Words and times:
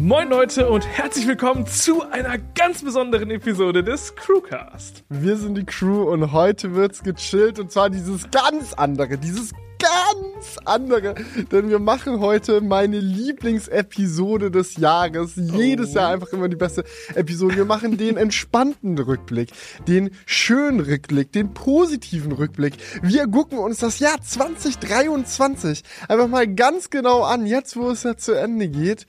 Moin 0.00 0.28
Leute 0.28 0.68
und 0.68 0.86
herzlich 0.86 1.26
willkommen 1.26 1.66
zu 1.66 2.02
einer 2.02 2.38
ganz 2.38 2.84
besonderen 2.84 3.32
Episode 3.32 3.82
des 3.82 4.14
Crewcast. 4.14 5.02
Wir 5.08 5.36
sind 5.36 5.58
die 5.58 5.64
Crew 5.64 6.04
und 6.04 6.30
heute 6.30 6.76
wird's 6.76 7.02
gechillt 7.02 7.58
und 7.58 7.72
zwar 7.72 7.90
dieses 7.90 8.30
ganz 8.30 8.74
andere, 8.74 9.18
dieses 9.18 9.50
ganz 9.80 10.56
andere, 10.64 11.16
denn 11.50 11.68
wir 11.68 11.80
machen 11.80 12.20
heute 12.20 12.60
meine 12.60 13.00
Lieblingsepisode 13.00 14.52
des 14.52 14.76
Jahres. 14.76 15.32
Jedes 15.34 15.94
Jahr 15.94 16.12
einfach 16.12 16.28
immer 16.28 16.48
die 16.48 16.54
beste 16.54 16.84
Episode. 17.16 17.56
Wir 17.56 17.64
machen 17.64 17.96
den 17.96 18.16
entspannten 18.18 18.96
Rückblick, 18.98 19.50
den 19.88 20.10
schönen 20.26 20.78
Rückblick, 20.78 21.32
den 21.32 21.54
positiven 21.54 22.30
Rückblick. 22.30 22.74
Wir 23.02 23.26
gucken 23.26 23.58
uns 23.58 23.78
das 23.78 23.98
Jahr 23.98 24.20
2023 24.22 25.82
einfach 26.06 26.28
mal 26.28 26.46
ganz 26.46 26.88
genau 26.88 27.24
an, 27.24 27.46
jetzt 27.46 27.76
wo 27.76 27.90
es 27.90 28.04
ja 28.04 28.16
zu 28.16 28.34
Ende 28.34 28.68
geht 28.68 29.08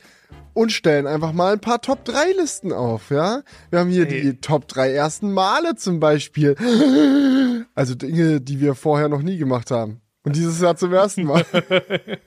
und 0.53 0.71
stellen 0.71 1.07
einfach 1.07 1.31
mal 1.33 1.53
ein 1.53 1.59
paar 1.59 1.81
Top 1.81 2.05
3 2.05 2.33
Listen 2.37 2.73
auf, 2.73 3.09
ja. 3.11 3.43
Wir 3.69 3.79
haben 3.79 3.89
hier 3.89 4.05
Hey. 4.05 4.21
die 4.21 4.37
Top 4.41 4.67
3 4.67 4.91
ersten 4.91 5.31
Male 5.33 5.75
zum 5.75 5.99
Beispiel. 5.99 6.55
Also 7.75 7.95
Dinge, 7.95 8.41
die 8.41 8.59
wir 8.59 8.75
vorher 8.75 9.07
noch 9.07 9.21
nie 9.21 9.37
gemacht 9.37 9.71
haben. 9.71 10.01
Und 10.23 10.35
dieses 10.35 10.59
Jahr 10.59 10.75
zum 10.75 10.93
ersten 10.93 11.23
Mal. 11.23 11.45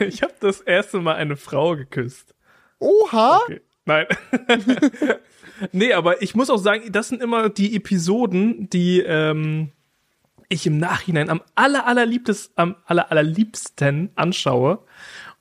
Ich 0.00 0.22
habe 0.22 0.34
das 0.40 0.60
erste 0.60 0.98
Mal 0.98 1.14
eine 1.14 1.36
Frau 1.36 1.76
geküsst. 1.76 2.34
Oha! 2.80 3.40
Okay. 3.44 3.60
Nein. 3.84 4.06
nee, 5.72 5.92
aber 5.92 6.22
ich 6.22 6.34
muss 6.34 6.50
auch 6.50 6.58
sagen, 6.58 6.90
das 6.90 7.08
sind 7.08 7.22
immer 7.22 7.48
die 7.50 7.76
Episoden, 7.76 8.68
die 8.70 9.00
ähm, 9.00 9.70
ich 10.48 10.66
im 10.66 10.78
Nachhinein 10.78 11.30
am 11.30 11.42
aller, 11.54 11.86
allerliebtes, 11.86 12.52
am 12.56 12.76
aller, 12.86 13.10
allerliebsten 13.10 14.10
anschaue. 14.16 14.80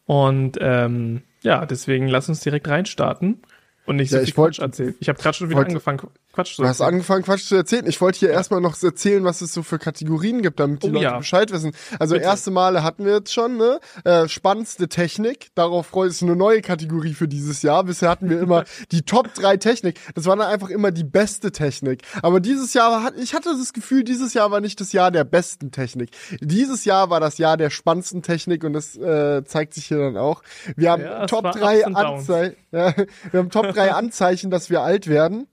Und 0.05 0.57
ähm, 0.61 1.23
ja, 1.43 1.65
deswegen 1.65 2.07
lass 2.07 2.27
uns 2.29 2.39
direkt 2.41 2.67
reinstarten 2.67 3.41
und 3.85 3.97
nicht 3.97 4.09
so 4.09 4.15
Ja, 4.17 4.21
viel 4.23 4.29
ich 4.29 4.38
wollt- 4.38 4.55
Quatsch 4.55 4.63
erzählen. 4.63 4.95
Ich 4.99 5.09
habe 5.09 5.20
gerade 5.21 5.38
schon 5.38 5.49
wieder 5.49 5.57
wollt- 5.59 5.67
angefangen, 5.69 6.02
Quatsch 6.34 6.56
zu 6.56 6.64
Du 6.64 6.67
hast 6.67 6.80
erzählen. 6.80 6.95
angefangen, 6.95 7.23
Quatsch 7.23 7.45
zu 7.48 7.56
erzählen. 7.56 7.86
Ich 7.88 8.02
wollte 8.02 8.20
hier 8.20 8.31
erstmal 8.31 8.59
noch 8.59 8.81
erzählen, 8.81 9.23
was 9.23 9.42
es 9.42 9.53
so 9.53 9.62
für 9.64 9.78
Kategorien 9.80 10.42
gibt, 10.42 10.59
damit 10.59 10.81
die 10.84 10.88
Oh 10.89 10.94
Leute 10.94 11.03
ja. 11.03 11.17
Bescheid 11.20 11.52
wissen. 11.52 11.73
Also 12.00 12.16
Bitte. 12.16 12.26
erste 12.26 12.50
Male 12.52 12.84
hatten 12.84 13.06
wir 13.06 13.14
jetzt 13.14 13.31
schon, 13.34 13.58
ne? 13.58 13.80
Äh, 14.03 14.28
spannendste 14.28 14.89
Technik. 14.89 15.50
Darauf 15.56 15.88
freut 15.88 16.11
sich 16.11 16.23
eine 16.23 16.36
neue 16.36 16.61
Kategorie 16.61 17.14
für 17.14 17.28
dieses 17.28 17.61
Jahr. 17.61 17.84
Bisher 17.84 18.09
hatten 18.09 18.30
wir 18.30 18.39
immer 18.42 18.64
die 18.92 19.04
Top 19.04 19.34
3 19.36 19.58
Technik. 19.58 20.00
Das 20.16 20.26
war 20.26 20.36
dann 20.36 20.48
einfach 20.48 20.70
immer 20.70 20.92
die 20.92 21.04
beste 21.04 21.52
Technik. 21.52 22.02
Aber 22.23 22.39
dieses 22.39 22.73
Jahr, 22.73 23.04
hat, 23.04 23.14
ich 23.17 23.36
hatte 23.36 23.56
das 23.58 23.72
Gefühl, 23.72 24.04
dieses 24.04 24.34
Jahr 24.34 24.50
war 24.50 24.59
nicht 24.59 24.81
das 24.81 24.92
Jahr 24.92 25.11
der 25.11 25.26
besten 25.26 25.70
Technik. 25.72 26.09
Dieses 26.42 26.84
Jahr 26.84 27.11
war 27.11 27.20
das 27.20 27.38
Jahr 27.38 27.58
der 27.58 27.70
spannendsten 27.70 28.23
Technik 28.23 28.64
und 28.64 28.73
das 28.73 28.98
äh, 28.98 29.44
zeigt 29.45 29.76
sich 29.76 29.86
hier 29.86 30.00
dann 30.00 30.17
auch. 30.17 30.42
Wir 30.76 30.92
haben 30.92 31.04
Ja, 31.04 31.23
es 31.26 31.30
Top 31.30 31.44
war 31.44 31.52
3 31.54 31.78
Ups 31.78 31.86
und 31.88 31.94
Downs. 31.94 32.30
Anzeichen. 32.30 32.56
Ja, 32.73 32.92
wir 33.31 33.39
haben 33.39 33.52
Top 33.52 33.72
3 33.72 33.94
Anzeichen, 33.94 34.50
dass 34.50 34.72
wir 34.72 34.81
alt 34.81 35.06
werden. 35.08 35.45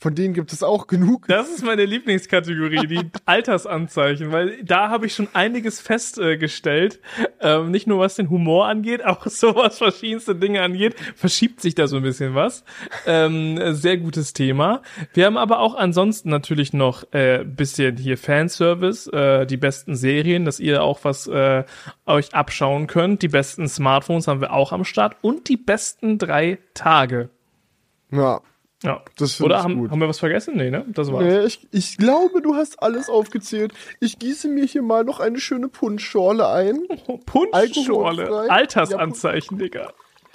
Von 0.00 0.14
denen 0.14 0.32
gibt 0.32 0.50
es 0.54 0.62
auch 0.62 0.86
genug. 0.86 1.26
Das 1.28 1.50
ist 1.50 1.62
meine 1.62 1.84
Lieblingskategorie, 1.84 2.86
die 2.86 3.00
Altersanzeichen, 3.26 4.32
weil 4.32 4.64
da 4.64 4.88
habe 4.88 5.04
ich 5.04 5.14
schon 5.14 5.28
einiges 5.34 5.78
festgestellt. 5.78 7.00
Ähm, 7.38 7.70
nicht 7.70 7.86
nur 7.86 7.98
was 7.98 8.14
den 8.14 8.30
Humor 8.30 8.66
angeht, 8.66 9.04
auch 9.04 9.26
so 9.26 9.54
was 9.54 9.76
verschiedenste 9.76 10.34
Dinge 10.34 10.62
angeht, 10.62 10.96
verschiebt 11.14 11.60
sich 11.60 11.74
da 11.74 11.86
so 11.86 11.98
ein 11.98 12.02
bisschen 12.02 12.34
was. 12.34 12.64
Ähm, 13.06 13.74
sehr 13.74 13.98
gutes 13.98 14.32
Thema. 14.32 14.80
Wir 15.12 15.26
haben 15.26 15.36
aber 15.36 15.58
auch 15.58 15.74
ansonsten 15.74 16.30
natürlich 16.30 16.72
noch 16.72 17.04
äh, 17.12 17.44
bisschen 17.44 17.98
hier 17.98 18.16
Fanservice, 18.16 19.06
äh, 19.12 19.44
die 19.44 19.58
besten 19.58 19.96
Serien, 19.96 20.46
dass 20.46 20.60
ihr 20.60 20.82
auch 20.82 21.00
was 21.02 21.26
äh, 21.26 21.64
euch 22.06 22.34
abschauen 22.34 22.86
könnt. 22.86 23.20
Die 23.20 23.28
besten 23.28 23.68
Smartphones 23.68 24.28
haben 24.28 24.40
wir 24.40 24.54
auch 24.54 24.72
am 24.72 24.84
Start 24.84 25.16
und 25.20 25.50
die 25.50 25.58
besten 25.58 26.16
drei 26.16 26.56
Tage. 26.72 27.28
Ja. 28.10 28.40
Ja. 28.82 29.02
Das 29.16 29.40
Oder 29.40 29.58
ich 29.58 29.62
haben, 29.62 29.76
gut. 29.76 29.90
haben 29.90 30.00
wir 30.00 30.08
was 30.08 30.18
vergessen? 30.18 30.56
Nee, 30.56 30.70
ne? 30.70 30.84
Das 30.88 31.12
war's. 31.12 31.22
Nee, 31.22 31.44
ich, 31.44 31.68
ich 31.70 31.96
glaube, 31.98 32.40
du 32.40 32.54
hast 32.54 32.82
alles 32.82 33.10
aufgezählt. 33.10 33.72
Ich 34.00 34.18
gieße 34.18 34.48
mir 34.48 34.64
hier 34.64 34.82
mal 34.82 35.04
noch 35.04 35.20
eine 35.20 35.38
schöne 35.38 35.68
Punschschorle 35.68 36.48
ein. 36.48 36.80
Punschschorle. 37.26 38.50
Altersanzeichen, 38.50 39.58
Digga. 39.58 39.92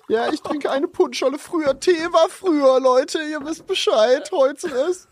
Ja, 0.07 0.31
ich 0.31 0.41
trinke 0.41 0.69
eine 0.69 0.87
Punschschorle 0.87 1.39
früher. 1.39 1.79
Tee 1.79 1.91
war 2.11 2.29
früher, 2.29 2.79
Leute. 2.79 3.17
Ihr 3.31 3.43
wisst 3.43 3.65
Bescheid. 3.65 4.29
Heute 4.31 4.67
ist 4.67 5.07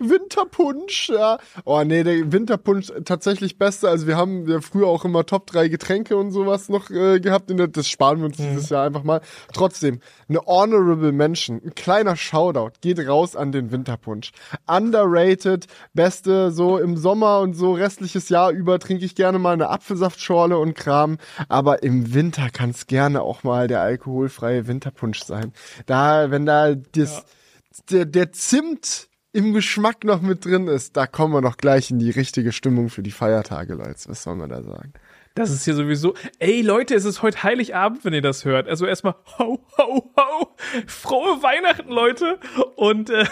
Winterpunsch. 0.00 1.08
Ja. 1.08 1.38
Oh 1.64 1.82
nee, 1.84 2.02
der 2.02 2.32
Winterpunsch 2.32 2.92
tatsächlich 3.04 3.58
beste. 3.58 3.88
Also 3.88 4.08
wir 4.08 4.16
haben 4.16 4.48
ja 4.48 4.60
früher 4.60 4.88
auch 4.88 5.04
immer 5.04 5.24
Top 5.24 5.46
3 5.46 5.68
Getränke 5.68 6.16
und 6.16 6.32
sowas 6.32 6.68
noch 6.68 6.90
äh, 6.90 7.20
gehabt. 7.20 7.48
Der, 7.48 7.68
das 7.68 7.88
sparen 7.88 8.18
wir 8.18 8.26
uns 8.26 8.36
dieses 8.36 8.70
Jahr 8.70 8.84
einfach 8.84 9.04
mal. 9.04 9.20
Trotzdem, 9.52 10.00
eine 10.28 10.40
Honorable 10.40 11.12
Mention. 11.12 11.60
Ein 11.64 11.74
kleiner 11.76 12.16
Shoutout 12.16 12.72
geht 12.80 12.98
raus 13.06 13.36
an 13.36 13.52
den 13.52 13.70
Winterpunsch. 13.70 14.32
Underrated. 14.66 15.66
Beste 15.92 16.50
so 16.50 16.78
im 16.78 16.96
Sommer 16.96 17.38
und 17.38 17.54
so 17.54 17.72
restliches 17.72 18.30
Jahr 18.30 18.50
über 18.50 18.80
trinke 18.80 19.04
ich 19.04 19.14
gerne 19.14 19.38
mal 19.38 19.52
eine 19.52 19.68
Apfelsaftschorle 19.68 20.58
und 20.58 20.74
Kram. 20.74 21.18
Aber 21.48 21.84
im 21.84 22.14
Winter 22.14 22.50
kann 22.50 22.70
es 22.70 22.88
gerne 22.88 23.22
auch 23.22 23.44
mal 23.44 23.68
der 23.68 23.82
alkoholfreie 24.24 24.66
Winterpunsch 24.66 25.22
sein. 25.22 25.52
Da, 25.86 26.30
wenn 26.30 26.46
da 26.46 26.74
das, 26.74 27.24
der, 27.90 28.04
der 28.04 28.32
Zimt 28.32 29.08
im 29.32 29.52
Geschmack 29.52 30.04
noch 30.04 30.22
mit 30.22 30.44
drin 30.44 30.68
ist, 30.68 30.96
da 30.96 31.06
kommen 31.06 31.34
wir 31.34 31.40
noch 31.40 31.56
gleich 31.56 31.90
in 31.90 31.98
die 31.98 32.10
richtige 32.10 32.52
Stimmung 32.52 32.88
für 32.88 33.02
die 33.02 33.10
Feiertage, 33.10 33.74
Leute. 33.74 34.08
Was 34.08 34.22
soll 34.22 34.36
man 34.36 34.48
da 34.48 34.62
sagen? 34.62 34.92
Das 35.34 35.50
ist 35.50 35.64
hier 35.64 35.74
sowieso. 35.74 36.14
Ey, 36.38 36.62
Leute, 36.62 36.94
es 36.94 37.04
ist 37.04 37.20
heute 37.20 37.42
Heiligabend, 37.42 38.04
wenn 38.04 38.14
ihr 38.14 38.22
das 38.22 38.44
hört. 38.44 38.68
Also 38.68 38.86
erstmal 38.86 39.16
ho, 39.38 39.58
ho, 39.76 40.12
ho. 40.16 40.54
Frohe 40.86 41.42
Weihnachten, 41.42 41.90
Leute. 41.90 42.38
Und 42.76 43.10
äh, 43.10 43.24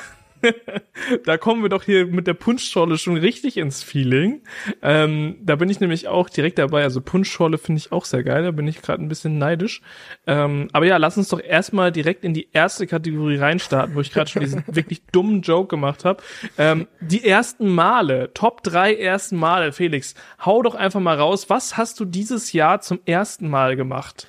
da 1.24 1.36
kommen 1.36 1.62
wir 1.62 1.68
doch 1.68 1.84
hier 1.84 2.06
mit 2.06 2.26
der 2.26 2.34
Punschschorle 2.34 2.98
schon 2.98 3.16
richtig 3.16 3.56
ins 3.56 3.82
Feeling. 3.82 4.42
Ähm, 4.82 5.36
da 5.42 5.56
bin 5.56 5.68
ich 5.68 5.80
nämlich 5.80 6.08
auch 6.08 6.28
direkt 6.28 6.58
dabei. 6.58 6.82
Also 6.82 7.00
Punschschorle 7.00 7.58
finde 7.58 7.78
ich 7.78 7.92
auch 7.92 8.04
sehr 8.04 8.22
geil. 8.22 8.42
Da 8.42 8.50
bin 8.50 8.66
ich 8.66 8.82
gerade 8.82 9.02
ein 9.02 9.08
bisschen 9.08 9.38
neidisch. 9.38 9.82
Ähm, 10.26 10.68
aber 10.72 10.86
ja, 10.86 10.96
lass 10.96 11.16
uns 11.16 11.28
doch 11.28 11.40
erstmal 11.40 11.92
direkt 11.92 12.24
in 12.24 12.34
die 12.34 12.48
erste 12.52 12.86
Kategorie 12.86 13.36
reinstarten, 13.36 13.94
wo 13.94 14.00
ich 14.00 14.12
gerade 14.12 14.30
schon 14.30 14.42
diesen 14.42 14.64
wirklich 14.74 15.02
dummen 15.12 15.42
Joke 15.42 15.68
gemacht 15.68 16.04
habe. 16.04 16.22
Ähm, 16.58 16.86
die 17.00 17.24
ersten 17.24 17.68
Male, 17.68 18.32
Top 18.34 18.62
drei 18.62 18.94
ersten 18.94 19.36
Male, 19.36 19.72
Felix, 19.72 20.14
hau 20.44 20.62
doch 20.62 20.74
einfach 20.74 21.00
mal 21.00 21.16
raus. 21.16 21.48
Was 21.50 21.76
hast 21.76 22.00
du 22.00 22.04
dieses 22.04 22.52
Jahr 22.52 22.80
zum 22.80 23.00
ersten 23.04 23.48
Mal 23.48 23.76
gemacht? 23.76 24.26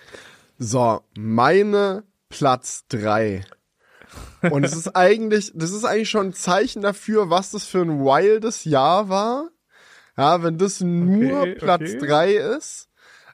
So, 0.58 1.02
meine 1.18 2.04
Platz 2.30 2.86
drei. 2.88 3.44
Und 4.52 4.64
es 4.64 4.76
ist 4.76 4.96
eigentlich, 4.96 5.52
das 5.56 5.72
ist 5.72 5.86
eigentlich 5.86 6.10
schon 6.10 6.28
ein 6.28 6.34
Zeichen 6.34 6.82
dafür, 6.82 7.30
was 7.30 7.52
das 7.52 7.66
für 7.66 7.82
ein 7.82 8.04
wildes 8.04 8.66
Jahr 8.66 9.10
war. 9.10 9.50
Ja, 10.18 10.44
wenn 10.44 10.58
das 10.58 10.82
nur 10.82 11.42
Okay, 11.42 11.56
Platz 11.56 11.82
okay. 11.82 11.98
drei 11.98 12.34
ist. 12.34 12.90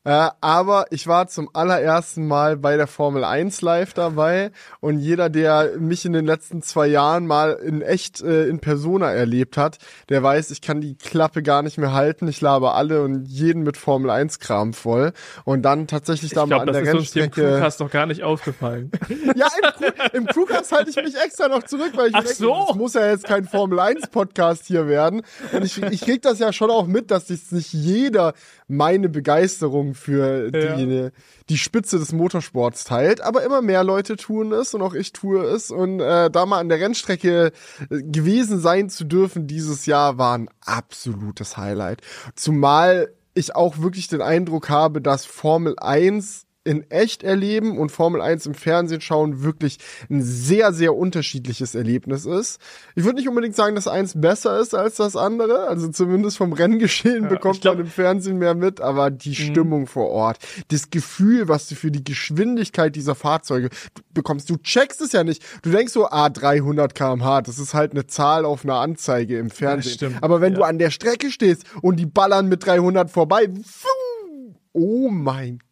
Äh, 0.10 0.32
aber 0.42 0.88
ich 0.90 1.06
war 1.06 1.28
zum 1.28 1.52
allerersten 1.54 2.28
Mal 2.28 2.58
bei 2.58 2.78
der 2.78 2.88
Formel 2.88 3.24
1 3.24 3.62
live 3.62 3.94
dabei 3.94 4.50
und 4.80 4.98
jeder, 4.98 5.30
der 5.30 5.74
mich 5.78 6.04
in 6.04 6.14
den 6.14 6.26
letzten 6.26 6.64
zwei 6.64 6.88
Jahren 6.88 7.28
mal 7.28 7.52
in 7.52 7.84
echt 7.84 8.20
äh, 8.24 8.48
in 8.48 8.58
Persona 8.58 9.12
erlebt 9.12 9.56
hat, 9.56 9.78
der 10.10 10.24
weiß, 10.24 10.50
ich 10.50 10.64
kann 10.64 10.82
die 10.82 10.96
Klappe 10.96 11.44
gar 11.44 11.62
nicht 11.62 11.78
mehr 11.78 11.94
halten. 11.94 12.28
Ich 12.28 12.42
labe 12.42 12.72
alle 12.72 13.04
und 13.04 13.26
jeden 13.26 13.62
mit 13.62 13.78
Formel 13.78 14.10
1 14.10 14.40
Kram 14.40 14.74
voll 14.74 15.14
und 15.46 15.62
dann 15.62 15.86
tatsächlich 15.86 16.32
da 16.32 16.46
Ich 16.46 16.50
mal 16.50 16.56
glaube, 16.56 16.72
an 16.72 16.74
das 16.74 16.84
der 16.86 16.94
Rennstrecke. 16.96 17.42
Crewcast 17.44 17.80
noch 17.80 17.92
gar 17.92 18.08
nicht 18.08 18.24
aufgefallen. 18.24 18.90
Ja, 19.36 19.48
im, 19.62 19.70
Crew, 19.72 20.04
im 20.14 20.26
Crewcast 20.26 20.72
halte 20.72 20.90
ich 20.90 20.96
mich 20.96 21.16
extra 21.16 21.48
noch 21.48 21.64
zurück, 21.64 21.92
weil 21.96 22.08
ich 22.08 22.16
Ach 22.16 22.24
denke, 22.24 22.36
so. 22.36 22.66
das 22.68 22.76
muss 22.76 22.94
ja 22.96 23.08
jetzt 23.10 23.26
kein 23.26 23.46
Formel 23.46 23.80
1 23.80 24.08
Podcast 24.08 24.66
hier 24.66 24.88
werden. 24.88 25.22
Und 25.52 25.64
ich, 25.64 25.82
ich 25.84 26.02
krieg 26.02 26.22
das 26.24 26.40
ja 26.40 26.52
schon 26.52 26.72
auch 26.72 26.88
mit, 26.88 27.12
dass 27.12 27.30
jetzt 27.30 27.52
nicht 27.52 27.74
jeder 27.74 28.34
meine 28.70 29.10
Begeisterung 29.10 29.96
für 29.96 30.52
Ja. 30.56 30.76
die, 30.78 31.10
die 31.50 31.58
Spitze 31.58 32.00
des 32.00 32.14
Motorsports 32.14 32.84
teilt, 32.86 33.20
aber 33.20 33.44
immer 33.44 33.62
mehr 33.62 33.84
Leute 33.84 34.16
tun 34.16 34.54
es 34.54 34.74
und 34.74 34.82
auch 34.82 34.94
ich 34.94 35.12
tue 35.12 35.44
es. 35.44 35.72
Und 35.72 36.00
äh, 36.00 36.30
da 36.30 36.46
mal 36.46 36.60
an 36.60 36.70
der 36.70 36.80
Rennstrecke 36.80 37.52
äh, 37.90 38.02
gewesen 38.04 38.60
sein 38.60 38.90
zu 38.90 39.04
dürfen 39.04 39.48
dieses 39.48 39.86
Jahr 39.88 40.18
war 40.18 40.38
ein 40.38 40.50
absolutes 40.66 41.58
Highlight. 41.58 42.02
Zumal 42.36 43.12
ich 43.34 43.56
auch 43.56 43.80
wirklich 43.80 44.08
den 44.08 44.22
Eindruck 44.22 44.70
habe, 44.70 45.02
dass 45.02 45.26
Formel 45.26 45.76
1 45.80 46.46
in 46.66 46.90
echt 46.92 47.24
erleben 47.24 47.78
und 47.78 47.92
Formel 47.92 48.22
1 48.22 48.46
im 48.46 48.54
Fernsehen 48.54 49.00
schauen 49.00 49.44
wirklich 49.44 49.78
ein 50.10 50.22
sehr, 50.22 50.74
sehr 50.74 50.94
unterschiedliches 50.94 51.74
Erlebnis 51.74 52.26
ist. 52.26 52.60
Ich 52.96 53.06
würde 53.06 53.16
nicht 53.16 53.30
unbedingt 53.30 53.56
sagen, 53.56 53.76
dass 53.76 53.88
eins 53.88 54.20
besser 54.20 54.60
ist 54.60 54.76
als 54.76 54.96
das 54.96 55.16
andere. 55.16 55.68
Also 55.68 55.88
zumindest 55.88 56.38
vom 56.38 56.52
Renngeschehen 56.52 57.24
Ja, 57.24 57.30
bekommt 57.30 57.62
glaub- 57.62 57.78
man 57.78 57.86
im 57.86 57.92
Fernsehen 57.92 58.38
mehr 58.38 58.56
mit, 58.56 58.82
aber 58.82 59.10
die 59.10 59.36
Stimmung 59.36 59.88
vor 59.88 60.10
Ort, 60.10 60.40
das 60.68 60.90
Gefühl, 60.90 61.48
was 61.48 61.68
du 61.70 61.76
für 61.76 61.92
die 61.92 62.04
Geschwindigkeit 62.04 62.96
dieser 62.96 63.16
Fahrzeuge 63.16 63.70
bekommst, 64.14 64.50
du 64.50 64.58
checkst 64.58 65.00
es 65.02 65.14
ja 65.14 65.24
nicht. 65.24 65.44
Du 65.64 65.72
denkst 65.72 65.94
so, 65.94 66.10
ah, 66.10 66.30
300 66.30 66.94
kmh, 66.94 67.42
das 67.42 67.58
ist 67.58 67.74
halt 67.74 67.94
eine 67.94 68.06
Zahl 68.06 68.44
auf 68.44 68.66
einer 68.66 68.76
Anzeige 68.76 69.40
im 69.40 69.50
Fernsehen. 69.50 69.94
stimmt, 69.94 70.22
aber 70.22 70.42
wenn 70.42 70.54
du 70.54 70.62
ja. 70.62 70.68
an 70.68 70.78
der 70.78 70.92
Strecke 70.92 71.32
stehst 71.32 71.64
und 71.82 71.96
die 71.98 72.06
ballern 72.06 72.48
mit 72.50 72.66
300 72.66 73.10
vorbei, 73.10 73.50
oh 74.74 75.10
mein 75.10 75.60
Gott. 75.60 75.69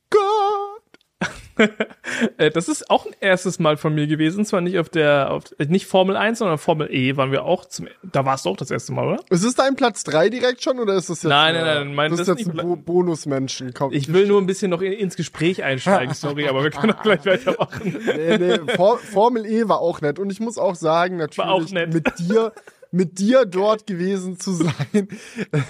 das 2.53 2.67
ist 2.67 2.89
auch 2.89 3.05
ein 3.05 3.13
erstes 3.19 3.59
Mal 3.59 3.77
von 3.77 3.93
mir 3.95 4.07
gewesen, 4.07 4.45
zwar 4.45 4.61
nicht 4.61 4.77
auf 4.79 4.89
der, 4.89 5.31
auf, 5.31 5.43
nicht 5.57 5.85
Formel 5.87 6.15
1, 6.15 6.39
sondern 6.39 6.57
Formel 6.57 6.89
E 6.93 7.17
waren 7.17 7.31
wir 7.31 7.43
auch 7.45 7.65
zum, 7.65 7.87
da 8.03 8.25
warst 8.25 8.45
du 8.45 8.49
auch 8.49 8.57
das 8.57 8.71
erste 8.71 8.93
Mal, 8.93 9.07
oder? 9.07 9.23
Ist 9.29 9.43
es 9.43 9.55
dein 9.55 9.75
Platz 9.75 10.03
3 10.03 10.29
direkt 10.29 10.63
schon 10.63 10.79
oder 10.79 10.93
ist 10.95 11.09
das 11.09 11.23
jetzt 11.23 11.29
Nein, 11.29 11.55
äh, 11.55 11.61
nein, 11.61 11.75
nein, 11.87 11.95
mein- 11.95 12.11
das 12.11 12.21
ist 12.21 12.27
das 12.29 12.37
jetzt 12.39 12.47
ist 12.47 12.53
ein 12.53 12.55
nicht- 12.67 12.85
Bo 12.85 12.97
Bonusmenschen. 12.97 13.73
Komm, 13.73 13.91
Ich 13.93 14.11
will 14.11 14.27
nur 14.27 14.39
ein 14.41 14.45
bisschen 14.45 14.71
noch 14.71 14.81
in, 14.81 14.91
ins 14.93 15.15
Gespräch 15.15 15.63
einsteigen, 15.63 16.13
sorry, 16.13 16.47
aber 16.47 16.63
wir 16.63 16.71
können 16.71 16.93
auch 16.93 17.01
gleich 17.03 17.25
weitermachen. 17.25 17.95
nee, 18.15 18.37
nee, 18.37 18.59
For 18.75 18.97
Formel 18.97 19.45
E 19.45 19.67
war 19.67 19.79
auch 19.79 20.01
nett 20.01 20.19
und 20.19 20.31
ich 20.31 20.39
muss 20.39 20.57
auch 20.57 20.75
sagen, 20.75 21.17
natürlich 21.17 21.49
auch 21.49 21.69
nett. 21.71 21.93
mit 21.93 22.07
dir 22.19 22.51
mit 22.91 23.19
dir 23.19 23.45
dort 23.45 23.87
gewesen 23.87 24.39
zu 24.39 24.53
sein, 24.53 25.07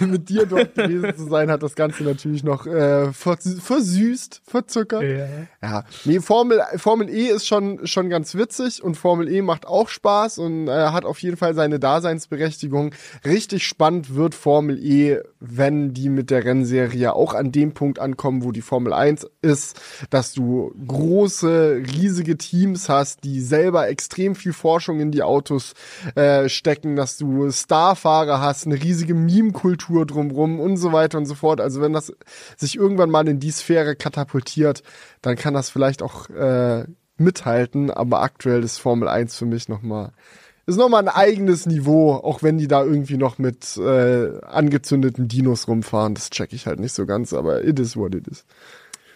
mit 0.00 0.28
dir 0.28 0.46
dort 0.46 0.74
gewesen 0.74 1.14
zu 1.16 1.28
sein, 1.28 1.50
hat 1.50 1.62
das 1.62 1.74
Ganze 1.74 2.04
natürlich 2.04 2.44
noch 2.44 2.66
äh, 2.66 3.12
vers 3.12 3.56
versüßt, 3.60 4.42
verzuckert. 4.44 5.02
Ja. 5.02 5.28
Ja, 5.62 5.84
nee, 6.04 6.20
Formel, 6.20 6.60
Formel 6.76 7.08
E 7.08 7.28
ist 7.28 7.46
schon, 7.46 7.86
schon 7.86 8.08
ganz 8.08 8.34
witzig 8.34 8.82
und 8.82 8.96
Formel 8.96 9.30
E 9.30 9.42
macht 9.42 9.66
auch 9.66 9.88
Spaß 9.88 10.38
und 10.38 10.68
äh, 10.68 10.70
hat 10.70 11.04
auf 11.04 11.20
jeden 11.20 11.36
Fall 11.36 11.54
seine 11.54 11.78
Daseinsberechtigung. 11.78 12.94
Richtig 13.24 13.66
spannend 13.66 14.14
wird 14.14 14.34
Formel 14.34 14.78
E, 14.78 15.20
wenn 15.40 15.94
die 15.94 16.08
mit 16.08 16.30
der 16.30 16.44
Rennserie 16.44 17.12
auch 17.12 17.34
an 17.34 17.52
dem 17.52 17.72
Punkt 17.72 17.98
ankommen, 17.98 18.44
wo 18.44 18.52
die 18.52 18.62
Formel 18.62 18.92
1 18.92 19.26
ist, 19.42 19.80
dass 20.10 20.32
du 20.32 20.74
große, 20.86 21.82
riesige 21.86 22.36
Teams 22.36 22.88
hast, 22.88 23.24
die 23.24 23.40
selber 23.40 23.88
extrem 23.88 24.34
viel 24.34 24.52
Forschung 24.52 25.00
in 25.00 25.10
die 25.10 25.22
Autos 25.22 25.74
äh, 26.14 26.48
stecken, 26.48 26.96
dass 26.96 27.07
du 27.16 27.50
Starfahrer 27.50 28.40
hast, 28.40 28.66
eine 28.66 28.80
riesige 28.80 29.14
Meme-Kultur 29.14 30.06
drumrum 30.06 30.60
und 30.60 30.76
so 30.76 30.92
weiter 30.92 31.18
und 31.18 31.26
so 31.26 31.34
fort. 31.34 31.60
Also 31.60 31.80
wenn 31.80 31.92
das 31.92 32.12
sich 32.56 32.76
irgendwann 32.76 33.10
mal 33.10 33.26
in 33.28 33.40
die 33.40 33.50
Sphäre 33.50 33.96
katapultiert, 33.96 34.82
dann 35.22 35.36
kann 35.36 35.54
das 35.54 35.70
vielleicht 35.70 36.02
auch 36.02 36.28
äh, 36.30 36.84
mithalten, 37.16 37.90
aber 37.90 38.22
aktuell 38.22 38.62
ist 38.62 38.78
Formel 38.78 39.08
1 39.08 39.36
für 39.36 39.46
mich 39.46 39.68
nochmal 39.68 40.12
ist 40.66 40.76
nochmal 40.76 41.00
ein 41.00 41.08
eigenes 41.08 41.64
Niveau, 41.64 42.12
auch 42.12 42.42
wenn 42.42 42.58
die 42.58 42.68
da 42.68 42.84
irgendwie 42.84 43.16
noch 43.16 43.38
mit 43.38 43.78
äh, 43.78 44.38
angezündeten 44.42 45.26
Dinos 45.26 45.66
rumfahren. 45.66 46.14
Das 46.14 46.28
check 46.28 46.52
ich 46.52 46.66
halt 46.66 46.78
nicht 46.78 46.92
so 46.92 47.06
ganz, 47.06 47.32
aber 47.32 47.64
it 47.64 47.80
is 47.80 47.96
what 47.96 48.14
it 48.14 48.28
is. 48.28 48.44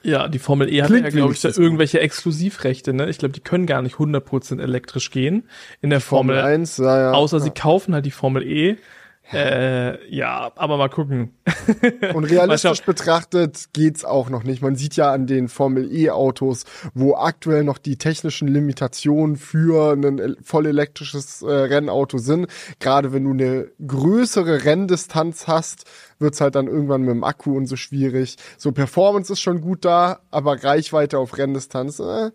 Ja, 0.04 0.28
die 0.28 0.38
Formel 0.38 0.72
E 0.72 0.82
hat 0.82 0.90
ja, 0.90 1.08
glaube 1.10 1.32
ich, 1.32 1.40
da 1.40 1.48
irgendwelche 1.48 2.00
Exklusivrechte, 2.00 2.92
ne? 2.92 3.08
Ich 3.08 3.18
glaube, 3.18 3.32
die 3.32 3.40
können 3.40 3.66
gar 3.66 3.82
nicht 3.82 3.96
100% 3.96 4.60
elektrisch 4.60 5.10
gehen 5.10 5.44
in 5.80 5.90
der 5.90 6.00
Formel, 6.00 6.36
Formel 6.36 6.52
1, 6.52 6.78
ja, 6.78 7.00
ja. 7.00 7.12
außer 7.12 7.40
sie 7.40 7.50
kaufen 7.50 7.94
halt 7.94 8.06
die 8.06 8.10
Formel 8.10 8.42
E. 8.42 8.76
Äh, 9.32 10.14
ja, 10.14 10.52
aber 10.56 10.76
mal 10.76 10.88
gucken. 10.88 11.34
Und 12.14 12.24
realistisch 12.30 12.82
betrachtet 12.82 13.70
geht's 13.72 14.04
auch 14.04 14.28
noch 14.28 14.44
nicht. 14.44 14.62
Man 14.62 14.76
sieht 14.76 14.96
ja 14.96 15.12
an 15.12 15.26
den 15.26 15.48
Formel 15.48 15.92
E 15.92 16.10
Autos, 16.10 16.64
wo 16.94 17.14
aktuell 17.14 17.64
noch 17.64 17.78
die 17.78 17.96
technischen 17.96 18.48
Limitationen 18.48 19.36
für 19.36 19.92
ein 19.92 20.36
voll 20.42 20.66
elektrisches 20.66 21.42
äh, 21.42 21.50
Rennauto 21.50 22.18
sind. 22.18 22.46
Gerade 22.78 23.12
wenn 23.12 23.24
du 23.24 23.30
eine 23.30 23.70
größere 23.86 24.64
Renndistanz 24.64 25.46
hast, 25.46 25.84
wird's 26.18 26.40
halt 26.40 26.54
dann 26.54 26.66
irgendwann 26.66 27.02
mit 27.02 27.10
dem 27.10 27.24
Akku 27.24 27.56
und 27.56 27.66
so 27.66 27.76
schwierig. 27.76 28.36
So 28.58 28.72
Performance 28.72 29.32
ist 29.32 29.40
schon 29.40 29.60
gut 29.60 29.84
da, 29.84 30.20
aber 30.30 30.62
Reichweite 30.62 31.18
auf 31.18 31.38
Renndistanz, 31.38 31.98
äh, 32.00 32.30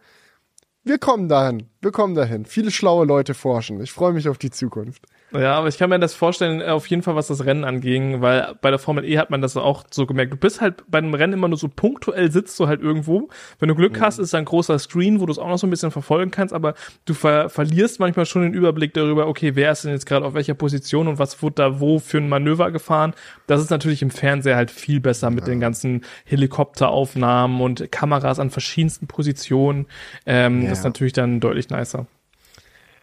wir 0.88 1.00
kommen 1.00 1.28
dahin. 1.28 1.70
Wir 1.82 1.92
kommen 1.92 2.16
dahin. 2.16 2.46
Viele 2.46 2.72
schlaue 2.72 3.06
Leute 3.06 3.34
forschen. 3.34 3.82
Ich 3.82 3.92
freue 3.92 4.14
mich 4.14 4.30
auf 4.30 4.38
die 4.38 4.52
Zukunft. 4.52 5.04
Ja, 5.34 5.56
aber 5.56 5.68
ich 5.68 5.78
kann 5.78 5.90
mir 5.90 6.00
das 6.00 6.14
vorstellen, 6.14 6.62
äh, 6.62 6.68
auf 6.68 6.88
jeden 6.88 7.04
Fall, 7.04 7.16
was 7.16 7.28
das 7.28 7.44
Rennen 7.46 7.66
anging, 7.66 8.22
weil 8.22 8.56
bei 8.62 8.70
der 8.70 8.80
Formel 8.80 9.04
E 9.04 9.18
hat 9.18 9.30
man 9.30 9.42
das 9.42 9.58
auch 9.58 9.84
so 9.92 10.06
gemerkt. 10.06 10.32
Du 10.32 10.38
bist 10.38 10.62
halt 10.62 10.84
bei 10.88 11.00
einem 11.00 11.14
Rennen 11.14 11.34
immer 11.34 11.50
nur 11.50 11.58
so 11.58 11.68
punktuell 11.68 12.32
sitzt 12.32 12.58
du 12.60 12.68
halt 12.68 12.82
irgendwo. 12.82 13.28
Wenn 13.60 13.68
du 13.68 13.76
Glück 13.76 14.00
hast, 14.00 14.20
ist 14.20 14.34
da 14.34 14.38
ein 14.38 14.46
großer 14.46 14.80
Screen, 14.80 15.20
wo 15.20 15.26
du 15.26 15.34
es 15.34 15.38
auch 15.38 15.50
noch 15.50 15.58
so 15.58 15.68
ein 15.68 15.70
bisschen 15.70 15.92
verfolgen 15.92 16.32
kannst, 16.32 16.54
aber 16.54 16.76
du 17.04 17.14
ver 17.14 17.50
verlierst 17.50 18.00
manchmal 18.00 18.26
schon 18.26 18.44
den 18.44 18.54
Überblick 18.54 18.94
darüber, 18.94 19.28
okay, 19.28 19.56
wer 19.56 19.74
ist 19.74 19.84
denn 19.84 19.92
jetzt 19.92 20.06
gerade 20.06 20.26
auf 20.26 20.34
welcher 20.34 20.54
Position 20.54 21.10
und 21.10 21.20
was 21.20 21.42
wurde 21.42 21.56
da 21.56 21.80
wo 21.82 22.00
für 22.00 22.20
ein 22.20 22.30
Manöver 22.30 22.72
gefahren. 22.72 23.14
Das 23.48 23.60
ist 23.60 23.70
natürlich 23.70 24.02
im 24.02 24.12
Fernseher 24.12 24.56
halt 24.56 24.72
viel 24.72 25.02
besser 25.02 25.30
mit 25.30 25.46
den 25.46 25.60
ganzen 25.60 26.06
Helikopteraufnahmen 26.26 27.60
und 27.62 27.92
Kameras 27.92 28.40
an 28.40 28.50
verschiedensten 28.50 29.08
Positionen. 29.08 29.88
Ähm, 30.26 30.62
Ja. 30.62 30.70
Das 30.70 30.80
ist 30.80 30.84
natürlich 30.86 31.14
dann 31.14 31.40
deutlich 31.40 31.70
nicer. 31.70 32.06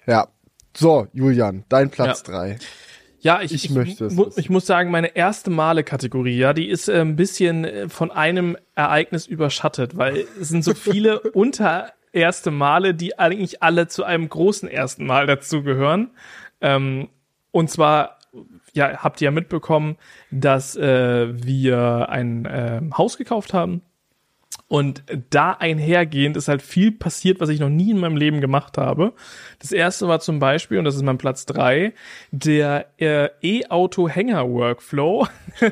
Ja. 0.07 0.29
So, 0.77 1.07
Julian, 1.13 1.65
dein 1.69 1.91
Platz 1.91 2.23
Ja. 2.27 2.33
drei. 2.33 2.59
Ja, 3.21 3.41
ich, 3.41 3.53
Ich 3.53 3.65
ich, 3.67 3.71
möchte 3.71 4.05
es 4.07 4.15
mu 4.15 4.27
ich 4.37 4.51
muss 4.51 4.67
sagen, 4.67 4.91
meine 4.91 5.17
erste 5.17 5.49
Male-Kategorie, 5.51 6.37
ja, 6.37 6.53
die 6.53 6.69
ist 6.69 6.89
äh, 6.89 7.01
ein 7.01 7.17
bisschen 7.17 7.65
äh, 7.65 7.89
von 7.89 8.11
einem 8.11 8.59
Ereignis 8.75 9.27
überschattet, 9.27 9.97
weil 9.97 10.27
es 10.39 10.51
sind 10.51 10.63
so 10.63 10.75
viele 10.75 11.21
unter 11.33 11.93
erste 12.13 12.51
Male, 12.51 12.95
die 12.95 13.19
eigentlich 13.19 13.63
alle 13.63 13.89
zu 13.89 14.05
einem 14.05 14.29
großen 14.29 14.69
ersten 14.69 15.07
Mal 15.07 15.27
dazugehören. 15.27 16.11
Ähm, 16.61 17.09
und 17.51 17.71
zwar, 17.71 18.19
ja, 18.75 18.99
habt 18.99 19.21
ihr 19.23 19.27
ja 19.27 19.31
mitbekommen, 19.31 19.97
dass 20.31 20.77
äh, 20.77 21.45
wir 21.45 22.09
ein 22.11 22.45
äh, 22.45 22.83
Haus 22.97 23.17
gekauft 23.17 23.55
haben. 23.55 23.81
Und 24.75 25.05
da 25.31 25.53
einhergehend 25.53 26.37
ist 26.37 26.49
halt 26.49 26.61
viel 26.61 26.91
passiert, 26.91 27.39
was 27.39 27.49
ich 27.49 27.61
noch 27.61 27.69
nie 27.69 27.93
in 27.93 28.01
meinem 28.01 28.17
Leben 28.17 28.41
gemacht 28.41 28.77
habe. 28.77 29.13
Das 29.61 29.71
erste 29.71 30.09
war 30.09 30.19
zum 30.19 30.41
Beispiel, 30.41 30.81
und 30.81 30.85
das 30.85 30.97
ist 30.97 31.05
mein 31.05 31.17
Platz 31.17 31.47
drei, 31.47 31.93
der 32.33 32.87
äh, 32.99 33.29
E-Auto-Hänger-Workflow. 33.41 35.29
äh, 35.61 35.71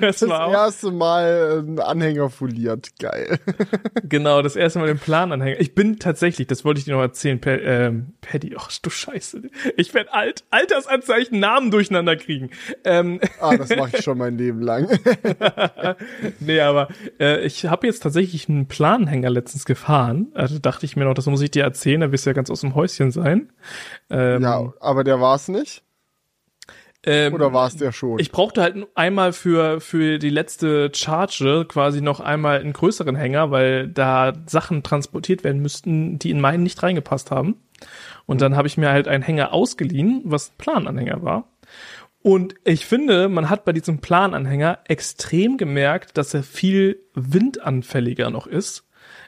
das, 0.00 0.20
Das 0.20 0.28
war 0.28 0.46
auch, 0.46 0.52
erste 0.52 0.92
Mal 0.92 1.64
ein 1.66 1.80
Anhänger 1.80 2.30
foliert. 2.30 2.90
Geil. 3.00 3.40
genau, 4.04 4.40
das 4.40 4.54
erste 4.54 4.78
Mal 4.78 4.86
den 4.86 5.00
Plananhänger. 5.00 5.58
Ich 5.58 5.74
bin 5.74 5.98
tatsächlich, 5.98 6.46
das 6.46 6.64
wollte 6.64 6.78
ich 6.78 6.84
dir 6.84 6.94
noch 6.94 7.00
erzählen, 7.00 7.40
per, 7.40 7.60
ähm, 7.60 8.12
Paddy, 8.20 8.54
ach 8.56 8.70
du 8.80 8.88
Scheiße. 8.88 9.42
Ich 9.76 9.92
werde 9.94 10.12
alt, 10.12 10.44
Altersanzeichen, 10.50 11.40
Namen 11.40 11.72
durcheinander 11.72 12.14
kriegen. 12.14 12.50
Ähm, 12.84 13.18
Ah, 13.40 13.56
das 13.56 13.74
mache 13.74 13.96
ich 13.96 14.04
schon 14.04 14.18
mein 14.18 14.38
Leben 14.38 14.62
lang. 14.62 14.88
nee, 16.38 16.60
aber 16.60 16.86
äh, 17.18 17.44
ich 17.44 17.63
habe 17.64 17.86
jetzt 17.86 18.02
tatsächlich 18.02 18.48
einen 18.48 18.66
Planhänger 18.66 19.30
letztens 19.30 19.64
gefahren. 19.64 20.28
Also 20.34 20.58
dachte 20.58 20.86
ich 20.86 20.96
mir 20.96 21.04
noch, 21.04 21.14
das 21.14 21.26
muss 21.26 21.42
ich 21.42 21.50
dir 21.50 21.62
erzählen, 21.62 22.00
da 22.00 22.12
wirst 22.12 22.26
du 22.26 22.30
ja 22.30 22.34
ganz 22.34 22.50
aus 22.50 22.60
dem 22.60 22.74
Häuschen 22.74 23.10
sein. 23.10 23.52
Ähm, 24.10 24.42
ja, 24.42 24.72
aber 24.80 25.04
der 25.04 25.20
war's 25.20 25.48
nicht? 25.48 25.82
ähm, 27.06 27.34
Oder 27.34 27.52
war's 27.52 27.76
der 27.76 27.92
schon? 27.92 28.18
Ich 28.18 28.32
brauchte 28.32 28.62
halt 28.62 28.76
einmal 28.94 29.32
für, 29.32 29.80
für 29.80 30.18
die 30.18 30.30
letzte 30.30 30.90
Charge 30.94 31.66
quasi 31.68 32.00
noch 32.00 32.20
einmal 32.20 32.60
einen 32.60 32.72
größeren 32.72 33.16
Hänger, 33.16 33.50
weil 33.50 33.88
da 33.88 34.32
Sachen 34.46 34.82
transportiert 34.82 35.44
werden 35.44 35.60
müssten, 35.60 36.18
die 36.18 36.30
in 36.30 36.40
meinen 36.40 36.62
nicht 36.62 36.82
reingepasst 36.82 37.30
haben. 37.30 37.56
Und 38.26 38.40
dann 38.40 38.56
habe 38.56 38.68
ich 38.68 38.76
mir 38.76 38.90
halt 38.90 39.08
einen 39.08 39.22
Hänger 39.22 39.52
ausgeliehen, 39.52 40.22
was 40.24 40.50
ein 40.50 40.58
Plananhänger 40.58 41.22
war. 41.22 41.48
Und 42.26 42.54
ich 42.64 42.86
finde, 42.86 43.28
man 43.28 43.50
hat 43.50 43.66
bei 43.66 43.74
diesem 43.74 43.98
Plananhänger 43.98 44.78
extrem 44.84 45.58
gemerkt, 45.58 46.16
dass 46.16 46.32
er 46.32 46.42
viel 46.42 47.04
windanfälliger 47.12 48.30
noch 48.30 48.46
ist. 48.46 48.83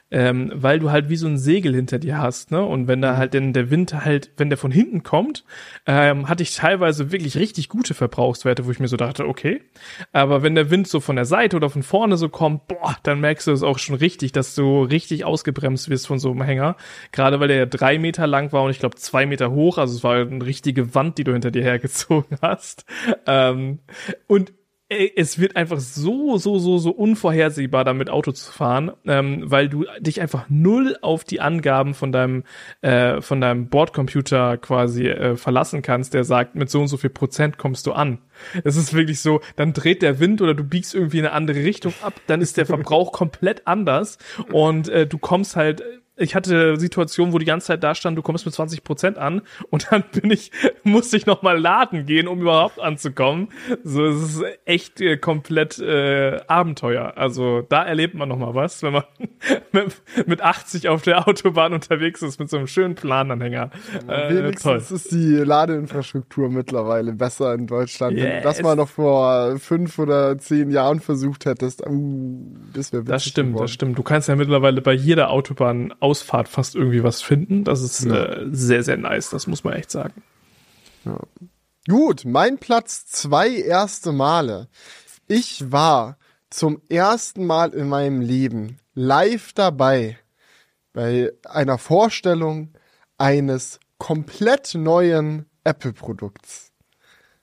Ähm, 0.09 0.51
weil 0.55 0.79
du 0.79 0.89
halt 0.89 1.09
wie 1.09 1.17
so 1.17 1.27
ein 1.27 1.37
Segel 1.37 1.75
hinter 1.75 1.99
dir 1.99 2.17
hast, 2.17 2.51
ne? 2.51 2.63
Und 2.63 2.87
wenn 2.87 3.01
da 3.01 3.17
halt 3.17 3.33
denn 3.33 3.51
der 3.51 3.69
Wind 3.69 3.93
halt, 3.93 4.31
wenn 4.37 4.49
der 4.49 4.57
von 4.57 4.71
hinten 4.71 5.03
kommt, 5.03 5.43
ähm, 5.85 6.29
hatte 6.29 6.43
ich 6.43 6.55
teilweise 6.55 7.11
wirklich 7.11 7.37
richtig 7.37 7.67
gute 7.67 7.93
Verbrauchswerte, 7.93 8.65
wo 8.65 8.71
ich 8.71 8.79
mir 8.79 8.87
so 8.87 8.95
dachte, 8.95 9.27
okay. 9.27 9.61
Aber 10.13 10.43
wenn 10.43 10.55
der 10.55 10.69
Wind 10.71 10.87
so 10.87 10.99
von 10.99 11.17
der 11.17 11.25
Seite 11.25 11.57
oder 11.57 11.69
von 11.69 11.83
vorne 11.83 12.15
so 12.15 12.29
kommt, 12.29 12.67
boah, 12.67 12.95
dann 13.03 13.19
merkst 13.19 13.47
du 13.47 13.51
es 13.51 13.63
auch 13.63 13.79
schon 13.79 13.95
richtig, 13.95 14.31
dass 14.31 14.55
du 14.55 14.83
richtig 14.83 15.25
ausgebremst 15.25 15.89
wirst 15.89 16.07
von 16.07 16.19
so 16.19 16.31
einem 16.31 16.43
Hänger. 16.43 16.77
Gerade 17.11 17.39
weil 17.39 17.49
der 17.49 17.57
ja 17.57 17.65
drei 17.65 17.99
Meter 17.99 18.27
lang 18.27 18.53
war 18.53 18.63
und 18.63 18.71
ich 18.71 18.79
glaube 18.79 18.95
zwei 18.95 19.25
Meter 19.25 19.51
hoch, 19.51 19.77
also 19.77 19.95
es 19.95 20.03
war 20.03 20.15
eine 20.15 20.45
richtige 20.45 20.95
Wand, 20.95 21.17
die 21.17 21.23
du 21.23 21.33
hinter 21.33 21.51
dir 21.51 21.63
hergezogen 21.63 22.37
hast. 22.41 22.85
Ähm, 23.25 23.79
und 24.27 24.53
ey, 24.89 25.11
es 25.15 25.39
wird 25.39 25.55
einfach 25.55 25.79
so, 25.79 26.37
so, 26.37 26.59
so, 26.59 26.77
so 26.77 26.91
unvorhersehbar, 26.91 27.83
damit 27.83 28.09
Auto 28.09 28.31
zu 28.31 28.51
fahren, 28.51 28.91
ähm, 29.05 29.43
weil 29.45 29.67
du 29.67 29.85
dich 29.99 30.21
einfach 30.21 30.45
null 30.49 30.97
auf 31.01 31.23
die 31.23 31.41
Angaben 31.41 31.93
von 31.93 32.11
deinem, 32.11 32.43
äh, 32.81 33.21
von 33.21 33.41
deinem 33.41 33.69
Bordcomputer 33.69 34.57
quasi 34.57 35.07
äh, 35.07 35.35
verlassen 35.35 35.81
kannst, 35.81 36.13
der 36.13 36.23
sagt, 36.23 36.55
mit 36.55 36.69
so 36.69 36.81
und 36.81 36.87
so 36.87 36.97
viel 36.97 37.09
Prozent 37.09 37.57
kommst 37.57 37.85
du 37.85 37.91
an. 37.91 38.19
Es 38.63 38.75
ist 38.77 38.93
wirklich 38.93 39.19
so, 39.19 39.41
dann 39.55 39.73
dreht 39.73 40.01
der 40.01 40.19
Wind 40.19 40.41
oder 40.41 40.53
du 40.53 40.63
biegst 40.63 40.95
irgendwie 40.95 41.19
in 41.19 41.25
eine 41.25 41.33
andere 41.33 41.63
Richtung 41.63 41.93
ab, 42.01 42.13
dann 42.27 42.41
ist 42.41 42.55
der 42.57 42.65
Verbrauch 42.67 43.11
komplett 43.11 43.67
anders 43.67 44.17
und 44.51 44.87
äh, 44.87 45.05
du 45.05 45.17
kommst 45.17 45.55
halt 45.55 45.83
ich 46.17 46.35
hatte 46.35 46.77
Situationen, 46.77 47.33
wo 47.33 47.37
die 47.37 47.45
ganze 47.45 47.67
Zeit 47.67 47.83
da 47.83 47.95
stand, 47.95 48.17
du 48.17 48.21
kommst 48.21 48.45
mit 48.45 48.53
20 48.53 48.83
Prozent 48.83 49.17
an 49.17 49.41
und 49.69 49.87
dann 49.91 50.03
bin 50.11 50.31
ich, 50.31 50.51
musste 50.83 51.15
ich 51.17 51.25
noch 51.25 51.43
mal 51.43 51.57
laden 51.57 52.05
gehen, 52.05 52.27
um 52.27 52.41
überhaupt 52.41 52.79
anzukommen. 52.79 53.49
So, 53.83 54.05
es 54.05 54.21
ist 54.21 54.43
echt 54.65 54.99
äh, 55.01 55.17
komplett 55.17 55.79
äh, 55.79 56.39
Abenteuer. 56.47 57.13
Also 57.15 57.61
da 57.61 57.83
erlebt 57.83 58.15
man 58.15 58.29
noch 58.29 58.37
mal 58.37 58.55
was, 58.55 58.81
wenn 58.83 58.93
man 58.93 59.03
mit, 59.71 60.01
mit 60.25 60.41
80 60.41 60.89
auf 60.89 61.03
der 61.03 61.27
Autobahn 61.27 61.73
unterwegs 61.73 62.21
ist 62.21 62.39
mit 62.39 62.49
so 62.49 62.57
einem 62.57 62.67
schönen 62.67 62.95
Plananhänger. 62.95 63.69
Äh, 64.07 64.33
Wenigstens 64.33 64.87
toll. 64.89 64.95
ist 64.97 65.11
die 65.11 65.35
Ladeinfrastruktur 65.35 66.49
mittlerweile 66.49 67.13
besser 67.13 67.53
in 67.53 67.67
Deutschland. 67.67 68.17
Yes. 68.17 68.25
Wenn 68.25 68.37
du 68.37 68.43
das 68.43 68.61
mal 68.61 68.75
noch 68.75 68.89
vor 68.89 69.57
fünf 69.59 69.99
oder 69.99 70.37
zehn 70.37 70.71
Jahren 70.71 70.99
versucht 70.99 71.45
hättest, 71.45 71.85
uh, 71.85 72.55
das 72.73 72.91
wäre 72.91 73.03
Das 73.03 73.23
stimmt, 73.23 73.49
geworden. 73.49 73.63
das 73.63 73.71
stimmt. 73.71 73.97
Du 73.97 74.03
kannst 74.03 74.27
ja 74.27 74.35
mittlerweile 74.35 74.81
bei 74.81 74.93
jeder 74.93 75.29
Autobahn 75.29 75.93
Ausfahrt 76.07 76.47
fast 76.47 76.75
irgendwie 76.75 77.03
was 77.03 77.21
finden. 77.21 77.65
Das 77.65 77.81
ist 77.81 78.05
ja. 78.05 78.15
äh, 78.15 78.47
sehr, 78.51 78.83
sehr 78.83 78.97
nice, 78.97 79.29
das 79.29 79.45
muss 79.45 79.65
man 79.65 79.73
echt 79.73 79.91
sagen. 79.91 80.23
Ja. 81.03 81.19
Gut, 81.89 82.23
mein 82.25 82.57
Platz 82.57 83.05
zwei 83.07 83.49
erste 83.49 84.13
Male. 84.13 84.69
Ich 85.27 85.71
war 85.71 86.17
zum 86.49 86.81
ersten 86.89 87.45
Mal 87.45 87.73
in 87.73 87.89
meinem 87.89 88.21
Leben 88.21 88.77
live 88.93 89.51
dabei 89.51 90.17
bei 90.93 91.33
einer 91.43 91.77
Vorstellung 91.77 92.73
eines 93.17 93.79
komplett 93.97 94.73
neuen 94.75 95.45
Apple-Produkts. 95.63 96.66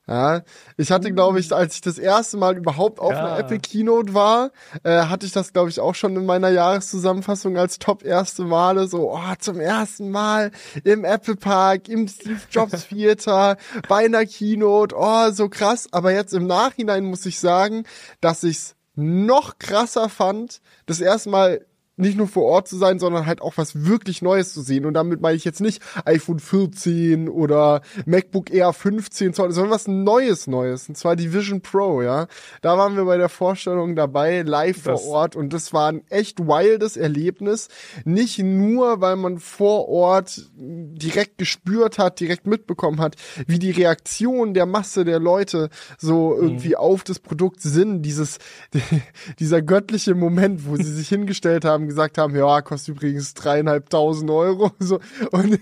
Ja, 0.07 0.43
ich 0.77 0.93
hatte, 0.93 1.13
glaube 1.13 1.41
ich, 1.41 1.51
als 1.51 1.77
ich 1.77 1.81
das 1.81 1.97
erste 1.97 2.37
Mal 2.37 2.59
überhaupt 2.59 3.01
auf 3.01 3.13
ja. 3.13 3.25
einer 3.25 3.39
Apple 3.39 3.59
Keynote 3.59 4.13
war, 4.13 4.51
äh, 4.83 5.05
hatte 5.05 5.25
ich 5.25 5.33
das, 5.33 5.55
glaube 5.55 5.71
ich, 5.71 5.81
auch 5.81 5.95
schon 5.95 6.15
in 6.15 6.27
meiner 6.27 6.51
Jahreszusammenfassung 6.51 7.57
als 7.57 7.79
Top 7.79 8.05
erste 8.05 8.45
Male 8.45 8.87
so, 8.87 9.13
oh, 9.13 9.35
zum 9.39 9.61
ersten 9.61 10.11
Mal 10.11 10.51
im 10.85 11.07
Apple 11.07 11.37
Park, 11.37 11.89
im 11.89 12.07
Steve 12.07 12.41
Jobs 12.51 12.89
Theater, 12.89 13.57
bei 13.89 14.05
einer 14.05 14.27
Keynote, 14.27 14.95
oh, 14.99 15.31
so 15.31 15.49
krass. 15.49 15.89
Aber 15.91 16.13
jetzt 16.13 16.35
im 16.35 16.47
Nachhinein 16.47 17.05
muss 17.05 17.25
ich 17.25 17.41
sagen, 17.41 17.85
dass 18.21 18.45
ich's 18.45 18.77
noch 18.97 19.59
krasser 19.59 20.11
fand, 20.11 20.61
das 20.85 21.01
erste 21.01 21.31
Mal 21.31 21.65
nicht 21.97 22.17
nur 22.17 22.27
vor 22.27 22.45
Ort 22.45 22.69
zu 22.69 22.77
sein, 22.77 22.99
sondern 22.99 23.27
halt 23.27 23.41
auch 23.41 23.57
was 23.57 23.85
wirklich 23.87 24.21
Neues 24.21 24.53
zu 24.53 24.63
sehen. 24.63 24.85
Und 24.85 24.95
damit 24.95 25.21
meine 25.21 25.37
ich 25.37 25.45
jetzt 25.45 25.61
nicht 25.61 25.81
iPhone 26.05 26.41
14 26.41 27.29
oder 27.29 27.83
MacBook 28.05 28.51
Air 28.51 28.73
15 28.73 29.33
Zoll, 29.33 29.53
sondern 29.53 29.73
was 29.73 29.87
Neues 29.87 30.47
Neues. 30.47 30.89
Und 30.89 30.97
zwar 30.97 31.15
die 31.15 31.33
Vision 31.33 31.61
Pro, 31.61 32.03
ja. 32.03 32.27
Da 32.63 32.77
waren 32.77 32.97
wir 32.97 33.05
bei 33.05 33.17
der 33.17 33.29
Vorstellung 33.29 33.95
dabei, 33.95 34.43
live 34.43 34.83
das 34.83 35.03
vor 35.03 35.11
Ort. 35.11 35.37
Und 35.37 35.53
das 35.53 35.73
war 35.73 35.89
ein 35.91 36.03
echt 36.09 36.41
wildes 36.41 36.97
Erlebnis. 36.97 37.69
Nicht 38.05 38.41
nur, 38.41 39.01
weil 39.01 39.17
man 39.17 39.39
vor 39.39 39.89
Ort 39.89 40.51
direkt 40.57 41.39
gespürt 41.39 41.99
hat, 41.99 42.19
direkt 42.19 42.47
mitbekommen 42.47 43.01
hat, 43.01 43.15
wie 43.47 43.59
die 43.59 43.71
Reaktion 43.71 44.55
der 44.55 44.67
Masse 44.67 45.05
der 45.05 45.21
Leute 45.21 45.71
so 45.99 46.35
irgendwie 46.35 46.71
mhm. 46.71 46.77
auf 46.77 47.05
das 47.05 47.21
Produkt 47.21 47.61
sind. 47.61 48.03
Dieses, 48.03 48.39
dieser 49.39 49.63
göttliche 49.63 50.17
Moment, 50.17 50.67
wo 50.67 50.77
sie 50.77 50.93
sich 50.93 51.09
hingestellt 51.09 51.65
haben, 51.65 51.84
gesagt 51.87 52.19
haben, 52.19 52.35
ja, 52.37 52.63
kostet 52.63 52.97
übrigens 52.97 53.35
dreieinhalbtausend 53.35 54.31
Euro. 54.31 54.71
So. 54.85 55.01
Und, 55.31 55.61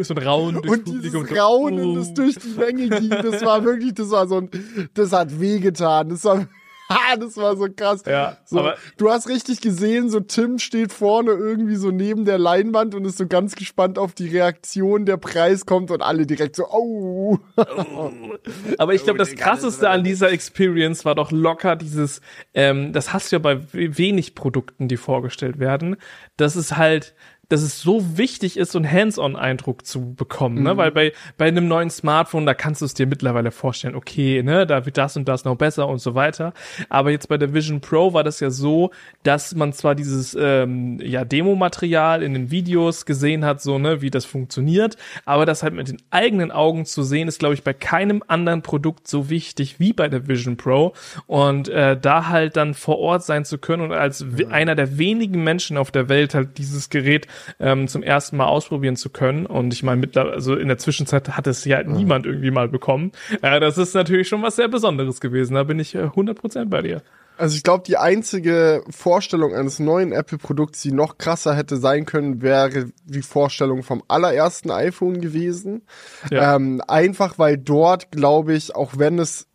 so 0.00 0.14
ein 0.14 0.22
Raunen 0.22 0.66
und 0.66 0.86
dieses 0.86 1.36
Raunen, 1.36 1.84
oh. 1.84 1.94
das 1.96 2.14
durch 2.14 2.36
die 2.36 2.58
Menge 2.58 2.88
ging, 2.88 3.10
das 3.10 3.44
war 3.44 3.62
wirklich, 3.62 3.92
das 3.94 4.10
war 4.10 4.26
so 4.26 4.38
ein, 4.38 4.50
das 4.94 5.12
hat 5.12 5.38
wehgetan. 5.38 6.08
Das 6.08 6.24
war 6.24 6.46
das 7.18 7.36
war 7.36 7.56
so 7.56 7.66
krass. 7.74 8.02
Ja, 8.06 8.38
so, 8.44 8.58
aber 8.58 8.76
du 8.96 9.10
hast 9.10 9.28
richtig 9.28 9.60
gesehen, 9.60 10.10
so 10.10 10.20
Tim 10.20 10.58
steht 10.58 10.92
vorne 10.92 11.32
irgendwie 11.32 11.76
so 11.76 11.90
neben 11.90 12.24
der 12.24 12.38
Leinwand 12.38 12.94
und 12.94 13.04
ist 13.04 13.18
so 13.18 13.26
ganz 13.26 13.54
gespannt 13.54 13.98
auf 13.98 14.12
die 14.14 14.28
Reaktion, 14.28 15.06
der 15.06 15.16
Preis 15.16 15.66
kommt 15.66 15.90
und 15.90 16.02
alle 16.02 16.26
direkt 16.26 16.56
so, 16.56 16.66
oh. 16.68 17.38
aber 18.78 18.94
ich 18.94 19.04
glaube, 19.04 19.18
das 19.18 19.34
krasseste 19.34 19.88
an 19.88 20.04
dieser 20.04 20.30
Experience 20.30 21.04
war 21.04 21.14
doch 21.14 21.30
locker 21.30 21.76
dieses, 21.76 22.20
ähm, 22.52 22.92
das 22.92 23.12
hast 23.12 23.32
du 23.32 23.36
ja 23.36 23.40
bei 23.40 23.60
wenig 23.72 24.34
Produkten, 24.34 24.88
die 24.88 24.96
vorgestellt 24.96 25.58
werden. 25.58 25.96
Das 26.36 26.56
ist 26.56 26.76
halt, 26.76 27.14
dass 27.54 27.62
es 27.62 27.80
so 27.80 28.18
wichtig 28.18 28.56
ist, 28.56 28.72
so 28.72 28.78
einen 28.78 28.90
Hands-on-Eindruck 28.90 29.86
zu 29.86 30.14
bekommen, 30.14 30.56
ne? 30.56 30.60
mhm. 30.60 30.66
ne? 30.66 30.76
Weil 30.76 30.90
bei, 30.90 31.12
bei 31.38 31.46
einem 31.46 31.68
neuen 31.68 31.88
Smartphone, 31.88 32.46
da 32.46 32.54
kannst 32.54 32.80
du 32.80 32.84
es 32.84 32.94
dir 32.94 33.06
mittlerweile 33.06 33.52
vorstellen, 33.52 33.94
okay, 33.94 34.42
ne, 34.42 34.66
da 34.66 34.84
wird 34.84 34.98
das 34.98 35.16
und 35.16 35.28
das 35.28 35.44
noch 35.44 35.54
besser 35.54 35.86
und 35.86 35.98
so 35.98 36.16
weiter. 36.16 36.52
Aber 36.88 37.12
jetzt 37.12 37.28
bei 37.28 37.38
der 37.38 37.54
Vision 37.54 37.80
Pro 37.80 38.12
war 38.12 38.24
das 38.24 38.40
ja 38.40 38.50
so, 38.50 38.90
dass 39.22 39.54
man 39.54 39.72
zwar 39.72 39.94
dieses 39.94 40.36
ähm, 40.38 40.98
ja, 41.00 41.24
Demo-Material 41.24 42.24
in 42.24 42.34
den 42.34 42.50
Videos 42.50 43.06
gesehen 43.06 43.44
hat, 43.44 43.62
so, 43.62 43.78
ne, 43.78 44.02
wie 44.02 44.10
das 44.10 44.24
funktioniert, 44.24 44.96
aber 45.24 45.46
das 45.46 45.62
halt 45.62 45.74
mit 45.74 45.86
den 45.86 46.02
eigenen 46.10 46.50
Augen 46.50 46.86
zu 46.86 47.04
sehen, 47.04 47.28
ist, 47.28 47.38
glaube 47.38 47.54
ich, 47.54 47.62
bei 47.62 47.72
keinem 47.72 48.24
anderen 48.26 48.62
Produkt 48.62 49.06
so 49.06 49.30
wichtig 49.30 49.78
wie 49.78 49.92
bei 49.92 50.08
der 50.08 50.26
Vision 50.26 50.56
Pro. 50.56 50.92
Und 51.28 51.68
äh, 51.68 51.96
da 51.96 52.28
halt 52.28 52.56
dann 52.56 52.74
vor 52.74 52.98
Ort 52.98 53.24
sein 53.24 53.44
zu 53.44 53.58
können 53.58 53.82
und 53.82 53.92
als 53.92 54.24
einer 54.50 54.74
der 54.74 54.98
wenigen 54.98 55.44
Menschen 55.44 55.76
auf 55.76 55.92
der 55.92 56.08
Welt 56.08 56.34
halt 56.34 56.58
dieses 56.58 56.90
Gerät 56.90 57.28
ähm, 57.60 57.88
zum 57.88 58.02
ersten 58.02 58.36
Mal 58.36 58.46
ausprobieren 58.46 58.96
zu 58.96 59.10
können. 59.10 59.46
Und 59.46 59.72
ich 59.72 59.82
meine, 59.82 60.00
mittlerweile, 60.00 60.34
also 60.34 60.54
in 60.56 60.68
der 60.68 60.78
Zwischenzeit 60.78 61.28
hat 61.30 61.46
es 61.46 61.64
ja 61.64 61.82
mhm. 61.82 61.92
niemand 61.92 62.26
irgendwie 62.26 62.50
mal 62.50 62.68
bekommen. 62.68 63.12
Äh, 63.42 63.60
das 63.60 63.78
ist 63.78 63.94
natürlich 63.94 64.28
schon 64.28 64.42
was 64.42 64.56
sehr 64.56 64.68
Besonderes 64.68 65.20
gewesen. 65.20 65.54
Da 65.54 65.64
bin 65.64 65.78
ich 65.78 65.94
äh, 65.94 66.04
100% 66.04 66.66
bei 66.66 66.82
dir. 66.82 67.02
Also 67.36 67.56
ich 67.56 67.64
glaube, 67.64 67.82
die 67.84 67.96
einzige 67.96 68.84
Vorstellung 68.88 69.54
eines 69.54 69.80
neuen 69.80 70.12
Apple-Produkts, 70.12 70.82
die 70.82 70.92
noch 70.92 71.18
krasser 71.18 71.54
hätte 71.54 71.78
sein 71.78 72.06
können, 72.06 72.42
wäre 72.42 72.86
die 73.04 73.22
Vorstellung 73.22 73.82
vom 73.82 74.04
allerersten 74.06 74.70
iPhone 74.70 75.20
gewesen. 75.20 75.82
Ja. 76.30 76.54
Ähm, 76.54 76.80
einfach 76.86 77.38
weil 77.38 77.58
dort, 77.58 78.12
glaube 78.12 78.54
ich, 78.54 78.76
auch 78.76 78.98
wenn 78.98 79.18
es 79.18 79.48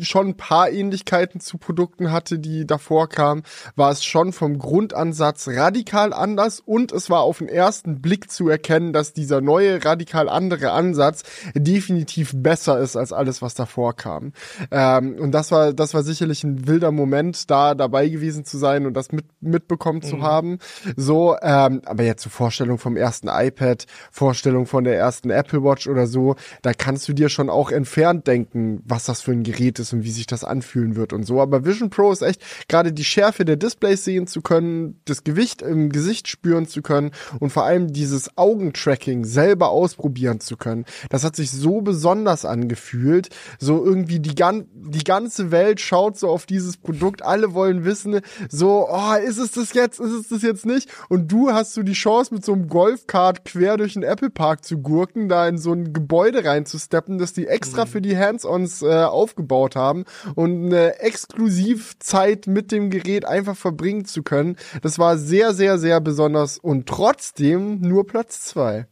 schon 0.00 0.28
ein 0.28 0.36
paar 0.36 0.70
Ähnlichkeiten 0.70 1.40
zu 1.40 1.58
Produkten 1.58 2.12
hatte, 2.12 2.38
die 2.38 2.66
davor 2.66 3.08
kamen, 3.08 3.42
war 3.76 3.90
es 3.90 4.04
schon 4.04 4.32
vom 4.32 4.58
Grundansatz 4.58 5.48
radikal 5.48 6.12
anders 6.12 6.60
und 6.60 6.92
es 6.92 7.10
war 7.10 7.20
auf 7.20 7.38
den 7.38 7.48
ersten 7.48 8.00
Blick 8.00 8.30
zu 8.30 8.48
erkennen, 8.48 8.92
dass 8.92 9.12
dieser 9.12 9.40
neue 9.40 9.84
radikal 9.84 10.28
andere 10.28 10.70
Ansatz 10.70 11.22
definitiv 11.54 12.32
besser 12.34 12.78
ist 12.78 12.96
als 12.96 13.12
alles, 13.12 13.42
was 13.42 13.54
davor 13.54 13.94
kam. 13.94 14.32
Ähm, 14.70 15.16
und 15.18 15.32
das 15.32 15.50
war, 15.50 15.72
das 15.72 15.94
war 15.94 16.02
sicherlich 16.02 16.44
ein 16.44 16.66
wilder 16.66 16.92
Moment, 16.92 17.50
da 17.50 17.74
dabei 17.74 18.08
gewesen 18.08 18.44
zu 18.44 18.58
sein 18.58 18.86
und 18.86 18.94
das 18.94 19.12
mit, 19.12 19.26
mitbekommen 19.40 20.00
mhm. 20.02 20.08
zu 20.08 20.22
haben. 20.22 20.58
So, 20.96 21.36
ähm, 21.42 21.82
aber 21.84 22.04
jetzt 22.04 22.22
zur 22.22 22.32
Vorstellung 22.32 22.78
vom 22.78 22.96
ersten 22.96 23.28
iPad, 23.28 23.86
Vorstellung 24.10 24.66
von 24.66 24.84
der 24.84 24.96
ersten 24.96 25.30
Apple 25.30 25.64
Watch 25.64 25.88
oder 25.88 26.06
so, 26.06 26.36
da 26.62 26.72
kannst 26.72 27.08
du 27.08 27.12
dir 27.12 27.28
schon 27.28 27.50
auch 27.50 27.70
entfernt 27.70 28.26
denken, 28.26 28.82
was 28.84 29.06
das 29.06 29.22
für 29.22 29.32
ein 29.32 29.42
Gerät 29.42 29.79
ist 29.80 29.92
und 29.92 30.04
wie 30.04 30.10
sich 30.10 30.26
das 30.26 30.44
anfühlen 30.44 30.94
wird 30.94 31.12
und 31.12 31.24
so. 31.24 31.40
Aber 31.40 31.64
Vision 31.64 31.90
Pro 31.90 32.12
ist 32.12 32.22
echt, 32.22 32.42
gerade 32.68 32.92
die 32.92 33.04
Schärfe 33.04 33.44
der 33.44 33.56
Displays 33.56 34.04
sehen 34.04 34.26
zu 34.26 34.42
können, 34.42 35.00
das 35.04 35.24
Gewicht 35.24 35.62
im 35.62 35.90
Gesicht 35.90 36.28
spüren 36.28 36.66
zu 36.66 36.82
können 36.82 37.10
und 37.40 37.50
vor 37.50 37.64
allem 37.64 37.92
dieses 37.92 38.36
Augentracking 38.36 39.24
selber 39.24 39.70
ausprobieren 39.70 40.40
zu 40.40 40.56
können. 40.56 40.84
Das 41.08 41.24
hat 41.24 41.36
sich 41.36 41.50
so 41.50 41.80
besonders 41.80 42.44
angefühlt. 42.44 43.30
So 43.58 43.84
irgendwie 43.84 44.20
die, 44.20 44.34
gan 44.34 44.66
die 44.72 45.04
ganze 45.04 45.50
Welt 45.50 45.80
schaut 45.80 46.18
so 46.18 46.28
auf 46.28 46.46
dieses 46.46 46.76
Produkt. 46.76 47.22
Alle 47.22 47.54
wollen 47.54 47.84
wissen, 47.84 48.20
so, 48.48 48.88
oh, 48.90 49.14
ist 49.14 49.38
es 49.38 49.52
das 49.52 49.72
jetzt? 49.72 50.00
Ist 50.00 50.12
es 50.12 50.28
das 50.28 50.42
jetzt 50.42 50.66
nicht? 50.66 50.88
Und 51.08 51.32
du 51.32 51.52
hast 51.52 51.74
so 51.74 51.82
die 51.82 51.92
Chance, 51.92 52.34
mit 52.34 52.44
so 52.44 52.52
einem 52.52 52.68
Golfkart 52.68 53.44
quer 53.44 53.76
durch 53.76 53.94
den 53.94 54.02
Apple 54.02 54.30
Park 54.30 54.64
zu 54.64 54.78
gurken, 54.78 55.28
da 55.28 55.48
in 55.48 55.58
so 55.58 55.72
ein 55.72 55.92
Gebäude 55.92 56.44
reinzusteppen, 56.44 57.18
das 57.18 57.32
die 57.32 57.46
extra 57.46 57.84
mhm. 57.84 57.88
für 57.88 58.00
die 58.00 58.16
Hands-ons 58.16 58.82
äh, 58.82 59.04
aufgebaut 59.04 59.69
aufgebaut 59.70 59.76
haben 59.76 60.04
und 60.34 60.66
eine 60.66 61.00
Exklusivzeit 61.00 62.46
mit 62.46 62.72
dem 62.72 62.90
Gerät 62.90 63.24
einfach 63.24 63.56
verbringen 63.56 64.04
zu 64.04 64.22
können. 64.22 64.56
Das 64.82 64.98
war 64.98 65.16
sehr, 65.16 65.52
sehr, 65.54 65.78
sehr 65.78 66.00
besonders 66.00 66.58
und 66.58 66.86
trotzdem 66.86 67.80
nur 67.80 68.06
Platz 68.06 68.44
zwei. 68.44 68.86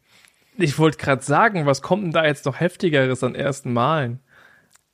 Ich 0.57 0.79
wollte 0.79 0.99
gerade 0.99 1.23
sagen, 1.23 1.67
was 1.67 1.83
kommt 1.83 2.05
denn 2.05 2.13
da 2.13 2.25
jetzt 2.25 2.47
noch 2.47 2.59
heftigeres 2.59 3.23
an 3.23 3.35
ersten 3.35 3.73
Malen? 3.73 4.21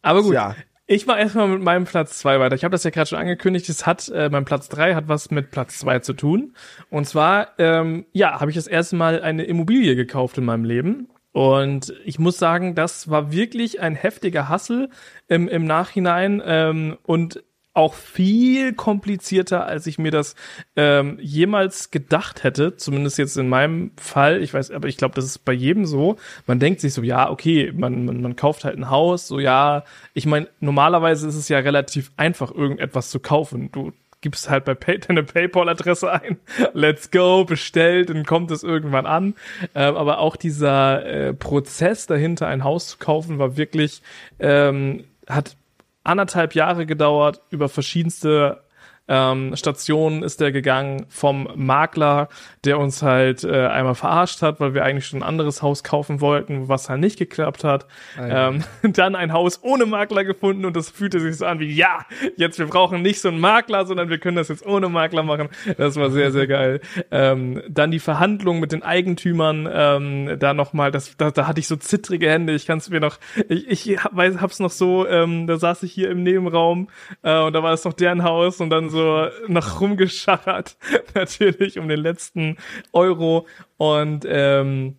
Aber 0.02 0.22
gut, 0.22 0.34
ja. 0.34 0.54
Ich 0.86 1.06
mache 1.06 1.20
erstmal 1.20 1.48
mit 1.48 1.62
meinem 1.62 1.84
Platz 1.86 2.18
zwei 2.18 2.38
weiter. 2.40 2.54
Ich 2.54 2.62
habe 2.62 2.72
das 2.72 2.84
ja 2.84 2.90
gerade 2.90 3.08
schon 3.08 3.18
angekündigt. 3.18 3.70
Es 3.70 3.86
hat, 3.86 4.10
äh, 4.10 4.28
mein 4.28 4.44
Platz 4.44 4.68
drei 4.68 4.94
hat 4.94 5.08
was 5.08 5.30
mit 5.30 5.50
Platz 5.50 5.78
zwei 5.78 6.00
zu 6.00 6.12
tun. 6.12 6.54
Und 6.90 7.06
zwar, 7.06 7.58
ähm, 7.58 8.04
ja, 8.12 8.38
habe 8.38 8.50
ich 8.50 8.54
das 8.54 8.66
erste 8.66 8.96
Mal 8.96 9.22
eine 9.22 9.44
Immobilie 9.44 9.96
gekauft 9.96 10.36
in 10.36 10.44
meinem 10.44 10.64
Leben. 10.64 11.08
Und 11.34 11.92
ich 12.04 12.20
muss 12.20 12.38
sagen, 12.38 12.76
das 12.76 13.10
war 13.10 13.32
wirklich 13.32 13.80
ein 13.80 13.96
heftiger 13.96 14.48
Hassel 14.48 14.88
im, 15.26 15.48
im 15.48 15.64
Nachhinein 15.64 16.40
ähm, 16.46 16.96
und 17.02 17.42
auch 17.72 17.94
viel 17.94 18.72
komplizierter, 18.72 19.66
als 19.66 19.88
ich 19.88 19.98
mir 19.98 20.12
das 20.12 20.36
ähm, 20.76 21.18
jemals 21.20 21.90
gedacht 21.90 22.44
hätte. 22.44 22.76
Zumindest 22.76 23.18
jetzt 23.18 23.36
in 23.36 23.48
meinem 23.48 23.90
Fall. 23.96 24.44
Ich 24.44 24.54
weiß, 24.54 24.70
aber 24.70 24.86
ich 24.86 24.96
glaube, 24.96 25.16
das 25.16 25.24
ist 25.24 25.44
bei 25.44 25.52
jedem 25.52 25.86
so. 25.86 26.14
Man 26.46 26.60
denkt 26.60 26.80
sich 26.80 26.94
so, 26.94 27.02
ja, 27.02 27.28
okay, 27.28 27.72
man, 27.76 28.04
man, 28.04 28.22
man 28.22 28.36
kauft 28.36 28.64
halt 28.64 28.78
ein 28.78 28.90
Haus, 28.90 29.26
so 29.26 29.40
ja. 29.40 29.82
Ich 30.12 30.26
meine, 30.26 30.46
normalerweise 30.60 31.26
ist 31.26 31.34
es 31.34 31.48
ja 31.48 31.58
relativ 31.58 32.12
einfach, 32.16 32.54
irgendetwas 32.54 33.10
zu 33.10 33.18
kaufen. 33.18 33.72
Du 33.72 33.92
gibst 34.24 34.48
halt 34.48 34.64
bei 34.64 34.74
Pay 34.74 35.00
deine 35.00 35.22
PayPal-Adresse 35.22 36.10
ein, 36.10 36.38
let's 36.72 37.10
go, 37.10 37.44
bestellt, 37.44 38.08
dann 38.08 38.24
kommt 38.24 38.50
es 38.50 38.62
irgendwann 38.62 39.04
an. 39.06 39.34
Ähm, 39.74 39.96
aber 39.96 40.18
auch 40.18 40.36
dieser 40.36 41.04
äh, 41.04 41.34
Prozess 41.34 42.06
dahinter, 42.06 42.48
ein 42.48 42.64
Haus 42.64 42.88
zu 42.88 42.98
kaufen, 42.98 43.38
war 43.38 43.58
wirklich, 43.58 44.02
ähm, 44.40 45.04
hat 45.28 45.56
anderthalb 46.04 46.54
Jahre 46.54 46.86
gedauert, 46.86 47.42
über 47.50 47.68
verschiedenste 47.68 48.63
ähm, 49.06 49.54
Stationen 49.54 50.22
ist 50.22 50.40
der 50.40 50.50
gegangen 50.50 51.04
vom 51.08 51.48
Makler, 51.54 52.28
der 52.64 52.78
uns 52.78 53.02
halt 53.02 53.44
äh, 53.44 53.66
einmal 53.66 53.94
verarscht 53.94 54.40
hat, 54.40 54.60
weil 54.60 54.72
wir 54.72 54.84
eigentlich 54.84 55.06
schon 55.06 55.20
ein 55.20 55.28
anderes 55.28 55.60
Haus 55.60 55.84
kaufen 55.84 56.20
wollten, 56.20 56.68
was 56.68 56.88
halt 56.88 57.00
nicht 57.00 57.18
geklappt 57.18 57.64
hat. 57.64 57.86
Ähm, 58.18 58.64
dann 58.82 59.14
ein 59.14 59.32
Haus 59.32 59.62
ohne 59.62 59.84
Makler 59.84 60.24
gefunden 60.24 60.64
und 60.64 60.74
das 60.74 60.88
fühlte 60.88 61.20
sich 61.20 61.36
so 61.36 61.44
an 61.44 61.60
wie, 61.60 61.70
ja, 61.70 62.06
jetzt 62.36 62.58
wir 62.58 62.66
brauchen 62.66 63.02
nicht 63.02 63.20
so 63.20 63.28
einen 63.28 63.40
Makler, 63.40 63.84
sondern 63.84 64.08
wir 64.08 64.18
können 64.18 64.36
das 64.36 64.48
jetzt 64.48 64.64
ohne 64.64 64.88
Makler 64.88 65.22
machen. 65.22 65.48
Das 65.76 65.96
war 65.96 66.10
sehr, 66.10 66.32
sehr 66.32 66.46
geil. 66.46 66.80
Ähm, 67.10 67.62
dann 67.68 67.90
die 67.90 67.98
Verhandlung 67.98 68.60
mit 68.60 68.72
den 68.72 68.82
Eigentümern, 68.82 69.68
ähm, 69.70 70.38
da 70.38 70.54
nochmal, 70.54 70.90
das, 70.90 71.16
da, 71.18 71.30
da 71.30 71.46
hatte 71.46 71.60
ich 71.60 71.68
so 71.68 71.76
zittrige 71.76 72.30
Hände, 72.30 72.54
ich 72.54 72.66
kann 72.66 72.78
es 72.78 72.88
mir 72.88 73.00
noch, 73.00 73.18
ich, 73.48 73.68
ich 73.68 74.02
hab, 74.02 74.16
weiß, 74.16 74.40
hab's 74.40 74.60
noch 74.60 74.70
so, 74.70 75.06
ähm, 75.06 75.46
da 75.46 75.58
saß 75.58 75.82
ich 75.82 75.92
hier 75.92 76.10
im 76.10 76.22
Nebenraum 76.22 76.88
äh, 77.22 77.42
und 77.42 77.52
da 77.52 77.62
war 77.62 77.72
es 77.72 77.84
noch 77.84 77.92
deren 77.92 78.24
Haus 78.24 78.60
und 78.60 78.70
dann 78.70 78.93
so 78.94 79.28
noch 79.48 79.80
rumgeschachert, 79.80 80.76
natürlich 81.14 81.78
um 81.78 81.88
den 81.88 82.00
letzten 82.00 82.56
Euro 82.92 83.46
und 83.76 84.24
ähm, 84.26 84.96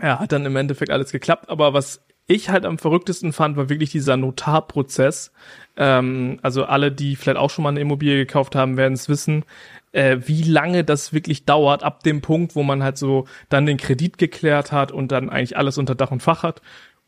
ja, 0.00 0.20
hat 0.20 0.32
dann 0.32 0.46
im 0.46 0.56
Endeffekt 0.56 0.90
alles 0.90 1.12
geklappt. 1.12 1.48
Aber 1.48 1.74
was 1.74 2.04
ich 2.26 2.48
halt 2.48 2.64
am 2.64 2.78
verrücktesten 2.78 3.32
fand, 3.32 3.56
war 3.56 3.68
wirklich 3.68 3.90
dieser 3.90 4.16
Notarprozess. 4.16 5.32
Ähm, 5.76 6.38
also 6.42 6.64
alle, 6.64 6.92
die 6.92 7.16
vielleicht 7.16 7.38
auch 7.38 7.50
schon 7.50 7.64
mal 7.64 7.70
eine 7.70 7.80
Immobilie 7.80 8.16
gekauft 8.16 8.54
haben, 8.54 8.76
werden 8.76 8.94
es 8.94 9.08
wissen, 9.08 9.44
äh, 9.92 10.18
wie 10.24 10.42
lange 10.42 10.84
das 10.84 11.12
wirklich 11.12 11.44
dauert, 11.44 11.82
ab 11.82 12.02
dem 12.02 12.20
Punkt, 12.20 12.54
wo 12.56 12.62
man 12.62 12.82
halt 12.82 12.96
so 12.96 13.26
dann 13.48 13.66
den 13.66 13.76
Kredit 13.76 14.18
geklärt 14.18 14.72
hat 14.72 14.92
und 14.92 15.12
dann 15.12 15.30
eigentlich 15.30 15.56
alles 15.56 15.78
unter 15.78 15.94
Dach 15.94 16.10
und 16.10 16.22
Fach 16.22 16.42
hat. 16.42 16.62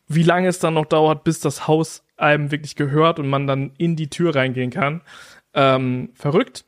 Wie 0.07 0.23
lange 0.23 0.49
es 0.49 0.59
dann 0.59 0.75
noch 0.75 0.87
dauert, 0.87 1.25
bis 1.25 1.40
das 1.40 1.66
Haus 1.66 2.04
einem 2.16 2.50
wirklich 2.50 2.76
gehört 2.76 3.19
und 3.19 3.28
man 3.28 3.47
dann 3.47 3.73
in 3.78 3.97
die 3.97 4.11
Tür 4.11 4.35
reingehen 4.35 4.71
kann. 4.71 5.00
Ähm, 5.54 6.11
verrückt. 6.14 6.64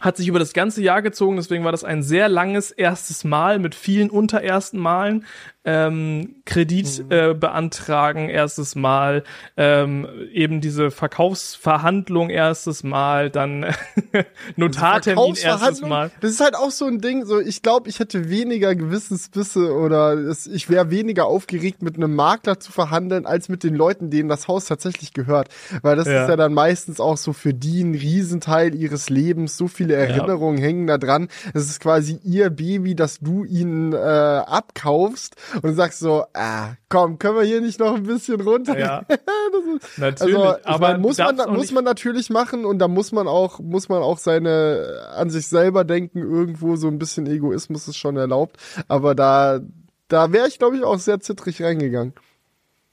Hat 0.00 0.16
sich 0.16 0.26
über 0.26 0.38
das 0.38 0.52
ganze 0.52 0.82
Jahr 0.82 1.02
gezogen, 1.02 1.36
deswegen 1.36 1.64
war 1.64 1.72
das 1.72 1.84
ein 1.84 2.02
sehr 2.02 2.28
langes 2.28 2.70
erstes 2.70 3.24
Mal 3.24 3.58
mit 3.58 3.74
vielen 3.74 4.10
unterersten 4.10 4.78
Malen 4.78 5.26
ähm, 5.64 6.36
Kredit 6.44 7.04
Mhm. 7.04 7.12
äh, 7.12 7.34
beantragen 7.34 8.28
erstes 8.28 8.74
Mal, 8.74 9.22
ähm, 9.56 10.06
eben 10.32 10.60
diese 10.60 10.90
Verkaufsverhandlung 10.90 12.30
erstes 12.30 12.82
Mal, 12.82 13.30
dann 13.30 13.66
Notartermin 14.56 15.34
erstes 15.36 15.80
Mal. 15.82 16.10
Das 16.20 16.30
ist 16.32 16.40
halt 16.40 16.54
auch 16.56 16.70
so 16.70 16.86
ein 16.86 17.00
Ding, 17.00 17.24
so 17.24 17.40
ich 17.40 17.62
glaube, 17.62 17.88
ich 17.88 17.98
hätte 18.00 18.28
weniger 18.28 18.74
Gewissensbisse 18.74 19.72
oder 19.74 20.14
es, 20.14 20.46
ich 20.46 20.68
wäre 20.68 20.90
weniger 20.90 21.26
aufgeregt, 21.26 21.82
mit 21.82 21.96
einem 21.96 22.14
Makler 22.14 22.58
zu 22.60 22.72
verhandeln, 22.72 23.26
als 23.26 23.48
mit 23.48 23.62
den 23.64 23.74
Leuten, 23.74 24.10
denen 24.10 24.28
das 24.28 24.48
Haus 24.48 24.64
tatsächlich 24.66 25.12
gehört. 25.12 25.48
Weil 25.82 25.96
das 25.96 26.06
Ja. 26.08 26.22
ist 26.22 26.28
ja 26.28 26.36
dann 26.36 26.54
meistens 26.54 27.00
auch 27.00 27.16
so 27.16 27.32
für 27.32 27.54
die 27.54 27.82
ein 27.82 27.94
Riesenteil 27.94 28.74
ihres 28.74 29.10
Lebens, 29.10 29.56
so 29.56 29.68
viele 29.68 29.94
Erinnerungen 29.94 30.58
hängen 30.58 30.86
da 30.86 30.98
dran. 30.98 31.28
Es 31.54 31.64
ist 31.70 31.80
quasi 31.80 32.18
ihr 32.24 32.50
Baby, 32.50 32.94
dass 32.94 33.20
du 33.20 33.44
ihnen 33.44 33.92
äh, 33.92 33.96
abkaufst 33.96 35.36
und 35.54 35.64
du 35.64 35.72
sagst 35.74 36.00
so, 36.00 36.24
ah, 36.34 36.74
komm, 36.88 37.18
können 37.18 37.36
wir 37.36 37.42
hier 37.44 37.60
nicht 37.60 37.78
noch 37.80 37.94
ein 37.94 38.04
bisschen 38.04 38.40
runter? 38.40 38.78
Ja, 38.78 38.98
ist, 39.08 39.98
natürlich. 39.98 40.36
also, 40.36 40.56
aber 40.64 40.92
mein, 40.92 41.00
muss 41.00 41.18
man, 41.18 41.36
muss 41.54 41.72
man 41.72 41.84
natürlich 41.84 42.30
machen 42.30 42.64
und 42.64 42.78
da 42.78 42.88
muss 42.88 43.12
man 43.12 43.28
auch, 43.28 43.58
muss 43.60 43.88
man 43.88 44.02
auch 44.02 44.18
seine, 44.18 45.08
an 45.14 45.30
sich 45.30 45.46
selber 45.46 45.84
denken, 45.84 46.18
irgendwo 46.18 46.76
so 46.76 46.88
ein 46.88 46.98
bisschen 46.98 47.26
Egoismus 47.26 47.88
ist 47.88 47.96
schon 47.96 48.16
erlaubt, 48.16 48.56
aber 48.88 49.14
da, 49.14 49.60
da 50.08 50.32
wäre 50.32 50.48
ich 50.48 50.58
glaube 50.58 50.76
ich 50.76 50.84
auch 50.84 50.98
sehr 50.98 51.20
zittrig 51.20 51.62
reingegangen. 51.62 52.14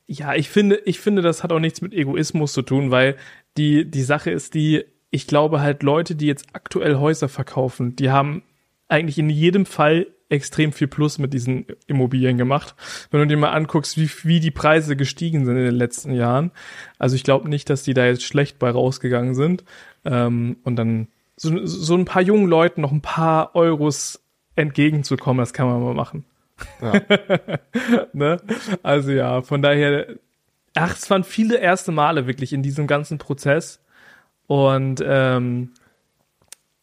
Ja, 0.07 0.33
ich 0.33 0.49
finde, 0.49 0.81
ich 0.85 0.99
finde, 0.99 1.21
das 1.21 1.43
hat 1.43 1.51
auch 1.51 1.59
nichts 1.59 1.81
mit 1.81 1.93
Egoismus 1.93 2.53
zu 2.53 2.63
tun, 2.63 2.89
weil 2.89 3.15
die, 3.57 3.89
die 3.89 4.01
Sache 4.01 4.31
ist 4.31 4.55
die, 4.55 4.85
ich 5.11 5.27
glaube 5.27 5.61
halt 5.61 5.83
Leute, 5.83 6.15
die 6.15 6.25
jetzt 6.25 6.47
aktuell 6.53 6.95
Häuser 6.95 7.29
verkaufen, 7.29 7.95
die 7.95 8.09
haben 8.09 8.41
eigentlich 8.87 9.19
in 9.19 9.29
jedem 9.29 9.65
Fall 9.65 10.07
extrem 10.29 10.71
viel 10.71 10.87
Plus 10.87 11.17
mit 11.17 11.33
diesen 11.33 11.65
Immobilien 11.87 12.37
gemacht. 12.37 12.75
Wenn 13.11 13.21
du 13.21 13.27
dir 13.27 13.37
mal 13.37 13.51
anguckst, 13.51 13.97
wie, 13.97 14.09
wie 14.23 14.39
die 14.39 14.51
Preise 14.51 14.95
gestiegen 14.95 15.45
sind 15.45 15.57
in 15.57 15.65
den 15.65 15.75
letzten 15.75 16.13
Jahren. 16.13 16.51
Also 16.99 17.15
ich 17.15 17.23
glaube 17.23 17.49
nicht, 17.49 17.69
dass 17.69 17.83
die 17.83 17.95
da 17.95 18.05
jetzt 18.05 18.23
schlecht 18.23 18.59
bei 18.59 18.69
rausgegangen 18.69 19.33
sind. 19.33 19.63
Ähm, 20.05 20.57
und 20.63 20.75
dann 20.75 21.07
so, 21.35 21.65
so 21.65 21.95
ein 21.95 22.05
paar 22.05 22.21
jungen 22.21 22.47
Leuten 22.47 22.81
noch 22.81 22.91
ein 22.91 23.01
paar 23.01 23.55
Euros 23.55 24.21
entgegenzukommen, 24.55 25.39
das 25.39 25.53
kann 25.53 25.67
man 25.67 25.81
mal 25.81 25.93
machen. 25.93 26.25
Ja. 26.81 26.93
ne? 28.13 28.37
Also 28.83 29.11
ja, 29.11 29.41
von 29.41 29.61
daher, 29.61 30.15
ach, 30.75 30.95
es 30.95 31.09
waren 31.09 31.23
viele 31.23 31.57
erste 31.57 31.91
Male 31.91 32.27
wirklich 32.27 32.53
in 32.53 32.61
diesem 32.61 32.87
ganzen 32.87 33.17
Prozess. 33.17 33.81
Und 34.47 35.03
ähm, 35.05 35.71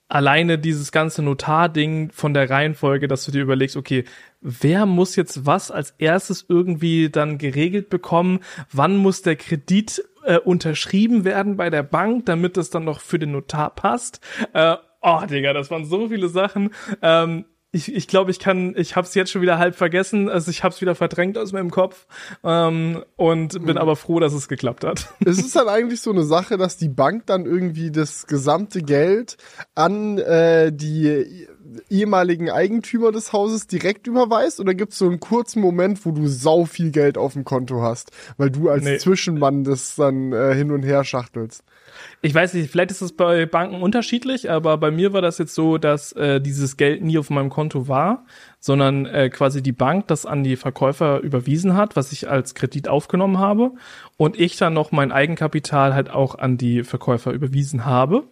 alleine 0.09 0.59
dieses 0.59 0.93
ganze 0.93 1.23
Notarding 1.23 2.11
von 2.13 2.33
der 2.33 2.49
Reihenfolge, 2.49 3.09
dass 3.09 3.25
du 3.25 3.33
dir 3.33 3.43
überlegst, 3.43 3.77
okay, 3.77 4.05
wer 4.41 4.87
muss 4.87 5.17
jetzt 5.17 5.47
was 5.47 5.71
als 5.71 5.95
erstes 5.99 6.47
irgendwie 6.49 7.11
dann 7.11 7.39
geregelt 7.39 7.89
bekommen? 7.89 8.41
Wann 8.73 8.97
muss 8.97 9.23
der 9.23 9.37
Kredit 9.37 10.05
äh, 10.25 10.39
unterschrieben 10.39 11.25
werden 11.25 11.57
bei 11.57 11.71
der 11.71 11.83
Bank, 11.83 12.27
damit 12.27 12.57
es 12.57 12.71
dann 12.71 12.85
noch 12.85 13.01
für 13.01 13.19
den 13.19 13.33
Notar 13.33 13.71
passt? 13.75 14.21
Äh, 14.53 14.77
oh, 15.03 15.23
Digga, 15.29 15.53
das 15.53 15.71
waren 15.71 15.85
so 15.85 16.09
viele 16.09 16.29
Sachen. 16.29 16.71
Ähm, 17.03 17.45
ich, 17.77 17.95
ich 17.95 18.09
glaube, 18.09 18.31
ich 18.31 18.39
kann, 18.39 18.75
ich 18.77 18.97
habe 18.97 19.07
es 19.07 19.15
jetzt 19.15 19.31
schon 19.31 19.43
wieder 19.43 19.59
halb 19.59 19.77
vergessen, 19.77 20.29
also 20.29 20.51
ich 20.51 20.65
habe 20.65 20.75
es 20.75 20.81
wieder 20.81 20.95
verdrängt 20.95 21.37
aus 21.37 21.53
meinem 21.53 21.71
Kopf 21.71 22.07
ähm, 22.43 23.05
und 23.17 23.65
bin 23.65 23.77
aber 23.79 23.95
froh, 23.97 24.19
dass 24.19 24.33
es 24.33 24.49
geklappt 24.49 24.85
hat. 24.85 25.13
es 25.25 25.39
ist 25.39 25.55
dann 25.55 25.69
eigentlich 25.69 26.01
so 26.01 26.11
eine 26.11 26.25
Sache, 26.25 26.57
dass 26.57 26.77
die 26.77 26.89
Bank 26.89 27.27
dann 27.27 27.45
irgendwie 27.45 27.91
das 27.91 28.27
gesamte 28.27 28.81
Geld 28.83 29.37
an 29.75 30.19
äh, 30.19 30.73
die 30.73 31.47
ehemaligen 31.91 32.51
Eigentümer 32.51 33.13
des 33.13 33.33
Hauses 33.33 33.67
direkt 33.67 34.07
überweist 34.07 34.61
oder 34.61 34.75
gibt 34.75 34.93
es 34.93 34.99
so 34.99 35.07
einen 35.07 35.21
kurzen 35.21 35.61
Moment, 35.61 36.07
wo 36.07 36.13
du 36.13 36.27
sau 36.29 36.65
viel 36.65 36.91
Geld 36.91 37.19
auf 37.19 37.35
dem 37.35 37.45
Konto 37.45 37.83
hast, 37.83 38.11
weil 38.39 38.51
du 38.51 38.71
als 38.71 38.85
Nee. 38.85 38.99
Zwischenmann 38.99 39.65
das 39.65 39.97
dann 39.97 40.33
äh, 40.33 40.55
hin 40.55 40.71
und 40.71 40.83
her 40.83 41.05
schachtelst? 41.05 41.63
Ich 42.23 42.35
weiß 42.35 42.55
nicht, 42.55 42.71
vielleicht 42.71 42.91
ist 42.91 43.03
es 43.03 43.15
bei 43.15 43.47
Banken 43.47 43.83
unterschiedlich, 43.83 44.51
aber 44.51 44.79
bei 44.79 44.91
mir 44.91 45.13
war 45.13 45.23
das 45.23 45.39
jetzt 45.39 45.55
so, 45.55 45.79
dass 45.79 46.13
äh, 46.13 46.41
dieses 46.41 46.77
Geld 46.77 47.03
nie 47.03 47.19
auf 47.19 47.31
meinem 47.31 47.51
Konto 47.51 47.89
war, 47.89 48.25
sondern 48.59 49.07
äh, 49.07 49.29
quasi 49.29 49.63
die 49.63 49.73
Bank 49.73 50.09
das 50.09 50.27
an 50.27 50.43
die 50.43 50.57
Verkäufer 50.57 51.21
überwiesen 51.21 51.77
hat, 51.77 51.95
was 51.95 52.13
ich 52.13 52.29
als 52.29 52.55
Kredit 52.55 52.89
aufgenommen 52.89 53.39
habe 53.39 53.73
und 54.17 54.41
ich 54.41 54.57
dann 54.57 54.73
noch 54.73 54.93
mein 54.93 55.13
Eigenkapital 55.13 55.95
halt 55.95 56.11
auch 56.11 56.37
an 56.37 56.57
die 56.57 56.85
Verkäufer 56.85 57.33
überwiesen 57.33 57.85
habe. 57.85 58.25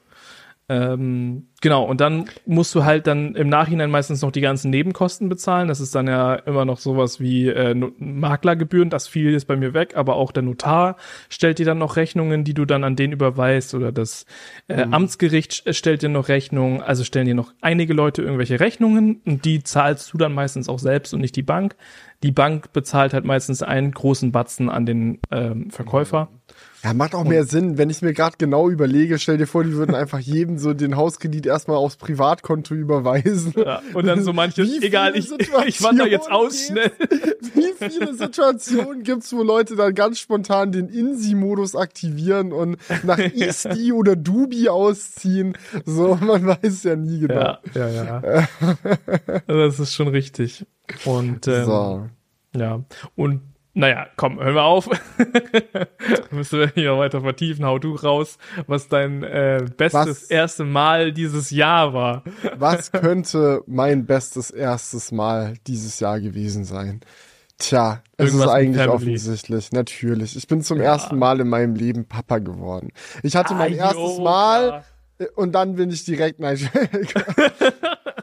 Ähm, 0.66 1.48
genau, 1.61 1.85
und 1.85 2.00
dann 2.00 2.24
musst 2.46 2.74
du 2.74 2.85
halt 2.85 3.07
dann 3.07 3.35
im 3.35 3.50
Nachhinein 3.50 3.90
meistens 3.90 4.22
noch 4.22 4.33
die 4.33 4.40
ganzen 4.40 4.70
Nebenkosten 4.70 5.29
bezahlen. 5.29 5.68
Das 5.68 5.79
ist 5.79 5.94
dann 5.94 6.07
ja 6.07 6.37
immer 6.37 6.64
noch 6.64 6.79
sowas 6.79 7.20
wie 7.20 7.48
äh, 7.48 7.74
Maklergebühren, 7.74 8.88
das 8.88 9.07
fiel 9.07 9.33
jetzt 9.33 9.46
bei 9.46 9.57
mir 9.57 9.74
weg, 9.74 9.94
aber 9.94 10.16
auch 10.16 10.33
der 10.33 10.42
Notar 10.42 10.96
stellt 11.29 11.59
dir 11.59 11.66
dann 11.66 11.77
noch 11.77 11.96
Rechnungen, 11.96 12.44
die 12.44 12.55
du 12.55 12.64
dann 12.64 12.83
an 12.83 12.96
den 12.96 13.12
überweist 13.12 13.74
oder 13.74 13.92
das 13.92 14.24
äh, 14.68 14.87
Amtsgericht 14.90 15.53
st- 15.53 15.74
stellt 15.74 16.00
dir 16.00 16.09
noch 16.09 16.29
Rechnungen, 16.29 16.81
also 16.81 17.05
stellen 17.05 17.27
dir 17.27 17.35
noch 17.35 17.53
einige 17.61 17.92
Leute 17.92 18.22
irgendwelche 18.22 18.59
Rechnungen 18.59 19.20
und 19.27 19.44
die 19.44 19.62
zahlst 19.62 20.14
du 20.14 20.16
dann 20.16 20.33
meistens 20.33 20.70
auch 20.70 20.79
selbst 20.79 21.12
und 21.12 21.20
nicht 21.20 21.37
die 21.37 21.42
Bank. 21.42 21.77
Die 22.22 22.33
Bank 22.33 22.72
bezahlt 22.72 23.12
halt 23.12 23.27
meistens 23.27 23.62
einen 23.62 23.92
großen 23.92 24.33
Batzen 24.33 24.70
an 24.70 24.87
den 24.87 25.20
ähm, 25.31 25.70
Verkäufer. 25.70 26.31
Ja, 26.83 26.93
macht 26.93 27.14
auch 27.14 27.25
mehr 27.25 27.45
Sinn, 27.45 27.79
wenn 27.79 27.88
ich 27.88 28.03
mir 28.03 28.12
gerade 28.12 28.37
genau 28.37 28.69
überlege, 28.69 29.19
stell 29.19 29.38
dir 29.38 29.47
vor, 29.47 29.64
die 29.64 29.73
würden 29.73 29.95
einfach 29.95 30.19
jedem 30.19 30.59
so 30.59 30.75
den 30.75 30.97
Hauskredit 30.97 31.47
erstmal 31.47 31.79
aufs 31.79 31.97
Privatkonto 31.97 32.75
überweisen. 32.75 33.55
Ja, 33.57 33.81
und 33.95 34.07
dann 34.07 34.23
so 34.23 34.35
manche, 34.35 34.64
Wie 34.64 34.85
egal, 34.85 35.17
ich, 35.17 35.31
ich 35.67 35.83
wandere 35.83 36.09
jetzt 36.11 36.31
aus 36.31 36.67
schnell. 36.67 36.93
Wie 37.55 37.73
viele 37.79 38.14
Situationen 38.14 39.03
gibt's, 39.03 39.33
wo 39.33 39.43
Leute 39.43 39.77
dann 39.77 39.95
ganz 39.95 40.19
spontan 40.19 40.73
den 40.73 40.88
INSI-Modus 40.90 41.75
aktivieren 41.75 42.53
und 42.53 42.77
nach 43.03 43.19
ISTI 43.35 43.93
oder 43.93 44.14
Dubi 44.14 44.69
ausziehen? 44.69 45.57
So, 45.87 46.17
man 46.21 46.47
weiß 46.47 46.83
ja 46.85 46.97
nie 46.97 47.21
genau. 47.21 47.57
Ja, 47.75 47.88
ja, 47.88 47.88
ja. 48.05 48.49
Also 49.23 49.43
das 49.47 49.81
ist 49.81 49.95
schon 49.95 50.09
richtig. 50.09 50.67
Und 51.07 51.49
ähm, 51.49 51.64
So. 51.64 52.09
ja, 52.55 52.85
und 53.17 53.40
naja, 53.75 54.07
komm, 54.17 54.39
hören 54.41 54.55
wir 54.55 54.63
auf. 54.63 54.89
Müssen 56.31 56.61
wir 56.61 56.69
hier 56.75 56.97
weiter 56.97 57.21
vertiefen. 57.21 57.65
Hau 57.65 57.79
du 57.79 57.95
raus, 57.97 58.39
was 58.67 58.89
dein 58.89 59.23
äh, 59.23 59.65
bestes 59.77 60.23
Was? 60.23 60.31
erste 60.31 60.65
Mal 60.65 61.13
dieses 61.13 61.51
Jahr 61.51 61.93
war. 61.93 62.23
Was 62.57 62.93
könnte 62.93 63.63
mein 63.67 64.07
bestes 64.07 64.51
erstes 64.51 65.13
Mal 65.13 65.55
dieses 65.67 66.01
Jahr 66.01 66.21
gewesen 66.21 66.65
sein? 66.65 67.01
Tja, 67.59 68.03
es 68.17 68.27
Irgendwas 68.27 68.47
ist 68.49 68.53
eigentlich 68.53 68.89
offensichtlich, 68.89 69.71
natürlich. 69.73 70.37
Ich 70.37 70.49
bin 70.49 70.61
zum 70.63 70.79
Ja. 70.79 70.85
ersten 70.85 71.19
Mal 71.19 71.41
in 71.41 71.49
meinem 71.49 71.77
Leben 71.77 72.05
Papa 72.07 72.39
geworden. 72.39 72.91
Ich 73.23 73.37
hatte 73.37 73.55
mein 73.55 73.73
Ah, 73.75 73.77
erstes 73.77 74.17
jo, 74.19 74.23
Mal 74.25 74.85
klar. 75.19 75.29
und 75.37 75.53
dann 75.53 75.77
bin 75.77 75.91
ich 75.91 76.05
direkt, 76.05 76.41
nein, 76.41 76.59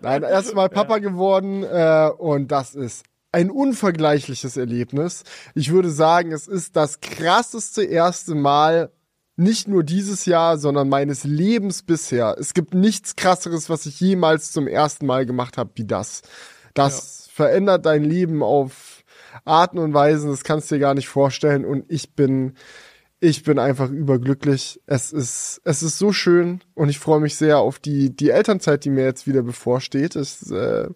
nein, 0.02 0.24
erstmal 0.24 0.70
Papa 0.70 0.98
geworden 0.98 1.64
äh, 1.64 2.10
und 2.18 2.52
das 2.52 2.76
ist 2.76 3.06
ein 3.32 3.50
unvergleichliches 3.50 4.58
Erlebnis. 4.58 5.24
Ich 5.56 5.72
würde 5.72 5.90
sagen, 5.90 6.32
es 6.32 6.48
ist 6.48 6.76
das 6.76 7.00
krasseste 7.00 7.84
erste 7.84 8.36
Mal, 8.36 8.92
nicht 9.38 9.68
nur 9.68 9.84
dieses 9.84 10.26
Jahr, 10.26 10.58
sondern 10.58 10.90
meines 10.90 11.24
Lebens 11.24 11.84
bisher. 11.84 12.36
Es 12.40 12.54
gibt 12.54 12.74
nichts 12.74 13.16
krasseres, 13.16 13.70
was 13.70 13.86
ich 13.86 14.00
jemals 14.00 14.52
zum 14.52 14.68
ersten 14.68 15.06
Mal 15.06 15.26
gemacht 15.26 15.58
habe, 15.58 15.72
wie 15.76 15.86
das. 15.86 16.22
Das 16.74 17.26
ja. 17.28 17.32
verändert 17.34 17.86
dein 17.86 18.04
Leben 18.04 18.44
auf 18.44 19.04
Arten 19.46 19.80
und 19.80 19.94
Weisen, 19.94 20.30
das 20.30 20.44
kannst 20.44 20.70
du 20.70 20.76
dir 20.76 20.82
gar 20.82 20.94
nicht 20.94 21.08
vorstellen. 21.08 21.66
Und 21.66 21.86
ich 21.90 22.14
bin, 22.14 22.56
ich 23.24 23.44
bin 23.44 23.60
einfach 23.60 23.90
überglücklich. 23.92 24.82
Es 24.88 25.14
ist, 25.14 25.62
es 25.64 25.84
ist 25.84 26.00
so 26.00 26.12
schön 26.12 26.62
und 26.74 26.90
ich 26.90 26.98
freue 26.98 27.20
mich 27.20 27.36
sehr 27.36 27.60
auf 27.60 27.78
die, 27.78 28.10
die 28.10 28.32
Elternzeit, 28.32 28.84
die 28.84 28.90
mir 28.90 29.04
jetzt 29.04 29.28
wieder 29.28 29.44
bevorsteht. 29.44 30.16
Es 30.16 30.50
äh, 30.50 30.90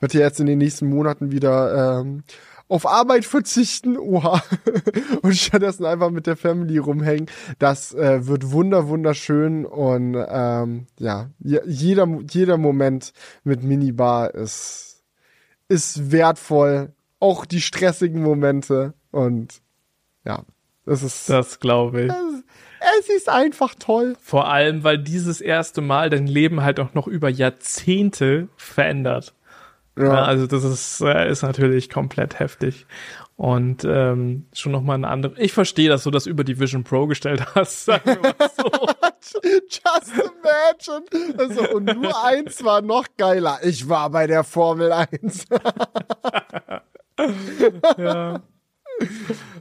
wird 0.00 0.12
ja 0.12 0.20
jetzt 0.20 0.40
in 0.40 0.46
den 0.46 0.58
nächsten 0.58 0.88
Monaten 0.88 1.30
wieder 1.30 2.00
ähm, 2.00 2.24
auf 2.66 2.84
Arbeit 2.84 3.24
verzichten, 3.24 3.96
oha, 3.96 4.42
und 5.22 5.36
stattdessen 5.36 5.86
einfach 5.86 6.10
mit 6.10 6.26
der 6.26 6.36
Family 6.36 6.78
rumhängen. 6.78 7.30
Das 7.60 7.94
äh, 7.94 8.26
wird 8.26 8.50
wunder 8.50 8.88
wunderschön 8.88 9.64
und 9.64 10.16
ähm, 10.28 10.88
ja, 10.98 11.30
jeder 11.38 12.08
jeder 12.28 12.58
Moment 12.58 13.12
mit 13.44 13.62
Minibar 13.62 14.34
ist 14.34 15.04
ist 15.68 16.10
wertvoll, 16.10 16.92
auch 17.20 17.44
die 17.44 17.60
stressigen 17.60 18.20
Momente 18.20 18.94
und 19.12 19.60
ja, 20.24 20.42
das 20.88 21.02
ist. 21.02 21.28
Das 21.28 21.60
glaube 21.60 22.04
ich. 22.06 22.12
Es, 23.00 23.08
ist 23.08 23.28
einfach 23.28 23.74
toll. 23.74 24.16
Vor 24.20 24.48
allem, 24.48 24.84
weil 24.84 24.98
dieses 24.98 25.40
erste 25.40 25.80
Mal 25.80 26.10
dein 26.10 26.26
Leben 26.26 26.62
halt 26.62 26.78
auch 26.80 26.94
noch 26.94 27.06
über 27.06 27.28
Jahrzehnte 27.28 28.48
verändert. 28.56 29.34
Ja. 29.96 30.04
ja 30.04 30.22
also 30.24 30.46
das 30.46 30.64
ist, 30.64 31.00
äh, 31.00 31.28
ist 31.30 31.42
natürlich 31.42 31.90
komplett 31.90 32.38
heftig. 32.38 32.86
Und 33.36 33.84
ähm, 33.84 34.46
schon 34.52 34.72
nochmal 34.72 34.96
eine 34.96 35.08
andere. 35.08 35.40
Ich 35.40 35.52
verstehe, 35.52 35.88
dass 35.88 36.02
du 36.02 36.10
das 36.10 36.26
über 36.26 36.42
die 36.42 36.58
Vision 36.58 36.82
Pro 36.82 37.06
gestellt 37.06 37.54
hast. 37.54 37.84
Sagen 37.86 38.04
wir 38.04 38.20
mal 38.20 38.50
so. 38.56 38.64
Just 39.68 40.12
imagine. 40.12 41.38
Also, 41.38 41.68
und 41.70 41.84
nur 41.84 42.24
eins 42.24 42.64
war 42.64 42.82
noch 42.82 43.06
geiler. 43.16 43.60
Ich 43.62 43.88
war 43.88 44.10
bei 44.10 44.26
der 44.26 44.42
Formel 44.42 44.90
1. 44.92 45.46
ja. 47.98 48.42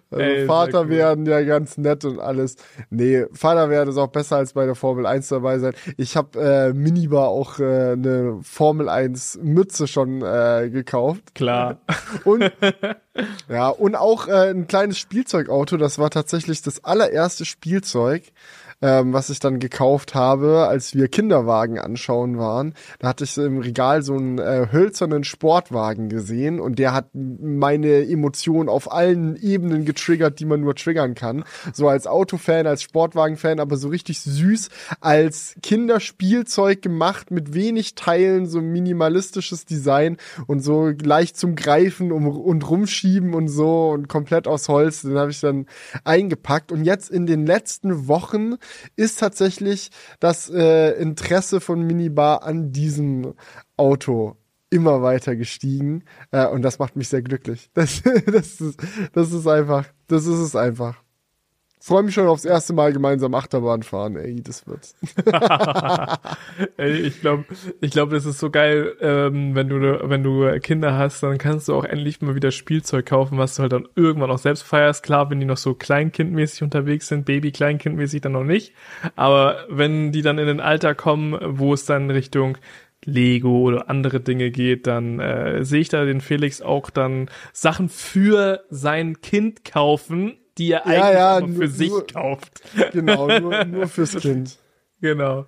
Also 0.09 0.23
Ey, 0.23 0.45
Vater 0.45 0.83
cool. 0.83 0.89
werden 0.89 1.25
ja 1.25 1.41
ganz 1.41 1.77
nett 1.77 2.05
und 2.05 2.21
alles. 2.21 2.55
Nee, 2.89 3.25
Vater 3.33 3.69
werden 3.69 3.89
ist 3.89 3.97
auch 3.97 4.07
besser 4.07 4.37
als 4.37 4.53
bei 4.53 4.65
der 4.65 4.75
Formel 4.75 5.05
1 5.05 5.27
dabei 5.27 5.59
sein. 5.59 5.73
Ich 5.97 6.15
habe 6.15 6.39
äh, 6.39 6.73
Minibar 6.73 7.27
auch 7.27 7.59
äh, 7.59 7.91
eine 7.91 8.39
Formel 8.41 8.87
1 8.87 9.39
Mütze 9.43 9.85
schon 9.85 10.21
äh, 10.21 10.69
gekauft. 10.71 11.35
Klar. 11.35 11.81
Und 12.23 12.53
ja, 13.49 13.69
und 13.69 13.95
auch 13.95 14.27
äh, 14.27 14.51
ein 14.51 14.67
kleines 14.67 14.99
Spielzeugauto, 14.99 15.77
das 15.77 15.97
war 15.97 16.09
tatsächlich 16.09 16.61
das 16.61 16.83
allererste 16.83 17.45
Spielzeug, 17.45 18.23
ähm, 18.81 19.13
was 19.13 19.29
ich 19.29 19.39
dann 19.39 19.59
gekauft 19.59 20.13
habe, 20.13 20.67
als 20.67 20.93
wir 20.93 21.07
Kinderwagen 21.07 21.79
anschauen 21.79 22.37
waren. 22.37 22.73
Da 22.99 23.09
hatte 23.09 23.23
ich 23.23 23.37
im 23.37 23.59
Regal 23.59 24.03
so 24.03 24.13
einen 24.13 24.37
äh, 24.37 24.67
hölzernen 24.71 25.23
Sportwagen 25.23 26.09
gesehen 26.09 26.59
und 26.59 26.77
der 26.77 26.93
hat 26.93 27.09
meine 27.13 28.07
Emotionen 28.07 28.69
auf 28.69 28.91
allen 28.91 29.35
Ebenen 29.35 29.85
getriggert, 29.85 30.39
die 30.39 30.45
man 30.45 30.61
nur 30.61 30.75
triggern 30.75 31.15
kann. 31.15 31.43
So 31.73 31.87
als 31.87 32.05
Autofan, 32.05 32.67
als 32.67 32.83
Sportwagenfan, 32.83 33.59
aber 33.59 33.77
so 33.77 33.87
richtig 33.87 34.21
süß, 34.21 34.69
als 35.01 35.55
Kinderspielzeug 35.63 36.81
gemacht 36.81 37.31
mit 37.31 37.53
wenig 37.53 37.95
Teilen, 37.95 38.45
so 38.45 38.61
minimalistisches 38.61 39.65
Design 39.65 40.17
und 40.45 40.59
so 40.59 40.89
leicht 40.89 41.37
zum 41.37 41.55
Greifen 41.55 42.11
und 42.11 42.69
rumschieben 42.69 43.33
und 43.33 43.47
so 43.47 43.89
und 43.89 44.07
komplett 44.07 44.47
aus 44.47 44.69
Holz. 44.69 45.01
Den 45.01 45.17
habe 45.17 45.31
ich 45.31 45.39
dann 45.39 45.65
eingepackt 46.03 46.71
und 46.71 46.83
jetzt 46.83 47.09
in 47.09 47.25
den 47.25 47.45
letzten 47.45 48.07
Wochen 48.07 48.55
ist 48.95 49.19
tatsächlich 49.19 49.91
das 50.19 50.49
äh, 50.49 50.91
Interesse 50.99 51.61
von 51.61 51.81
Minibar 51.81 52.43
an 52.43 52.71
diesem 52.71 53.33
Auto 53.75 54.37
immer 54.69 55.01
weiter 55.01 55.35
gestiegen 55.35 56.03
äh, 56.31 56.45
und 56.47 56.61
das 56.61 56.79
macht 56.79 56.95
mich 56.95 57.07
sehr 57.07 57.21
glücklich. 57.21 57.69
Das, 57.73 58.01
das, 58.25 58.59
ist, 58.61 58.79
das 59.13 59.31
ist 59.31 59.47
einfach, 59.47 59.85
das 60.07 60.25
ist 60.25 60.39
es 60.39 60.55
einfach 60.55 61.01
freue 61.87 62.03
mich 62.03 62.13
schon 62.13 62.27
aufs 62.27 62.43
erste 62.43 62.73
Mal 62.73 62.91
gemeinsam 62.91 63.33
Achterbahn 63.33 63.81
fahren, 63.81 64.17
ey, 64.17 64.41
das 64.43 64.67
wird's. 64.67 64.95
ey, 66.77 66.91
ich 66.91 67.21
glaube, 67.21 67.45
ich 67.79 67.91
glaube, 67.91 68.13
das 68.13 68.25
ist 68.25 68.39
so 68.39 68.49
geil, 68.49 68.95
ähm, 68.99 69.55
wenn 69.55 69.69
du 69.69 69.77
wenn 69.77 70.21
du 70.21 70.59
Kinder 70.59 70.97
hast, 70.97 71.23
dann 71.23 71.37
kannst 71.37 71.69
du 71.69 71.75
auch 71.75 71.85
endlich 71.85 72.21
mal 72.21 72.35
wieder 72.35 72.51
Spielzeug 72.51 73.05
kaufen, 73.05 73.37
was 73.37 73.55
du 73.55 73.61
halt 73.61 73.71
dann 73.71 73.87
irgendwann 73.95 74.31
auch 74.31 74.37
selbst 74.37 74.63
feierst. 74.63 75.01
Klar, 75.01 75.29
wenn 75.29 75.39
die 75.39 75.45
noch 75.45 75.57
so 75.57 75.75
kleinkindmäßig 75.75 76.63
unterwegs 76.63 77.07
sind, 77.07 77.25
Baby 77.25 77.51
kleinkindmäßig 77.51 78.19
dann 78.19 78.33
noch 78.33 78.43
nicht, 78.43 78.73
aber 79.15 79.65
wenn 79.69 80.11
die 80.11 80.21
dann 80.21 80.39
in 80.39 80.47
den 80.47 80.59
Alter 80.59 80.93
kommen, 80.93 81.39
wo 81.41 81.73
es 81.73 81.85
dann 81.85 82.11
Richtung 82.11 82.57
Lego 83.05 83.59
oder 83.61 83.89
andere 83.89 84.19
Dinge 84.19 84.51
geht, 84.51 84.87
dann 84.87 85.21
äh, 85.21 85.63
sehe 85.63 85.79
ich 85.79 85.89
da 85.89 86.03
den 86.03 86.19
Felix 86.19 86.61
auch 86.61 86.89
dann 86.89 87.29
Sachen 87.53 87.87
für 87.87 88.65
sein 88.69 89.21
Kind 89.21 89.63
kaufen, 89.63 90.37
die 90.57 90.71
er 90.71 90.85
eigentlich 90.85 90.99
ja, 90.99 91.39
nur, 91.41 91.55
für 91.55 91.67
sich 91.67 91.89
nur, 91.89 92.07
kauft. 92.07 92.61
Genau, 92.91 93.27
nur, 93.39 93.65
nur 93.65 93.87
fürs 93.87 94.15
Kind. 94.15 94.57
Genau. 95.01 95.45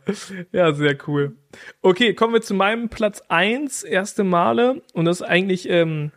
Ja, 0.52 0.74
sehr 0.74 0.96
cool. 1.08 1.36
Okay, 1.82 2.14
kommen 2.14 2.34
wir 2.34 2.42
zu 2.42 2.54
meinem 2.54 2.90
Platz 2.90 3.24
eins 3.30 3.84
erste 3.84 4.24
Male. 4.24 4.82
Und 4.94 5.06
das 5.06 5.22
ist 5.22 5.28
eigentlich 5.28 5.68
ähm, 5.70 6.12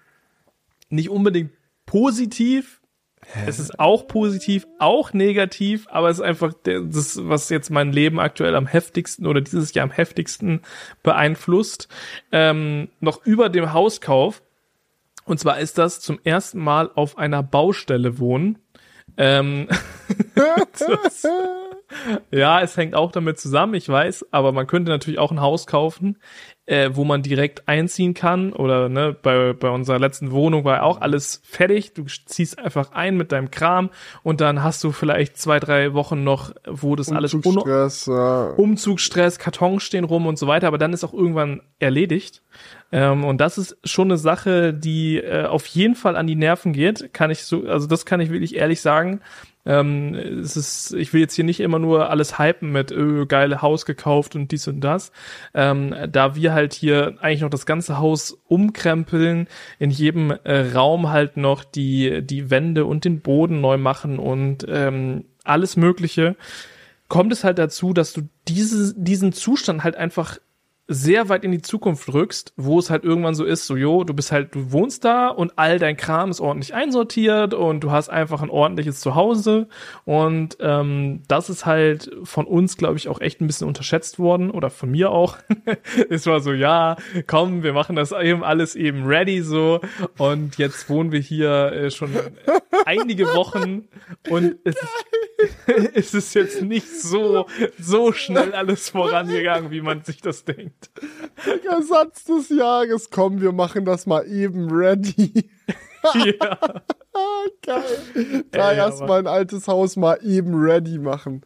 nicht 0.91 1.09
unbedingt 1.09 1.53
positiv. 1.87 2.81
Hä? 3.25 3.45
Es 3.47 3.59
ist 3.59 3.79
auch 3.79 4.09
positiv, 4.09 4.67
auch 4.79 5.13
negativ, 5.13 5.87
aber 5.89 6.11
es 6.11 6.19
ist 6.19 6.25
einfach 6.25 6.53
das, 6.65 7.21
was 7.23 7.49
jetzt 7.51 7.71
mein 7.71 7.93
Leben 7.93 8.19
aktuell 8.19 8.57
am 8.57 8.67
heftigsten 8.67 9.27
oder 9.27 9.41
dieses 9.41 9.73
Jahr 9.73 9.85
am 9.85 9.93
heftigsten 9.93 10.61
beeinflusst. 11.03 11.89
Ähm, 12.33 12.89
noch 13.01 13.25
über 13.25 13.49
dem 13.49 13.73
Hauskauf. 13.73 14.43
Und 15.25 15.39
zwar 15.39 15.61
ist 15.61 15.79
das 15.79 16.01
zum 16.01 16.19
ersten 16.25 16.59
Mal 16.59 16.91
auf 16.95 17.17
einer 17.17 17.45
Baustelle 17.45 18.19
wohnen. 18.19 18.59
Ähm, 19.17 19.69
das, 20.35 21.27
ja, 22.31 22.61
es 22.61 22.77
hängt 22.77 22.95
auch 22.95 23.13
damit 23.13 23.39
zusammen, 23.39 23.75
ich 23.75 23.89
weiß, 23.89 24.27
aber 24.31 24.53
man 24.53 24.67
könnte 24.67 24.91
natürlich 24.91 25.19
auch 25.19 25.31
ein 25.31 25.41
Haus 25.41 25.67
kaufen, 25.67 26.19
äh, 26.67 26.91
wo 26.93 27.05
man 27.05 27.23
direkt 27.23 27.69
einziehen 27.69 28.15
kann. 28.15 28.53
Oder 28.53 28.89
ne, 28.89 29.17
bei, 29.21 29.53
bei 29.53 29.69
unserer 29.69 29.99
letzten 29.99 30.31
Wohnung 30.31 30.65
war 30.65 30.83
auch 30.83 31.01
alles 31.01 31.43
fertig. 31.45 31.95
Du 31.95 32.05
ziehst 32.05 32.59
einfach 32.59 32.93
ein 32.93 33.17
mit 33.17 33.33
deinem 33.33 33.51
Kram 33.51 33.91
und 34.23 34.41
dann 34.41 34.63
hast 34.63 34.85
du 34.85 34.93
vielleicht 34.93 35.37
zwei, 35.37 35.59
drei 35.59 35.93
Wochen 35.95 36.23
noch, 36.23 36.53
wo 36.67 36.95
das 36.95 37.11
alles 37.11 37.35
Umzugsstress, 37.35 38.07
ja. 38.07 38.51
Umzugsstress, 38.57 39.39
Kartons 39.39 39.83
stehen 39.83 40.05
rum 40.05 40.27
und 40.27 40.39
so 40.39 40.47
weiter, 40.47 40.69
aber 40.69 40.79
dann 40.79 40.93
ist 40.93 41.05
auch 41.05 41.15
irgendwann 41.15 41.63
erledigt. 41.79 42.43
Ähm, 42.93 43.25
und 43.25 43.41
das 43.41 43.59
ist 43.59 43.77
schon 43.85 44.09
eine 44.09 44.19
Sache, 44.19 44.73
die 44.73 45.17
äh, 45.17 45.47
auf 45.47 45.67
jeden 45.67 45.95
Fall 45.95 46.17
an 46.17 46.27
die 46.27 46.37
Nerven 46.37 46.73
geht, 46.73 47.13
kann 47.13 47.31
ich 47.31 47.45
so, 47.45 47.67
also 47.67 47.87
das 47.87 48.07
kann 48.07 48.21
ich 48.21 48.31
wirklich 48.31 48.55
ehrlich 48.55 48.81
sagen. 48.81 49.21
Ähm, 49.65 50.15
es 50.15 50.57
ist, 50.57 50.93
ich 50.93 51.13
will 51.13 51.21
jetzt 51.21 51.35
hier 51.35 51.45
nicht 51.45 51.61
immer 51.61 51.79
nur 51.79 52.11
alles 52.11 52.39
hypen 52.39 52.73
mit 52.73 52.91
öh, 52.91 53.27
geile 53.27 53.63
Haus 53.63 53.87
gekauft 53.87 54.35
und 54.35 54.51
dies 54.51 54.67
und 54.67 54.81
das. 54.81 55.13
Ähm, 55.55 55.95
da 56.11 56.35
wir 56.35 56.52
halt 56.53 56.75
hier 56.75 57.17
eigentlich 57.21 57.43
noch 57.43 57.51
das 57.51 57.67
ganze 57.67 57.99
Haus 57.99 58.39
umkrempeln, 58.49 59.49
in 59.79 59.91
jedem 59.91 60.31
äh, 60.31 60.73
Raum 60.73 61.11
halt 61.11 61.37
noch 61.37 61.65
die, 61.65 62.23
die 62.23 62.51
Wände 62.51 62.85
und 62.85 63.05
den 63.05 63.21
Boden 63.21 63.61
neu 63.61 63.79
machen 63.79 64.19
und 64.19 64.65
ähm, 64.69 65.25
alles 65.45 65.77
Mögliche, 65.77 66.37
kommt 67.09 67.33
es 67.33 67.45
halt 67.45 67.59
dazu, 67.59 67.93
dass 67.93 68.13
du 68.13 68.23
diese, 68.49 68.95
diesen 68.97 69.33
Zustand 69.33 69.85
halt 69.85 69.97
einfach 69.97 70.39
sehr 70.89 71.29
weit 71.29 71.45
in 71.45 71.53
die 71.53 71.63
Zukunft 71.63 72.13
rückst, 72.13 72.53
wo 72.57 72.79
es 72.79 72.91
halt 72.91 73.05
irgendwann 73.05 73.35
so 73.35 73.45
ist, 73.45 73.67
so, 73.67 73.77
jo, 73.77 74.05
du 74.05 74.15
bist 74.15 74.33
halt, 74.33 74.55
du 74.55 74.73
wohnst 74.73 75.05
da 75.05 75.29
und 75.29 75.59
all 75.59 75.79
dein 75.79 75.97
Kram 75.97 76.31
ist 76.31 76.41
ordentlich 76.41 76.75
einsortiert 76.75 77.55
und 77.55 77.81
du 77.81 77.91
hast 77.91 78.09
einfach 78.09 78.43
ein 78.43 78.51
ordentliches 78.51 79.01
Zuhause 79.01 79.69
und 80.05 80.57
ähm, 80.61 81.23
das 81.29 81.51
ist 81.51 81.67
halt 81.67 82.11
von 82.25 82.47
uns, 82.47 82.77
glaube 82.77 82.97
ich, 82.97 83.09
auch 83.09 83.21
echt 83.21 83.41
ein 83.41 83.47
bisschen 83.47 83.69
unterschätzt 83.69 84.19
worden 84.19 84.51
oder 84.51 84.71
von 84.71 84.91
mir 84.91 85.11
auch. 85.11 85.39
es 86.11 86.27
war 86.27 86.41
so, 86.41 86.53
ja, 86.53 86.97
komm, 87.27 87.63
wir 87.63 87.73
machen 87.73 87.97
das 87.97 88.13
eben 88.13 88.43
alles 88.43 88.75
eben 88.75 89.07
ready 89.07 89.41
so 89.43 89.81
und 90.19 90.59
jetzt 90.59 90.91
wohnen 90.91 91.13
wir 91.13 91.21
hier 91.21 91.73
äh, 91.73 91.91
schon 91.91 92.11
einige 92.87 93.27
Wochen 93.35 93.89
und 94.29 94.57
es 94.65 94.75
ist, 94.77 95.07
es 95.95 96.15
ist 96.15 96.35
jetzt 96.35 96.63
nicht 96.63 96.89
so, 96.89 97.47
so 97.79 98.13
schnell 98.13 98.53
alles 98.53 98.91
vorangegangen, 98.91 99.71
wie 99.71 99.81
man 99.81 100.03
sich 100.03 100.21
das 100.21 100.45
denkt. 100.45 100.82
Der 101.65 101.83
Satz 101.83 102.25
des 102.25 102.49
Jahres, 102.49 103.11
komm, 103.11 103.41
wir 103.41 103.53
machen 103.53 103.85
das 103.85 104.07
mal 104.07 104.27
eben 104.27 104.71
ready. 104.71 105.51
ja. 106.15 106.59
Geil. 107.63 108.45
Da 108.51 108.73
erstmal 108.73 109.21
ein 109.21 109.27
altes 109.27 109.69
Haus 109.69 109.97
mal 109.97 110.19
eben 110.23 110.55
ready 110.55 110.99
machen. 110.99 111.43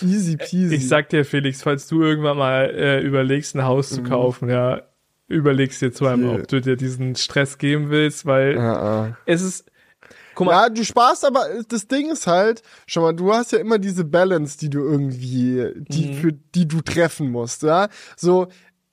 Easy 0.00 0.36
peasy. 0.36 0.76
Ich 0.76 0.88
sag 0.88 1.08
dir, 1.08 1.24
Felix, 1.24 1.62
falls 1.62 1.86
du 1.88 2.02
irgendwann 2.02 2.38
mal 2.38 2.70
äh, 2.70 3.00
überlegst, 3.00 3.54
ein 3.54 3.64
Haus 3.64 3.90
zu 3.90 4.02
kaufen, 4.02 4.48
ja, 4.48 4.82
überlegst 5.28 5.82
dir 5.82 5.92
zweimal, 5.92 6.40
ob 6.40 6.48
du 6.48 6.60
dir 6.60 6.76
diesen 6.76 7.16
Stress 7.16 7.58
geben 7.58 7.90
willst, 7.90 8.24
weil 8.24 8.54
ja. 8.54 9.16
es 9.26 9.42
ist, 9.42 9.70
guck 10.34 10.46
mal, 10.46 10.52
Ja, 10.52 10.68
du 10.68 10.84
sparst 10.84 11.24
aber, 11.24 11.46
das 11.68 11.88
Ding 11.88 12.10
ist 12.10 12.26
halt, 12.26 12.62
schau 12.86 13.02
mal, 13.02 13.12
du 13.12 13.32
hast 13.32 13.52
ja 13.52 13.58
immer 13.58 13.78
diese 13.78 14.04
Balance, 14.04 14.56
die 14.58 14.70
du 14.70 14.80
irgendwie, 14.80 15.72
die, 15.76 16.08
Mhm. 16.08 16.14
für 16.14 16.32
die 16.32 16.68
du 16.68 16.80
treffen 16.80 17.30
musst, 17.30 17.62
ja. 17.62 17.88
So, 18.16 18.48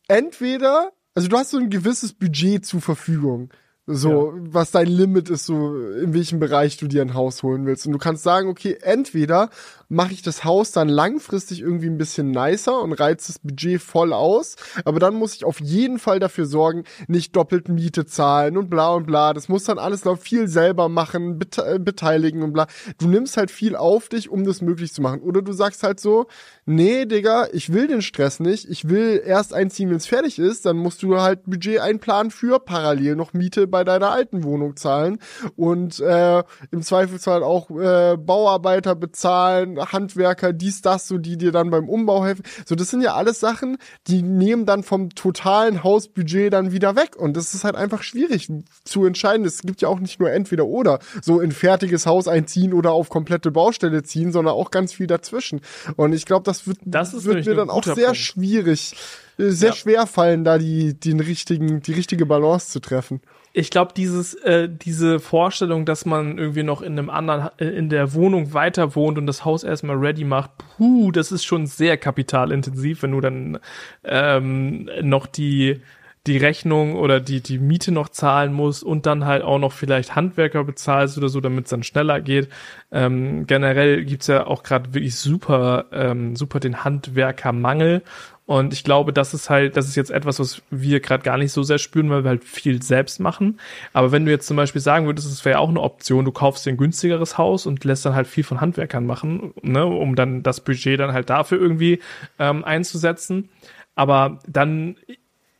entweder, 0.09 0.91
also 1.15 1.29
du 1.29 1.37
hast 1.37 1.51
so 1.51 1.57
ein 1.57 1.69
gewisses 1.69 2.13
Budget 2.13 2.65
zur 2.65 2.81
Verfügung. 2.81 3.49
So, 3.91 4.33
was 4.35 4.69
dein 4.69 4.85
Limit 4.85 5.29
ist, 5.31 5.47
so 5.47 5.75
in 5.93 6.13
welchem 6.13 6.39
Bereich 6.39 6.77
du 6.77 6.87
dir 6.87 7.01
ein 7.01 7.15
Haus 7.15 7.41
holen 7.41 7.65
willst. 7.65 7.87
Und 7.87 7.93
du 7.93 7.97
kannst 7.97 8.21
sagen, 8.21 8.47
okay, 8.47 8.77
entweder 8.81 9.49
mache 9.89 10.13
ich 10.13 10.21
das 10.21 10.43
Haus 10.43 10.71
dann 10.71 10.87
langfristig 10.87 11.61
irgendwie 11.61 11.87
ein 11.87 11.97
bisschen 11.97 12.31
nicer 12.31 12.81
und 12.81 12.93
reiz 12.93 13.27
das 13.27 13.39
Budget 13.39 13.81
voll 13.81 14.13
aus, 14.13 14.55
aber 14.85 14.99
dann 14.99 15.15
muss 15.15 15.35
ich 15.35 15.43
auf 15.43 15.59
jeden 15.59 15.99
Fall 15.99 16.19
dafür 16.19 16.45
sorgen, 16.45 16.83
nicht 17.07 17.35
doppelt 17.35 17.69
Miete 17.69 18.05
zahlen 18.05 18.55
und 18.57 18.69
bla 18.69 18.93
und 18.93 19.07
bla. 19.07 19.33
Das 19.33 19.49
muss 19.49 19.63
dann 19.63 19.79
alles 19.79 20.05
noch 20.05 20.19
viel 20.19 20.47
selber 20.47 20.89
machen, 20.89 21.39
äh, 21.57 21.79
beteiligen 21.79 22.43
und 22.43 22.53
bla. 22.53 22.67
Du 22.99 23.07
nimmst 23.07 23.37
halt 23.37 23.51
viel 23.51 23.75
auf 23.75 24.09
dich, 24.09 24.29
um 24.29 24.45
das 24.45 24.61
möglich 24.61 24.93
zu 24.93 25.01
machen. 25.01 25.21
Oder 25.21 25.41
du 25.41 25.53
sagst 25.53 25.83
halt 25.83 25.99
so, 25.99 26.27
nee, 26.65 27.05
Digga, 27.05 27.47
ich 27.51 27.73
will 27.73 27.87
den 27.87 28.01
Stress 28.01 28.39
nicht. 28.39 28.69
Ich 28.69 28.89
will 28.89 29.21
erst 29.25 29.53
einziehen, 29.53 29.89
wenn 29.89 29.97
es 29.97 30.05
fertig 30.05 30.37
ist. 30.37 30.65
Dann 30.65 30.77
musst 30.77 31.01
du 31.01 31.19
halt 31.19 31.45
Budget 31.45 31.79
einplanen 31.79 32.31
für 32.31 32.59
parallel 32.59 33.15
noch 33.15 33.33
Miete 33.33 33.67
bei 33.67 33.83
deiner 33.83 34.11
alten 34.11 34.43
Wohnung 34.43 34.75
zahlen 34.75 35.19
und 35.55 35.99
äh, 35.99 36.43
im 36.71 36.81
Zweifelsfall 36.83 37.43
auch 37.43 37.69
äh, 37.71 38.17
Bauarbeiter 38.17 38.95
bezahlen, 38.95 39.78
Handwerker, 39.87 40.53
dies, 40.53 40.81
das, 40.81 41.07
so 41.07 41.17
die 41.17 41.37
dir 41.37 41.51
dann 41.51 41.69
beim 41.69 41.89
Umbau 41.89 42.23
helfen. 42.25 42.43
So, 42.65 42.75
das 42.75 42.89
sind 42.89 43.01
ja 43.01 43.15
alles 43.15 43.39
Sachen, 43.39 43.77
die 44.07 44.21
nehmen 44.21 44.65
dann 44.65 44.83
vom 44.83 45.09
totalen 45.15 45.83
Hausbudget 45.83 46.53
dann 46.53 46.71
wieder 46.71 46.95
weg. 46.95 47.15
Und 47.17 47.35
das 47.37 47.53
ist 47.53 47.63
halt 47.63 47.75
einfach 47.75 48.03
schwierig 48.03 48.49
zu 48.83 49.05
entscheiden. 49.05 49.45
Es 49.45 49.61
gibt 49.61 49.81
ja 49.81 49.87
auch 49.87 49.99
nicht 49.99 50.19
nur 50.19 50.31
entweder 50.31 50.65
oder, 50.65 50.99
so 51.21 51.39
in 51.39 51.51
fertiges 51.51 52.05
Haus 52.05 52.27
einziehen 52.27 52.73
oder 52.73 52.91
auf 52.91 53.09
komplette 53.09 53.51
Baustelle 53.51 54.03
ziehen, 54.03 54.31
sondern 54.31 54.53
auch 54.53 54.71
ganz 54.71 54.93
viel 54.93 55.07
dazwischen. 55.07 55.61
Und 55.95 56.13
ich 56.13 56.25
glaube, 56.25 56.43
das 56.43 56.67
wird, 56.67 56.77
Das 56.85 57.23
wird 57.25 57.45
mir 57.45 57.55
dann 57.55 57.69
auch 57.69 57.83
sehr 57.83 57.95
Punkt. 57.95 58.17
schwierig, 58.17 58.95
äh, 59.37 59.49
sehr 59.49 59.69
Ja. 59.69 59.75
schwer 59.75 60.07
fallen, 60.07 60.43
da 60.43 60.57
die, 60.57 60.93
den 60.99 61.19
richtigen, 61.19 61.81
die 61.81 61.93
richtige 61.93 62.25
Balance 62.25 62.69
zu 62.69 62.79
treffen. 62.79 63.21
Ich 63.51 63.71
glaube, 63.71 63.93
dieses, 63.95 64.35
äh, 64.35 64.69
diese 64.69 65.19
Vorstellung, 65.19 65.85
dass 65.85 66.05
man 66.05 66.37
irgendwie 66.37 66.63
noch 66.63 66.81
in 66.81 66.93
einem 66.93 67.09
anderen, 67.09 67.49
äh, 67.57 67.65
in 67.65 67.89
der 67.89 68.13
Wohnung 68.13 68.53
weiter 68.53 68.95
wohnt 68.95 69.17
und 69.17 69.25
das 69.25 69.43
Haus 69.43 69.63
erstmal 69.63 69.97
ready 69.97 70.23
macht, 70.23 70.51
puh, 70.77 71.11
das 71.11 71.31
ist 71.31 71.43
schon 71.43 71.65
sehr 71.65 71.97
kapitalintensiv, 71.97 73.01
wenn 73.03 73.11
du 73.11 73.21
dann 73.21 73.59
ähm, 74.03 74.89
noch 75.01 75.25
die 75.25 75.81
die 76.27 76.37
Rechnung 76.37 76.95
oder 76.95 77.19
die 77.19 77.41
die 77.41 77.59
Miete 77.59 77.91
noch 77.91 78.09
zahlen 78.09 78.53
musst 78.53 78.83
und 78.83 79.05
dann 79.05 79.25
halt 79.25 79.43
auch 79.43 79.59
noch 79.59 79.71
vielleicht 79.71 80.15
Handwerker 80.15 80.63
bezahlst 80.63 81.17
oder 81.17 81.29
so, 81.29 81.41
damit 81.41 81.65
es 81.65 81.71
dann 81.71 81.83
schneller 81.83 82.21
geht. 82.21 82.49
Ähm, 82.91 83.47
generell 83.47 84.03
gibt's 84.05 84.27
ja 84.27 84.47
auch 84.47 84.63
gerade 84.63 84.93
wirklich 84.93 85.15
super 85.15 85.85
ähm, 85.91 86.35
super 86.35 86.59
den 86.59 86.83
Handwerkermangel 86.83 88.03
und 88.49 88.73
ich 88.73 88.83
glaube, 88.83 89.13
das 89.13 89.35
ist 89.35 89.51
halt, 89.51 89.77
das 89.77 89.87
ist 89.87 89.95
jetzt 89.95 90.09
etwas, 90.09 90.39
was 90.39 90.63
wir 90.71 91.01
gerade 91.01 91.21
gar 91.21 91.37
nicht 91.37 91.51
so 91.51 91.61
sehr 91.61 91.77
spüren, 91.77 92.09
weil 92.09 92.23
wir 92.23 92.29
halt 92.29 92.43
viel 92.43 92.81
selbst 92.81 93.19
machen. 93.19 93.59
Aber 93.93 94.11
wenn 94.11 94.25
du 94.25 94.31
jetzt 94.31 94.47
zum 94.47 94.57
Beispiel 94.57 94.81
sagen 94.81 95.05
würdest, 95.05 95.27
es 95.27 95.45
wäre 95.45 95.59
auch 95.59 95.69
eine 95.69 95.79
Option, 95.79 96.25
du 96.25 96.31
kaufst 96.31 96.65
dir 96.65 96.71
ein 96.71 96.77
günstigeres 96.77 97.37
Haus 97.37 97.67
und 97.67 97.83
lässt 97.83 98.07
dann 98.07 98.15
halt 98.15 98.25
viel 98.25 98.43
von 98.43 98.59
Handwerkern 98.59 99.05
machen, 99.05 99.53
ne, 99.61 99.85
um 99.85 100.15
dann 100.15 100.41
das 100.41 100.61
Budget 100.61 100.99
dann 100.99 101.13
halt 101.13 101.29
dafür 101.29 101.61
irgendwie 101.61 101.99
ähm, 102.39 102.63
einzusetzen. 102.63 103.49
Aber 103.93 104.39
dann, 104.47 104.95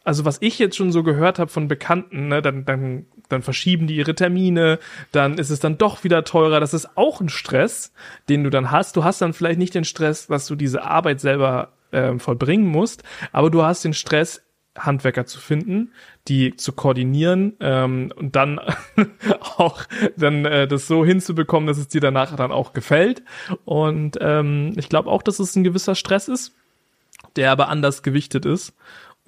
also 0.03 0.25
was 0.25 0.37
ich 0.41 0.59
jetzt 0.59 0.75
schon 0.75 0.91
so 0.91 1.03
gehört 1.03 1.39
habe 1.39 1.51
von 1.51 1.67
Bekannten, 1.67 2.29
ne, 2.29 2.41
dann, 2.41 2.65
dann, 2.65 3.05
dann 3.27 3.41
verschieben 3.41 3.87
die 3.87 3.95
ihre 3.95 4.15
Termine, 4.15 4.79
dann 5.11 5.37
ist 5.37 5.49
es 5.49 5.59
dann 5.59 5.77
doch 5.77 6.03
wieder 6.03 6.23
teurer. 6.23 6.59
Das 6.59 6.73
ist 6.73 6.97
auch 6.97 7.21
ein 7.21 7.29
Stress, 7.29 7.93
den 8.27 8.43
du 8.43 8.49
dann 8.49 8.71
hast. 8.71 8.95
Du 8.95 9.03
hast 9.03 9.21
dann 9.21 9.33
vielleicht 9.33 9.59
nicht 9.59 9.75
den 9.75 9.83
Stress, 9.83 10.27
dass 10.27 10.47
du 10.47 10.55
diese 10.55 10.83
Arbeit 10.83 11.19
selber 11.19 11.73
ähm, 11.91 12.19
vollbringen 12.19 12.67
musst, 12.67 13.03
aber 13.31 13.49
du 13.49 13.63
hast 13.63 13.83
den 13.83 13.93
Stress, 13.93 14.43
Handwerker 14.77 15.25
zu 15.25 15.39
finden, 15.39 15.91
die 16.27 16.55
zu 16.55 16.73
koordinieren 16.73 17.53
ähm, 17.59 18.13
und 18.15 18.35
dann 18.35 18.59
auch 19.57 19.83
dann 20.15 20.45
äh, 20.45 20.67
das 20.67 20.87
so 20.87 21.03
hinzubekommen, 21.03 21.67
dass 21.67 21.77
es 21.77 21.87
dir 21.87 22.01
danach 22.01 22.35
dann 22.35 22.51
auch 22.51 22.73
gefällt. 22.73 23.23
Und 23.65 24.17
ähm, 24.21 24.73
ich 24.77 24.87
glaube 24.87 25.09
auch, 25.09 25.21
dass 25.21 25.39
es 25.39 25.55
ein 25.55 25.63
gewisser 25.63 25.95
Stress 25.95 26.27
ist, 26.27 26.53
der 27.35 27.51
aber 27.51 27.67
anders 27.67 28.03
gewichtet 28.03 28.45
ist. 28.45 28.73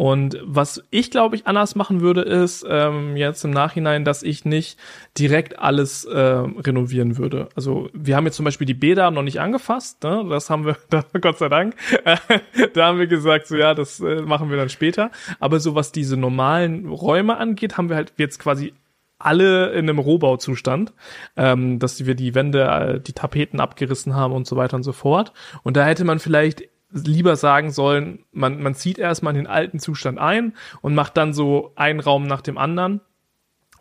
Und 0.02 0.40
was 0.44 0.84
ich 0.90 1.12
glaube 1.12 1.36
ich 1.36 1.46
anders 1.46 1.76
machen 1.76 2.02
würde, 2.02 2.22
ist 2.22 2.66
ähm, 2.68 3.16
jetzt 3.16 3.46
im 3.46 3.52
Nachhinein, 3.52 4.04
dass 4.04 4.24
ich 4.24 4.46
nicht 4.46 4.80
direkt 5.16 5.60
alles 5.60 6.06
äh, 6.06 6.18
renovieren 6.18 7.20
würde. 7.20 7.50
Also 7.56 7.88
wir 7.94 8.16
haben 8.16 8.26
jetzt 8.26 8.38
zum 8.38 8.46
Beispiel 8.46 8.66
die 8.66 8.74
Bäder 8.74 9.12
noch 9.12 9.22
nicht 9.22 9.40
angefasst, 9.40 10.02
ne? 10.02 10.26
das 10.28 10.50
haben 10.50 10.66
wir, 10.66 10.76
da, 10.90 11.04
Gott 11.22 11.38
sei 11.38 11.50
Dank, 11.50 11.76
da 12.74 12.88
haben 12.88 12.98
wir 12.98 13.06
gesagt, 13.06 13.46
so 13.46 13.56
ja, 13.56 13.76
das 13.76 14.00
äh, 14.00 14.24
machen 14.24 14.50
wir 14.50 14.58
dann 14.58 14.70
später. 14.70 15.12
Aber 15.40 15.60
so 15.60 15.76
was 15.76 15.92
diese 15.92 16.18
normalen 16.18 16.88
Räume 16.88 17.38
angeht, 17.38 17.78
haben 17.78 17.90
wir 17.90 17.96
halt 17.96 18.14
jetzt 18.18 18.40
quasi 18.40 18.74
alle 19.20 19.70
in 19.74 19.88
einem 19.88 20.00
Rohbauzustand, 20.00 20.94
ähm, 21.38 21.78
dass 21.78 22.04
wir 22.08 22.16
die 22.16 22.34
Wände, 22.34 22.64
äh, 22.64 23.00
die 23.00 23.14
Tapeten 23.14 23.60
abgerissen 23.60 24.16
haben 24.16 24.34
und 24.34 24.48
so 24.48 24.56
weiter 24.56 24.78
und 24.78 24.84
so 24.84 24.94
fort. 24.94 25.32
Und 25.62 25.78
da 25.78 25.86
hätte 25.86 26.06
man 26.06 26.18
vielleicht 26.18 26.71
lieber 26.92 27.36
sagen 27.36 27.72
sollen, 27.72 28.26
man, 28.32 28.62
man 28.62 28.76
zieht 28.76 29.00
erstmal 29.00 29.34
in 29.36 29.44
den 29.44 29.48
alten 29.48 29.80
Zustand 29.80 30.20
ein 30.20 30.54
und 30.82 30.96
macht 30.96 31.18
dann 31.18 31.34
so 31.34 31.72
einen 31.76 32.00
Raum 32.00 32.24
nach 32.28 32.42
dem 32.42 32.58
anderen. 32.58 33.02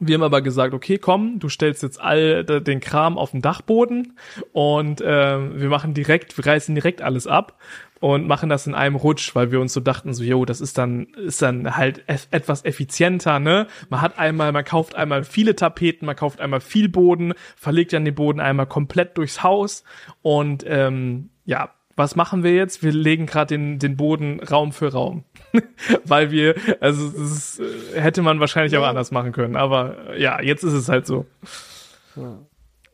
Wir 0.03 0.15
haben 0.15 0.23
aber 0.23 0.41
gesagt, 0.41 0.73
okay, 0.73 0.97
komm, 0.97 1.41
du 1.41 1.51
stellst 1.51 1.83
jetzt 1.83 2.01
all 2.01 2.43
de- 2.43 2.63
den 2.63 2.81
Kram 2.81 3.19
auf 3.19 3.33
den 3.33 3.43
Dachboden 3.43 4.15
und 4.53 5.03
äh, 5.03 5.61
wir 5.61 5.69
machen 5.69 5.93
direkt, 5.93 6.39
wir 6.39 6.47
reißen 6.47 6.75
direkt 6.75 7.03
alles 7.03 7.27
ab 7.27 7.59
und 8.01 8.27
machen 8.27 8.49
das 8.49 8.67
in 8.67 8.75
einem 8.75 8.97
Rutsch, 8.97 9.35
weil 9.35 9.53
wir 9.53 9.61
uns 9.61 9.75
so 9.75 9.81
dachten, 9.81 10.15
so, 10.15 10.25
jo, 10.25 10.47
das 10.47 10.63
ist 10.63 10.79
dann, 10.79 11.09
ist 11.17 11.43
dann 11.43 11.77
halt 11.77 12.03
etwas 12.07 12.65
effizienter, 12.65 13.41
ne? 13.41 13.67
Man 13.91 14.01
hat 14.01 14.19
einmal, 14.19 14.53
man 14.53 14.65
kauft 14.65 14.95
einmal 14.95 15.23
viele 15.23 15.55
Tapeten, 15.55 16.07
man 16.07 16.17
kauft 16.17 16.41
einmal 16.41 16.63
viel 16.63 16.89
Boden, 16.89 17.35
verlegt 17.55 17.93
dann 17.93 18.07
den 18.07 18.15
Boden 18.15 18.41
einmal 18.41 18.65
komplett 18.67 19.19
durchs 19.19 19.43
Haus 19.43 19.85
und 20.23 20.65
ähm, 20.67 21.29
ja, 21.45 21.75
was 22.01 22.17
machen 22.17 22.43
wir 22.43 22.55
jetzt? 22.55 22.83
Wir 22.83 22.93
legen 22.93 23.27
gerade 23.27 23.55
den, 23.55 23.79
den 23.79 23.97
Boden 23.97 24.41
Raum 24.41 24.73
für 24.73 24.93
Raum. 24.93 25.25
Weil 26.05 26.31
wir, 26.31 26.55
also 26.81 27.11
das 27.11 27.61
äh, 27.61 28.01
hätte 28.01 28.23
man 28.23 28.41
wahrscheinlich 28.41 28.77
auch 28.77 28.87
anders 28.87 29.11
machen 29.11 29.33
können. 29.33 29.55
Aber 29.55 30.17
ja, 30.17 30.41
jetzt 30.41 30.65
ist 30.65 30.73
es 30.73 30.89
halt 30.89 31.07
so. 31.07 31.27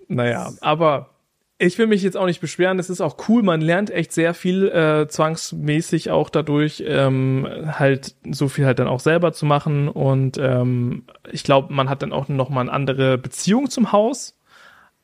Naja, 0.08 0.52
aber 0.60 1.10
ich 1.58 1.78
will 1.78 1.86
mich 1.86 2.02
jetzt 2.02 2.16
auch 2.16 2.26
nicht 2.26 2.40
beschweren. 2.40 2.78
Es 2.78 2.90
ist 2.90 3.00
auch 3.00 3.16
cool. 3.28 3.42
Man 3.42 3.60
lernt 3.60 3.90
echt 3.90 4.12
sehr 4.12 4.34
viel 4.34 4.68
äh, 4.68 5.08
zwangsmäßig 5.08 6.10
auch 6.10 6.28
dadurch, 6.28 6.82
ähm, 6.86 7.46
halt 7.66 8.14
so 8.30 8.48
viel 8.48 8.66
halt 8.66 8.78
dann 8.78 8.88
auch 8.88 9.00
selber 9.00 9.32
zu 9.32 9.46
machen. 9.46 9.88
Und 9.88 10.36
ähm, 10.36 11.04
ich 11.30 11.44
glaube, 11.44 11.72
man 11.72 11.88
hat 11.88 12.02
dann 12.02 12.12
auch 12.12 12.28
noch 12.28 12.50
mal 12.50 12.62
eine 12.62 12.72
andere 12.72 13.18
Beziehung 13.18 13.70
zum 13.70 13.92
Haus. 13.92 14.34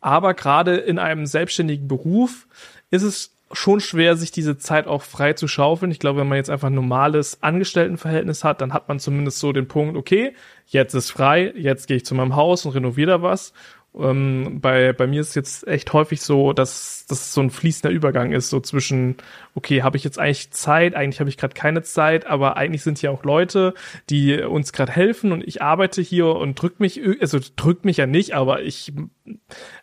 Aber 0.01 0.35
gerade 0.35 0.77
in 0.77 0.99
einem 0.99 1.27
selbstständigen 1.27 1.87
Beruf 1.87 2.49
ist 2.91 3.03
es 3.03 3.37
schon 3.53 3.81
schwer, 3.81 4.17
sich 4.17 4.31
diese 4.31 4.59
Zeit 4.59 4.87
auch 4.87 5.03
frei 5.03 5.35
zu 5.35 5.49
schaufeln. 5.49 5.91
Ich 5.91 5.99
glaube, 5.99 6.21
wenn 6.21 6.29
man 6.29 6.37
jetzt 6.37 6.51
einfach 6.51 6.69
ein 6.69 6.75
normales 6.75 7.43
Angestelltenverhältnis 7.43 8.45
hat, 8.45 8.61
dann 8.61 8.73
hat 8.73 8.89
man 8.89 8.99
zumindest 8.99 9.39
so 9.39 9.53
den 9.53 9.69
Punkt, 9.69 9.97
okay, 9.97 10.35
jetzt 10.67 10.95
ist 10.95 11.11
frei, 11.11 11.53
jetzt 11.57 11.87
gehe 11.87 11.99
ich 11.99 12.05
zu 12.05 12.15
meinem 12.15 12.37
Haus 12.37 12.65
und 12.65 12.73
renoviere 12.73 13.11
da 13.11 13.23
was. 13.23 13.53
Ähm, 13.99 14.61
bei, 14.63 14.95
bei 14.95 15.07
mir 15.07 15.21
ist 15.21 15.31
es 15.31 15.35
jetzt 15.35 15.69
echt 15.69 15.93
häufig 15.93 16.23
so, 16.23 16.55
dass 16.55 17.05
das 17.09 17.35
so 17.35 17.43
ein 17.43 17.51
fließender 17.51 17.95
Übergang 17.95 18.33
ist, 18.33 18.49
so 18.49 18.59
zwischen, 18.59 19.17
okay, 19.55 19.83
habe 19.83 19.99
ich 19.99 20.05
jetzt 20.05 20.19
eigentlich 20.19 20.51
Zeit, 20.51 20.95
eigentlich 20.95 21.21
habe 21.21 21.29
ich 21.29 21.37
gerade 21.37 21.53
keine 21.53 21.83
Zeit, 21.83 22.27
aber 22.27 22.57
eigentlich 22.57 22.83
sind 22.83 22.99
hier 22.99 23.13
auch 23.13 23.23
Leute, 23.23 23.75
die 24.09 24.41
uns 24.41 24.73
gerade 24.73 24.93
helfen 24.93 25.31
und 25.31 25.47
ich 25.47 25.61
arbeite 25.61 26.01
hier 26.01 26.27
und 26.27 26.61
drück 26.61 26.81
mich, 26.81 27.03
also 27.21 27.39
drückt 27.57 27.85
mich 27.85 27.99
ja 27.99 28.07
nicht, 28.07 28.35
aber 28.35 28.63
ich 28.63 28.95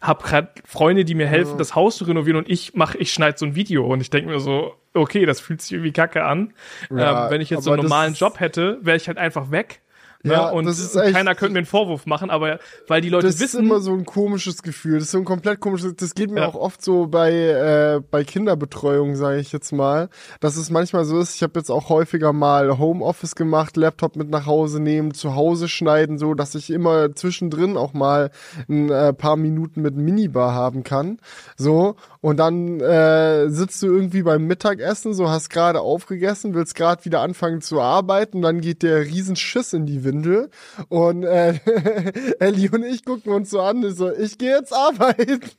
habe 0.01 0.23
gerade 0.23 0.49
Freunde, 0.65 1.05
die 1.05 1.13
mir 1.13 1.27
helfen, 1.27 1.59
das 1.59 1.75
Haus 1.75 1.97
zu 1.97 2.05
renovieren 2.05 2.37
und 2.37 2.49
ich 2.49 2.73
mache, 2.73 2.97
ich 2.97 3.13
schneide 3.13 3.37
so 3.37 3.45
ein 3.45 3.53
Video 3.53 3.85
und 3.85 4.01
ich 4.01 4.09
denke 4.09 4.31
mir 4.31 4.39
so, 4.39 4.73
okay, 4.95 5.27
das 5.27 5.39
fühlt 5.39 5.61
sich 5.61 5.73
irgendwie 5.73 5.91
kacke 5.91 6.23
an. 6.25 6.53
Ja, 6.89 7.25
ähm, 7.25 7.31
wenn 7.31 7.41
ich 7.41 7.51
jetzt 7.51 7.63
so 7.63 7.71
einen 7.71 7.83
normalen 7.83 8.15
Job 8.15 8.39
hätte, 8.39 8.79
wäre 8.81 8.97
ich 8.97 9.07
halt 9.07 9.19
einfach 9.19 9.51
weg 9.51 9.81
Ne? 10.21 10.33
Ja, 10.33 10.49
und 10.49 10.65
das 10.65 10.79
ist 10.79 10.95
echt- 10.97 11.13
keiner 11.15 11.33
könnte 11.33 11.53
mir 11.53 11.59
einen 11.59 11.65
Vorwurf 11.65 12.05
machen, 12.05 12.29
aber 12.29 12.59
weil 12.87 12.99
die 12.99 13.07
Leute 13.07 13.27
Das 13.27 13.35
ist 13.35 13.41
wissen, 13.41 13.65
immer 13.65 13.79
so 13.79 13.93
ein 13.93 14.03
komisches 14.05 14.61
Gefühl. 14.63 14.95
Das 14.95 15.03
ist 15.05 15.11
so 15.11 15.17
ein 15.17 15.23
komplett 15.23 15.61
komisches. 15.61 15.95
Das 15.95 16.13
geht 16.13 16.29
mir 16.29 16.41
Ja. 16.41 16.47
auch 16.47 16.55
oft 16.55 16.83
so 16.83 17.07
bei 17.07 17.31
äh, 17.31 18.01
bei 18.11 18.25
Kinderbetreuung, 18.25 19.15
sage 19.15 19.39
ich 19.39 19.53
jetzt 19.53 19.71
mal, 19.71 20.09
dass 20.41 20.57
es 20.57 20.69
manchmal 20.71 21.05
so 21.05 21.19
ist. 21.19 21.35
Ich 21.35 21.43
habe 21.43 21.57
jetzt 21.57 21.69
auch 21.69 21.87
häufiger 21.87 22.33
mal 22.33 22.77
Homeoffice 22.77 23.35
gemacht, 23.35 23.77
Laptop 23.77 24.17
mit 24.17 24.29
nach 24.29 24.45
Hause 24.45 24.81
nehmen, 24.81 25.13
zu 25.13 25.35
Hause 25.35 25.69
schneiden, 25.69 26.17
so 26.17 26.33
dass 26.33 26.53
ich 26.53 26.69
immer 26.69 27.15
zwischendrin 27.15 27.77
auch 27.77 27.93
mal 27.93 28.31
ein 28.67 28.89
äh, 28.89 29.13
paar 29.13 29.37
Minuten 29.37 29.81
mit 29.81 29.95
Minibar 29.95 30.53
haben 30.53 30.83
kann. 30.83 31.19
So 31.55 31.95
und 32.21 32.37
dann 32.37 32.79
äh, 32.81 33.49
sitzt 33.49 33.81
du 33.81 33.87
irgendwie 33.87 34.23
beim 34.23 34.45
Mittagessen, 34.45 35.13
so 35.13 35.29
hast 35.29 35.49
gerade 35.49 35.79
aufgegessen, 35.79 36.53
willst 36.53 36.75
gerade 36.75 37.05
wieder 37.05 37.21
anfangen 37.21 37.61
zu 37.61 37.79
arbeiten, 37.79 38.41
dann 38.41 38.59
geht 38.59 38.83
der 38.83 39.05
Riesenschiss 39.05 39.71
in 39.73 39.85
die 39.85 40.03
Windel 40.03 40.49
und 40.89 41.23
äh, 41.23 41.59
Ellie 42.39 42.69
und 42.71 42.83
ich 42.83 43.05
gucken 43.05 43.31
uns 43.31 43.49
so 43.49 43.61
an, 43.61 43.83
ich 43.83 43.95
so, 43.95 44.11
ich 44.11 44.37
gehe 44.37 44.51
jetzt 44.51 44.73
arbeiten. 44.73 45.39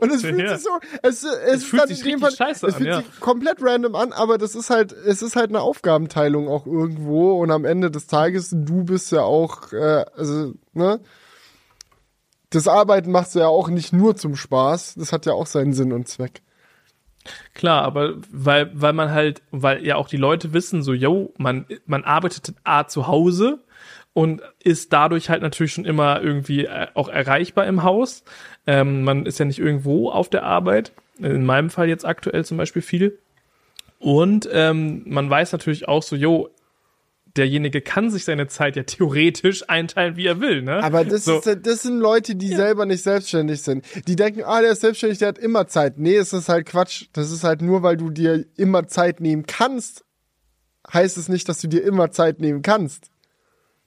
Und 0.00 0.12
es 0.12 0.20
fühlt 0.20 0.40
Ja. 0.40 0.56
sich 0.58 0.64
so, 0.64 0.70
es, 1.00 1.24
es, 1.24 1.54
ist 1.54 1.64
fühlt 1.64 1.88
sich 1.88 2.04
in 2.04 2.18
Fall, 2.18 2.32
scheiße 2.32 2.66
es 2.66 2.74
an, 2.74 2.78
fühlt 2.80 2.90
ja. 2.90 2.96
sich 2.98 3.20
komplett 3.20 3.62
random 3.62 3.94
an, 3.94 4.12
aber 4.12 4.36
das 4.36 4.54
ist 4.54 4.68
halt, 4.68 4.92
es 4.92 5.22
ist 5.22 5.36
halt 5.36 5.48
eine 5.48 5.62
Aufgabenteilung 5.62 6.48
auch 6.48 6.66
irgendwo 6.66 7.40
und 7.40 7.50
am 7.50 7.64
Ende 7.64 7.90
des 7.90 8.06
Tages, 8.06 8.50
du 8.52 8.84
bist 8.84 9.10
ja 9.10 9.22
auch, 9.22 9.72
äh, 9.72 10.04
also, 10.16 10.52
ne? 10.74 11.00
Das 12.54 12.68
Arbeiten 12.68 13.10
machst 13.10 13.34
du 13.34 13.40
ja 13.40 13.48
auch 13.48 13.68
nicht 13.68 13.92
nur 13.92 14.14
zum 14.14 14.36
Spaß, 14.36 14.94
das 14.94 15.12
hat 15.12 15.26
ja 15.26 15.32
auch 15.32 15.46
seinen 15.46 15.72
Sinn 15.72 15.92
und 15.92 16.06
Zweck. 16.06 16.42
Klar, 17.52 17.82
aber 17.82 18.14
weil, 18.30 18.70
weil 18.74 18.92
man 18.92 19.10
halt, 19.10 19.42
weil 19.50 19.84
ja 19.84 19.96
auch 19.96 20.08
die 20.08 20.18
Leute 20.18 20.52
wissen, 20.52 20.82
so, 20.82 20.92
yo, 20.92 21.32
man, 21.36 21.66
man 21.86 22.04
arbeitet 22.04 22.54
A 22.62 22.86
zu 22.86 23.08
Hause 23.08 23.64
und 24.12 24.40
ist 24.62 24.92
dadurch 24.92 25.30
halt 25.30 25.42
natürlich 25.42 25.72
schon 25.72 25.84
immer 25.84 26.22
irgendwie 26.22 26.66
äh, 26.66 26.86
auch 26.94 27.08
erreichbar 27.08 27.66
im 27.66 27.82
Haus. 27.82 28.22
Ähm, 28.68 29.02
man 29.02 29.26
ist 29.26 29.38
ja 29.38 29.46
nicht 29.46 29.58
irgendwo 29.58 30.10
auf 30.10 30.28
der 30.28 30.44
Arbeit. 30.44 30.92
In 31.18 31.44
meinem 31.44 31.70
Fall 31.70 31.88
jetzt 31.88 32.04
aktuell 32.04 32.44
zum 32.44 32.56
Beispiel 32.56 32.82
viel. 32.82 33.18
Und 33.98 34.48
ähm, 34.52 35.02
man 35.06 35.28
weiß 35.28 35.50
natürlich 35.52 35.88
auch 35.88 36.02
so, 36.04 36.14
yo, 36.14 36.50
derjenige 37.36 37.80
kann 37.80 38.10
sich 38.10 38.24
seine 38.24 38.46
Zeit 38.46 38.76
ja 38.76 38.84
theoretisch 38.84 39.68
einteilen, 39.68 40.16
wie 40.16 40.26
er 40.26 40.40
will, 40.40 40.62
ne? 40.62 40.82
Aber 40.82 41.04
das, 41.04 41.24
so. 41.24 41.38
ist, 41.40 41.66
das 41.66 41.82
sind 41.82 41.98
Leute, 41.98 42.36
die 42.36 42.48
selber 42.48 42.86
nicht 42.86 43.02
selbstständig 43.02 43.62
sind. 43.62 43.84
Die 44.06 44.16
denken, 44.16 44.42
ah, 44.44 44.60
der 44.60 44.72
ist 44.72 44.82
selbstständig, 44.82 45.18
der 45.18 45.28
hat 45.28 45.38
immer 45.38 45.66
Zeit. 45.66 45.98
Nee, 45.98 46.16
es 46.16 46.32
ist 46.32 46.48
halt 46.48 46.66
Quatsch. 46.66 47.06
Das 47.12 47.30
ist 47.32 47.44
halt 47.44 47.62
nur, 47.62 47.82
weil 47.82 47.96
du 47.96 48.10
dir 48.10 48.44
immer 48.56 48.86
Zeit 48.86 49.20
nehmen 49.20 49.46
kannst, 49.46 50.04
heißt 50.92 51.16
es 51.16 51.28
nicht, 51.28 51.48
dass 51.48 51.60
du 51.60 51.68
dir 51.68 51.82
immer 51.82 52.10
Zeit 52.10 52.40
nehmen 52.40 52.62
kannst. 52.62 53.10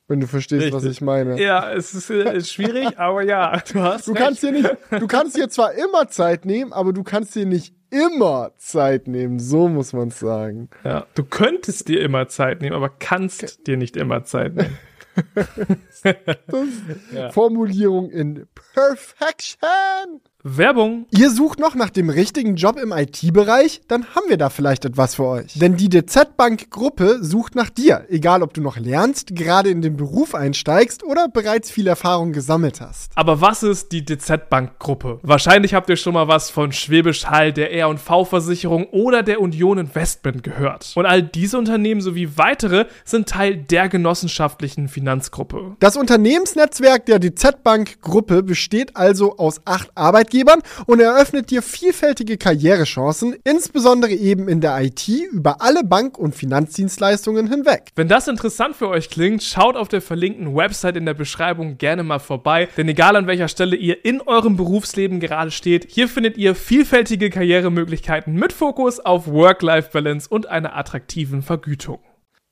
Wenn 0.10 0.22
du 0.22 0.28
verstehst, 0.28 0.72
was 0.72 0.84
Richtig. 0.84 0.92
ich 0.98 1.02
meine. 1.02 1.42
Ja, 1.42 1.72
es 1.74 1.94
ist, 1.94 2.10
äh, 2.10 2.38
ist 2.38 2.52
schwierig, 2.54 2.98
aber 2.98 3.24
ja, 3.24 3.62
du 3.74 3.82
hast 3.82 4.08
Du 4.08 4.14
recht. 4.14 4.24
kannst 4.24 4.42
dir 4.44 4.52
nicht, 4.54 4.70
du 4.90 5.06
kannst 5.08 5.36
dir 5.36 5.50
zwar 5.50 5.74
immer 5.74 6.08
Zeit 6.08 6.46
nehmen, 6.46 6.72
aber 6.72 6.94
du 6.94 7.04
kannst 7.04 7.36
dir 7.36 7.46
nicht 7.46 7.74
immer 7.90 8.52
Zeit 8.58 9.08
nehmen. 9.08 9.40
So 9.40 9.68
muss 9.68 9.94
man 9.94 10.10
es 10.10 10.20
sagen. 10.20 10.70
Ja, 10.84 11.06
du 11.16 11.24
könntest 11.24 11.88
dir 11.88 12.02
immer 12.02 12.28
Zeit 12.28 12.62
nehmen, 12.62 12.76
aber 12.76 12.90
kannst 12.90 13.68
dir 13.68 13.78
nicht 13.78 13.98
immer 13.98 14.24
Zeit 14.24 14.56
nehmen. 14.56 14.78
Ja. 17.12 17.32
Formulierung 17.32 18.10
in 18.12 18.48
Perfection. 18.74 20.22
Werbung. 20.56 21.08
Ihr 21.12 21.30
sucht 21.30 21.60
noch 21.60 21.76
nach 21.76 21.90
dem 21.90 22.10
richtigen 22.10 22.56
Job 22.56 22.80
im 22.82 22.94
IT-Bereich? 22.94 23.82
Dann 23.90 24.06
haben 24.16 24.30
wir 24.30 24.38
da 24.38 24.50
vielleicht 24.50 24.86
etwas 24.86 25.16
für 25.16 25.26
euch. 25.26 25.54
Denn 25.56 25.76
die 25.76 25.90
DZ 25.90 26.38
Bank 26.38 26.70
Gruppe 26.70 27.18
sucht 27.22 27.56
nach 27.56 27.70
dir, 27.70 28.06
egal 28.10 28.42
ob 28.44 28.54
du 28.54 28.62
noch 28.62 28.78
lernst, 28.78 29.36
gerade 29.36 29.70
in 29.70 29.82
den 29.82 29.98
Beruf 29.98 30.34
einsteigst 30.34 31.04
oder 31.04 31.28
bereits 31.28 31.70
viel 31.70 31.88
Erfahrung 31.88 32.32
gesammelt 32.32 32.80
hast. 32.80 33.12
Aber 33.16 33.42
was 33.42 33.64
ist 33.64 33.92
die 33.92 34.06
DZ 34.06 34.50
Bank 34.50 34.80
Gruppe? 34.80 35.20
Wahrscheinlich 35.22 35.74
habt 35.74 35.90
ihr 35.90 35.98
schon 35.98 36.14
mal 36.14 36.30
was 36.30 36.50
von 36.50 36.72
Schwäbisch 36.72 37.26
Hall, 37.26 37.52
der 37.52 37.74
R&V 37.74 38.24
Versicherung 38.24 38.86
oder 38.92 39.24
der 39.24 39.42
Union 39.42 39.78
Investment 39.78 40.44
gehört. 40.44 40.94
Und 40.96 41.06
all 41.06 41.24
diese 41.24 41.58
Unternehmen 41.58 42.00
sowie 42.00 42.30
weitere 42.38 42.86
sind 43.04 43.28
Teil 43.28 43.58
der 43.58 43.90
genossenschaftlichen 43.90 44.88
Finanzgruppe. 44.88 45.76
Das 45.80 45.98
Unternehmensnetzwerk 45.98 47.06
der 47.06 47.20
DZ 47.20 47.64
Bank 47.64 48.02
Gruppe 48.02 48.44
besteht 48.44 48.96
also 48.96 49.38
aus 49.38 49.60
acht 49.66 49.90
Arbeitgebern 49.96 50.37
und 50.86 51.00
eröffnet 51.00 51.52
dir 51.52 51.62
vielfältige 51.62 52.38
Karrierechancen, 52.38 53.36
insbesondere 53.44 54.12
eben 54.12 54.48
in 54.48 54.62
der 54.62 54.82
IT 54.82 55.08
über 55.32 55.62
alle 55.62 55.84
Bank- 55.84 56.18
und 56.18 56.36
Finanzdienstleistungen 56.36 57.50
hinweg. 57.50 57.92
Wenn 57.96 58.08
das 58.08 58.28
interessant 58.28 58.76
für 58.76 58.90
euch 58.90 59.10
klingt, 59.10 59.44
schaut 59.44 59.76
auf 59.76 59.88
der 59.88 60.02
verlinkten 60.02 60.56
Website 60.56 60.96
in 60.96 61.06
der 61.06 61.14
Beschreibung 61.14 61.78
gerne 61.78 62.04
mal 62.04 62.20
vorbei, 62.20 62.68
denn 62.78 62.88
egal 62.90 63.16
an 63.16 63.28
welcher 63.28 63.48
Stelle 63.48 63.76
ihr 63.76 64.04
in 64.06 64.22
eurem 64.22 64.58
Berufsleben 64.58 65.20
gerade 65.20 65.52
steht, 65.52 65.88
hier 65.90 66.08
findet 66.08 66.38
ihr 66.38 66.56
vielfältige 66.56 67.30
Karrieremöglichkeiten 67.30 68.34
mit 68.34 68.54
Fokus 68.54 69.00
auf 69.00 69.28
Work-Life-Balance 69.28 70.30
und 70.30 70.48
einer 70.48 70.76
attraktiven 70.76 71.42
Vergütung. 71.42 72.00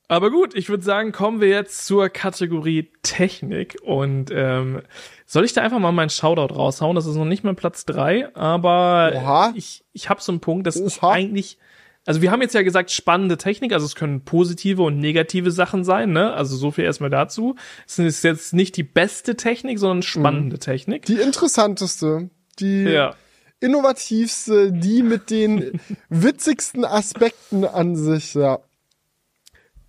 Aber 0.08 0.30
gut, 0.30 0.54
ich 0.56 0.70
würde 0.70 0.84
sagen, 0.84 1.12
kommen 1.12 1.42
wir 1.42 1.48
jetzt 1.50 1.86
zur 1.86 2.10
Kategorie 2.10 2.92
Technik 3.02 3.78
und 3.82 4.30
ähm, 4.32 4.82
soll 5.26 5.46
ich 5.46 5.54
da 5.54 5.62
einfach 5.62 5.80
mal 5.80 5.92
meinen 5.92 6.10
Shoutout 6.12 6.54
raushauen? 6.54 6.96
Das 6.96 7.06
ist 7.08 7.16
noch 7.16 7.26
nicht 7.26 7.44
mal 7.44 7.56
Platz 7.56 7.86
drei, 7.86 8.34
aber 8.36 9.14
Oha. 9.16 9.54
ich, 9.56 9.84
ich 9.94 10.10
habe 10.10 10.22
so 10.22 10.32
einen 10.32 10.42
Punkt, 10.42 10.68
das 10.68 10.76
ist 10.76 11.04
eigentlich 11.04 11.58
also 12.06 12.22
wir 12.22 12.30
haben 12.32 12.42
jetzt 12.42 12.54
ja 12.54 12.62
gesagt, 12.62 12.92
spannende 12.92 13.38
Technik, 13.38 13.74
also 13.74 13.86
es 13.86 13.96
können 13.96 14.22
positive 14.22 14.84
und 14.84 15.00
negative 15.00 15.50
Sachen 15.50 15.84
sein, 15.84 16.12
ne? 16.12 16.34
Also 16.34 16.56
so 16.56 16.70
viel 16.70 16.84
erstmal 16.84 17.10
dazu. 17.10 17.56
Es 17.88 17.98
ist 17.98 18.24
jetzt 18.24 18.54
nicht 18.54 18.78
die 18.78 18.84
beste 18.84 19.36
Technik, 19.36 19.80
sondern 19.80 20.04
spannende 20.04 20.60
Technik. 20.60 21.06
Die 21.06 21.16
interessanteste, 21.16 22.30
die 22.60 22.84
Ja. 22.84 23.16
innovativste, 23.60 24.72
die 24.72 25.02
mit 25.02 25.32
den 25.32 25.80
witzigsten 26.10 26.86
Aspekten 26.86 27.66
an 27.66 27.96
sich, 27.96 28.36
ja. 28.36 28.60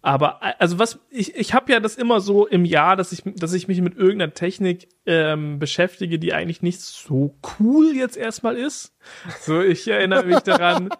Aber 0.06 0.38
äh, 0.40 0.52
also 0.60 0.78
was 0.78 1.00
ich 1.10 1.34
ich 1.34 1.52
habe 1.52 1.72
ja 1.72 1.80
das 1.80 1.96
immer 1.96 2.20
so 2.20 2.46
im 2.46 2.64
Jahr, 2.64 2.94
dass 2.94 3.10
ich 3.10 3.24
dass 3.24 3.52
ich 3.52 3.66
mich 3.66 3.80
mit 3.80 3.96
irgendeiner 3.96 4.32
Technik 4.32 4.88
ähm, 5.04 5.58
beschäftige, 5.58 6.20
die 6.20 6.32
eigentlich 6.32 6.62
nicht 6.62 6.80
so 6.80 7.34
cool 7.58 7.92
jetzt 7.92 8.16
erstmal 8.16 8.56
ist. 8.56 8.94
So 9.40 9.60
ich 9.60 9.88
erinnere 9.88 10.24
mich 10.24 10.38
daran, 10.40 10.90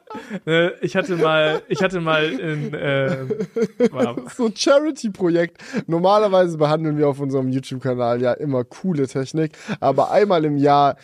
äh, 0.45 0.73
ich 0.81 0.97
hatte 0.97 1.15
mal 1.15 1.63
ich 1.69 1.85
hatte 1.85 2.01
mal 2.01 2.25
in 2.25 2.75
äh, 2.75 3.27
So 4.37 4.47
ein 4.47 4.57
Charity-Projekt. 4.57 5.63
Normalerweise 5.87 6.59
behandeln 6.59 6.99
wir 6.99 7.09
auf 7.09 7.21
unserem 7.21 7.49
YouTube-Kanal 7.49 8.21
ja 8.21 8.33
immer 8.33 8.65
coole 8.65 9.07
Technik, 9.07 9.57
aber 9.79 10.11
einmal 10.11 10.45
im 10.45 10.57
Jahr 10.57 10.97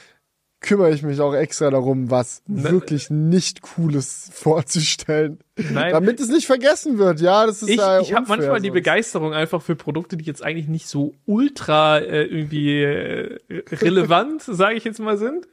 kümmere 0.62 0.92
ich 0.92 1.02
mich 1.02 1.20
auch 1.20 1.34
extra 1.34 1.70
darum, 1.70 2.10
was 2.10 2.42
wirklich 2.46 3.10
nicht 3.10 3.62
Cooles 3.62 4.30
vorzustellen. 4.32 5.40
Nein. 5.56 5.92
Damit 5.92 6.18
es 6.18 6.28
nicht 6.28 6.46
vergessen 6.46 6.96
wird, 6.96 7.20
ja, 7.20 7.44
das 7.44 7.62
ist 7.62 7.68
ich, 7.68 7.76
ja 7.76 8.00
ich 8.00 8.14
habe 8.14 8.26
manchmal 8.26 8.60
die 8.60 8.68
sonst. 8.68 8.74
Begeisterung 8.74 9.34
einfach 9.34 9.60
für 9.60 9.76
Produkte, 9.76 10.16
die 10.16 10.24
jetzt 10.24 10.42
eigentlich 10.42 10.68
nicht 10.68 10.86
so 10.86 11.12
ultra 11.26 11.98
äh, 11.98 12.24
irgendwie 12.24 12.80
äh, 12.80 13.38
relevant, 13.72 14.42
sage 14.46 14.76
ich 14.76 14.84
jetzt 14.84 14.98
mal, 14.98 15.18
sind. 15.18 15.46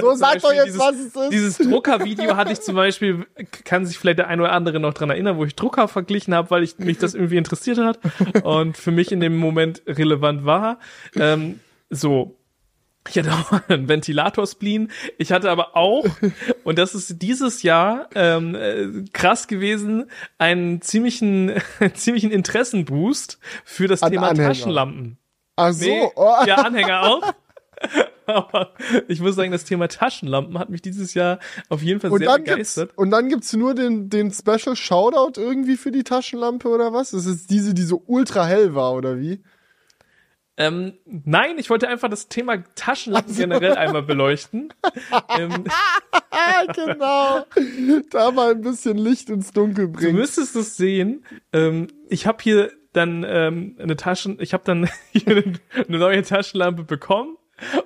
So, 0.00 0.14
sag 0.14 0.40
doch 0.40 0.54
jetzt, 0.54 0.68
dieses, 0.68 0.80
was 0.80 0.94
es 0.94 1.16
ist. 1.16 1.32
Dieses 1.32 1.58
Druckervideo 1.58 2.36
hatte 2.36 2.52
ich 2.52 2.60
zum 2.62 2.76
Beispiel, 2.76 3.26
kann 3.64 3.84
sich 3.84 3.98
vielleicht 3.98 4.20
der 4.20 4.28
eine 4.28 4.42
oder 4.42 4.52
andere 4.52 4.80
noch 4.80 4.94
dran 4.94 5.10
erinnern, 5.10 5.36
wo 5.36 5.44
ich 5.44 5.54
Drucker 5.54 5.86
verglichen 5.86 6.34
habe, 6.34 6.50
weil 6.50 6.62
ich 6.62 6.78
mich 6.78 6.96
das 6.96 7.14
irgendwie 7.14 7.36
interessiert 7.36 7.78
hat 7.78 7.98
und 8.44 8.78
für 8.78 8.92
mich 8.92 9.12
in 9.12 9.20
dem 9.20 9.36
Moment 9.36 9.82
relevant 9.86 10.46
war. 10.46 10.78
Ähm, 11.16 11.60
so, 11.90 12.36
ich 13.08 13.18
hatte 13.18 13.32
auch 13.32 13.52
einen 13.68 13.88
Ventilator-Spleen. 13.88 14.90
Ich 15.18 15.32
hatte 15.32 15.50
aber 15.50 15.76
auch, 15.76 16.06
und 16.64 16.78
das 16.78 16.94
ist 16.94 17.20
dieses 17.22 17.62
Jahr 17.62 18.08
ähm, 18.14 18.54
äh, 18.54 19.04
krass 19.12 19.48
gewesen, 19.48 20.10
einen 20.38 20.80
ziemlichen, 20.82 21.52
ziemlichen 21.94 22.30
Interessenboost 22.30 23.38
für 23.64 23.88
das 23.88 24.02
An 24.02 24.12
Thema 24.12 24.28
Anhänger. 24.28 24.48
Taschenlampen. 24.48 25.18
Ach 25.56 25.72
so, 25.72 25.84
Nee, 25.84 26.10
oh. 26.14 26.34
ja, 26.46 26.56
Anhänger 26.56 27.02
auch. 27.02 27.34
Aber 28.26 28.70
ich 29.08 29.20
muss 29.20 29.34
sagen, 29.34 29.50
das 29.50 29.64
Thema 29.64 29.88
Taschenlampen 29.88 30.56
hat 30.58 30.70
mich 30.70 30.80
dieses 30.82 31.14
Jahr 31.14 31.40
auf 31.68 31.82
jeden 31.82 32.00
Fall 32.00 32.10
Und 32.12 32.20
sehr 32.20 32.28
gibt's, 32.36 32.50
begeistert. 32.50 32.96
und 32.96 33.10
dann 33.10 33.28
gibt's 33.28 33.52
nur 33.52 33.74
den, 33.74 34.08
den 34.08 34.30
Special 34.32 34.76
Shoutout 34.76 35.40
irgendwie 35.40 35.76
für 35.76 35.90
die 35.90 36.04
Taschenlampe 36.04 36.68
oder 36.68 36.92
was? 36.92 37.10
Das 37.10 37.26
ist 37.26 37.50
diese, 37.50 37.74
die 37.74 37.82
so 37.82 38.02
ultra 38.06 38.46
hell 38.46 38.74
war, 38.76 38.94
oder 38.94 39.18
wie? 39.18 39.42
Ähm, 40.62 40.92
nein, 41.04 41.58
ich 41.58 41.70
wollte 41.70 41.88
einfach 41.88 42.08
das 42.08 42.28
Thema 42.28 42.62
Taschenlampen 42.74 43.34
generell 43.34 43.74
einmal 43.76 44.02
beleuchten. 44.02 44.72
ähm, 45.38 45.64
Ah, 46.30 46.64
genau. 46.74 47.44
da 48.10 48.30
mal 48.30 48.52
ein 48.52 48.60
bisschen 48.62 48.96
Licht 48.98 49.28
ins 49.30 49.50
Dunkel 49.52 49.86
Du 49.86 49.92
bringen. 49.92 50.16
müsstest 50.16 50.56
es 50.56 50.76
sehen. 50.76 51.24
Ähm, 51.52 51.88
ich 52.08 52.26
habe 52.26 52.38
hier 52.42 52.70
dann 52.92 53.24
ähm, 53.26 53.76
eine 53.80 53.96
Taschen, 53.96 54.38
ich 54.40 54.52
habe 54.52 54.64
dann 54.64 54.88
hier 55.12 55.44
eine 55.88 55.98
neue 55.98 56.22
Taschenlampe 56.22 56.84
bekommen 56.84 57.36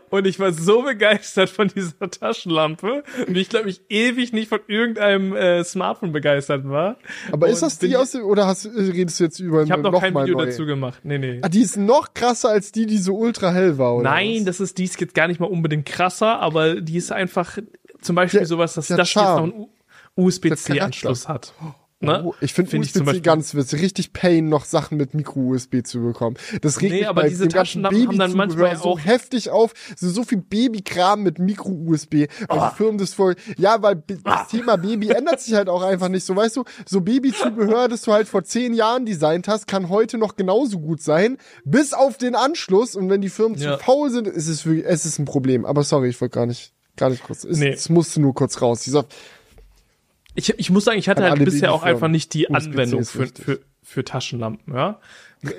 Und 0.08 0.26
ich 0.26 0.38
war 0.40 0.52
so 0.52 0.82
begeistert 0.82 1.50
von 1.50 1.68
dieser 1.68 2.08
Taschenlampe, 2.10 3.02
wie 3.26 3.40
ich 3.40 3.48
glaube 3.50 3.68
ich 3.68 3.82
ewig 3.90 4.32
nicht 4.32 4.48
von 4.48 4.60
irgendeinem 4.68 5.34
äh, 5.36 5.62
Smartphone 5.64 6.12
begeistert 6.12 6.66
war. 6.68 6.96
Aber 7.32 7.48
ist 7.48 7.60
das 7.62 7.78
die 7.78 7.94
aus 7.96 8.12
dem, 8.12 8.22
oder 8.24 8.46
hast, 8.46 8.64
redest 8.66 9.20
du 9.20 9.24
jetzt 9.24 9.38
über 9.40 9.64
Ich 9.64 9.70
habe 9.70 9.82
noch, 9.82 9.92
noch 9.92 10.00
kein 10.00 10.14
Video 10.14 10.36
neue? 10.38 10.46
dazu 10.46 10.64
gemacht. 10.64 11.00
Nee, 11.02 11.18
nee. 11.18 11.40
Ah, 11.42 11.48
die 11.50 11.60
ist 11.60 11.76
noch 11.76 12.14
krasser 12.14 12.48
als 12.50 12.72
die, 12.72 12.86
die 12.86 12.98
so 12.98 13.16
ultra 13.16 13.52
hell 13.52 13.76
war, 13.76 13.96
oder? 13.96 14.04
Nein, 14.10 14.36
was? 14.38 14.44
das 14.44 14.60
ist, 14.60 14.78
die 14.78 14.84
ist 14.84 14.98
jetzt 15.00 15.14
gar 15.14 15.28
nicht 15.28 15.40
mal 15.40 15.46
unbedingt 15.50 15.84
krasser, 15.84 16.38
aber 16.40 16.80
die 16.80 16.96
ist 16.96 17.12
einfach 17.12 17.58
zum 18.00 18.16
Beispiel 18.16 18.40
Der- 18.40 18.46
sowas, 18.46 18.74
dass 18.74 18.86
das 18.86 18.98
jetzt 18.98 19.16
noch 19.16 19.42
einen 19.42 19.66
USB-C-Anschluss 20.14 21.28
hat. 21.28 21.52
Ne? 21.98 22.22
Oh, 22.26 22.34
ich 22.42 22.52
finde 22.52 22.70
Find 22.70 22.84
USB-C 22.84 23.04
Beispiel- 23.04 23.22
ganz 23.22 23.54
witzig. 23.54 23.80
Richtig 23.80 24.12
Pain, 24.12 24.50
noch 24.50 24.66
Sachen 24.66 24.98
mit 24.98 25.14
Micro-USB 25.14 25.82
zu 25.82 26.02
bekommen. 26.02 26.36
Das 26.60 26.82
regt 26.82 26.92
Nee, 26.92 26.98
mich 27.00 27.08
aber 27.08 27.22
bei 27.22 27.28
diese 27.30 27.48
dem 27.48 27.52
ganzen 27.54 27.82
Babyzubehör 27.82 28.76
so 28.76 28.98
heftig 28.98 29.48
auf. 29.48 29.72
So, 29.96 30.10
so 30.10 30.22
viel 30.22 30.38
Babykram 30.38 31.22
mit 31.22 31.38
Micro-USB. 31.38 32.28
Weil 32.48 32.58
Ah. 32.58 32.68
die 32.70 32.76
Firmen 32.76 32.98
das 32.98 33.14
voll, 33.14 33.34
ja, 33.56 33.80
weil 33.80 33.96
b- 33.96 34.18
das 34.22 34.48
Thema 34.48 34.76
Baby 34.76 35.08
ändert 35.08 35.40
sich 35.40 35.54
halt 35.54 35.70
auch 35.70 35.82
einfach 35.82 36.08
nicht 36.10 36.26
so. 36.26 36.36
Weißt 36.36 36.56
du, 36.58 36.64
so 36.84 37.00
Babyzubehör, 37.00 37.88
das 37.88 38.02
du 38.02 38.12
halt 38.12 38.28
vor 38.28 38.44
zehn 38.44 38.74
Jahren 38.74 39.06
designt 39.06 39.48
hast, 39.48 39.66
kann 39.66 39.88
heute 39.88 40.18
noch 40.18 40.36
genauso 40.36 40.78
gut 40.80 41.00
sein. 41.00 41.38
Bis 41.64 41.94
auf 41.94 42.18
den 42.18 42.34
Anschluss. 42.34 42.94
Und 42.94 43.08
wenn 43.08 43.22
die 43.22 43.30
Firmen 43.30 43.56
Ja. 43.58 43.78
zu 43.78 43.84
faul 43.84 44.10
sind, 44.10 44.26
ist 44.28 44.48
es 44.48 44.66
wirklich, 44.66 44.84
es 44.86 45.06
ist 45.06 45.18
ein 45.18 45.24
Problem. 45.24 45.64
Aber 45.64 45.82
sorry, 45.82 46.10
ich 46.10 46.20
wollte 46.20 46.34
gar 46.34 46.44
nicht, 46.46 46.74
gar 46.96 47.08
nicht 47.08 47.22
kurz. 47.24 47.42
Es, 47.44 47.56
Nee. 47.58 47.70
es 47.70 47.88
musste 47.88 48.20
nur 48.20 48.34
kurz 48.34 48.60
raus. 48.60 48.82
Dieser, 48.82 49.06
Ich, 50.36 50.50
ich 50.58 50.70
muss 50.70 50.84
sagen, 50.84 50.98
ich 50.98 51.08
hatte 51.08 51.24
An 51.24 51.30
halt 51.30 51.44
bisher 51.44 51.72
auch 51.72 51.82
einfach 51.82 52.08
nicht 52.08 52.32
die 52.34 52.50
Anwendung 52.50 53.04
für, 53.04 53.26
für, 53.26 53.60
für 53.82 54.04
Taschenlampen, 54.04 54.74
ja. 54.74 55.00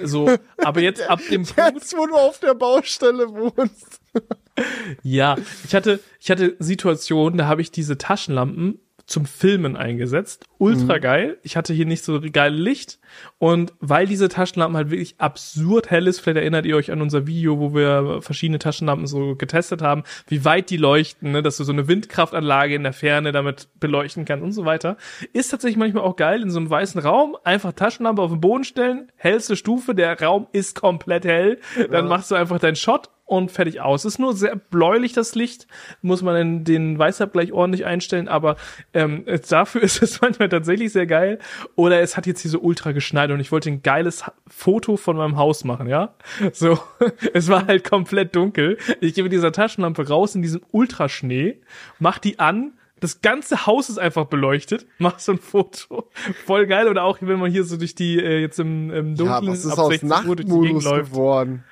So, 0.03 0.29
aber 0.57 0.81
jetzt 0.81 1.01
ab 1.01 1.19
dem 1.29 1.43
Punkt, 1.43 1.57
jetzt, 1.75 1.95
wo 1.97 2.05
du 2.05 2.15
auf 2.15 2.39
der 2.39 2.53
Baustelle 2.53 3.29
wohnst. 3.29 4.01
ja, 5.03 5.35
ich 5.65 5.75
hatte, 5.75 5.99
ich 6.19 6.31
hatte 6.31 6.55
Situationen, 6.59 7.37
da 7.37 7.47
habe 7.47 7.61
ich 7.61 7.71
diese 7.71 7.97
Taschenlampen 7.97 8.79
zum 9.07 9.25
Filmen 9.25 9.77
eingesetzt. 9.77 10.45
Ultra 10.57 10.97
geil. 10.97 11.37
Ich 11.41 11.55
hatte 11.55 11.73
hier 11.73 11.85
nicht 11.85 12.03
so 12.03 12.19
geil 12.21 12.53
Licht. 12.53 12.99
Und 13.39 13.73
weil 13.79 14.05
diese 14.05 14.27
Taschenlampen 14.27 14.75
halt 14.75 14.91
wirklich 14.91 15.15
absurd 15.17 15.89
hell 15.89 16.07
ist, 16.07 16.19
vielleicht 16.19 16.37
erinnert 16.37 16.65
ihr 16.65 16.75
euch 16.75 16.91
an 16.91 17.01
unser 17.01 17.25
Video, 17.25 17.57
wo 17.57 17.73
wir 17.73 18.21
verschiedene 18.21 18.59
Taschenlampen 18.59 19.07
so 19.07 19.35
getestet 19.35 19.81
haben, 19.81 20.03
wie 20.27 20.43
weit 20.43 20.69
die 20.69 20.77
leuchten, 20.77 21.31
ne, 21.31 21.41
dass 21.41 21.55
du 21.55 21.63
so 21.63 21.71
eine 21.71 21.87
Windkraftanlage 21.87 22.75
in 22.75 22.83
der 22.83 22.91
Ferne 22.91 23.31
damit 23.31 23.69
beleuchten 23.79 24.25
kannst 24.25 24.43
und 24.43 24.51
so 24.51 24.65
weiter. 24.65 24.97
Ist 25.31 25.49
tatsächlich 25.49 25.77
manchmal 25.77 26.03
auch 26.03 26.17
geil, 26.17 26.41
in 26.41 26.51
so 26.51 26.59
einem 26.59 26.69
weißen 26.69 26.99
Raum 26.99 27.37
einfach 27.45 27.71
Taschenlampe 27.71 28.21
auf 28.21 28.31
den 28.31 28.41
Boden 28.41 28.65
stellen, 28.65 29.09
hellste 29.15 29.55
Stufe, 29.55 29.95
der 29.95 30.21
Raum 30.21 30.47
ist 30.51 30.75
komplett 30.75 31.23
hell, 31.23 31.59
dann 31.89 32.07
machst 32.07 32.29
du 32.29 32.35
einfach 32.35 32.59
deinen 32.59 32.75
Shot 32.75 33.09
und 33.27 33.51
fertig 33.51 33.81
aus. 33.81 34.05
Ist 34.05 34.17
nur 34.17 34.33
sehr 34.33 34.55
bläulich 34.55 35.13
das 35.13 35.35
Licht, 35.35 35.67
muss 36.01 36.23
man 36.23 36.33
den, 36.35 36.63
den 36.63 36.97
Weißabgleich 36.97 37.51
ordentlich 37.51 37.85
einstellen, 37.85 38.27
aber 38.27 38.55
ähm, 38.93 39.25
dafür 39.49 39.81
ist 39.83 40.01
es 40.01 40.21
manchmal 40.21 40.49
tatsächlich 40.49 40.91
sehr 40.91 41.05
geil. 41.05 41.37
Oder 41.75 41.99
es 42.01 42.17
hat 42.17 42.25
jetzt 42.25 42.41
hier 42.41 42.49
so 42.49 42.59
ultra 42.59 42.93
geschneit 42.93 43.29
und 43.29 43.39
ich 43.39 43.51
wollte 43.51 43.69
ein 43.69 43.83
geiles 43.83 44.23
Foto 44.47 44.97
von 44.97 45.17
meinem 45.17 45.37
Haus 45.37 45.63
machen, 45.65 45.87
ja. 45.87 46.15
So, 46.53 46.79
es 47.33 47.49
war 47.49 47.67
halt 47.67 47.83
komplett 47.83 48.35
dunkel. 48.35 48.77
Ich 49.01 49.13
gehe 49.13 49.23
mit 49.23 49.33
dieser 49.33 49.51
Taschenlampe 49.51 50.07
raus 50.07 50.33
in 50.33 50.41
diesem 50.41 50.61
Ultraschnee, 50.71 51.59
mach 51.99 52.17
die 52.19 52.39
an. 52.39 52.73
Das 52.99 53.21
ganze 53.21 53.67
Haus 53.67 53.89
ist 53.89 53.99
einfach 53.99 54.25
beleuchtet. 54.25 54.87
Mach 54.97 55.19
so 55.19 55.33
ein 55.33 55.37
Foto. 55.37 56.09
Voll 56.47 56.65
geil. 56.65 56.87
Oder 56.87 57.03
auch, 57.03 57.19
wenn 57.21 57.37
man 57.37 57.51
hier 57.51 57.63
so 57.63 57.77
durch 57.77 57.93
die, 57.93 58.17
äh, 58.17 58.39
jetzt 58.39 58.59
im, 58.59 58.89
im 58.89 59.09
Ja, 59.09 59.39
Dunklen 59.39 59.51
was 59.51 59.65
ist 59.65 59.77
aus 59.77 59.89
16 59.89 60.09
Uhr 60.09 60.35
durch 60.35 60.47
die 60.47 60.51
Gegend 60.51 60.63
Nachtmodus 60.63 60.83
läuft. 60.83 61.11
geworden? 61.11 61.63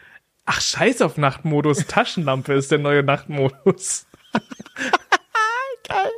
Ach, 0.46 0.62
scheiß 0.62 1.02
auf 1.02 1.18
Nachtmodus. 1.18 1.86
Taschenlampe 1.88 2.54
ist 2.54 2.72
der 2.72 2.80
neue 2.80 3.04
Nachtmodus. 3.04 4.06
Geil. 5.88 6.12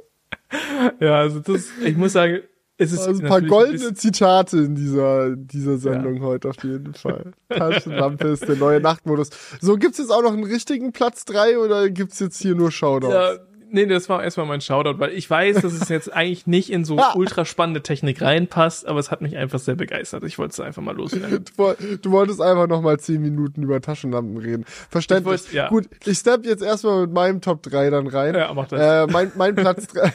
Ja, 1.00 1.20
also 1.20 1.40
das, 1.40 1.70
ich 1.84 1.96
muss 1.98 2.14
sagen, 2.14 2.42
es 2.78 2.92
ist 2.92 3.08
Also 3.08 3.24
ein 3.24 3.28
paar 3.28 3.42
goldene 3.42 3.94
Zitate 3.96 4.58
in 4.58 4.76
dieser, 4.76 5.36
dieser 5.36 5.78
Sendung 5.78 6.22
heute 6.22 6.50
auf 6.50 6.64
jeden 6.64 6.94
Fall. 6.94 7.32
Taschenlampe 7.50 8.28
ist 8.28 8.48
der 8.48 8.56
neue 8.56 8.80
Nachtmodus. 8.80 9.30
So, 9.60 9.78
gibt's 9.78 9.98
jetzt 9.98 10.12
auch 10.12 10.22
noch 10.22 10.34
einen 10.34 10.44
richtigen 10.44 10.92
Platz 10.92 11.26
drei 11.26 11.58
oder 11.58 11.90
gibt's 11.90 12.20
jetzt 12.20 12.40
hier 12.40 12.54
nur 12.54 12.72
Shoutouts? 12.72 13.14
Ja, 13.14 13.34
nee, 13.72 13.86
das 13.86 14.10
war 14.10 14.24
erstmal 14.24 14.46
mein 14.46 14.62
Shoutout, 14.62 15.00
weil 15.00 15.12
ich 15.12 15.30
weiß, 15.30 15.62
dass 15.62 15.74
es 15.74 15.90
jetzt 15.90 16.14
eigentlich 16.14 16.48
nicht 16.48 16.70
in 16.72 16.86
so 16.86 16.98
ultra 17.16 17.46
spannende 17.46 17.82
Technik 17.84 18.22
reinpasst, 18.22 18.88
aber 18.88 19.00
es 19.00 19.12
hat 19.12 19.22
mich 19.22 19.36
einfach 19.38 19.60
sehr 19.60 19.76
begeistert. 19.76 20.24
Ich 20.24 20.38
wollte 20.38 20.52
es 20.54 20.60
einfach 20.60 20.82
mal 20.82 20.96
loswerden. 20.96 21.46
Du, 21.46 21.52
woll- 21.58 21.78
du 22.02 22.12
wolltest 22.12 22.42
einfach 22.42 22.68
noch 22.68 22.82
mal 22.82 23.00
zehn 23.00 23.22
Minuten 23.22 23.64
über 23.64 23.80
Taschenlampen 23.82 24.38
reden. 24.38 24.66
Verständlich. 24.90 25.42
Ich 25.42 25.44
wollte- 25.46 25.56
ja. 25.56 25.70
Gut, 25.70 25.86
ich 26.06 26.18
step 26.18 26.46
jetzt 26.46 26.64
erstmal 26.64 27.02
mit 27.02 27.14
meinem 27.14 27.42
Top 27.42 27.64
3 27.64 27.90
dann 27.90 28.08
rein. 28.08 28.36
Ja, 28.36 28.54
mach 28.54 28.68
das. 28.68 29.08
Äh, 29.10 29.12
mein, 29.12 29.32
mein 29.36 29.56
Platz 29.56 29.88
drei, 29.88 30.12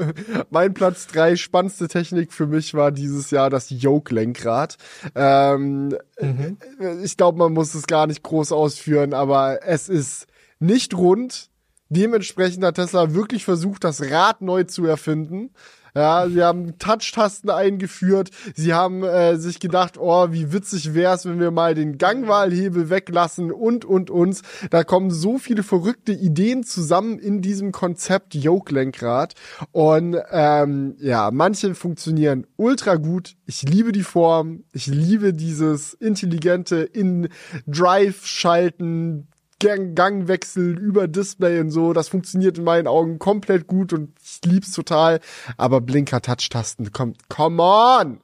mein 0.50 0.74
Platz 0.74 1.06
drei 1.06 1.36
spannendste 1.36 1.88
Technik 1.88 2.32
für 2.32 2.46
mich 2.46 2.74
war 2.74 2.92
dieses 2.92 3.30
Jahr 3.30 3.50
das 3.50 3.70
Yoke-Lenkrad. 3.70 4.76
Ähm, 5.14 5.96
Mhm. 6.18 6.56
Ich 7.04 7.16
glaube, 7.18 7.38
man 7.38 7.52
muss 7.52 7.74
es 7.74 7.86
gar 7.86 8.06
nicht 8.06 8.22
groß 8.22 8.50
ausführen, 8.52 9.12
aber 9.12 9.60
es 9.66 9.88
ist 9.90 10.26
nicht 10.60 10.94
rund. 10.96 11.50
Dementsprechend 11.88 12.64
hat 12.64 12.76
Tesla 12.76 13.14
wirklich 13.14 13.44
versucht, 13.44 13.84
das 13.84 14.10
Rad 14.10 14.42
neu 14.42 14.64
zu 14.64 14.86
erfinden. 14.86 15.50
Ja, 15.96 16.28
sie 16.28 16.42
haben 16.42 16.78
Touch-Tasten 16.78 17.48
eingeführt. 17.48 18.30
Sie 18.54 18.74
haben 18.74 19.02
äh, 19.02 19.38
sich 19.38 19.58
gedacht, 19.60 19.96
oh, 19.96 20.30
wie 20.30 20.52
witzig 20.52 20.92
wär's, 20.92 21.24
wenn 21.24 21.40
wir 21.40 21.50
mal 21.50 21.74
den 21.74 21.96
Gangwahlhebel 21.96 22.90
weglassen 22.90 23.50
und, 23.50 23.86
und, 23.86 24.10
uns. 24.10 24.42
Da 24.68 24.84
kommen 24.84 25.10
so 25.10 25.38
viele 25.38 25.62
verrückte 25.62 26.12
Ideen 26.12 26.64
zusammen 26.64 27.18
in 27.18 27.40
diesem 27.40 27.72
Konzept 27.72 28.34
Yoke-Lenkrad. 28.34 29.32
Und 29.72 30.18
ähm, 30.30 30.96
ja, 31.00 31.30
manche 31.30 31.74
funktionieren 31.74 32.46
ultra 32.56 32.96
gut. 32.96 33.34
Ich 33.46 33.62
liebe 33.62 33.92
die 33.92 34.02
Form. 34.02 34.64
Ich 34.74 34.86
liebe 34.86 35.32
dieses 35.32 35.94
intelligente 35.94 36.76
In-Drive-Schalten, 36.76 39.28
Gangwechsel 39.58 40.78
über 40.78 41.08
Display 41.08 41.60
und 41.60 41.70
so, 41.70 41.92
das 41.92 42.08
funktioniert 42.08 42.58
in 42.58 42.64
meinen 42.64 42.86
Augen 42.86 43.18
komplett 43.18 43.66
gut 43.66 43.92
und 43.92 44.12
ich 44.22 44.40
lieb's 44.44 44.72
total. 44.72 45.20
Aber 45.56 45.80
Blinker-Touch-Tasten, 45.80 46.92
kommt, 46.92 47.28
come 47.28 47.62
on! 47.62 48.20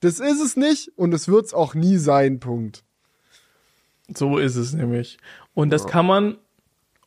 Das 0.00 0.20
ist 0.20 0.40
es 0.40 0.56
nicht 0.56 0.92
und 0.96 1.12
es 1.12 1.26
wird's 1.28 1.54
auch 1.54 1.74
nie 1.74 1.96
sein, 1.96 2.38
Punkt. 2.38 2.84
So 4.14 4.38
ist 4.38 4.56
es 4.56 4.72
nämlich. 4.72 5.18
Und 5.54 5.70
das 5.70 5.86
kann 5.86 6.06
man, 6.06 6.38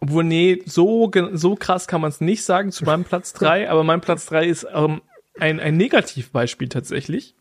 obwohl, 0.01 0.23
nee, 0.23 0.61
so, 0.65 1.09
so 1.33 1.55
krass 1.55 1.87
kann 1.87 2.01
man 2.01 2.09
es 2.09 2.19
nicht 2.19 2.43
sagen 2.43 2.71
zu 2.71 2.83
meinem 2.83 3.05
Platz 3.05 3.31
drei. 3.31 3.69
aber 3.71 3.83
mein 3.83 4.01
Platz 4.01 4.25
drei 4.25 4.45
ist 4.45 4.67
ähm, 4.73 5.01
ein, 5.39 5.59
ein 5.59 5.77
Negativbeispiel 5.77 6.67
tatsächlich. 6.67 7.35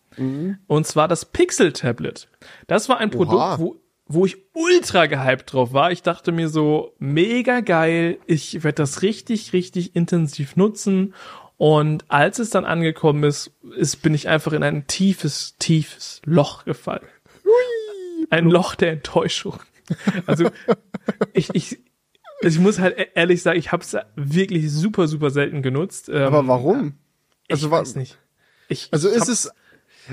Und 0.67 0.87
zwar 0.87 1.07
das 1.07 1.25
Pixel-Tablet. 1.27 2.29
Das 2.67 2.89
war 2.89 2.99
ein 2.99 3.11
Produkt, 3.11 3.37
Oha. 3.37 3.59
wo, 3.59 3.77
wo 4.09 4.25
ich 4.27 4.37
ultra 4.55 5.07
gehypt 5.07 5.53
drauf 5.53 5.73
war. 5.73 5.93
Ich 5.93 6.03
dachte 6.03 6.33
mir 6.33 6.49
so, 6.49 6.95
mega 6.99 7.61
geil, 7.61 8.19
ich 8.27 8.65
werde 8.65 8.77
das 8.77 9.03
richtig, 9.03 9.53
richtig 9.53 9.95
intensiv 9.95 10.57
nutzen. 10.57 11.15
Und 11.59 12.05
als 12.11 12.39
es 12.39 12.51
dann 12.51 12.65
angekommen 12.65 13.25
ist, 13.25 13.51
ist, 13.77 13.97
bin 14.03 14.15
ich 14.15 14.29
einfach 14.29 14.53
in 14.53 14.63
ein 14.63 14.87
tiefes, 14.87 15.57
tiefes 15.59 16.23
Loch 16.25 16.65
gefallen. 16.65 17.07
Ein 18.31 18.49
Loch 18.49 18.75
der 18.75 18.93
Enttäuschung. 18.93 19.59
Also 20.27 20.51
ich, 21.33 21.49
ich, 21.55 21.79
ich 22.43 22.59
muss 22.59 22.79
halt 22.79 22.99
e- 22.99 23.09
ehrlich 23.15 23.43
sagen, 23.43 23.59
ich 23.59 23.73
habe 23.73 23.83
es 23.83 23.97
wirklich 24.17 24.71
super, 24.71 25.09
super 25.09 25.31
selten 25.31 25.63
genutzt. 25.63 26.09
Ähm, 26.11 26.23
Aber 26.35 26.47
warum? 26.47 26.95
Also 27.49 27.67
Also 27.67 27.71
wa- 27.71 27.81
weiß 27.81 27.97
nicht. 27.97 28.19
Ich, 28.69 28.89
Also 28.93 29.09
ich 29.09 29.17
ist 29.17 29.29
es, 29.29 29.51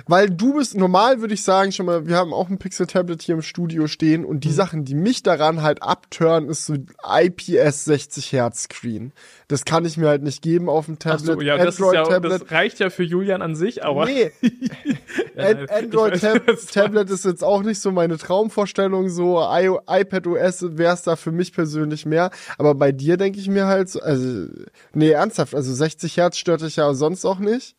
weil 0.07 0.29
du 0.29 0.53
bist, 0.55 0.75
normal 0.75 1.21
würde 1.21 1.33
ich 1.33 1.43
sagen, 1.43 1.71
schon 1.71 1.85
mal, 1.85 2.07
wir 2.07 2.15
haben 2.17 2.33
auch 2.33 2.49
ein 2.49 2.57
Pixel-Tablet 2.57 3.21
hier 3.21 3.35
im 3.35 3.41
Studio 3.41 3.87
stehen 3.87 4.25
und 4.25 4.43
die 4.43 4.49
Mhm. 4.49 4.53
Sachen, 4.53 4.85
die 4.85 4.95
mich 4.95 5.23
daran 5.23 5.61
halt 5.61 5.81
abtören, 5.83 6.49
ist 6.49 6.65
so 6.65 6.75
IPS 7.07 7.85
60 7.85 8.31
Hertz 8.31 8.63
Screen. 8.63 9.11
Das 9.47 9.65
kann 9.65 9.85
ich 9.85 9.97
mir 9.97 10.07
halt 10.07 10.23
nicht 10.23 10.41
geben 10.41 10.69
auf 10.69 10.85
dem 10.85 10.99
Tablet. 10.99 11.25
so, 11.25 11.41
ja, 11.41 11.57
das, 11.57 11.79
ist 11.79 11.93
ja, 11.93 12.19
das 12.19 12.51
reicht 12.51 12.79
ja 12.79 12.89
für 12.89 13.03
Julian 13.03 13.41
an 13.41 13.55
sich, 13.55 13.83
aber 13.85 14.05
Nee. 14.05 14.31
An 15.37 15.67
Android 15.69 16.15
ich 16.15 16.23
weiß, 16.23 16.33
Tab 16.33 16.47
was 16.47 16.65
du 16.65 16.73
Tablet 16.73 17.09
ist 17.09 17.25
jetzt 17.25 17.43
auch 17.43 17.61
nicht 17.61 17.79
so 17.79 17.91
meine 17.91 18.17
Traumvorstellung. 18.17 19.09
So 19.09 19.39
I 19.41 19.69
iPad 19.87 20.27
OS 20.27 20.77
wäre 20.77 20.93
es 20.93 21.03
da 21.03 21.15
für 21.15 21.31
mich 21.31 21.53
persönlich 21.53 22.05
mehr. 22.05 22.31
Aber 22.57 22.73
bei 22.75 22.91
dir 22.91 23.17
denke 23.17 23.39
ich 23.39 23.47
mir 23.49 23.65
halt, 23.65 23.89
so- 23.89 23.99
also 24.01 24.47
nee, 24.93 25.09
ernsthaft, 25.09 25.53
also 25.55 25.73
60 25.73 26.17
Hertz 26.17 26.37
stört 26.37 26.61
dich 26.61 26.77
ja 26.77 26.93
sonst 26.93 27.25
auch 27.25 27.39
nicht. 27.39 27.75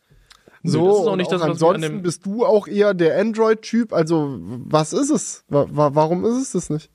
So, 0.63 0.87
das 0.87 0.99
ist 0.99 1.07
auch 1.07 1.15
nicht 1.15 1.31
das, 1.31 1.41
was 1.41 1.49
ansonsten 1.49 2.01
bist 2.01 2.25
du 2.25 2.45
auch 2.45 2.67
eher 2.67 2.93
der 2.93 3.19
Android-Typ. 3.19 3.93
Also 3.93 4.37
was 4.39 4.93
ist 4.93 5.09
es? 5.09 5.45
Wa 5.49 5.67
wa 5.69 5.91
warum 5.93 6.25
ist 6.25 6.37
es 6.37 6.51
das 6.51 6.69
nicht? 6.69 6.89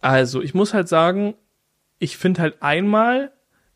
Also, 0.00 0.42
ich 0.42 0.52
muss 0.52 0.74
halt 0.74 0.88
sagen, 0.88 1.34
ich 1.98 2.16
finde 2.16 2.42
halt 2.42 2.62
einmal 2.62 3.32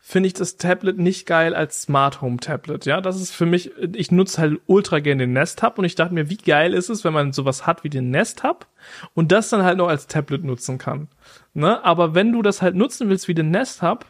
finde 0.07 0.27
ich 0.27 0.33
das 0.33 0.55
Tablet 0.55 0.97
nicht 0.97 1.25
geil 1.25 1.53
als 1.53 1.81
Smart 1.81 2.21
Home 2.21 2.37
Tablet. 2.37 2.85
Ja, 2.85 3.01
das 3.01 3.19
ist 3.19 3.33
für 3.33 3.45
mich, 3.45 3.71
ich 3.93 4.09
nutze 4.09 4.39
halt 4.39 4.61
ultra 4.65 4.99
gerne 4.99 5.23
den 5.23 5.33
Nest 5.33 5.61
Hub 5.63 5.77
und 5.77 5.83
ich 5.83 5.95
dachte 5.95 6.13
mir, 6.13 6.29
wie 6.29 6.37
geil 6.37 6.73
ist 6.73 6.87
es, 6.87 7.03
wenn 7.03 7.11
man 7.11 7.33
sowas 7.33 7.67
hat 7.67 7.83
wie 7.83 7.89
den 7.89 8.09
Nest 8.09 8.41
Hub 8.43 8.67
und 9.15 9.33
das 9.33 9.49
dann 9.49 9.63
halt 9.63 9.77
noch 9.77 9.89
als 9.89 10.07
Tablet 10.07 10.45
nutzen 10.45 10.77
kann. 10.77 11.09
Ne? 11.53 11.83
Aber 11.83 12.15
wenn 12.15 12.31
du 12.31 12.41
das 12.41 12.61
halt 12.61 12.73
nutzen 12.73 13.09
willst 13.09 13.27
wie 13.27 13.33
den 13.33 13.51
Nest 13.51 13.81
Hub, 13.81 14.05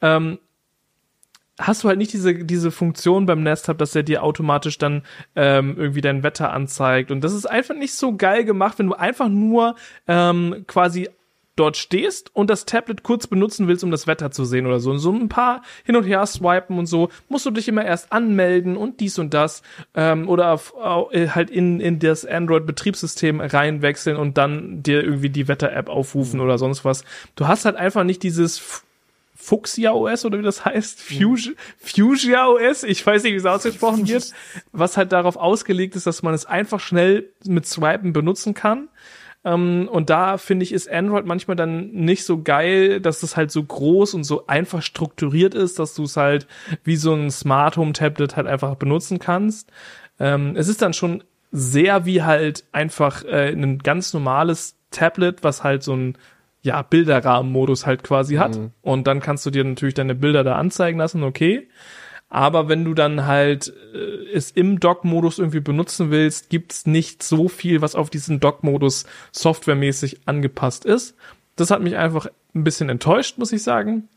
ähm, 0.00 0.38
hast 1.58 1.84
du 1.84 1.88
halt 1.88 1.98
nicht 1.98 2.12
diese, 2.12 2.34
diese 2.44 2.70
Funktion 2.70 3.26
beim 3.26 3.42
Nest 3.42 3.68
Hub, 3.68 3.78
dass 3.78 3.94
er 3.94 4.02
dir 4.02 4.22
automatisch 4.22 4.78
dann 4.78 5.02
ähm, 5.36 5.76
irgendwie 5.76 6.00
dein 6.00 6.22
Wetter 6.22 6.52
anzeigt. 6.52 7.10
Und 7.10 7.22
das 7.22 7.32
ist 7.32 7.46
einfach 7.46 7.74
nicht 7.74 7.94
so 7.94 8.16
geil 8.16 8.44
gemacht, 8.44 8.78
wenn 8.78 8.86
du 8.86 8.94
einfach 8.94 9.28
nur 9.28 9.76
ähm, 10.08 10.64
quasi 10.66 11.08
dort 11.54 11.76
stehst 11.76 12.34
und 12.34 12.48
das 12.48 12.64
Tablet 12.64 13.02
kurz 13.02 13.26
benutzen 13.26 13.68
willst, 13.68 13.84
um 13.84 13.90
das 13.90 14.06
Wetter 14.06 14.30
zu 14.30 14.44
sehen 14.46 14.66
oder 14.66 14.80
so. 14.80 14.90
Und 14.90 14.98
so 15.00 15.12
ein 15.12 15.28
paar 15.28 15.62
hin 15.84 15.96
und 15.96 16.04
her 16.04 16.24
swipen 16.24 16.78
und 16.78 16.86
so, 16.86 17.10
musst 17.28 17.44
du 17.44 17.50
dich 17.50 17.68
immer 17.68 17.84
erst 17.84 18.10
anmelden 18.10 18.76
und 18.76 19.00
dies 19.00 19.18
und 19.18 19.34
das 19.34 19.62
ähm, 19.94 20.28
oder 20.28 20.52
auf, 20.52 20.72
äh, 21.10 21.28
halt 21.28 21.50
in, 21.50 21.80
in 21.80 21.98
das 21.98 22.24
Android-Betriebssystem 22.24 23.40
reinwechseln 23.40 24.16
und 24.16 24.38
dann 24.38 24.82
dir 24.82 25.04
irgendwie 25.04 25.28
die 25.28 25.46
Wetter-App 25.46 25.90
aufrufen 25.90 26.40
oder 26.40 26.56
sonst 26.56 26.86
was. 26.86 27.04
Du 27.36 27.46
hast 27.46 27.66
halt 27.66 27.76
einfach 27.76 28.04
nicht 28.04 28.22
dieses 28.22 28.84
Fuchsia 29.42 29.90
OS 29.90 30.24
oder 30.24 30.38
wie 30.38 30.42
das 30.42 30.64
heißt, 30.64 31.02
Fusion, 31.02 31.56
Fuchsia 31.78 32.46
OS, 32.46 32.84
ich 32.84 33.04
weiß 33.04 33.24
nicht, 33.24 33.32
wie 33.32 33.38
es 33.38 33.44
ausgesprochen 33.44 34.06
wird, 34.06 34.32
was 34.72 34.96
halt 34.96 35.10
darauf 35.10 35.36
ausgelegt 35.36 35.96
ist, 35.96 36.06
dass 36.06 36.22
man 36.22 36.32
es 36.32 36.46
einfach 36.46 36.78
schnell 36.78 37.30
mit 37.44 37.66
Swipen 37.66 38.12
benutzen 38.12 38.54
kann. 38.54 38.88
Ähm, 39.44 39.88
und 39.90 40.10
da 40.10 40.38
finde 40.38 40.62
ich, 40.62 40.70
ist 40.70 40.88
Android 40.88 41.26
manchmal 41.26 41.56
dann 41.56 41.90
nicht 41.90 42.24
so 42.24 42.40
geil, 42.40 43.00
dass 43.00 43.24
es 43.24 43.36
halt 43.36 43.50
so 43.50 43.64
groß 43.64 44.14
und 44.14 44.22
so 44.22 44.46
einfach 44.46 44.80
strukturiert 44.80 45.54
ist, 45.54 45.80
dass 45.80 45.94
du 45.94 46.04
es 46.04 46.16
halt 46.16 46.46
wie 46.84 46.96
so 46.96 47.12
ein 47.12 47.28
Smart 47.32 47.76
Home 47.76 47.94
Tablet 47.94 48.36
halt 48.36 48.46
einfach 48.46 48.76
benutzen 48.76 49.18
kannst. 49.18 49.72
Ähm, 50.20 50.54
es 50.54 50.68
ist 50.68 50.82
dann 50.82 50.92
schon 50.92 51.24
sehr 51.50 52.06
wie 52.06 52.22
halt 52.22 52.62
einfach 52.70 53.24
äh, 53.24 53.48
ein 53.48 53.78
ganz 53.78 54.14
normales 54.14 54.76
Tablet, 54.92 55.42
was 55.42 55.64
halt 55.64 55.82
so 55.82 55.96
ein 55.96 56.16
ja, 56.62 56.82
Bilderrahmenmodus 56.82 57.86
halt 57.86 58.02
quasi 58.04 58.36
hat. 58.36 58.56
Mhm. 58.56 58.70
Und 58.82 59.06
dann 59.06 59.20
kannst 59.20 59.44
du 59.44 59.50
dir 59.50 59.64
natürlich 59.64 59.94
deine 59.94 60.14
Bilder 60.14 60.44
da 60.44 60.56
anzeigen 60.56 60.98
lassen, 60.98 61.22
okay. 61.22 61.68
Aber 62.28 62.68
wenn 62.68 62.84
du 62.84 62.94
dann 62.94 63.26
halt 63.26 63.74
äh, 63.94 64.32
es 64.32 64.50
im 64.52 64.80
Dock-Modus 64.80 65.38
irgendwie 65.38 65.60
benutzen 65.60 66.10
willst, 66.10 66.48
gibt's 66.48 66.86
nicht 66.86 67.22
so 67.22 67.48
viel, 67.48 67.82
was 67.82 67.94
auf 67.94 68.08
diesen 68.08 68.40
Dock-Modus 68.40 69.04
softwaremäßig 69.32 70.20
angepasst 70.26 70.86
ist. 70.86 71.14
Das 71.56 71.70
hat 71.70 71.82
mich 71.82 71.96
einfach 71.96 72.28
ein 72.54 72.64
bisschen 72.64 72.88
enttäuscht, 72.88 73.36
muss 73.36 73.52
ich 73.52 73.62
sagen. 73.62 74.08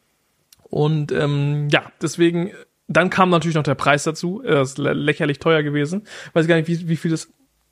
Und 0.63 1.11
ähm, 1.11 1.67
ja, 1.69 1.91
deswegen, 2.01 2.51
dann 2.87 3.09
kam 3.09 3.29
natürlich 3.31 3.55
noch 3.55 3.63
der 3.63 3.75
Preis 3.75 4.03
dazu. 4.03 4.41
Das 4.45 4.71
ist 4.71 4.77
lächerlich 4.77 5.39
teuer 5.39 5.61
gewesen. 5.63 6.03
Weiß 6.31 6.47
gar 6.47 6.55
nicht, 6.55 6.69
wie, 6.69 6.87
wie 6.87 6.95
viel 6.95 7.11
das 7.11 7.27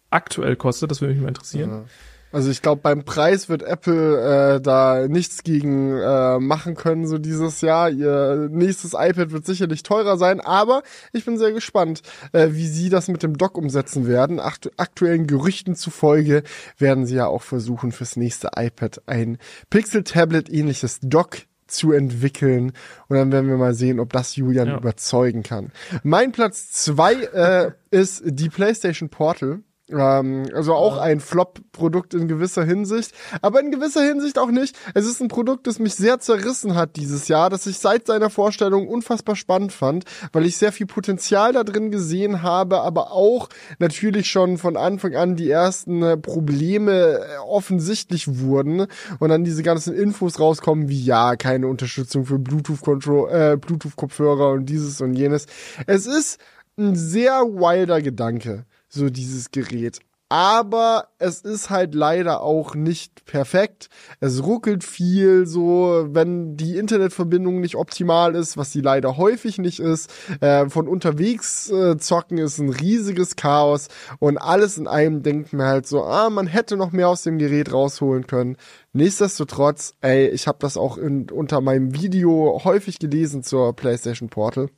aktuell 0.09 0.57
kostet. 0.57 0.91
Das 0.91 0.99
würde 0.99 1.13
mich 1.13 1.21
mal 1.21 1.29
interessieren. 1.29 1.69
Ja. 1.69 1.85
Also 2.33 2.49
ich 2.49 2.63
glaube, 2.63 2.81
beim 2.81 3.05
Preis 3.05 3.47
wird 3.47 3.61
Apple 3.61 4.55
äh, 4.55 4.61
da 4.61 5.07
nichts 5.07 5.43
gegen 5.43 5.95
äh, 5.95 6.39
machen 6.39 6.73
können, 6.73 7.05
so 7.05 7.19
dieses 7.19 7.61
Jahr. 7.61 7.91
Ihr 7.91 8.49
nächstes 8.51 8.93
iPad 8.93 9.31
wird 9.31 9.45
sicherlich 9.45 9.83
teurer 9.83 10.17
sein, 10.17 10.41
aber 10.41 10.81
ich 11.11 11.25
bin 11.25 11.37
sehr 11.37 11.51
gespannt, 11.51 12.01
äh, 12.31 12.49
wie 12.51 12.67
sie 12.67 12.89
das 12.89 13.07
mit 13.07 13.21
dem 13.21 13.37
Dock 13.37 13.55
umsetzen 13.57 14.07
werden. 14.07 14.39
Akt 14.39 14.71
aktuellen 14.77 15.27
Gerüchten 15.27 15.75
zufolge 15.75 16.41
werden 16.79 17.05
sie 17.05 17.15
ja 17.15 17.27
auch 17.27 17.43
versuchen, 17.43 17.91
fürs 17.91 18.15
nächste 18.15 18.49
iPad 18.55 19.03
ein 19.05 19.37
Pixel-Tablet 19.69 20.49
ähnliches 20.49 20.99
Dock 21.01 21.37
zu 21.67 21.91
entwickeln. 21.91 22.73
Und 23.09 23.17
dann 23.17 23.31
werden 23.31 23.49
wir 23.49 23.57
mal 23.57 23.75
sehen, 23.75 23.99
ob 23.99 24.11
das 24.11 24.35
Julian 24.35 24.69
ja. 24.69 24.77
überzeugen 24.77 25.43
kann. 25.43 25.71
Mein 26.01 26.31
Platz 26.31 26.71
zwei 26.71 27.13
äh, 27.13 27.71
ist 27.91 28.23
die 28.25 28.49
PlayStation 28.49 29.09
Portal. 29.09 29.59
Ähm, 29.89 30.45
also 30.53 30.73
auch 30.75 30.97
ein 30.97 31.19
Flop-Produkt 31.19 32.13
in 32.13 32.29
gewisser 32.29 32.63
Hinsicht, 32.63 33.11
aber 33.41 33.59
in 33.59 33.69
gewisser 33.69 34.01
Hinsicht 34.01 34.39
auch 34.39 34.49
nicht. 34.49 34.77
Es 34.93 35.05
ist 35.05 35.21
ein 35.21 35.27
Produkt, 35.27 35.67
das 35.67 35.79
mich 35.79 35.95
sehr 35.95 36.19
zerrissen 36.19 36.75
hat 36.75 36.95
dieses 36.95 37.27
Jahr, 37.27 37.49
das 37.49 37.67
ich 37.67 37.79
seit 37.79 38.07
seiner 38.07 38.29
Vorstellung 38.29 38.87
unfassbar 38.87 39.35
spannend 39.35 39.73
fand, 39.73 40.05
weil 40.31 40.45
ich 40.45 40.55
sehr 40.55 40.71
viel 40.71 40.85
Potenzial 40.85 41.51
da 41.51 41.65
drin 41.65 41.91
gesehen 41.91 42.43
habe, 42.43 42.79
aber 42.81 43.11
auch 43.11 43.49
natürlich 43.77 44.27
schon 44.29 44.57
von 44.57 44.77
Anfang 44.77 45.15
an 45.15 45.35
die 45.35 45.49
ersten 45.49 46.01
äh, 46.01 46.15
Probleme 46.15 47.19
äh, 47.19 47.37
offensichtlich 47.45 48.39
wurden 48.39 48.87
und 49.19 49.29
dann 49.29 49.43
diese 49.43 49.63
ganzen 49.63 49.93
Infos 49.93 50.39
rauskommen 50.39 50.87
wie 50.87 51.03
ja, 51.03 51.35
keine 51.35 51.67
Unterstützung 51.67 52.25
für 52.25 52.35
äh, 52.35 53.57
Bluetooth-Kopfhörer 53.57 54.51
und 54.51 54.67
dieses 54.67 55.01
und 55.01 55.13
jenes. 55.13 55.47
Es 55.87 56.05
ist 56.05 56.39
ein 56.77 56.95
sehr 56.95 57.33
wilder 57.41 58.01
Gedanke 58.01 58.65
so 58.93 59.09
dieses 59.09 59.51
Gerät. 59.51 59.99
Aber 60.29 61.09
es 61.19 61.41
ist 61.41 61.69
halt 61.69 61.93
leider 61.93 62.41
auch 62.41 62.73
nicht 62.73 63.23
perfekt. 63.25 63.89
Es 64.19 64.41
ruckelt 64.43 64.83
viel, 64.83 65.45
so 65.45 66.07
wenn 66.09 66.57
die 66.57 66.77
Internetverbindung 66.77 67.61
nicht 67.61 67.75
optimal 67.75 68.33
ist, 68.33 68.57
was 68.57 68.71
sie 68.71 68.81
leider 68.81 69.17
häufig 69.17 69.59
nicht 69.59 69.79
ist. 69.79 70.11
Äh, 70.41 70.69
von 70.69 70.87
unterwegs 70.87 71.69
äh, 71.69 71.97
zocken 71.97 72.39
ist 72.39 72.57
ein 72.57 72.69
riesiges 72.69 73.35
Chaos 73.35 73.89
und 74.17 74.39
alles 74.39 74.79
in 74.79 74.87
einem 74.87 75.21
denkt 75.21 75.53
mir 75.53 75.65
halt 75.65 75.85
so, 75.85 76.03
ah, 76.03 76.31
man 76.31 76.47
hätte 76.47 76.77
noch 76.77 76.91
mehr 76.91 77.09
aus 77.09 77.21
dem 77.21 77.37
Gerät 77.37 77.71
rausholen 77.71 78.25
können. 78.25 78.57
Nichtsdestotrotz, 78.91 79.93
ey, 80.01 80.29
ich 80.29 80.47
habe 80.47 80.57
das 80.61 80.77
auch 80.77 80.97
in, 80.97 81.29
unter 81.29 81.61
meinem 81.61 81.93
Video 81.93 82.59
häufig 82.63 82.97
gelesen 82.97 83.43
zur 83.43 83.75
PlayStation 83.75 84.29
Portal 84.29 84.69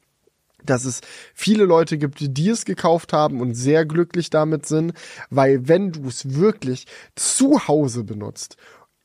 dass 0.69 0.85
es 0.85 1.01
viele 1.33 1.65
Leute 1.65 1.97
gibt, 1.97 2.19
die 2.19 2.49
es 2.49 2.65
gekauft 2.65 3.13
haben 3.13 3.41
und 3.41 3.53
sehr 3.53 3.85
glücklich 3.85 4.29
damit 4.29 4.65
sind, 4.65 4.93
weil 5.29 5.67
wenn 5.67 5.91
du 5.91 6.07
es 6.07 6.35
wirklich 6.35 6.85
zu 7.15 7.67
Hause 7.67 8.03
benutzt, 8.03 8.57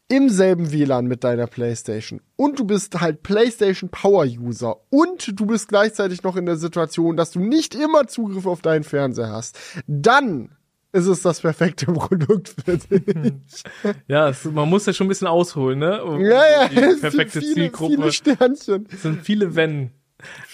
im 0.08 0.28
selben 0.28 0.72
WLAN 0.72 1.06
mit 1.06 1.22
deiner 1.22 1.46
PlayStation 1.46 2.20
und 2.34 2.58
du 2.58 2.64
bist 2.64 3.00
halt 3.00 3.22
PlayStation 3.22 3.90
Power 3.90 4.24
User 4.24 4.76
und 4.90 5.38
du 5.38 5.46
bist 5.46 5.68
gleichzeitig 5.68 6.24
noch 6.24 6.34
in 6.36 6.46
der 6.46 6.56
Situation, 6.56 7.16
dass 7.16 7.30
du 7.30 7.38
nicht 7.38 7.76
immer 7.76 8.08
Zugriff 8.08 8.44
auf 8.46 8.60
deinen 8.60 8.82
Fernseher 8.82 9.30
hast, 9.30 9.56
dann 9.86 10.50
ist 10.92 11.06
es 11.06 11.22
das 11.22 11.40
perfekte 11.40 11.86
Produkt 11.92 12.54
für 12.64 12.76
dich. 12.76 13.62
Ja, 14.08 14.28
es, 14.28 14.44
man 14.44 14.68
muss 14.68 14.86
ja 14.86 14.92
schon 14.92 15.06
ein 15.06 15.08
bisschen 15.08 15.28
ausholen, 15.28 15.78
ne? 15.78 16.04
Um, 16.04 16.20
ja, 16.20 16.42
ja, 16.50 16.68
die 16.68 17.00
perfekte 17.00 17.40
viele, 17.40 17.54
Zielgruppe. 17.54 17.94
Viele 17.94 18.12
Sternchen. 18.12 18.88
Es 18.92 19.02
sind 19.02 19.22
viele 19.22 19.54
Wenn. 19.54 19.92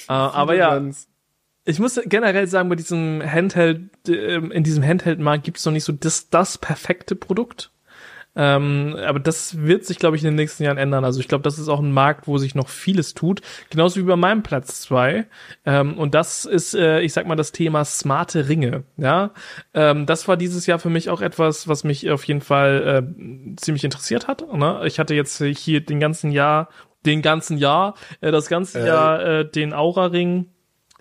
Uh, 0.09 0.13
aber 0.13 0.55
ja, 0.55 0.81
ich 1.65 1.81
muss 1.81 2.01
generell 2.07 2.47
sagen, 2.47 2.69
bei 2.69 2.77
diesem 2.77 3.21
Handheld, 3.25 3.91
ähm, 4.09 4.53
in 4.53 4.63
diesem 4.63 4.85
Handheld-Markt 4.85 5.45
gibt 5.45 5.59
es 5.59 5.67
noch 5.67 5.73
nicht 5.73 5.85
so 5.85 5.93
das, 5.93 6.31
das 6.31 6.59
perfekte 6.59 7.17
Produkt. 7.17 7.73
Ähm, 8.39 8.97
aber 9.03 9.19
das 9.19 9.63
wird 9.63 9.87
sich, 9.87 9.99
glaube 9.99 10.17
ich, 10.17 10.23
in 10.23 10.29
den 10.29 10.37
nächsten 10.37 10.63
Jahren 10.63 10.77
ändern. 10.77 11.05
Also 11.05 11.21
ich 11.21 11.27
glaube, 11.27 11.43
das 11.43 11.59
ist 11.59 11.69
auch 11.69 11.81
ein 11.81 11.91
Markt, 11.91 12.29
wo 12.29 12.37
sich 12.37 12.55
noch 12.55 12.69
vieles 12.69 13.15
tut. 13.15 13.41
Genauso 13.71 13.99
wie 13.99 14.05
bei 14.05 14.15
meinem 14.15 14.43
Platz 14.43 14.83
zwei. 14.83 15.27
Ähm, 15.65 15.99
und 15.99 16.15
das 16.15 16.45
ist, 16.45 16.75
äh, 16.75 17.01
ich 17.01 17.15
sag 17.15 17.27
mal, 17.27 17.35
das 17.35 17.53
Thema 17.53 17.85
smarte 17.85 18.49
Ringe. 18.49 18.85
Ja, 18.99 19.31
ähm, 19.73 20.05
das 20.05 20.29
war 20.29 20.37
dieses 20.37 20.67
Jahr 20.67 20.79
für 20.79 20.91
mich 20.91 21.09
auch 21.09 21.23
etwas, 21.23 21.67
was 21.67 21.83
mich 21.83 22.11
auf 22.11 22.25
jeden 22.25 22.43
Fall 22.43 23.07
äh, 23.09 23.57
ziemlich 23.57 23.85
interessiert 23.85 24.29
hat. 24.29 24.53
Ne? 24.53 24.83
Ich 24.85 24.99
hatte 24.99 25.15
jetzt 25.15 25.43
hier 25.43 25.81
den 25.81 25.99
ganzen 25.99 26.31
Jahr 26.31 26.69
den 27.07 27.23
ganzen 27.23 27.59
Jahr, 27.59 27.95
äh, 28.21 28.31
das 28.31 28.49
ganze 28.49 28.81
äh. 28.81 28.87
Jahr 28.87 29.23
äh, 29.23 29.51
den 29.51 29.73
Aura-Ring 29.73 30.47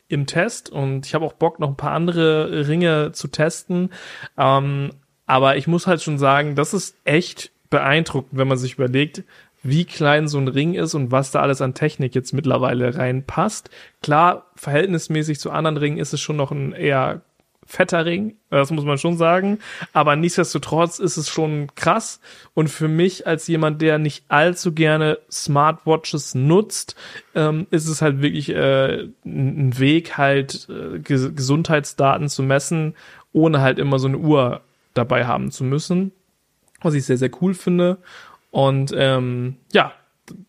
im 0.07 0.27
Test 0.27 0.69
und 0.69 1.05
ich 1.05 1.15
habe 1.15 1.25
auch 1.25 1.33
Bock, 1.33 1.59
noch 1.59 1.69
ein 1.69 1.77
paar 1.77 1.93
andere 1.93 2.67
Ringe 2.67 3.11
zu 3.11 3.27
testen. 3.27 3.89
Ähm, 4.37 4.91
aber 5.25 5.57
ich 5.57 5.67
muss 5.67 5.87
halt 5.87 6.03
schon 6.03 6.19
sagen, 6.19 6.55
das 6.55 6.73
ist 6.73 6.95
echt 7.03 7.51
beeindruckend, 7.71 8.37
wenn 8.37 8.47
man 8.47 8.57
sich 8.57 8.75
überlegt, 8.75 9.23
wie 9.63 9.85
klein 9.85 10.27
so 10.27 10.37
ein 10.37 10.47
Ring 10.47 10.75
ist 10.75 10.93
und 10.93 11.11
was 11.11 11.31
da 11.31 11.41
alles 11.41 11.59
an 11.59 11.73
Technik 11.73 12.13
jetzt 12.13 12.33
mittlerweile 12.33 12.95
reinpasst. 12.95 13.71
Klar, 14.03 14.45
verhältnismäßig 14.55 15.39
zu 15.39 15.49
anderen 15.49 15.77
Ringen 15.77 15.97
ist 15.97 16.13
es 16.13 16.21
schon 16.21 16.35
noch 16.35 16.51
ein 16.51 16.71
eher 16.71 17.21
fetter 17.65 18.05
Ring, 18.05 18.37
das 18.49 18.71
muss 18.71 18.85
man 18.85 18.97
schon 18.97 19.17
sagen. 19.17 19.59
Aber 19.91 20.15
nichtsdestotrotz 20.15 20.99
ist 20.99 21.17
es 21.17 21.29
schon 21.29 21.67
krass. 21.75 22.19
Und 22.53 22.69
für 22.69 22.87
mich 22.87 23.27
als 23.27 23.47
jemand, 23.47 23.81
der 23.81 23.97
nicht 23.97 24.25
allzu 24.29 24.73
gerne 24.73 25.17
Smartwatches 25.31 26.35
nutzt, 26.35 26.95
ähm, 27.33 27.67
ist 27.71 27.87
es 27.87 28.01
halt 28.01 28.21
wirklich 28.21 28.49
äh, 28.49 29.07
ein 29.25 29.77
Weg, 29.79 30.17
halt 30.17 30.67
äh, 30.69 30.99
Gesundheitsdaten 30.99 32.29
zu 32.29 32.43
messen, 32.43 32.95
ohne 33.33 33.61
halt 33.61 33.79
immer 33.79 33.99
so 33.99 34.07
eine 34.07 34.17
Uhr 34.17 34.61
dabei 34.93 35.25
haben 35.25 35.51
zu 35.51 35.63
müssen. 35.63 36.11
Was 36.81 36.93
ich 36.93 37.05
sehr, 37.05 37.17
sehr 37.17 37.31
cool 37.41 37.53
finde. 37.53 37.97
Und 38.51 38.93
ähm, 38.95 39.57
ja, 39.73 39.91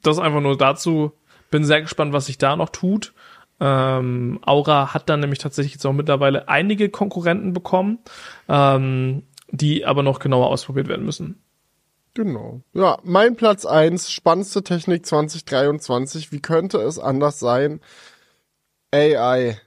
das 0.02 0.18
einfach 0.18 0.40
nur 0.40 0.56
dazu. 0.56 1.12
Bin 1.50 1.64
sehr 1.64 1.80
gespannt, 1.80 2.12
was 2.12 2.26
sich 2.26 2.38
da 2.38 2.56
noch 2.56 2.70
tut. 2.70 3.12
Ähm, 3.58 4.38
Aura 4.42 4.92
hat 4.92 5.08
dann 5.08 5.20
nämlich 5.20 5.38
tatsächlich 5.38 5.74
jetzt 5.74 5.86
auch 5.86 5.92
mittlerweile 5.92 6.48
einige 6.48 6.88
Konkurrenten 6.88 7.52
bekommen, 7.52 7.98
ähm, 8.48 9.22
die 9.50 9.84
aber 9.84 10.02
noch 10.02 10.18
genauer 10.18 10.48
ausprobiert 10.48 10.88
werden 10.88 11.06
müssen. 11.06 11.42
Genau. 12.14 12.62
Ja, 12.72 12.98
mein 13.02 13.36
Platz 13.36 13.66
eins 13.66 14.10
spannendste 14.10 14.62
Technik 14.62 15.04
2023. 15.04 16.32
Wie 16.32 16.40
könnte 16.40 16.78
es 16.78 16.98
anders 16.98 17.38
sein? 17.38 17.80
AI. 18.90 19.58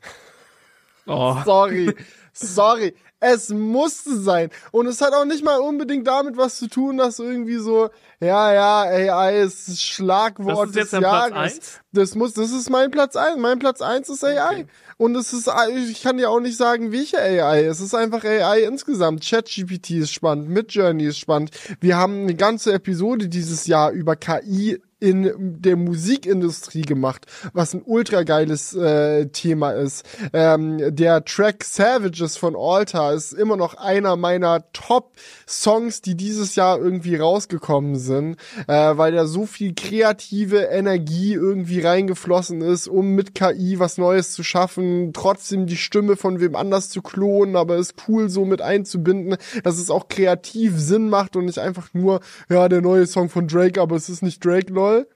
Oh. 1.05 1.37
Sorry. 1.45 1.95
Sorry. 2.33 2.95
Es 3.21 3.49
musste 3.49 4.17
sein. 4.17 4.49
Und 4.71 4.87
es 4.87 5.01
hat 5.01 5.13
auch 5.13 5.25
nicht 5.25 5.43
mal 5.43 5.57
unbedingt 5.57 6.07
damit 6.07 6.37
was 6.37 6.57
zu 6.57 6.67
tun, 6.67 6.97
dass 6.97 7.19
irgendwie 7.19 7.57
so, 7.57 7.89
ja, 8.21 8.53
ja, 8.53 8.81
AI 8.83 9.41
ist 9.41 9.67
das 9.67 9.81
Schlagwort 9.81 10.57
Das 10.57 10.69
ist 10.69 10.75
jetzt 10.75 10.83
des 10.85 10.91
dein 10.91 11.01
Platz 11.01 11.29
Jahres. 11.29 11.53
eins? 11.53 11.79
Das 11.91 12.15
muss, 12.15 12.33
das 12.33 12.51
ist 12.51 12.69
mein 12.69 12.91
Platz 12.91 13.15
eins. 13.15 13.37
Mein 13.37 13.59
Platz 13.59 13.81
eins 13.81 14.09
ist 14.09 14.23
AI. 14.23 14.47
Okay. 14.61 14.65
Und 14.97 15.15
es 15.15 15.33
ist, 15.33 15.49
ich 15.89 16.01
kann 16.01 16.17
dir 16.17 16.29
auch 16.29 16.39
nicht 16.39 16.57
sagen, 16.57 16.91
welche 16.91 17.19
AI. 17.19 17.63
Es 17.65 17.81
ist 17.81 17.93
einfach 17.95 18.23
AI 18.23 18.63
insgesamt. 18.63 19.23
ChatGPT 19.23 19.91
ist 19.91 20.13
spannend, 20.13 20.49
Midjourney 20.49 21.05
ist 21.05 21.19
spannend. 21.19 21.51
Wir 21.79 21.97
haben 21.97 22.21
eine 22.23 22.35
ganze 22.35 22.73
Episode 22.73 23.27
dieses 23.27 23.67
Jahr 23.67 23.91
über 23.91 24.15
KI 24.15 24.81
in 24.99 25.31
der 25.61 25.77
Musikindustrie 25.77 26.81
gemacht, 26.81 27.25
was 27.53 27.73
ein 27.73 27.81
ultra 27.85 28.23
geiles 28.23 28.73
äh, 28.75 29.27
Thema 29.27 29.71
ist. 29.71 30.05
Ähm, 30.33 30.95
der 30.95 31.23
Track 31.23 31.63
Savages 31.63 32.37
von 32.37 32.55
Alta 32.57 33.13
ist 33.13 33.33
immer 33.33 33.55
noch 33.55 33.75
einer 33.75 34.17
meiner 34.17 34.65
Top-Songs, 34.73 36.01
die 36.01 36.15
dieses 36.15 36.55
Jahr 36.55 36.79
irgendwie 36.79 37.15
rausgekommen 37.15 37.95
sind, 37.95 38.37
äh, 38.67 38.73
weil 38.97 39.13
da 39.13 39.25
so 39.25 39.45
viel 39.45 39.73
kreative 39.73 40.63
Energie 40.63 41.33
irgendwie 41.33 41.79
reingeflossen 41.79 42.61
ist, 42.61 42.87
um 42.87 43.15
mit 43.15 43.35
KI 43.35 43.79
was 43.79 43.97
Neues 43.97 44.33
zu 44.33 44.43
schaffen, 44.43 45.13
trotzdem 45.13 45.65
die 45.65 45.77
Stimme 45.77 46.17
von 46.17 46.39
wem 46.41 46.55
anders 46.55 46.89
zu 46.89 47.01
klonen, 47.01 47.55
aber 47.55 47.77
es 47.77 47.93
cool 48.07 48.29
so 48.29 48.43
mit 48.45 48.61
einzubinden, 48.61 49.37
dass 49.63 49.79
es 49.79 49.89
auch 49.89 50.09
kreativ 50.09 50.73
Sinn 50.77 51.09
macht 51.09 51.35
und 51.35 51.45
nicht 51.45 51.59
einfach 51.59 51.93
nur, 51.93 52.19
ja, 52.49 52.67
der 52.67 52.81
neue 52.81 53.07
Song 53.07 53.29
von 53.29 53.47
Drake, 53.47 53.81
aber 53.81 53.95
es 53.95 54.09
ist 54.09 54.23
nicht 54.23 54.43
Drake, 54.43 54.73
lol. 54.89 55.07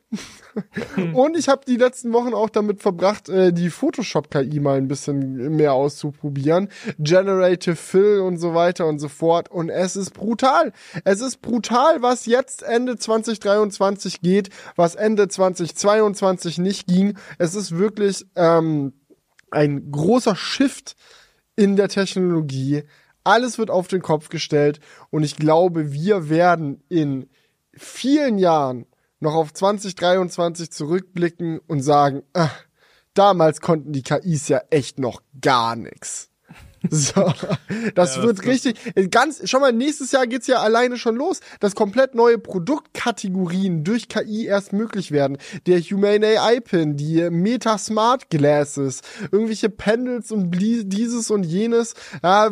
Und 1.14 1.36
ich 1.36 1.50
habe 1.50 1.66
die 1.66 1.78
letzten 1.78 2.14
Wochen 2.14 2.34
auch 2.34 2.50
damit 2.50 2.82
verbracht, 2.82 3.28
äh, 3.28 3.52
die 3.52 3.72
Photoshop-KI 3.72 4.60
mal 4.60 4.78
ein 4.78 4.88
bisschen 4.88 5.56
mehr 5.56 5.74
auszuprobieren. 5.74 6.70
Generative 7.00 7.76
Fill 7.76 8.20
und 8.20 8.38
so 8.38 8.54
weiter 8.54 8.86
und 8.86 9.00
so 9.00 9.08
fort. 9.10 9.50
Und 9.50 9.70
es 9.70 9.96
ist 9.96 10.12
brutal. 10.12 10.72
Es 11.04 11.22
ist 11.22 11.42
brutal, 11.42 12.02
was 12.02 12.28
jetzt 12.28 12.62
Ende 12.62 12.98
2023 12.98 14.22
geht, 14.22 14.50
was 14.76 14.94
Ende 14.96 15.28
2022 15.28 16.60
nicht 16.60 16.88
ging. 16.88 17.18
Es 17.40 17.56
ist 17.56 17.78
wirklich 17.78 18.26
ähm, 18.36 18.94
ein 19.50 19.92
großer 19.92 20.36
Shift 20.36 20.96
in 21.56 21.76
der 21.76 21.90
Technologie. 21.90 22.84
Alles 23.24 23.58
wird 23.58 23.72
auf 23.72 23.88
den 23.88 24.02
Kopf 24.02 24.30
gestellt. 24.30 24.80
Und 25.10 25.24
ich 25.24 25.36
glaube, 25.38 25.94
wir 25.94 26.30
werden 26.30 26.84
in 26.90 27.30
vielen 27.76 28.38
Jahren 28.38 28.86
noch 29.24 29.34
auf 29.34 29.54
2023 29.54 30.72
zurückblicken 30.72 31.60
und 31.60 31.82
sagen, 31.82 32.24
ah, 32.34 32.52
damals 33.14 33.62
konnten 33.62 33.92
die 33.92 34.04
KIs 34.04 34.50
ja 34.50 34.62
echt 34.70 35.00
noch 35.00 35.22
gar 35.42 35.76
nix. 35.76 36.30
So, 36.90 37.32
das 37.96 38.18
Ja, 38.18 38.24
wird 38.24 38.40
das- 38.40 38.46
richtig, 38.46 38.76
ganz, 39.10 39.42
schau 39.46 39.60
mal, 39.60 39.72
nächstes 39.72 40.12
Jahr 40.12 40.28
geht's 40.28 40.48
ja 40.48 40.58
alleine 40.60 40.98
schon 40.98 41.16
los, 41.16 41.40
dass 41.62 41.76
komplett 41.76 42.14
neue 42.14 42.38
Produktkategorien 42.38 43.84
durch 43.84 44.10
KI 44.10 44.46
erst 44.46 44.74
möglich 44.74 45.12
werden. 45.12 45.38
Der 45.66 45.80
Humane 45.80 46.40
AI 46.40 46.60
Pin, 46.60 46.98
die 46.98 47.30
Meta 47.30 47.78
Smart 47.78 48.30
Glasses, 48.30 49.02
irgendwelche 49.32 49.70
Pendels 49.70 50.32
und 50.32 50.52
dieses 50.52 51.32
und 51.32 51.44
jenes, 51.44 51.94
ja, 52.22 52.48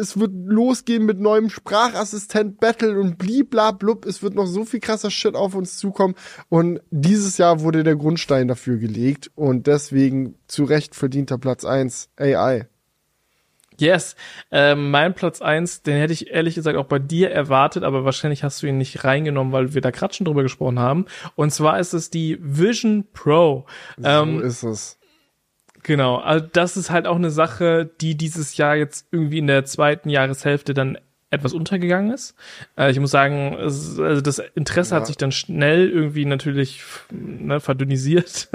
es 0.00 0.18
wird 0.18 0.32
losgehen 0.34 1.04
mit 1.06 1.20
neuem 1.20 1.48
Sprachassistent 1.48 2.58
Battle 2.58 2.98
und 3.00 3.18
bliblablub, 3.18 4.04
es 4.04 4.22
wird 4.22 4.34
noch 4.34 4.46
so 4.46 4.64
viel 4.64 4.80
krasser 4.80 5.10
Shit 5.10 5.34
auf 5.34 5.54
uns 5.54 5.78
zukommen 5.78 6.14
und 6.48 6.80
dieses 6.90 7.38
Jahr 7.38 7.60
wurde 7.60 7.84
der 7.84 7.96
Grundstein 7.96 8.48
dafür 8.48 8.78
gelegt 8.78 9.30
und 9.34 9.66
deswegen 9.66 10.34
zu 10.48 10.64
Recht 10.64 10.94
verdienter 10.94 11.38
Platz 11.38 11.64
eins 11.64 12.08
AI. 12.16 12.66
Yes. 13.78 14.16
Ähm, 14.50 14.90
mein 14.90 15.14
Platz 15.14 15.42
eins, 15.42 15.82
den 15.82 15.96
hätte 15.96 16.12
ich 16.12 16.30
ehrlich 16.30 16.54
gesagt 16.54 16.76
auch 16.76 16.86
bei 16.86 16.98
dir 16.98 17.30
erwartet, 17.30 17.84
aber 17.84 18.04
wahrscheinlich 18.04 18.42
hast 18.42 18.62
du 18.62 18.66
ihn 18.66 18.78
nicht 18.78 19.04
reingenommen, 19.04 19.52
weil 19.52 19.74
wir 19.74 19.80
da 19.80 19.90
gerade 19.90 20.14
schon 20.14 20.24
drüber 20.24 20.42
gesprochen 20.42 20.78
haben. 20.78 21.06
Und 21.34 21.50
zwar 21.50 21.78
ist 21.78 21.92
es 21.92 22.10
die 22.10 22.38
Vision 22.40 23.06
Pro. 23.12 23.66
Ähm, 24.02 24.38
so 24.38 24.44
ist 24.44 24.62
es. 24.62 24.98
Genau, 25.86 26.16
also 26.16 26.44
das 26.52 26.76
ist 26.76 26.90
halt 26.90 27.06
auch 27.06 27.14
eine 27.14 27.30
Sache, 27.30 27.88
die 28.00 28.16
dieses 28.16 28.56
Jahr 28.56 28.74
jetzt 28.74 29.06
irgendwie 29.12 29.38
in 29.38 29.46
der 29.46 29.64
zweiten 29.64 30.08
Jahreshälfte 30.08 30.74
dann 30.74 30.98
etwas 31.30 31.52
untergegangen 31.52 32.12
ist. 32.12 32.34
Äh, 32.78 32.90
ich 32.92 33.00
muss 33.00 33.10
sagen, 33.10 33.54
es, 33.54 33.98
also 33.98 34.20
das 34.20 34.38
Interesse 34.54 34.94
Ja. 34.94 35.00
hat 35.00 35.06
sich 35.08 35.16
dann 35.16 35.32
schnell 35.32 35.90
irgendwie 35.90 36.24
natürlich 36.24 36.82
ne, 37.10 37.58
verdünnisiert. 37.58 38.48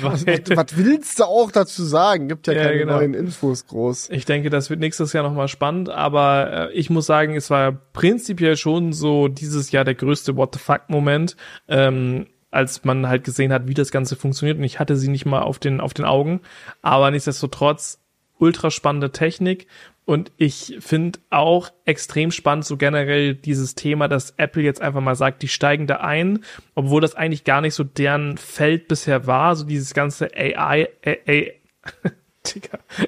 Was, 0.00 0.26
was 0.56 0.76
willst 0.76 1.20
du 1.20 1.24
auch 1.24 1.50
dazu 1.50 1.84
sagen? 1.84 2.28
Gibt 2.28 2.46
ja, 2.46 2.54
Ja, 2.54 2.62
keine 2.64 2.78
genau. 2.78 2.96
neuen 2.96 3.12
Infos 3.14 3.66
groß. 3.66 4.08
Ich 4.10 4.24
denke, 4.24 4.48
das 4.48 4.70
wird 4.70 4.80
nächstes 4.80 5.12
Jahr 5.12 5.24
nochmal 5.24 5.48
spannend, 5.48 5.90
aber 5.90 6.70
äh, 6.70 6.72
ich 6.72 6.88
muss 6.88 7.04
sagen, 7.06 7.36
es 7.36 7.50
war 7.50 7.72
prinzipiell 7.72 8.56
schon 8.56 8.92
so 8.94 9.28
dieses 9.28 9.70
Jahr 9.70 9.84
der 9.84 9.94
größte 9.94 10.36
What 10.36 10.54
the 10.54 10.58
fuck-Moment, 10.58 11.36
ähm, 11.68 12.26
als 12.50 12.84
man 12.84 13.08
halt 13.08 13.24
gesehen 13.24 13.52
hat, 13.52 13.68
wie 13.68 13.74
das 13.74 13.90
Ganze 13.90 14.16
funktioniert. 14.16 14.56
Und 14.56 14.64
ich 14.64 14.80
hatte 14.80 14.96
sie 14.96 15.08
nicht 15.08 15.26
mal 15.26 15.42
auf 15.42 15.58
den, 15.58 15.80
auf 15.80 15.92
den 15.92 16.06
Augen, 16.06 16.40
aber 16.80 17.10
nichtsdestotrotz 17.10 18.00
ultra 18.38 18.70
spannende 18.70 19.12
Technik. 19.12 19.66
Und 20.06 20.30
ich 20.36 20.76
finde 20.78 21.18
auch 21.30 21.70
extrem 21.84 22.30
spannend 22.30 22.64
so 22.64 22.76
generell 22.76 23.34
dieses 23.34 23.74
Thema, 23.74 24.06
dass 24.06 24.30
Apple 24.36 24.62
jetzt 24.62 24.80
einfach 24.80 25.00
mal 25.00 25.16
sagt, 25.16 25.42
die 25.42 25.48
steigen 25.48 25.88
da 25.88 25.96
ein, 25.96 26.44
obwohl 26.76 27.00
das 27.00 27.16
eigentlich 27.16 27.42
gar 27.42 27.60
nicht 27.60 27.74
so 27.74 27.82
deren 27.82 28.38
Feld 28.38 28.86
bisher 28.86 29.26
war, 29.26 29.56
so 29.56 29.64
dieses 29.64 29.94
ganze 29.94 30.30
AI, 30.32 30.88
AI, 31.04 31.54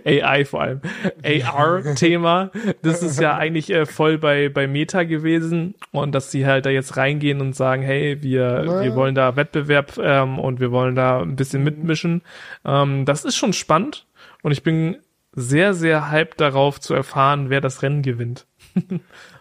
AI 0.05 0.45
vor 0.45 0.63
allem, 0.63 0.81
AR-Thema. 1.23 2.51
Das 2.83 3.05
ist 3.05 3.21
ja 3.21 3.37
eigentlich 3.37 3.71
äh, 3.71 3.87
voll 3.87 4.19
bei, 4.19 4.49
bei 4.49 4.67
Meta 4.67 5.05
gewesen 5.05 5.77
und 5.93 6.17
dass 6.17 6.33
sie 6.33 6.47
halt 6.47 6.67
da 6.67 6.71
jetzt 6.71 6.97
reingehen 6.97 7.41
und 7.41 7.55
sagen, 7.55 7.83
hey, 7.83 8.21
wir, 8.23 8.83
wir 8.83 8.97
wollen 8.97 9.15
da 9.15 9.37
Wettbewerb 9.37 9.99
ähm, 10.03 10.41
und 10.41 10.59
wir 10.59 10.73
wollen 10.73 10.97
da 10.97 11.23
ein 11.23 11.37
bisschen 11.37 11.63
mitmischen. 11.63 12.23
Ähm, 12.65 13.05
das 13.05 13.25
ist 13.25 13.37
schon 13.37 13.53
spannend 13.53 14.07
und 14.43 14.51
ich 14.51 14.65
bin 14.65 14.97
sehr, 15.33 15.75
sehr 15.75 16.11
hyped 16.11 16.41
darauf 16.41 16.81
zu 16.81 16.95
erfahren, 16.95 17.51
wer 17.51 17.61
das 17.61 17.83
Rennen 17.83 18.03
gewinnt. 18.03 18.47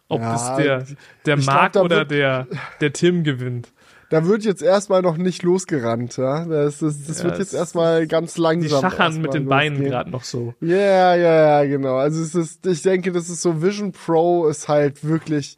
Ob 0.10 0.22
Ja, 0.22 0.32
das 0.32 0.56
der, 0.56 0.86
der 1.26 1.36
glaub, 1.36 1.46
Marc 1.46 1.74
da 1.74 1.82
oder 1.82 1.98
wird- 2.00 2.12
der, 2.12 2.48
der 2.82 2.94
Tim 2.94 3.24
gewinnt. 3.24 3.74
Da 4.10 4.26
wird 4.26 4.46
jetzt 4.46 4.62
erstmal 4.62 5.02
noch 5.02 5.18
nicht 5.18 5.44
losgerannt, 5.44 6.16
ja. 6.16 6.46
Das, 6.46 6.82
ist, 6.82 7.10
das 7.10 7.18
Ja, 7.20 7.24
wird 7.26 7.40
jetzt 7.40 7.54
erstmal 7.54 8.08
ganz 8.08 8.36
Die 8.36 8.42
langsam. 8.42 8.80
schachern 8.80 9.02
erstmal 9.08 9.22
mit 9.22 9.34
den 9.34 9.48
Beinen 9.48 9.74
losgehen. 9.74 9.92
gerade 9.92 10.10
noch 10.12 10.24
so. 10.24 10.54
Ja, 10.62 11.14
ja, 11.14 11.62
ja, 11.62 11.66
genau. 11.66 11.98
Also 11.98 12.22
es 12.24 12.34
ist, 12.34 12.66
ich 12.66 12.82
denke, 12.84 13.12
das 13.12 13.28
ist 13.28 13.42
so, 13.42 13.62
Vision 13.62 13.92
Pro 13.92 14.48
ist 14.48 14.70
halt 14.70 15.04
wirklich 15.04 15.58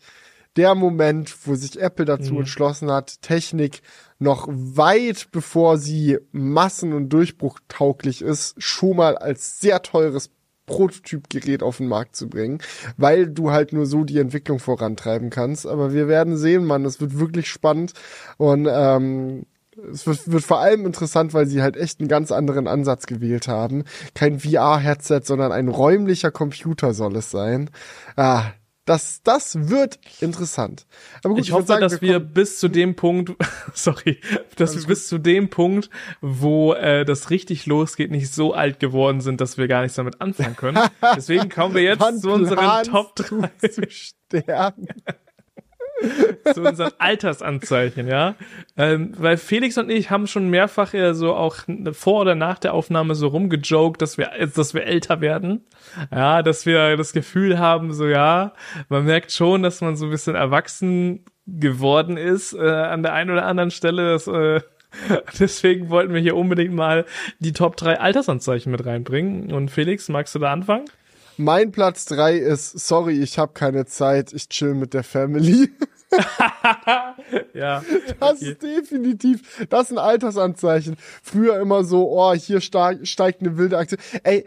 der 0.55 0.73
Moment, 0.73 1.36
wo 1.45 1.53
sich 1.53 1.80
Apple 1.80 2.05
dazu 2.05 2.34
Mhm. 2.34 2.39
entschlossen 2.39 2.89
hat, 2.91 3.21
Technik 3.21 3.82
noch 4.20 4.47
weit 4.49 5.30
bevor 5.32 5.78
sie 5.78 6.20
massen- 6.32 6.93
und 6.93 7.09
durchbruchtauglich 7.09 8.22
ist, 8.22 8.61
schon 8.61 8.97
mal 8.97 9.17
als 9.17 9.59
sehr 9.59 9.82
teures 9.82 10.30
Prototypgerät 10.65 11.63
auf 11.63 11.78
den 11.78 11.88
Markt 11.88 12.15
zu 12.15 12.30
bringen, 12.30 12.59
weil 12.95 13.28
du 13.28 13.51
halt 13.51 13.74
nur 13.74 13.88
so 13.88 14.03
die 14.03 14.20
Entwicklung 14.20 14.59
vorantreiben 14.59 15.32
kannst. 15.32 15.65
Aber 15.65 15.93
wir 15.93 16.07
werden 16.07 16.38
sehen, 16.38 16.63
Mann, 16.63 16.86
es 16.86 17.01
wird 17.01 17.17
wirklich 17.17 17.49
spannend 17.49 17.93
und 18.38 18.67
ähm, 18.70 19.45
es 19.91 20.05
wird, 20.05 20.32
wird 20.32 20.43
vor 20.43 20.59
allem 20.59 20.86
interessant, 20.86 21.34
weil 21.34 21.47
sie 21.47 21.61
halt 21.61 21.78
echt 21.78 21.99
einen 21.99 22.09
ganz 22.09 22.32
anderen 22.32 22.67
Ansatz 22.67 23.07
gewählt 23.07 23.47
haben. 23.47 23.84
Kein 24.13 24.39
VR-Headset, 24.39 25.22
sondern 25.24 25.51
ein 25.51 25.70
räumlicher 25.70 26.32
Computer 26.32 26.93
soll 26.93 27.15
es 27.15 27.32
sein. 27.32 27.70
Ah, 28.15 28.51
das, 28.89 29.21
das 29.23 29.69
wird 29.69 29.99
interessant. 30.19 30.87
Aber 31.23 31.35
gut, 31.35 31.43
ich 31.43 31.51
würd 31.51 31.57
hoffe, 31.57 31.67
sagen, 31.67 31.81
dass 31.81 32.01
wir 32.01 32.13
kommen- 32.13 32.33
bis 32.33 32.59
zu 32.59 32.69
dem 32.69 32.95
Punkt, 32.95 33.33
sorry, 33.75 34.19
dass 34.55 34.75
wir 34.75 34.87
bis 34.87 35.07
zu 35.07 35.19
dem 35.19 35.49
Punkt, 35.51 35.91
wo 36.21 36.73
äh, 36.73 37.05
das 37.05 37.29
richtig 37.29 37.67
losgeht, 37.67 38.09
nicht 38.09 38.33
so 38.33 38.53
alt 38.53 38.79
geworden 38.79 39.21
sind, 39.21 39.41
dass 39.41 39.59
wir 39.59 39.67
gar 39.67 39.83
nichts 39.83 39.95
damit 39.95 40.19
anfangen 40.21 40.55
können. 40.55 40.79
Deswegen 41.15 41.49
kommen 41.49 41.75
wir 41.75 41.83
jetzt 41.83 42.21
zu 42.21 42.31
unseren 42.31 42.83
Top 42.83 43.15
du 43.15 43.41
3, 43.61 43.67
zu 43.69 43.83
sterben. 43.89 44.87
zu 46.53 46.61
unseren 46.61 46.91
Altersanzeichen, 46.97 48.07
ja. 48.07 48.35
Ähm, 48.77 49.13
weil 49.17 49.37
Felix 49.37 49.77
und 49.77 49.89
ich 49.89 50.09
haben 50.09 50.27
schon 50.27 50.49
mehrfach 50.49 50.93
ja 50.93 51.13
so 51.13 51.33
auch 51.35 51.57
vor 51.91 52.21
oder 52.21 52.35
nach 52.35 52.59
der 52.59 52.73
Aufnahme 52.73 53.15
so 53.15 53.27
rumgejoked, 53.27 54.01
dass 54.01 54.17
wir, 54.17 54.31
dass 54.55 54.73
wir 54.73 54.83
älter 54.83 55.21
werden. 55.21 55.65
Ja, 56.11 56.41
dass 56.43 56.65
wir 56.65 56.97
das 56.97 57.13
Gefühl 57.13 57.59
haben, 57.59 57.93
so 57.93 58.07
ja, 58.07 58.53
man 58.89 59.05
merkt 59.05 59.31
schon, 59.31 59.63
dass 59.63 59.81
man 59.81 59.95
so 59.95 60.05
ein 60.05 60.11
bisschen 60.11 60.35
erwachsen 60.35 61.25
geworden 61.45 62.17
ist 62.17 62.53
äh, 62.53 62.69
an 62.69 63.03
der 63.03 63.13
einen 63.13 63.31
oder 63.31 63.45
anderen 63.45 63.71
Stelle. 63.71 64.13
Das, 64.13 64.27
äh, 64.27 64.61
deswegen 65.39 65.89
wollten 65.89 66.13
wir 66.13 66.21
hier 66.21 66.35
unbedingt 66.35 66.73
mal 66.73 67.05
die 67.39 67.53
Top 67.53 67.77
3 67.77 67.99
Altersanzeichen 67.99 68.71
mit 68.71 68.85
reinbringen. 68.85 69.51
Und 69.51 69.69
Felix, 69.69 70.09
magst 70.09 70.35
du 70.35 70.39
da 70.39 70.51
anfangen? 70.51 70.85
Mein 71.39 71.71
Platz 71.71 72.03
drei 72.03 72.35
ist, 72.35 72.77
sorry, 72.85 73.21
ich 73.21 73.39
habe 73.39 73.53
keine 73.53 73.85
Zeit, 73.85 74.33
ich 74.33 74.49
chill 74.49 74.73
mit 74.73 74.93
der 74.93 75.05
Family. 75.05 75.71
ja. 77.53 77.81
Das 78.19 78.41
okay. 78.41 78.51
ist 78.51 78.61
definitiv, 78.61 79.65
das 79.69 79.83
ist 79.83 79.91
ein 79.93 79.99
Altersanzeichen. 79.99 80.97
Früher 81.23 81.57
immer 81.61 81.85
so, 81.85 82.11
oh, 82.11 82.33
hier 82.33 82.59
steigt, 82.59 83.41
eine 83.41 83.57
wilde 83.57 83.77
Aktie. 83.77 83.97
Ey, 84.23 84.45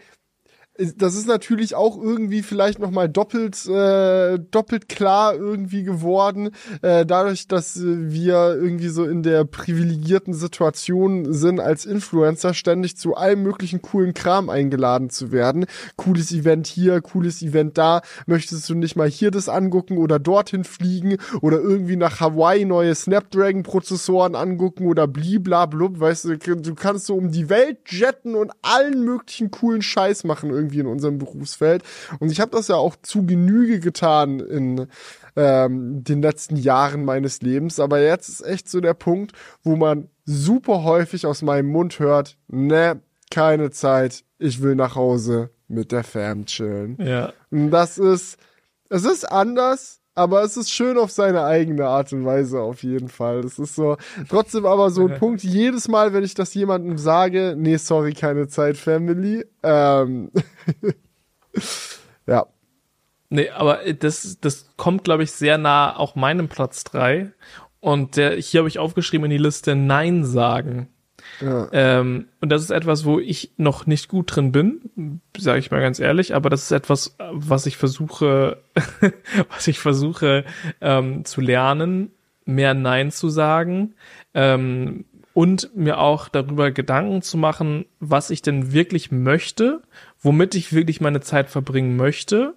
das 0.96 1.14
ist 1.14 1.26
natürlich 1.26 1.74
auch 1.74 2.00
irgendwie 2.00 2.42
vielleicht 2.42 2.78
noch 2.78 2.90
mal 2.90 3.08
doppelt 3.08 3.66
äh, 3.66 4.38
doppelt 4.38 4.88
klar 4.88 5.34
irgendwie 5.34 5.82
geworden 5.82 6.50
äh, 6.80 7.04
dadurch 7.04 7.46
dass 7.46 7.78
wir 7.82 8.56
irgendwie 8.58 8.88
so 8.88 9.04
in 9.04 9.22
der 9.22 9.44
privilegierten 9.44 10.32
Situation 10.32 11.32
sind 11.32 11.60
als 11.60 11.84
Influencer 11.84 12.54
ständig 12.54 12.96
zu 12.96 13.14
allem 13.14 13.42
möglichen 13.42 13.82
coolen 13.82 14.14
Kram 14.14 14.48
eingeladen 14.48 15.10
zu 15.10 15.30
werden. 15.32 15.66
Cooles 15.96 16.32
Event 16.32 16.66
hier 16.66 17.00
cooles 17.00 17.42
Event 17.42 17.78
da. 17.78 18.02
Möchtest 18.26 18.68
du 18.68 18.74
nicht 18.74 18.96
mal 18.96 19.08
hier 19.08 19.30
das 19.30 19.48
angucken 19.48 19.98
oder 19.98 20.18
dorthin 20.18 20.64
fliegen 20.64 21.16
oder 21.40 21.60
irgendwie 21.60 21.96
nach 21.96 22.20
Hawaii 22.20 22.64
neue 22.64 22.94
Snapdragon 22.94 23.62
Prozessoren 23.62 24.34
angucken 24.34 24.86
oder 24.86 25.06
bliblablub 25.06 26.00
weißt 26.00 26.24
du 26.24 26.38
du 26.38 26.74
kannst 26.74 27.06
so 27.06 27.14
um 27.14 27.30
die 27.30 27.48
Welt 27.48 27.78
jetten 27.86 28.34
und 28.34 28.52
allen 28.62 29.04
möglichen 29.04 29.50
coolen 29.50 29.82
Scheiß 29.82 30.24
machen 30.24 30.50
irgendwie 30.50 30.61
in 30.70 30.86
unserem 30.86 31.18
Berufsfeld. 31.18 31.82
Und 32.18 32.30
ich 32.30 32.40
habe 32.40 32.50
das 32.52 32.68
ja 32.68 32.76
auch 32.76 32.96
zu 33.02 33.24
Genüge 33.24 33.80
getan 33.80 34.40
in 34.40 34.86
ähm, 35.36 36.04
den 36.04 36.22
letzten 36.22 36.56
Jahren 36.56 37.04
meines 37.04 37.42
Lebens. 37.42 37.80
Aber 37.80 38.00
jetzt 38.00 38.28
ist 38.28 38.42
echt 38.42 38.68
so 38.68 38.80
der 38.80 38.94
Punkt, 38.94 39.32
wo 39.62 39.76
man 39.76 40.08
super 40.24 40.84
häufig 40.84 41.26
aus 41.26 41.42
meinem 41.42 41.68
Mund 41.68 41.98
hört, 41.98 42.36
ne, 42.48 43.00
keine 43.30 43.70
Zeit, 43.70 44.24
ich 44.38 44.60
will 44.60 44.74
nach 44.74 44.94
Hause 44.94 45.50
mit 45.68 45.90
der 45.90 46.04
Fam 46.04 46.44
chillen. 46.44 46.98
Ja. 47.00 47.32
Und 47.50 47.70
das 47.70 47.98
ist, 47.98 48.36
es 48.90 49.04
ist 49.04 49.24
anders, 49.24 50.01
aber 50.14 50.42
es 50.42 50.56
ist 50.56 50.70
schön 50.70 50.98
auf 50.98 51.10
seine 51.10 51.44
eigene 51.44 51.86
Art 51.86 52.12
und 52.12 52.24
Weise 52.24 52.60
auf 52.60 52.82
jeden 52.82 53.08
Fall. 53.08 53.42
Das 53.42 53.58
ist 53.58 53.74
so, 53.74 53.96
trotzdem 54.28 54.66
aber 54.66 54.90
so 54.90 55.06
ein 55.06 55.14
Punkt, 55.18 55.42
jedes 55.42 55.88
Mal, 55.88 56.12
wenn 56.12 56.24
ich 56.24 56.34
das 56.34 56.52
jemandem 56.54 56.98
sage, 56.98 57.54
nee, 57.56 57.76
sorry, 57.76 58.12
keine 58.12 58.48
Zeit, 58.48 58.76
Family, 58.76 59.44
ähm, 59.62 60.30
ja. 62.26 62.46
Nee, 63.30 63.48
aber 63.48 63.80
das, 63.94 64.38
das 64.40 64.66
kommt, 64.76 65.04
glaube 65.04 65.22
ich, 65.22 65.32
sehr 65.32 65.56
nah 65.56 65.96
auch 65.96 66.14
meinem 66.14 66.48
Platz 66.48 66.84
drei 66.84 67.32
Und 67.80 68.18
der, 68.18 68.36
hier 68.36 68.60
habe 68.60 68.68
ich 68.68 68.78
aufgeschrieben 68.78 69.24
in 69.24 69.30
die 69.30 69.42
Liste 69.42 69.74
Nein 69.74 70.24
sagen. 70.24 70.91
Ähm, 71.72 72.26
und 72.40 72.48
das 72.50 72.62
ist 72.62 72.70
etwas, 72.70 73.04
wo 73.04 73.18
ich 73.18 73.52
noch 73.56 73.86
nicht 73.86 74.08
gut 74.08 74.34
drin 74.34 74.52
bin, 74.52 75.20
sage 75.36 75.58
ich 75.58 75.70
mal 75.70 75.80
ganz 75.80 75.98
ehrlich, 75.98 76.34
aber 76.34 76.50
das 76.50 76.62
ist 76.62 76.72
etwas, 76.72 77.16
was 77.32 77.66
ich 77.66 77.76
versuche, 77.76 78.58
was 79.50 79.66
ich 79.68 79.78
versuche 79.78 80.44
ähm, 80.80 81.24
zu 81.24 81.40
lernen, 81.40 82.10
mehr 82.44 82.74
Nein 82.74 83.10
zu 83.10 83.28
sagen 83.28 83.94
ähm, 84.34 85.04
und 85.34 85.74
mir 85.76 85.98
auch 85.98 86.28
darüber 86.28 86.70
Gedanken 86.70 87.22
zu 87.22 87.36
machen, 87.36 87.86
was 88.00 88.30
ich 88.30 88.42
denn 88.42 88.72
wirklich 88.72 89.10
möchte, 89.10 89.82
womit 90.20 90.54
ich 90.54 90.72
wirklich 90.72 91.00
meine 91.00 91.20
Zeit 91.20 91.50
verbringen 91.50 91.96
möchte. 91.96 92.54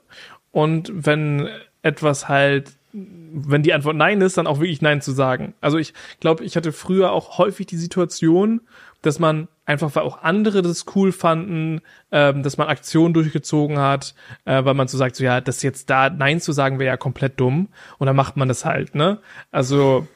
Und 0.51 0.91
wenn 0.93 1.49
etwas 1.81 2.27
halt 2.27 2.71
wenn 2.95 3.63
die 3.63 3.73
Antwort 3.73 3.97
Nein 3.97 4.21
ist, 4.21 4.37
dann 4.37 4.47
auch 4.47 4.59
wirklich 4.59 4.81
Nein 4.81 5.01
zu 5.01 5.11
sagen. 5.11 5.53
Also 5.59 5.77
ich 5.77 5.93
glaube, 6.21 6.45
ich 6.45 6.55
hatte 6.55 6.71
früher 6.71 7.11
auch 7.11 7.37
häufig 7.37 7.65
die 7.65 7.77
Situation, 7.77 8.61
dass 9.01 9.19
man 9.19 9.49
einfach, 9.65 9.93
weil 9.95 10.03
auch 10.03 10.23
andere 10.23 10.61
das 10.61 10.85
cool 10.95 11.11
fanden, 11.11 11.81
ähm, 12.11 12.41
dass 12.41 12.57
man 12.57 12.67
Aktionen 12.67 13.13
durchgezogen 13.13 13.79
hat, 13.79 14.15
äh, 14.45 14.63
weil 14.63 14.73
man 14.73 14.87
so 14.87 14.97
sagt, 14.97 15.17
so 15.17 15.23
ja, 15.23 15.41
das 15.41 15.61
jetzt 15.61 15.89
da 15.89 16.09
Nein 16.09 16.39
zu 16.39 16.53
sagen 16.53 16.79
wäre 16.79 16.87
ja 16.87 16.97
komplett 16.97 17.39
dumm 17.39 17.67
und 17.97 18.07
dann 18.07 18.15
macht 18.15 18.37
man 18.37 18.47
das 18.47 18.63
halt, 18.63 18.95
ne? 18.95 19.19
Also 19.51 20.07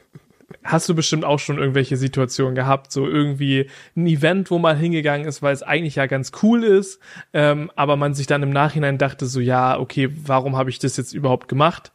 hast 0.63 0.89
du 0.89 0.95
bestimmt 0.95 1.25
auch 1.25 1.39
schon 1.39 1.57
irgendwelche 1.57 1.97
Situationen 1.97 2.55
gehabt, 2.55 2.91
so 2.91 3.07
irgendwie 3.07 3.67
ein 3.95 4.07
Event, 4.07 4.51
wo 4.51 4.59
man 4.59 4.77
hingegangen 4.77 5.27
ist, 5.27 5.41
weil 5.41 5.53
es 5.53 5.63
eigentlich 5.63 5.95
ja 5.95 6.05
ganz 6.05 6.31
cool 6.43 6.63
ist, 6.63 6.99
ähm, 7.33 7.71
aber 7.75 7.95
man 7.95 8.13
sich 8.13 8.27
dann 8.27 8.43
im 8.43 8.49
Nachhinein 8.49 8.97
dachte 8.97 9.25
so, 9.25 9.39
ja, 9.39 9.79
okay, 9.79 10.09
warum 10.25 10.55
habe 10.55 10.69
ich 10.69 10.79
das 10.79 10.97
jetzt 10.97 11.13
überhaupt 11.13 11.47
gemacht? 11.47 11.91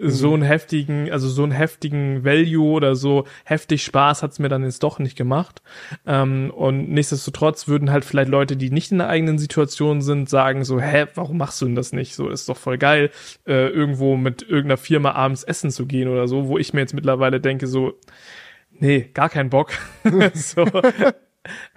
So 0.00 0.34
einen 0.34 0.42
heftigen, 0.42 1.10
also 1.10 1.28
so 1.28 1.42
einen 1.42 1.52
heftigen 1.52 2.24
Value 2.24 2.70
oder 2.70 2.94
so 2.94 3.24
heftig 3.44 3.84
Spaß 3.84 4.22
hat's 4.22 4.38
mir 4.38 4.48
dann 4.48 4.64
jetzt 4.64 4.82
doch 4.82 4.98
nicht 4.98 5.16
gemacht. 5.16 5.62
Ähm, 6.06 6.50
und 6.54 6.90
nichtsdestotrotz 6.90 7.68
würden 7.68 7.90
halt 7.90 8.04
vielleicht 8.04 8.30
Leute, 8.30 8.56
die 8.56 8.70
nicht 8.70 8.92
in 8.92 8.98
der 8.98 9.08
eigenen 9.08 9.38
Situation 9.38 10.02
sind, 10.02 10.28
sagen 10.28 10.64
so, 10.64 10.80
hä, 10.80 11.06
warum 11.14 11.38
machst 11.38 11.60
du 11.60 11.66
denn 11.66 11.74
das 11.74 11.92
nicht? 11.92 12.14
So 12.14 12.28
ist 12.28 12.48
doch 12.48 12.56
voll 12.56 12.78
geil, 12.78 13.10
äh, 13.46 13.68
irgendwo 13.68 14.16
mit 14.16 14.42
irgendeiner 14.42 14.76
Firma 14.76 15.12
abends 15.12 15.44
essen 15.44 15.70
zu 15.70 15.86
gehen 15.86 16.08
oder 16.08 16.28
so, 16.28 16.48
wo 16.48 16.58
ich 16.58 16.72
mir 16.72 16.80
jetzt 16.80 16.94
mittlerweile 16.94 17.40
denke 17.40 17.66
so, 17.90 17.98
nee, 18.78 19.10
gar 19.12 19.28
keinen 19.28 19.50
Bock. 19.50 19.72
so. 20.34 20.66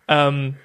ähm, 0.08 0.56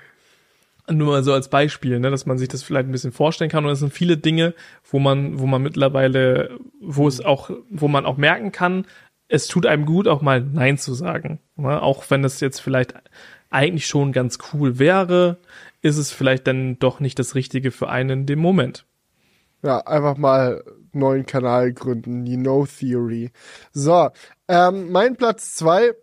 nur 0.90 1.12
mal 1.12 1.24
so 1.24 1.32
als 1.32 1.48
Beispiel, 1.48 1.98
ne, 1.98 2.10
dass 2.10 2.26
man 2.26 2.38
sich 2.38 2.48
das 2.48 2.62
vielleicht 2.62 2.88
ein 2.88 2.92
bisschen 2.92 3.12
vorstellen 3.12 3.50
kann. 3.50 3.64
Und 3.64 3.72
es 3.72 3.78
sind 3.78 3.92
viele 3.92 4.16
Dinge, 4.16 4.54
wo 4.90 4.98
man, 4.98 5.38
wo 5.38 5.46
man 5.46 5.62
mittlerweile, 5.62 6.58
wo 6.80 7.08
es 7.08 7.24
auch, 7.24 7.50
wo 7.70 7.88
man 7.88 8.04
auch 8.04 8.16
merken 8.16 8.52
kann, 8.52 8.86
es 9.28 9.46
tut 9.46 9.66
einem 9.66 9.86
gut, 9.86 10.06
auch 10.06 10.20
mal 10.20 10.40
Nein 10.42 10.78
zu 10.78 10.94
sagen. 10.94 11.40
Ne? 11.56 11.80
Auch 11.80 12.04
wenn 12.10 12.22
das 12.22 12.40
jetzt 12.40 12.60
vielleicht 12.60 12.94
eigentlich 13.50 13.86
schon 13.86 14.12
ganz 14.12 14.38
cool 14.52 14.78
wäre, 14.78 15.38
ist 15.80 15.96
es 15.96 16.10
vielleicht 16.10 16.46
dann 16.46 16.78
doch 16.78 17.00
nicht 17.00 17.18
das 17.18 17.34
Richtige 17.34 17.70
für 17.70 17.88
einen 17.88 18.10
in 18.10 18.26
dem 18.26 18.38
Moment. 18.38 18.84
Ja, 19.62 19.78
einfach 19.86 20.16
mal 20.16 20.62
neuen 20.94 21.26
Kanal 21.26 21.72
gründen, 21.72 22.24
die 22.24 22.36
No 22.36 22.66
Theory. 22.66 23.30
So, 23.72 24.10
ähm, 24.48 24.92
mein 24.92 25.16
Platz 25.16 25.54
zwei 25.54 25.94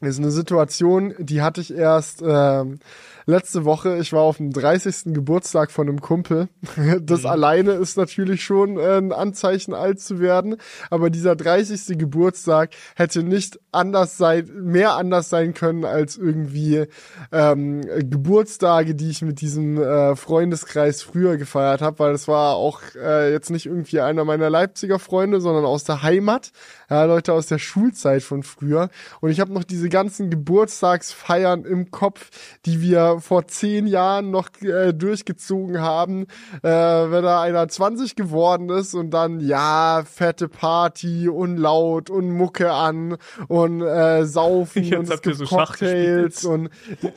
ist 0.00 0.18
eine 0.18 0.30
Situation, 0.30 1.14
die 1.18 1.42
hatte 1.42 1.60
ich 1.60 1.72
erst 1.72 2.22
ähm, 2.26 2.80
letzte 3.26 3.64
Woche. 3.64 3.98
Ich 3.98 4.12
war 4.12 4.22
auf 4.22 4.38
dem 4.38 4.52
30. 4.52 5.12
Geburtstag 5.12 5.70
von 5.70 5.88
einem 5.88 6.00
Kumpel. 6.00 6.48
Das 7.00 7.22
mhm. 7.22 7.26
alleine 7.26 7.72
ist 7.72 7.96
natürlich 7.96 8.44
schon 8.44 8.78
äh, 8.78 8.98
ein 8.98 9.12
Anzeichen, 9.12 9.74
alt 9.74 10.00
zu 10.00 10.20
werden. 10.20 10.56
Aber 10.90 11.10
dieser 11.10 11.34
30. 11.34 11.98
Geburtstag 11.98 12.70
hätte 12.94 13.22
nicht 13.22 13.58
anders 13.72 14.16
sein, 14.16 14.50
mehr 14.62 14.94
anders 14.94 15.28
sein 15.28 15.52
können 15.52 15.84
als 15.84 16.16
irgendwie 16.16 16.86
ähm, 17.32 17.82
Geburtstage, 17.82 18.94
die 18.94 19.10
ich 19.10 19.22
mit 19.22 19.40
diesem 19.40 19.80
äh, 19.80 20.16
Freundeskreis 20.16 21.02
früher 21.02 21.36
gefeiert 21.36 21.82
habe, 21.82 21.98
weil 21.98 22.14
es 22.14 22.28
war 22.28 22.54
auch 22.54 22.80
äh, 22.94 23.32
jetzt 23.32 23.50
nicht 23.50 23.66
irgendwie 23.66 24.00
einer 24.00 24.24
meiner 24.24 24.50
Leipziger 24.50 24.98
Freunde, 24.98 25.40
sondern 25.40 25.64
aus 25.64 25.84
der 25.84 26.02
Heimat, 26.02 26.52
ja, 26.90 27.04
Leute 27.04 27.32
aus 27.32 27.46
der 27.46 27.58
Schulzeit 27.58 28.22
von 28.22 28.42
früher. 28.42 28.90
Und 29.20 29.30
ich 29.30 29.40
habe 29.40 29.52
noch 29.52 29.64
diese 29.64 29.88
ganzen 29.88 30.30
Geburtstagsfeiern 30.30 31.64
im 31.64 31.90
Kopf, 31.90 32.30
die 32.64 32.80
wir 32.80 33.18
vor 33.20 33.46
zehn 33.46 33.86
Jahren 33.86 34.30
noch 34.30 34.48
äh, 34.62 34.92
durchgezogen 34.92 35.80
haben, 35.80 36.26
äh, 36.62 36.68
wenn 36.68 37.22
da 37.22 37.42
einer 37.42 37.68
20 37.68 38.16
geworden 38.16 38.68
ist 38.70 38.94
und 38.94 39.10
dann 39.10 39.40
ja 39.40 40.04
fette 40.04 40.48
Party 40.48 41.28
und 41.28 41.56
laut 41.56 42.10
und 42.10 42.30
Mucke 42.30 42.72
an 42.72 43.16
und 43.48 43.82
äh, 43.82 44.24
saufen 44.24 44.84
Jetzt 44.84 44.98
und 44.98 45.10
es 45.10 45.22
gibt 45.22 45.36
so 45.36 45.44
Cocktails 45.44 46.44
und 46.44 46.70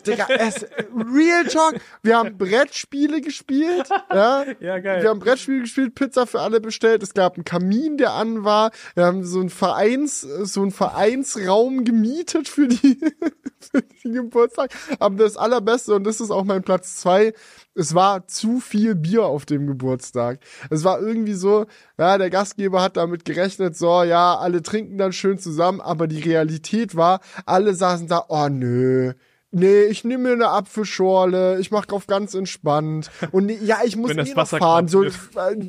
Digga, 0.06 0.28
es, 0.38 0.66
Real 0.94 1.46
Talk, 1.46 1.76
wir 2.02 2.18
haben 2.18 2.38
Brettspiele 2.38 3.22
gespielt, 3.22 3.90
ja, 4.14 4.46
Ja, 4.60 4.80
geil. 4.80 5.04
wir 5.04 5.10
haben 5.10 5.20
Brettspiele 5.20 5.62
gespielt, 5.62 5.96
Pizza 5.96 6.26
für 6.28 6.42
alle 6.42 6.62
bestellt, 6.62 7.04
es 7.04 7.14
gab 7.14 7.36
einen 7.36 7.44
Kamin, 7.44 7.98
der 7.98 8.14
an 8.14 8.44
war, 8.44 8.72
wir 8.96 9.06
haben 9.06 9.24
so 9.24 9.40
ein 9.40 9.50
Vereins, 9.60 10.22
so 10.22 10.64
ein 10.64 10.72
Vereinsraum 10.72 11.84
gemietet 11.84 12.48
für 12.48 12.70
die, 12.70 12.98
für 13.60 13.82
den 14.04 14.14
Geburtstag, 14.14 14.72
haben 15.02 15.18
das 15.18 15.36
allerbeste 15.36 15.94
und 15.94 16.06
das 16.06 16.22
ist 16.22 16.32
auch 16.32 16.46
mein 16.46 16.64
Platz 16.64 16.96
zwei. 16.96 17.34
Es 17.76 17.94
war 17.94 18.26
zu 18.26 18.62
viel 18.62 18.96
Bier 18.96 19.26
auf 19.26 19.46
dem 19.46 19.68
Geburtstag. 19.68 20.40
Es 20.70 20.86
war 20.86 21.02
irgendwie 21.02 21.34
so, 21.34 21.66
ja, 21.98 22.18
der 22.18 22.30
Gastgeber 22.30 22.82
hat 22.82 22.96
damit 22.96 23.26
gerechnet, 23.26 23.76
so, 23.76 24.04
ja, 24.04 24.38
alle 24.38 24.64
trinken 24.64 24.98
dann 24.98 25.12
schön 25.12 25.38
zusammen, 25.38 25.82
aber 25.82 26.08
die 26.08 26.22
Realität 26.22 26.96
war, 26.96 27.20
alle 27.46 27.76
saßen 27.76 28.08
da, 28.08 28.26
oh 28.30 28.48
nö, 28.48 29.14
Nee, 29.52 29.86
ich 29.86 30.04
nehme 30.04 30.26
mir 30.26 30.34
eine 30.34 30.50
Apfelschorle, 30.50 31.60
ich 31.60 31.72
mache 31.72 31.88
drauf 31.88 32.06
ganz 32.06 32.36
entspannt. 32.36 33.10
Und 33.32 33.48
nee, 33.48 33.58
ja, 33.64 33.78
ich 33.84 33.98
muss 33.98 34.12
eh 34.12 34.14
noch 34.14 34.48
fahren. 34.48 34.88
So, 34.88 35.04
äh, 35.04 35.10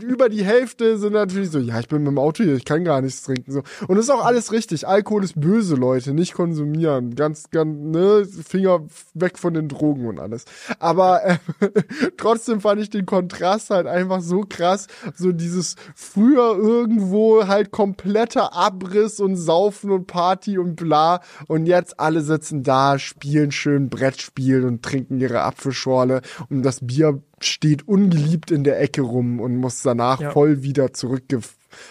über 0.03 0.28
die 0.28 0.45
Hälfte 0.45 0.99
sind 0.99 1.14
natürlich 1.14 1.51
so, 1.51 1.59
ja, 1.59 1.81
ich 1.81 1.89
bin 1.89 2.03
mit 2.03 2.09
dem 2.09 2.18
Auto 2.18 2.45
hier, 2.45 2.57
ich 2.57 2.66
kann 2.66 2.85
gar 2.85 3.01
nichts 3.01 3.22
trinken. 3.22 3.51
So. 3.51 3.62
Und 3.89 3.97
das 3.97 4.05
ist 4.05 4.11
auch 4.11 4.22
alles 4.22 4.53
richtig. 4.53 4.87
Alkohol 4.87 5.24
ist 5.24 5.41
böse, 5.41 5.76
Leute, 5.76 6.12
nicht 6.12 6.35
konsumieren. 6.35 7.14
Ganz, 7.14 7.49
ganz, 7.49 7.74
ne, 7.74 8.26
Finger 8.26 8.81
weg 9.14 9.39
von 9.39 9.55
den 9.55 9.68
Drogen 9.68 10.07
und 10.07 10.20
alles. 10.20 10.45
Aber 10.78 11.24
äh, 11.24 11.39
trotzdem 12.18 12.61
fand 12.61 12.83
ich 12.83 12.91
den 12.91 13.07
Kontrast 13.07 13.70
halt 13.70 13.87
einfach 13.87 14.20
so 14.20 14.45
krass. 14.47 14.89
So 15.14 15.33
dieses 15.33 15.76
früher 15.95 16.55
irgendwo 16.55 17.47
halt 17.47 17.70
kompletter 17.70 18.55
Abriss 18.55 19.20
und 19.20 19.37
Saufen 19.37 19.91
und 19.91 20.07
Party 20.07 20.59
und 20.59 20.76
bla. 20.76 21.22
Und 21.47 21.64
jetzt 21.64 21.99
alle 21.99 22.20
sitzen 22.20 22.62
da, 22.62 22.99
spielen 22.99 23.53
schön 23.53 23.70
Brettspiel 23.79 24.64
und 24.64 24.83
trinken 24.83 25.21
ihre 25.21 25.43
Apfelschorle 25.43 26.23
und 26.49 26.62
das 26.62 26.85
Bier 26.87 27.23
steht 27.41 27.87
ungeliebt 27.87 28.51
in 28.51 28.64
der 28.64 28.81
Ecke 28.81 29.03
rum 29.03 29.41
und 29.41 29.57
muss 29.57 29.83
danach 29.83 30.21
Ja. 30.21 30.31
voll 30.31 30.62
wieder 30.62 30.93
zurückge 30.93 31.41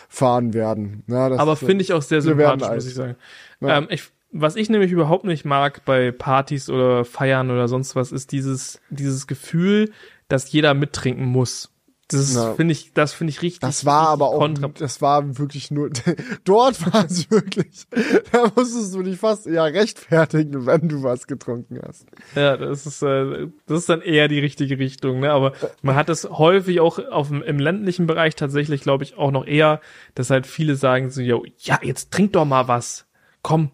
fahren 0.10 0.54
werden. 0.54 1.04
Das, 1.08 1.40
Aber 1.40 1.56
finde 1.56 1.84
ich 1.84 1.94
auch 1.94 2.02
sehr 2.02 2.22
sympathisch, 2.22 2.68
muss 2.70 2.88
ich 2.88 2.96
sagen. 2.96 3.16
Ähm, 3.62 3.88
ich, 3.90 4.04
was 4.32 4.56
ich 4.56 4.70
nämlich 4.70 4.92
überhaupt 4.92 5.24
nicht 5.24 5.46
mag 5.46 5.86
bei 5.86 6.12
Partys 6.12 6.70
oder 6.70 7.06
Feiern 7.06 7.50
oder 7.50 7.68
sonst 7.68 7.96
was, 7.96 8.12
ist 8.12 8.32
dieses, 8.32 8.82
dieses 8.90 9.26
Gefühl, 9.26 9.92
dass 10.28 10.52
jeder 10.52 10.74
mittrinken 10.74 11.26
muss. 11.26 11.72
Das 12.12 12.56
finde 12.56 12.72
ich, 12.72 12.92
das 12.94 13.14
finde 13.14 13.30
ich 13.30 13.44
richtig. 13.44 13.60
Das 13.60 13.86
war 13.86 14.00
richtig 14.00 14.14
aber 14.14 14.30
auch, 14.30 14.40
kontra. 14.40 14.68
das 14.70 15.00
war 15.00 15.38
wirklich 15.38 15.70
nur, 15.70 15.92
dort 16.44 16.92
war 16.92 17.06
es 17.06 17.30
wirklich, 17.30 17.86
da 18.32 18.52
musstest 18.56 18.96
du 18.96 19.04
dich 19.04 19.20
fast 19.20 19.46
eher 19.46 19.66
rechtfertigen, 19.66 20.66
wenn 20.66 20.90
du 20.90 21.04
was 21.04 21.28
getrunken 21.28 21.80
hast. 21.88 22.08
Ja, 22.36 22.58
das 22.58 22.88
ist, 22.88 23.04
äh, 23.04 23.48
das 23.68 23.82
ist 23.82 23.90
dann 23.90 24.02
eher 24.02 24.28
die 24.28 24.40
richtige 24.40 24.80
Richtung, 24.80 25.20
ne? 25.20 25.32
Aber 25.32 25.54
man 25.84 25.96
hat 25.96 26.10
das 26.10 26.28
häufig 26.28 26.80
auch 26.80 26.98
auf 26.98 27.30
im 27.30 27.60
ländlichen 27.60 28.08
Bereich 28.08 28.36
tatsächlich, 28.36 28.82
glaube 28.82 29.04
ich, 29.04 29.16
auch 29.16 29.30
noch 29.30 29.46
eher, 29.46 29.80
dass 30.16 30.32
halt 30.32 30.48
viele 30.48 30.76
sagen 30.76 31.12
so, 31.12 31.22
yo, 31.22 31.46
ja, 31.60 31.80
jetzt 31.84 32.10
trink 32.10 32.34
doch 32.34 32.46
mal 32.46 32.68
was. 32.68 33.06
Komm. 33.44 33.70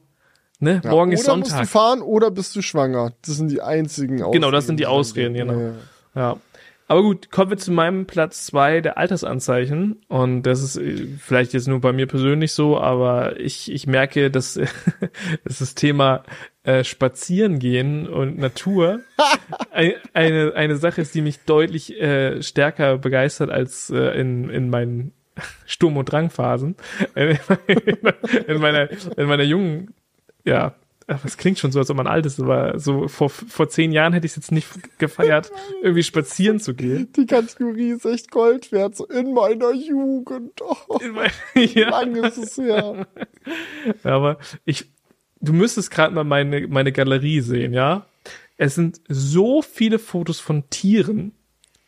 Ne? 0.59 0.81
Ja, 0.83 0.89
Morgen 0.89 1.11
oder 1.11 1.19
ist 1.19 1.27
musst 1.27 1.27
du 1.27 1.51
Sonntag. 1.51 1.67
fahren 1.67 2.01
oder 2.01 2.31
bist 2.31 2.55
du 2.55 2.61
schwanger. 2.61 3.13
Das 3.25 3.35
sind 3.35 3.49
die 3.49 3.61
einzigen 3.61 4.21
Ausreden. 4.21 4.31
Genau, 4.33 4.51
das 4.51 4.67
sind 4.67 4.79
die 4.79 4.85
Ausreden, 4.87 5.33
genau. 5.35 5.53
Ja, 5.53 5.73
ja. 6.15 6.37
Aber 6.87 7.01
gut, 7.01 7.31
kommen 7.31 7.49
wir 7.49 7.57
zu 7.57 7.71
meinem 7.71 8.05
Platz 8.05 8.45
zwei 8.45 8.79
der 8.79 8.97
Altersanzeichen. 8.99 10.01
Und 10.07 10.43
das 10.43 10.61
ist 10.61 10.77
äh, 10.77 11.07
vielleicht 11.19 11.53
jetzt 11.53 11.67
nur 11.67 11.81
bei 11.81 11.91
mir 11.93 12.05
persönlich 12.05 12.51
so, 12.51 12.79
aber 12.79 13.39
ich, 13.39 13.71
ich 13.71 13.87
merke, 13.87 14.29
dass, 14.29 14.53
dass 15.43 15.59
das 15.59 15.73
Thema 15.73 16.23
äh, 16.63 16.83
Spazieren 16.83 17.57
gehen 17.59 18.07
und 18.07 18.37
Natur 18.37 18.99
ein- 19.71 19.93
eine, 20.13 20.53
eine 20.55 20.75
Sache 20.75 21.01
ist, 21.01 21.15
die 21.15 21.21
mich 21.21 21.39
deutlich 21.45 21.99
äh, 21.99 22.41
stärker 22.43 22.99
begeistert 22.99 23.49
als 23.49 23.89
äh, 23.89 24.19
in, 24.19 24.49
in 24.51 24.69
meinen 24.69 25.11
Sturm- 25.65 25.97
und 25.97 26.05
Drangphasen. 26.11 26.75
In 27.15 28.59
meiner, 28.61 28.89
in 29.17 29.25
meiner 29.27 29.43
jungen, 29.43 29.93
ja, 30.45 30.75
das 31.07 31.37
klingt 31.37 31.59
schon 31.59 31.71
so, 31.71 31.79
als 31.79 31.89
ob 31.89 31.97
man 31.97 32.07
alt 32.07 32.25
ist, 32.25 32.39
aber 32.39 32.79
so 32.79 33.07
vor, 33.07 33.29
vor 33.29 33.69
zehn 33.69 33.91
Jahren 33.91 34.13
hätte 34.13 34.25
ich 34.25 34.31
es 34.31 34.37
jetzt 34.37 34.51
nicht 34.51 34.67
gefeiert, 34.97 35.51
irgendwie 35.81 36.03
spazieren 36.03 36.59
zu 36.59 36.73
gehen. 36.73 37.11
Die 37.15 37.27
Kategorie 37.27 37.91
ist 37.91 38.05
echt 38.05 38.31
Gold 38.31 38.71
wert, 38.71 38.95
so 38.95 39.05
in 39.05 39.33
meiner 39.33 39.71
Jugend. 39.71 40.61
Oh, 40.61 40.97
In 41.01 41.11
mein, 41.11 41.31
ja, 41.73 41.89
lang 41.89 42.15
ist 42.15 42.37
es 42.37 42.57
her. 42.57 43.07
aber 44.03 44.39
ich, 44.65 44.89
du 45.41 45.53
müsstest 45.53 45.91
gerade 45.91 46.13
mal 46.13 46.23
meine, 46.23 46.67
meine 46.67 46.91
Galerie 46.91 47.41
sehen, 47.41 47.73
ja? 47.73 48.07
Es 48.57 48.73
sind 48.73 49.01
so 49.07 49.61
viele 49.61 49.99
Fotos 49.99 50.39
von 50.39 50.69
Tieren 50.69 51.33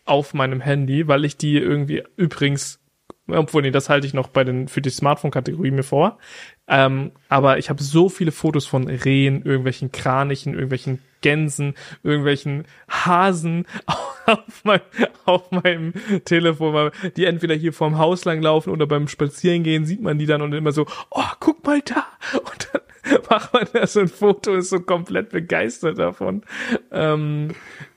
auf 0.05 0.33
meinem 0.33 0.61
Handy, 0.61 1.07
weil 1.07 1.25
ich 1.25 1.37
die 1.37 1.57
irgendwie 1.57 2.03
übrigens, 2.17 2.79
obwohl 3.27 3.61
nee, 3.61 3.71
das 3.71 3.89
halte 3.89 4.05
ich 4.05 4.13
noch 4.13 4.27
bei 4.27 4.43
den 4.43 4.67
für 4.67 4.81
die 4.81 4.89
Smartphone-Kategorie 4.89 5.71
mir 5.71 5.83
vor. 5.83 6.19
Ähm, 6.67 7.11
aber 7.29 7.57
ich 7.57 7.69
habe 7.69 7.81
so 7.81 8.09
viele 8.09 8.31
Fotos 8.31 8.65
von 8.65 8.87
Rehen, 8.87 9.43
irgendwelchen 9.43 9.91
Kranichen, 9.91 10.53
irgendwelchen 10.53 10.99
Gänsen, 11.21 11.75
irgendwelchen 12.03 12.65
Hasen 12.89 13.65
auf, 14.25 14.63
mein, 14.63 14.81
auf 15.25 15.49
meinem 15.51 15.93
Telefon, 16.25 16.91
die 17.15 17.25
entweder 17.25 17.55
hier 17.55 17.73
vorm 17.73 17.97
Haus 17.97 18.25
lang 18.25 18.41
laufen 18.41 18.71
oder 18.71 18.85
beim 18.85 19.07
Spazierengehen 19.07 19.85
sieht 19.85 20.01
man 20.01 20.19
die 20.19 20.25
dann 20.25 20.41
und 20.41 20.53
immer 20.53 20.71
so, 20.71 20.85
oh, 21.11 21.23
guck 21.39 21.65
mal 21.65 21.81
da. 21.81 22.05
Und 22.37 22.69
dann 22.73 22.81
macht 23.29 23.53
man 23.53 23.65
da 23.71 23.87
so 23.87 24.01
ein 24.01 24.09
Foto, 24.09 24.55
ist 24.55 24.69
so 24.69 24.81
komplett 24.81 25.29
begeistert 25.29 25.97
davon. 25.97 26.43
Ähm, 26.91 27.49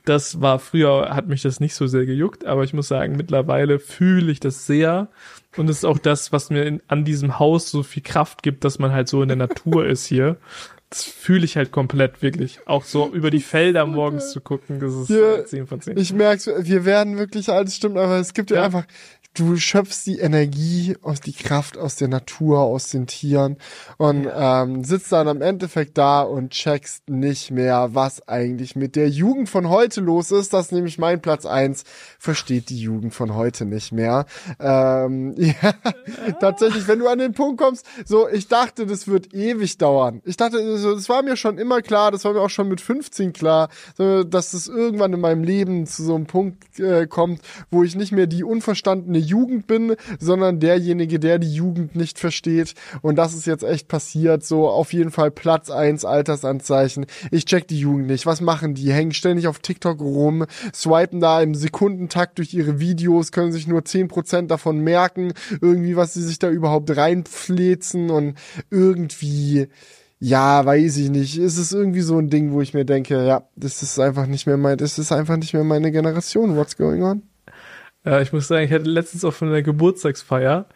das 0.05 0.41
war 0.41 0.59
früher, 0.61 1.11
hat 1.11 1.27
mich 1.27 1.43
das 1.43 1.61
nicht 1.61 1.75
so 1.75 1.87
sehr 1.87 2.07
gejuckt, 2.07 2.45
aber 2.45 2.63
ich 2.63 2.73
muss 2.73 2.89
sagen, 2.89 3.17
mittlerweile 3.17 3.81
fühle 3.81 4.31
ich 4.31 4.41
das 4.41 4.67
sehr. 4.67 5.09
Und 5.57 5.69
es 5.69 5.79
ist 5.79 5.85
auch 5.85 5.99
das, 5.99 6.33
was 6.33 6.51
mir 6.51 6.65
in, 6.65 6.81
an 6.89 7.05
diesem 7.05 7.39
Haus 7.39 7.71
so 7.71 7.83
viel 7.83 8.03
Kraft 8.03 8.43
gibt, 8.43 8.65
dass 8.65 8.79
man 8.79 8.93
halt 8.93 9.09
so 9.09 9.21
in 9.23 9.29
der 9.29 9.37
Natur 9.37 9.87
ist 9.87 10.07
hier. 10.07 10.37
Das 10.91 11.05
fühle 11.05 11.45
ich 11.45 11.57
halt 11.57 11.71
komplett, 11.71 12.21
wirklich. 12.23 12.61
Auch 12.67 12.85
so 12.85 13.13
über 13.13 13.31
die 13.31 13.41
Felder 13.41 13.87
morgens 13.87 14.33
zu 14.33 14.41
gucken, 14.41 14.81
das 14.81 14.93
ist 14.95 15.11
äh, 15.11 15.45
10 15.45 15.67
von 15.69 15.81
10. 15.81 15.97
Ich 15.97 16.13
merk's, 16.13 16.47
wir 16.49 16.85
werden 16.85 17.17
wirklich 17.17 17.49
alt, 17.49 17.69
das 17.69 17.77
stimmt, 17.77 17.97
aber 17.97 18.19
es 18.19 18.35
gibt 18.35 18.51
ja, 18.51 18.57
Ja. 18.59 18.65
einfach, 18.65 18.87
du 19.35 19.57
schöpfst 19.57 20.07
die 20.07 20.19
Energie 20.19 20.97
aus 21.03 21.21
die 21.21 21.33
Kraft 21.33 21.79
aus 21.79 21.97
der 21.97 22.09
Natur, 22.09 22.61
aus 22.61 22.89
den 22.89 23.07
Tieren 23.07 23.57
und 23.97 24.29
ähm, 24.33 24.83
sitzt 24.83 25.13
dann 25.13 25.29
am 25.29 25.41
Endeffekt 25.41 25.97
da 25.99 26.23
und 26.23 26.51
checkst 26.51 27.09
nicht 27.09 27.51
mehr, 27.51 27.91
was 27.93 28.27
eigentlich 28.27 28.75
mit 28.75 28.97
der 28.97 29.09
Jugend 29.09 29.49
von 29.49 29.69
heute 29.69 30.01
los 30.01 30.33
ist. 30.33 30.53
Das 30.53 30.67
ist 30.67 30.73
nämlich 30.73 30.99
mein 30.99 31.23
Platz 31.23 31.47
eins 31.47 31.85
versteht 32.19 32.71
die 32.71 32.81
Jugend 32.81 33.15
von 33.15 33.35
heute 33.35 33.67
nicht 33.67 33.93
mehr. 33.93 34.27
Ähm, 34.59 35.35
ja, 35.37 35.75
tatsächlich, 36.41 36.89
wenn 36.89 36.99
du 36.99 37.09
an 37.09 37.19
den 37.19 37.33
Punkt 37.33 37.61
kommst, 37.61 37.87
so, 38.05 38.29
ich 38.29 38.49
dachte, 38.49 38.85
das 38.87 39.07
wird 39.07 39.33
ewig 39.33 39.79
dauern. 39.79 40.23
Ich 40.25 40.37
dachte, 40.37 40.59
das 40.59 41.09
war 41.09 41.23
mir 41.23 41.37
schon 41.37 41.57
immer 41.57 41.83
klar, 41.83 42.11
das 42.11 42.25
war 42.25 42.33
mir 42.33 42.41
auch 42.41 42.51
schon 42.51 42.69
mit 42.69 42.81
15 42.81 43.33
klar, 43.33 43.69
dass 43.97 44.51
das 44.51 44.67
irgendwann 44.67 45.13
in 45.13 45.21
meinem 45.21 45.45
Leben 45.45 45.87
zu 45.87 46.03
so 46.03 46.17
einem 46.17 46.27
Punkt 46.27 46.81
äh, 46.81 47.07
kommt, 47.07 47.43
wo 47.71 47.85
ich 47.85 47.95
nicht 47.95 48.13
mehr 48.13 48.27
die 48.27 48.43
unverstandene 48.43 49.20
Jugend 49.21 49.67
bin, 49.67 49.97
sondern 50.19 50.61
derjenige, 50.61 51.19
der 51.19 51.39
die 51.39 51.53
Jugend 51.53 51.97
nicht 51.97 52.19
versteht. 52.19 52.75
Und 53.03 53.17
das 53.17 53.35
ist 53.35 53.47
jetzt 53.47 53.65
echt 53.65 53.89
passiert. 53.89 54.45
So, 54.45 54.69
auf 54.69 54.93
jeden 54.93 55.11
Fall 55.11 55.31
Platz 55.31 55.71
eins 55.71 56.05
Altersanzeichen. 56.05 57.07
Ich 57.31 57.45
check 57.45 57.69
die 57.69 57.81
Jugend 57.81 58.07
nicht. 58.07 58.27
Was 58.27 58.41
machen 58.41 58.75
die? 58.75 58.93
Hängen 58.93 59.13
ständig 59.13 59.47
auf 59.47 59.59
TikTok 59.59 60.01
rum, 60.01 60.47
swipen 60.75 61.21
da 61.21 61.41
im 61.41 61.55
Sekundentakt 61.55 62.39
durch 62.39 62.55
ihre 62.55 62.81
Videos, 62.81 63.33
können 63.33 63.53
sich 63.53 63.67
nur 63.67 63.81
10% 63.81 64.47
davon 64.47 64.79
merken, 64.81 65.33
irgendwie, 65.61 65.97
was 65.97 66.15
sie 66.15 66.23
sich 66.23 66.39
da 66.39 66.51
überhaupt 66.51 66.97
reinflezen 66.97 68.11
und 68.11 68.35
irgendwie, 68.71 69.69
ja, 70.19 70.65
weiß 70.65 70.99
ich 70.99 71.11
nicht. 71.11 71.39
Es 71.39 71.57
ist 71.57 71.73
irgendwie 71.73 72.03
so 72.03 72.19
ein 72.19 72.29
Ding, 72.29 72.53
wo 72.53 72.61
ich 72.61 72.75
mir 72.75 72.85
denke, 72.85 73.27
ja, 73.27 73.49
das 73.57 73.83
ist 73.83 73.99
einfach 73.99 74.27
nicht 74.27 74.47
mehr 74.47 74.57
mein, 74.57 74.79
das 74.79 74.99
ist 74.99 75.13
einfach 75.13 75.37
nicht 75.37 75.55
mehr 75.55 75.65
meine 75.65 75.91
Generation. 75.93 76.57
What's 76.57 76.77
going 76.77 77.03
on? 77.03 77.23
Ja, 78.05 78.21
ich 78.21 78.33
muss 78.33 78.49
sagen, 78.49 78.65
ich 78.65 78.73
hatte 78.73 78.89
letztens 78.89 79.25
auch 79.25 79.35
von 79.35 79.49
einer 79.49 79.63
Geburtstagsfeier 79.63 80.69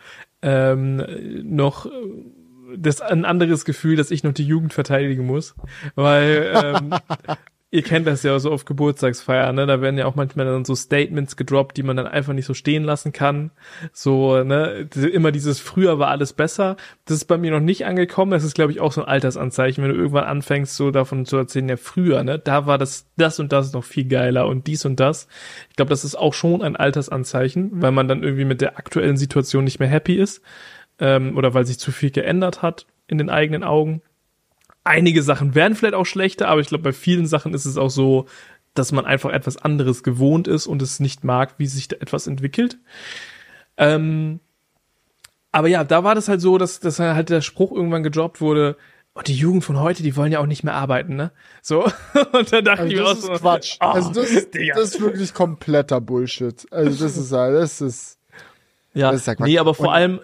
ähm, 0.43 1.03
noch 1.43 1.87
äh, 1.87 1.91
das 2.77 3.01
ein 3.01 3.25
anderes 3.25 3.65
Gefühl, 3.65 3.97
dass 3.97 4.11
ich 4.11 4.25
noch 4.25 4.33
die 4.33 4.47
Jugend 4.47 4.73
verteidigen 4.73 5.25
muss, 5.27 5.55
weil 5.95 6.53
ähm, 6.55 6.95
ihr 7.75 7.83
kennt 7.83 8.07
das 8.07 8.23
ja 8.23 8.39
so 8.39 8.53
auf 8.53 8.67
Geburtstagsfeiern, 8.67 9.57
ne? 9.57 9.67
Da 9.67 9.81
werden 9.81 9.99
ja 9.99 10.07
auch 10.07 10.15
manchmal 10.15 10.47
dann 10.47 10.65
so 10.65 10.77
Statements 10.77 11.37
gedroppt, 11.37 11.77
die 11.77 11.83
man 11.83 11.97
dann 11.97 12.07
einfach 12.07 12.33
nicht 12.33 12.47
so 12.47 12.55
stehen 12.55 12.85
lassen 12.85 13.13
kann. 13.13 13.51
So, 13.93 14.45
ne, 14.45 14.89
immer 14.95 15.33
dieses 15.33 15.59
früher 15.59 15.99
war 15.99 16.07
alles 16.07 16.35
besser. 16.35 16.77
Das 17.05 17.17
ist 17.17 17.25
bei 17.25 17.37
mir 17.37 17.51
noch 17.51 17.59
nicht 17.59 17.85
angekommen. 17.85 18.31
Das 18.31 18.45
ist, 18.45 18.55
glaube 18.55 18.71
ich, 18.71 18.81
auch 18.81 18.93
so 18.93 19.03
ein 19.03 19.09
Altersanzeichen, 19.09 19.83
wenn 19.83 19.91
du 19.91 19.97
irgendwann 19.97 20.23
anfängst, 20.23 20.77
so 20.77 20.93
davon 20.93 21.27
zu 21.27 21.37
erzählen, 21.37 21.69
ja, 21.69 21.77
früher, 21.77 22.23
ne, 22.23 22.39
da 22.39 22.67
war 22.67 22.79
das, 22.79 23.07
das 23.17 23.41
und 23.41 23.51
das 23.51 23.73
noch 23.73 23.83
viel 23.83 24.05
geiler 24.05 24.47
und 24.47 24.69
dies 24.69 24.85
und 24.85 25.01
das. 25.01 25.27
Ich 25.69 25.75
glaube, 25.75 25.91
das 25.91 26.05
ist 26.05 26.15
auch 26.15 26.33
schon 26.33 26.63
ein 26.63 26.77
Altersanzeichen, 26.77 27.83
weil 27.83 27.91
man 27.91 28.07
dann 28.07 28.23
irgendwie 28.23 28.45
mit 28.45 28.61
der 28.61 28.79
aktuellen 28.79 29.17
Situation 29.17 29.65
nicht 29.65 29.81
mehr 29.81 29.89
happy 29.89 30.15
ist. 30.15 30.43
Ähm, 31.01 31.37
oder 31.37 31.55
weil 31.55 31.67
sich 31.67 31.81
zu 31.81 31.91
viel 31.91 32.13
geändert 32.13 32.63
hat 32.63 32.87
in 33.09 33.19
den 33.19 33.31
eigenen 33.31 33.65
Augen 33.65 34.01
einige 34.85 35.23
Sachen 35.23 35.55
werden 35.55 35.75
vielleicht 35.75 35.95
auch 35.95 36.05
schlechter, 36.07 36.49
aber 36.49 36.61
ich 36.61 36.69
glaube, 36.69 36.85
bei 36.85 36.93
vielen 36.93 37.27
Sachen 37.27 37.55
ist 37.55 37.65
es 37.65 37.77
auch 37.79 37.91
so, 37.91 38.27
dass 38.75 38.93
man 38.93 39.07
einfach 39.07 39.31
etwas 39.31 39.57
anderes 39.57 40.03
gewohnt 40.03 40.47
ist 40.49 40.67
und 40.67 40.83
es 40.83 41.01
nicht 41.01 41.25
mag, 41.25 41.55
wie 41.59 41.67
sich 41.67 41.89
da 41.89 41.97
etwas 41.97 42.27
entwickelt. 42.27 42.79
Ähm, 43.77 44.41
aber 45.53 45.69
ja, 45.69 45.85
da 45.85 46.05
war 46.05 46.15
das 46.15 46.29
halt 46.29 46.41
so, 46.41 46.59
dass, 46.59 46.81
dass 46.81 46.99
halt 46.99 47.29
der 47.31 47.41
Spruch 47.41 47.73
irgendwann 47.73 48.03
gedroppt 48.03 48.41
wurde, 48.41 48.77
und 49.17 49.29
die 49.29 49.35
Jugend 49.37 49.63
von 49.63 49.79
heute, 49.79 50.03
die 50.03 50.17
wollen 50.17 50.33
ja 50.33 50.41
auch 50.41 50.47
nicht 50.47 50.65
mehr 50.65 50.75
arbeiten, 50.75 51.15
ne? 51.15 51.31
So. 51.63 51.85
Und 52.33 52.53
da 52.53 52.61
dachte 52.63 52.83
Also 52.83 52.87
ich 52.93 52.95
mir 52.99 53.05
das 53.05 53.11
auch 53.11 53.15
ist 53.15 53.23
so, 53.27 53.33
Quatsch. 53.35 53.77
oh, 53.81 53.85
also 53.85 54.11
das, 54.13 54.29
ist- 54.33 54.55
Digga. 54.55 54.75
das 54.75 54.85
ist 54.97 55.01
wirklich 55.01 55.33
kompletter 55.33 56.01
Bullshit. 56.01 56.67
Also 56.73 57.05
das 57.05 57.17
ist, 57.17 57.31
das 57.31 57.81
ist, 57.81 58.19
Ja, 58.93 59.13
Das 59.13 59.21
ist 59.21 59.27
ja 59.29 59.37
Quatsch. 59.37 59.47
nee, 59.47 59.59
aber 59.61 59.73
vor 59.73 59.87
Und- 59.91 59.95
allem, 59.95 60.21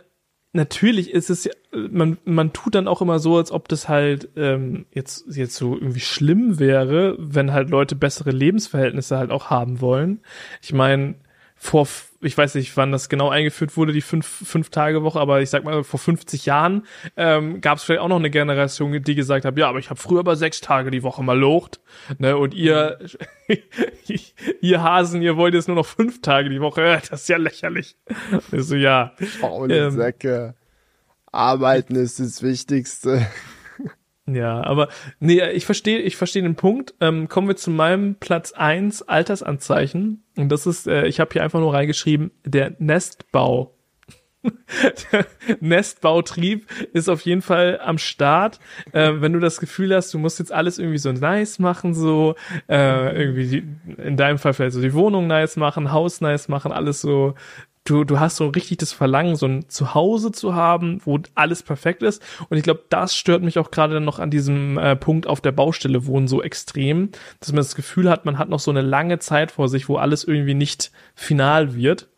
natürlich 0.53 1.11
ist 1.11 1.31
es 1.31 1.49
man, 1.73 2.19
man 2.25 2.53
tut 2.53 2.75
dann 2.75 2.89
auch 2.89 3.01
immer 3.01 3.19
so, 3.19 3.37
als 3.37 3.53
ob 3.53 3.69
das 3.69 3.89
halt 3.89 4.29
ähm, 4.37 4.87
jetzt, 4.93 5.25
jetzt 5.37 5.55
so 5.55 5.75
irgendwie 5.75 6.01
schlimm 6.01 6.59
wäre, 6.59 7.17
wenn 7.19 7.53
halt 7.53 7.71
Leute 7.71 7.95
bessere 7.95 8.31
Lebensverhältnisse 8.31 9.17
halt 9.17 9.31
auch 9.31 9.51
haben 9.51 9.81
wollen. 9.81 10.21
Ich 10.63 10.73
meine, 10.73 11.15
vor, 11.55 11.87
ich 12.23 12.37
weiß 12.37 12.55
nicht, 12.57 12.77
wann 12.77 12.93
das 12.93 13.09
genau 13.09 13.31
eingeführt 13.31 13.77
wurde, 13.77 13.93
die 13.93 14.03
fünf, 14.03 14.27
fünf 14.27 14.71
Tage 14.71 15.03
Woche, 15.03 15.19
aber 15.19 15.41
ich 15.41 15.51
sag 15.51 15.65
mal, 15.65 15.83
vor 15.85 15.99
50 15.99 16.47
Jahren 16.47 16.87
ähm, 17.17 17.61
gab 17.61 17.79
es 17.79 17.85
vielleicht 17.85 18.01
auch 18.03 18.09
noch 18.09 18.19
eine 18.19 18.31
Generation, 18.31 19.03
die 19.03 19.15
gesagt 19.15 19.45
hat, 19.45 19.57
ja, 19.57 19.69
aber 19.69 19.79
ich 19.79 19.91
habe 19.91 19.99
früher 19.99 20.21
aber 20.21 20.37
sechs 20.37 20.61
Tage 20.61 20.91
die 20.91 21.03
Woche 21.03 21.23
mal 21.23 21.39
locht, 21.39 21.81
ne, 22.19 22.37
und 22.37 22.55
ihr, 22.55 22.99
ihr 24.61 24.83
Hasen, 24.83 25.23
ihr 25.23 25.37
wollt 25.37 25.55
jetzt 25.55 25.69
nur 25.69 25.77
noch 25.77 25.87
fünf 25.87 26.21
Tage 26.21 26.51
die 26.51 26.61
Woche, 26.61 27.01
das 27.11 27.23
ist 27.23 27.29
ja 27.29 27.39
lächerlich. 27.39 27.97
Ich 28.53 28.65
so, 28.65 28.77
ja, 28.77 29.13
faule 29.41 29.87
Ähm. 29.87 29.91
Säcke. 29.93 30.55
Arbeiten 31.33 31.95
ist 31.95 32.19
das 32.19 32.43
Wichtigste. 32.43 33.27
Ja, 34.35 34.63
aber 34.63 34.89
nee, 35.19 35.43
ich 35.51 35.67
verstehe, 35.67 35.99
ich 35.99 36.17
verstehe 36.17 36.43
den 36.43 36.55
Punkt. 36.55 36.95
Ähm, 37.01 37.29
kommen 37.29 37.49
wir 37.49 37.57
zu 37.57 37.71
meinem 37.71 38.17
Platz 38.17 38.53
eins 38.53 39.03
Altersanzeichen. 39.03 40.23
Und 40.37 40.51
das 40.51 40.67
ist, 40.67 40.87
äh, 40.87 41.07
ich 41.07 41.21
habe 41.21 41.31
hier 41.33 41.43
einfach 41.43 41.61
nur 41.61 41.75
reingeschrieben, 41.75 42.31
der 42.45 42.75
Nestbau. 42.79 43.75
Nestbautrieb 45.61 46.67
ist 46.93 47.09
auf 47.09 47.21
jeden 47.23 47.43
Fall 47.43 47.81
am 47.83 47.99
Start. 47.99 48.59
Äh, 48.93 49.13
wenn 49.17 49.33
du 49.33 49.39
das 49.39 49.61
Gefühl 49.61 49.95
hast, 49.95 50.15
du 50.15 50.19
musst 50.19 50.39
jetzt 50.39 50.53
alles 50.53 50.79
irgendwie 50.79 50.99
so 50.99 51.13
nice 51.13 51.59
machen, 51.59 51.93
so 51.95 52.37
äh, 52.69 53.15
irgendwie 53.15 53.47
die, 53.49 54.03
in 54.03 54.17
deinem 54.17 54.39
Fall 54.39 54.55
vielleicht 54.55 54.75
so 54.75 54.81
die 54.81 54.95
Wohnung 54.95 55.27
nice 55.27 55.57
machen, 55.57 55.93
Haus 55.93 56.21
nice 56.21 56.49
machen, 56.49 56.73
alles 56.73 57.01
so 57.01 57.35
du, 57.85 58.05
du 58.05 58.21
hast 58.21 58.37
so 58.37 58.49
richtig 58.49 58.79
das 58.79 58.93
Verlangen, 58.93 59.37
so 59.37 59.47
ein 59.47 59.69
Zuhause 59.69 60.33
zu 60.33 60.55
haben, 60.55 61.01
wo 61.05 61.19
alles 61.35 61.63
perfekt 61.63 62.03
ist. 62.03 62.23
Und 62.49 62.57
ich 62.57 62.63
glaube, 62.63 62.85
das 62.89 63.17
stört 63.17 63.43
mich 63.43 63.59
auch 63.59 63.71
gerade 63.71 64.01
noch 64.01 64.19
an 64.19 64.31
diesem 64.31 64.79
äh, 64.79 64.97
Punkt 64.97 65.27
auf 65.27 65.41
der 65.41 65.53
Baustelle 65.53 66.07
wohnen 66.07 66.29
so 66.29 66.43
extrem, 66.43 67.11
dass 67.41 67.53
man 67.53 67.59
das 67.59 67.75
Gefühl 67.75 68.11
hat, 68.11 68.25
man 68.25 68.39
hat 68.39 68.49
noch 68.49 68.61
so 68.61 68.71
eine 68.71 68.83
lange 68.83 69.19
Zeit 69.19 69.51
vor 69.51 69.69
sich, 69.69 69.89
wo 69.89 69.97
alles 69.97 70.25
irgendwie 70.25 70.55
nicht 70.55 70.93
final 71.15 71.75
wird. 71.75 72.09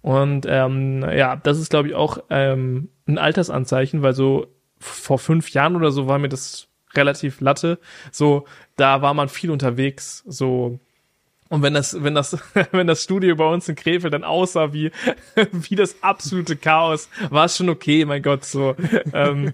Und 0.00 0.46
ähm, 0.48 1.06
ja, 1.16 1.36
das 1.36 1.58
ist, 1.58 1.70
glaube 1.70 1.88
ich, 1.88 1.94
auch 1.94 2.18
ähm, 2.28 2.88
ein 3.06 3.18
Altersanzeichen, 3.18 4.02
weil 4.02 4.14
so 4.14 4.46
vor 4.78 5.18
fünf 5.18 5.50
Jahren 5.50 5.76
oder 5.76 5.92
so 5.92 6.08
war 6.08 6.18
mir 6.18 6.28
das 6.28 6.68
relativ 6.94 7.40
latte. 7.40 7.78
So, 8.10 8.44
da 8.76 9.00
war 9.00 9.14
man 9.14 9.28
viel 9.28 9.50
unterwegs, 9.50 10.24
so 10.26 10.80
und 11.52 11.60
wenn 11.60 11.74
das, 11.74 12.02
wenn 12.02 12.14
das, 12.14 12.38
wenn 12.72 12.86
das 12.86 13.02
Studio 13.02 13.36
bei 13.36 13.44
uns 13.44 13.68
in 13.68 13.74
Krefeld 13.74 14.14
dann 14.14 14.24
aussah 14.24 14.72
wie, 14.72 14.90
wie 15.52 15.76
das 15.76 16.02
absolute 16.02 16.56
Chaos, 16.56 17.10
war 17.28 17.44
es 17.44 17.58
schon 17.58 17.68
okay, 17.68 18.06
mein 18.06 18.22
Gott, 18.22 18.46
so. 18.46 18.74
Ähm, 19.12 19.52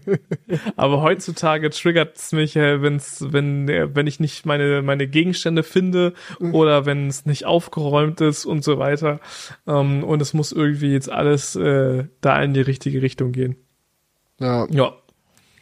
aber 0.76 1.02
heutzutage 1.02 1.70
triggert 1.70 2.16
es 2.16 2.30
mich, 2.30 2.54
äh, 2.54 2.80
wenn's, 2.82 3.24
wenn, 3.30 3.68
äh, 3.68 3.92
wenn 3.96 4.06
ich 4.06 4.20
nicht 4.20 4.46
meine, 4.46 4.80
meine 4.82 5.08
Gegenstände 5.08 5.64
finde 5.64 6.14
oder 6.38 6.86
wenn 6.86 7.08
es 7.08 7.26
nicht 7.26 7.46
aufgeräumt 7.46 8.20
ist 8.20 8.46
und 8.46 8.62
so 8.62 8.78
weiter. 8.78 9.18
Ähm, 9.66 10.04
und 10.04 10.22
es 10.22 10.34
muss 10.34 10.52
irgendwie 10.52 10.92
jetzt 10.92 11.10
alles 11.10 11.56
äh, 11.56 12.04
da 12.20 12.40
in 12.40 12.54
die 12.54 12.60
richtige 12.60 13.02
Richtung 13.02 13.32
gehen. 13.32 13.56
Ja. 14.38 14.68
Ja. 14.70 14.92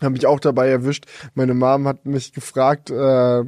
Hab 0.02 0.12
mich 0.12 0.26
auch 0.26 0.40
dabei 0.40 0.68
erwischt. 0.68 1.06
Meine 1.34 1.54
Mom 1.54 1.88
hat 1.88 2.04
mich 2.04 2.34
gefragt, 2.34 2.90
äh, 2.90 3.44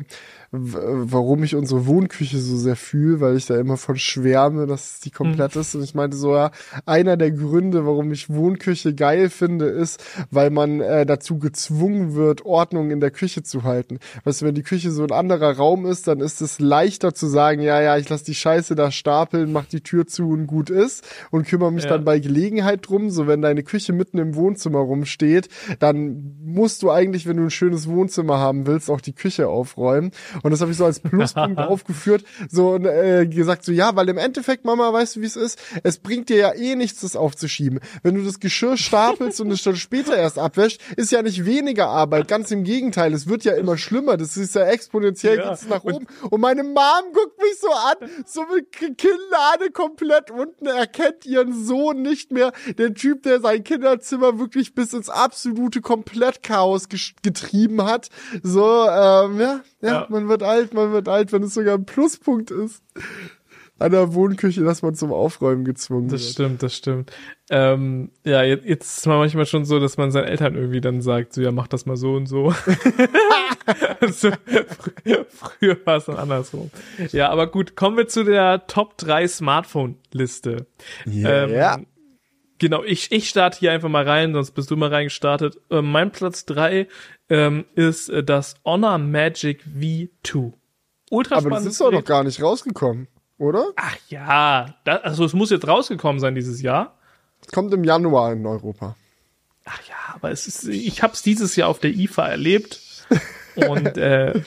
warum 0.51 1.43
ich 1.43 1.55
unsere 1.55 1.87
Wohnküche 1.87 2.39
so 2.39 2.57
sehr 2.57 2.77
fühle, 2.77 3.21
weil 3.21 3.37
ich 3.37 3.45
da 3.47 3.59
immer 3.59 3.77
von 3.77 3.97
schwärme, 3.97 4.67
dass 4.67 4.99
die 5.01 5.11
komplett 5.11 5.55
mhm. 5.55 5.61
ist. 5.61 5.75
Und 5.75 5.83
ich 5.83 5.95
meinte 5.95 6.17
so, 6.17 6.35
ja, 6.35 6.53
einer 6.87 7.19
der 7.19 7.33
Gründe, 7.33 7.85
warum 7.85 8.11
ich 8.13 8.31
Wohnküche 8.31 8.95
geil 8.95 9.29
finde, 9.29 9.67
ist, 9.67 10.03
weil 10.31 10.49
man 10.49 10.81
äh, 10.81 11.05
dazu 11.05 11.39
gezwungen 11.39 12.15
wird, 12.15 12.47
Ordnung 12.47 12.91
in 12.91 13.01
der 13.01 13.11
Küche 13.11 13.43
zu 13.43 13.65
halten. 13.65 13.99
Weißt 14.25 14.41
du, 14.41 14.47
wenn 14.47 14.55
die 14.55 14.63
Küche 14.63 14.91
so 14.91 15.03
ein 15.03 15.13
anderer 15.13 15.57
Raum 15.57 15.85
ist, 15.85 16.09
dann 16.09 16.21
ist 16.21 16.41
es 16.41 16.59
leichter 16.59 17.13
zu 17.13 17.27
sagen, 17.27 17.61
ja, 17.61 17.83
ja, 17.83 17.99
ich 17.99 18.09
lasse 18.09 18.25
die 18.25 18.35
Scheiße 18.35 18.75
da 18.75 18.91
stapeln, 18.91 19.53
mach 19.53 19.67
die 19.67 19.83
Tür 19.83 20.07
zu 20.07 20.31
und 20.31 20.47
gut 20.47 20.71
ist 20.71 21.07
und 21.31 21.47
kümmere 21.47 21.73
mich 21.73 21.85
ja. 21.85 21.91
dann 21.91 22.05
bei 22.05 22.21
Gelegenheit 22.21 22.89
drum. 22.89 23.11
So, 23.11 23.27
wenn 23.27 23.43
deine 23.43 23.65
Küche 23.65 23.93
mitten 23.93 24.17
im 24.17 24.35
Wohnzimmer 24.35 24.79
rumsteht, 24.79 25.51
dann 25.79 26.37
musst 26.43 26.83
du 26.83 26.91
eigentlich, 26.91 27.27
wenn 27.27 27.37
du 27.37 27.43
ein 27.43 27.51
schönes 27.51 27.87
Wohnzimmer 27.87 28.39
haben 28.39 28.67
willst, 28.67 28.91
auch 28.91 29.03
die 29.03 29.13
Küche 29.13 29.49
aufräumen. 29.49 30.11
Und 30.43 30.51
das 30.51 30.61
habe 30.61 30.71
ich 30.71 30.77
so 30.77 30.85
als 30.85 31.01
Pluspunkt 31.01 31.59
aufgeführt, 31.59 32.25
so 32.49 32.77
äh, 32.77 33.27
gesagt, 33.27 33.65
so 33.65 33.73
ja, 33.73 33.95
weil 33.97 34.09
im 34.09 34.19
Endeffekt, 34.19 34.65
Mama, 34.65 34.93
weißt 34.93 35.17
du, 35.17 35.21
wie 35.21 35.27
es 35.27 35.37
ist? 35.37 35.59
Es 35.83 35.99
bringt 35.99 36.29
dir 36.29 36.37
ja 36.37 36.55
eh 36.55 36.75
nichts, 36.75 37.01
das 37.01 37.17
aufzuschieben. 37.17 37.81
Wenn 38.03 38.15
du 38.15 38.23
das 38.23 38.41
Geschirr 38.41 38.77
stapelst 38.77 39.41
und 39.41 39.51
es 39.51 39.63
dann 39.63 39.77
später 39.77 40.17
erst 40.17 40.39
abwäscht, 40.39 40.81
ist 40.97 41.13
ja 41.13 41.23
nicht 41.23 41.45
weniger 41.45 41.89
Arbeit. 41.89 42.29
Ganz 42.29 42.51
im 42.51 42.65
Gegenteil, 42.65 43.13
es 43.13 43.29
wird 43.29 43.45
ja 43.45 43.55
immer 43.55 43.77
schlimmer. 43.77 44.17
Das 44.17 44.37
ist 44.37 44.55
ja 44.55 44.67
exponentiell 44.67 45.39
ja. 45.39 45.59
nach 45.69 45.85
oben. 45.85 46.07
Und 46.31 46.41
meine 46.41 46.63
Mom 46.63 47.13
guckt 47.13 47.39
mich 47.39 47.59
so 47.61 47.69
an, 47.71 48.09
so 48.27 48.45
mit 48.55 48.73
Kinnlade 48.73 49.71
komplett 49.73 50.31
unten, 50.31 50.67
erkennt 50.67 51.27
ihren 51.27 51.65
Sohn 51.65 52.03
nicht 52.03 52.33
mehr. 52.33 52.53
Der 52.77 52.95
Typ, 52.95 53.23
der 53.23 53.41
sein 53.41 53.65
Kinderzimmer 53.65 54.39
wirklich 54.39 54.75
bis 54.75 54.93
ins 54.93 55.09
absolute 55.09 55.81
Komplettchaos 55.81 56.89
getrieben 56.89 57.85
hat. 57.85 58.09
So, 58.43 58.87
ähm, 58.89 59.41
ja, 59.41 59.61
ja, 59.81 59.89
ja, 59.89 60.07
man 60.09 60.29
wird 60.29 60.43
alt, 60.43 60.75
man 60.75 60.93
wird 60.93 61.09
alt, 61.09 61.33
wenn 61.33 61.43
es 61.43 61.55
sogar 61.55 61.75
ein 61.77 61.85
Pluspunkt 61.85 62.51
ist. 62.51 62.83
An 63.81 63.93
der 63.93 64.13
Wohnküche, 64.13 64.65
dass 64.65 64.83
man 64.83 64.97
zum 64.97 65.13
Aufräumen 65.13 65.65
gezwungen 65.65 66.09
das 66.09 66.13
wird. 66.13 66.23
Das 66.23 66.33
stimmt, 66.33 66.63
das 66.65 66.75
stimmt. 66.75 67.13
Ähm, 67.49 68.11
ja, 68.25 68.43
jetzt, 68.43 68.65
jetzt 68.65 68.99
ist 68.99 69.07
man 69.07 69.19
manchmal 69.19 69.47
schon 69.47 69.65
so, 69.65 69.79
dass 69.79 69.97
man 69.97 70.11
seinen 70.11 70.25
Eltern 70.25 70.57
irgendwie 70.57 70.81
dann 70.81 71.01
sagt, 71.01 71.33
so, 71.33 71.43
ja, 71.43 71.53
mach 71.53 71.69
das 71.69 71.87
mal 71.87 71.97
so 71.97 72.15
und 72.15 72.27
so. 72.27 72.53
so 74.11 74.31
früher, 74.51 75.27
früher 75.29 75.77
war 75.85 75.99
es 75.99 76.07
dann 76.07 76.17
andersrum. 76.17 76.71
Ja, 77.13 77.31
aber 77.31 77.47
gut, 77.47 77.77
kommen 77.77 77.97
wir 77.97 78.09
zu 78.09 78.25
der 78.25 78.67
Top 78.67 78.97
3 78.99 79.29
Smartphone-Liste. 79.29 80.67
Yeah. 81.07 81.45
Ähm, 81.45 81.87
Genau, 82.59 82.83
ich, 82.83 83.13
ich 83.13 83.29
starte 83.29 83.59
hier 83.59 83.73
einfach 83.73 83.89
mal 83.89 84.07
rein, 84.07 84.33
sonst 84.33 84.51
bist 84.53 84.71
du 84.71 84.77
mal 84.77 84.89
reingestartet. 84.89 85.61
Äh, 85.71 85.83
mein 85.83 86.11
Platz 86.11 86.45
drei 86.45 86.89
ähm, 87.29 87.65
ist 87.75 88.09
äh, 88.09 88.25
das 88.25 88.57
Honor 88.65 88.99
Magic 88.99 89.65
V2. 89.65 90.53
Ultra 91.11 91.37
Aber 91.37 91.51
das 91.51 91.67
ist 91.67 91.81
doch 91.81 91.93
noch 91.93 92.05
gar 92.05 92.25
nicht 92.25 92.43
rausgekommen, 92.43 93.09
oder? 93.39 93.71
Ach 93.77 93.97
ja, 94.09 94.75
das, 94.85 95.03
also 95.05 95.25
es 95.25 95.33
muss 95.33 95.51
jetzt 95.51 95.67
rausgekommen 95.67 96.21
sein 96.21 96.35
dieses 96.35 96.61
Jahr. 96.61 96.99
Es 97.41 97.53
kommt 97.53 97.73
im 97.73 97.85
Januar 97.85 98.33
in 98.33 98.45
Europa. 98.45 98.97
Ach 99.65 99.81
ja, 99.89 100.15
aber 100.15 100.31
es 100.31 100.47
ist, 100.47 100.67
ich 100.67 101.03
habe 101.03 101.13
es 101.13 101.23
dieses 101.23 101.55
Jahr 101.57 101.69
auf 101.69 101.79
der 101.79 101.91
IFA 101.91 102.27
erlebt. 102.27 102.81
Und 103.55 103.97
äh, 103.97 104.43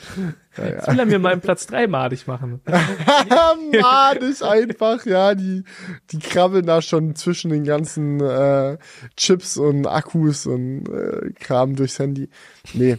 ja, 0.58 0.64
ja. 0.64 0.70
jetzt 0.72 0.88
will 0.88 0.99
er 0.99 1.06
mir 1.06 1.20
meinen 1.20 1.41
Platz 1.41 1.68
drei 1.68 1.88
madig 1.88 2.28
machen. 2.28 2.62
madig 3.82 4.41
einfach, 4.43 5.06
ja. 5.06 5.34
Die, 5.36 5.64
die 6.12 6.20
krabbeln 6.20 6.66
da 6.66 6.82
schon 6.82 7.16
zwischen 7.16 7.52
den 7.52 7.64
ganzen 7.64 8.20
äh, 8.20 8.78
Chips 9.16 9.58
und 9.58 9.88
Akkus 9.88 10.45
und 10.45 10.88
äh, 10.89 11.32
Kram 11.39 11.76
durchs 11.76 11.99
Handy. 11.99 12.30
Nee. 12.74 12.97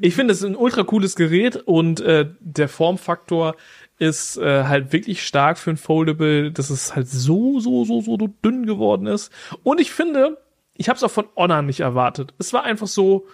Ich 0.00 0.14
finde, 0.14 0.32
es 0.32 0.40
ist 0.40 0.46
ein 0.46 0.56
ultra 0.56 0.82
cooles 0.82 1.16
Gerät 1.16 1.56
und 1.56 2.00
äh, 2.00 2.26
der 2.40 2.68
Formfaktor 2.68 3.56
ist 3.98 4.36
äh, 4.36 4.64
halt 4.64 4.92
wirklich 4.92 5.24
stark 5.24 5.58
für 5.58 5.70
ein 5.70 5.76
Foldable, 5.76 6.50
dass 6.50 6.70
es 6.70 6.94
halt 6.94 7.08
so, 7.08 7.60
so, 7.60 7.84
so, 7.84 8.00
so 8.00 8.16
dünn 8.16 8.66
geworden 8.66 9.06
ist. 9.06 9.30
Und 9.62 9.80
ich 9.80 9.92
finde, 9.92 10.38
ich 10.74 10.88
habe 10.88 10.96
es 10.96 11.04
auch 11.04 11.10
von 11.10 11.28
Honor 11.36 11.62
nicht 11.62 11.80
erwartet. 11.80 12.34
Es 12.38 12.52
war 12.52 12.64
einfach 12.64 12.88
so, 12.88 13.26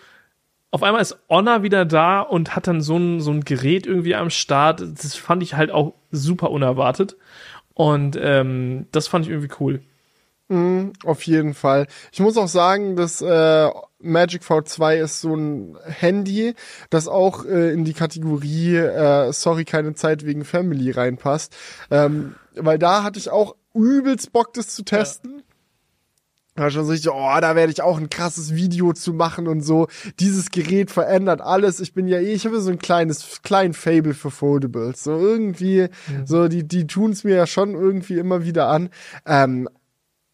auf 0.71 0.83
einmal 0.83 1.03
ist 1.03 1.19
Honor 1.29 1.63
wieder 1.63 1.85
da 1.85 2.21
und 2.21 2.55
hat 2.55 2.67
dann 2.67 2.81
so 2.81 2.97
ein, 2.97 3.21
so 3.21 3.33
ein 3.33 3.45
Gerät 3.45 3.87
irgendwie 3.87 4.15
am 4.15 4.31
Start. 4.31 4.81
Das 4.81 5.15
fand 5.17 5.43
ich 5.43 5.55
halt 5.55 5.71
auch 5.71 5.95
super 6.11 6.51
unerwartet. 6.51 7.17
Und 7.75 8.19
ähm, 8.21 8.87
das 8.93 9.09
fand 9.09 9.25
ich 9.25 9.31
irgendwie 9.31 9.55
cool. 9.59 9.81
Mm, 10.49 10.91
auf 11.05 11.23
jeden 11.23 11.55
Fall. 11.55 11.87
Ich 12.13 12.21
muss 12.21 12.37
auch 12.37 12.49
sagen, 12.49 12.95
dass 12.95 13.21
äh, 13.21 13.69
Magic 14.01 14.43
V2 14.43 14.97
ist 14.97 15.21
so 15.21 15.35
ein 15.35 15.77
Handy, 15.85 16.55
das 16.89 17.09
auch 17.09 17.45
äh, 17.45 17.73
in 17.73 17.85
die 17.85 17.93
Kategorie 17.93 18.77
äh, 18.77 19.33
Sorry, 19.33 19.65
keine 19.65 19.95
Zeit 19.95 20.25
wegen 20.25 20.45
Family 20.45 20.91
reinpasst. 20.91 21.57
Ähm, 21.91 22.35
weil 22.55 22.79
da 22.79 23.03
hatte 23.03 23.19
ich 23.19 23.31
auch 23.31 23.57
übelst 23.75 24.33
Bock, 24.33 24.53
das 24.55 24.69
zu 24.69 24.85
testen. 24.85 25.39
Ja 25.39 25.40
war 26.61 26.71
schon 26.71 26.85
so 26.85 26.93
richtig, 26.93 27.11
oh, 27.11 27.41
da 27.41 27.57
werde 27.57 27.73
ich 27.73 27.83
auch 27.83 27.99
ein 27.99 28.11
krasses 28.11 28.55
Video 28.55 28.93
zu 28.93 29.13
machen 29.13 29.49
und 29.49 29.63
so. 29.63 29.89
Dieses 30.21 30.51
Gerät 30.51 30.91
verändert 30.91 31.41
alles. 31.41 31.81
Ich 31.81 31.95
bin 31.95 32.07
ja 32.07 32.19
eh, 32.19 32.33
ich 32.33 32.47
habe 32.47 32.61
so 32.61 32.71
ein 32.71 32.79
kleines, 32.79 33.43
klein 33.43 33.73
Fable 33.73 34.15
für 34.15 34.31
Foldables. 34.31 35.03
So 35.03 35.19
irgendwie, 35.19 35.89
mhm. 36.09 36.27
so, 36.27 36.49
die, 36.49 36.67
die 36.67 36.87
tun 36.87 37.11
es 37.11 37.25
mir 37.25 37.35
ja 37.35 37.47
schon 37.47 37.75
irgendwie 37.75 38.19
immer 38.19 38.45
wieder 38.45 38.69
an. 38.69 38.91
Ähm, 39.27 39.69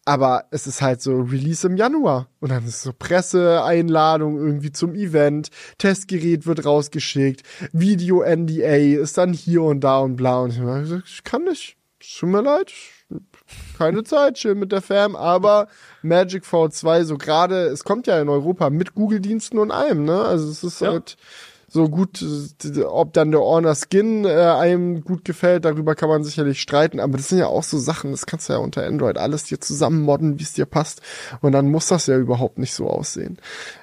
aber 0.05 0.45
es 0.51 0.67
ist 0.67 0.81
halt 0.81 1.01
so 1.01 1.19
Release 1.19 1.67
im 1.67 1.75
Januar. 1.75 2.29
Und 2.39 2.51
dann 2.51 2.65
ist 2.65 2.81
so 2.81 2.93
Presseeinladung 2.93 4.37
irgendwie 4.37 4.71
zum 4.71 4.95
Event. 4.95 5.49
Testgerät 5.77 6.45
wird 6.45 6.65
rausgeschickt. 6.65 7.43
Video 7.73 8.21
NDA 8.23 9.01
ist 9.01 9.17
dann 9.17 9.33
hier 9.33 9.63
und 9.63 9.81
da 9.81 9.99
und 9.99 10.15
bla. 10.15 10.39
Und 10.39 10.51
ich, 10.51 11.03
ich 11.05 11.23
kann 11.23 11.43
nicht. 11.43 11.75
Tut 11.99 12.29
mir 12.29 12.41
leid 12.41 12.71
keine 13.77 14.03
Zeit, 14.03 14.37
schön 14.37 14.59
mit 14.59 14.71
der 14.71 14.81
Fam, 14.81 15.15
aber 15.15 15.67
Magic 16.01 16.43
V2, 16.43 17.03
so 17.03 17.17
gerade, 17.17 17.67
es 17.67 17.83
kommt 17.83 18.07
ja 18.07 18.19
in 18.21 18.29
Europa 18.29 18.69
mit 18.69 18.95
Google-Diensten 18.95 19.59
und 19.59 19.71
allem, 19.71 20.05
ne? 20.05 20.21
Also 20.21 20.49
es 20.49 20.63
ist 20.63 20.81
ja. 20.81 20.91
halt 20.91 21.17
so 21.69 21.89
gut, 21.89 22.23
ob 22.85 23.13
dann 23.13 23.31
der 23.31 23.41
Honor 23.41 23.75
Skin 23.75 24.23
äh, 24.23 24.29
einem 24.29 25.03
gut 25.03 25.25
gefällt, 25.25 25.65
darüber 25.65 25.95
kann 25.95 26.09
man 26.09 26.23
sicherlich 26.23 26.61
streiten, 26.61 26.99
aber 26.99 27.17
das 27.17 27.29
sind 27.29 27.39
ja 27.39 27.47
auch 27.47 27.63
so 27.63 27.77
Sachen, 27.77 28.11
das 28.11 28.25
kannst 28.25 28.47
du 28.47 28.53
ja 28.53 28.59
unter 28.59 28.85
Android 28.85 29.17
alles 29.17 29.43
dir 29.43 29.59
zusammen 29.59 30.01
modden, 30.01 30.39
wie 30.39 30.43
es 30.43 30.53
dir 30.53 30.65
passt 30.65 31.01
und 31.41 31.51
dann 31.51 31.69
muss 31.69 31.87
das 31.87 32.07
ja 32.07 32.17
überhaupt 32.17 32.57
nicht 32.57 32.73
so 32.73 32.89
aussehen. 32.89 33.37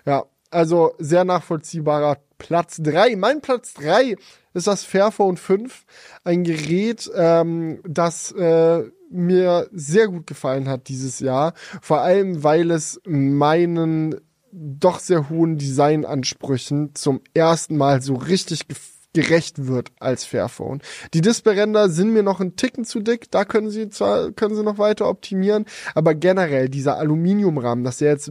Ja, 0.07 0.25
also 0.51 0.95
sehr 0.99 1.25
nachvollziehbarer 1.25 2.19
Platz 2.39 2.79
drei. 2.81 3.17
Mein 3.17 3.41
Platz 3.41 3.75
drei 3.75 4.17
ist 4.55 4.67
das 4.67 4.85
Fairphone 4.85 5.37
5, 5.37 5.85
ein 6.23 6.45
Gerät, 6.45 7.11
ähm, 7.15 7.81
das 7.87 8.33
äh, 8.33 8.85
mir 9.15 9.69
sehr 9.73 10.09
gut 10.09 10.27
gefallen 10.27 10.69
hat 10.69 10.89
dieses 10.89 11.21
Jahr. 11.21 11.55
Vor 11.81 12.01
allem, 12.01 12.43
weil 12.43 12.71
es 12.71 13.01
meinen 13.07 14.17
doch 14.53 15.01
sehr 15.01 15.29
hohen 15.29 15.59
Designansprüchen 15.59 16.95
zum 16.95 17.21
ersten 17.33 17.77
Mal 17.77 18.03
so 18.03 18.15
richtig 18.15 18.69
gerecht 19.15 19.67
wird 19.67 19.93
als 20.01 20.25
Fairphone. 20.25 20.81
Die 21.15 21.21
Displayränder 21.21 21.89
sind 21.89 22.12
mir 22.12 22.23
noch 22.23 22.41
ein 22.41 22.57
Ticken 22.57 22.85
zu 22.85 23.01
dick, 23.01 23.31
da 23.31 23.45
können 23.45 23.71
sie 23.71 23.89
zwar, 23.89 24.33
können 24.33 24.57
sie 24.57 24.62
noch 24.62 24.77
weiter 24.79 25.09
optimieren, 25.09 25.65
aber 25.95 26.15
generell 26.15 26.69
dieser 26.69 26.99
Aluminiumrahmen, 26.99 27.85
dass 27.85 27.99
der 27.99 28.11
jetzt 28.11 28.31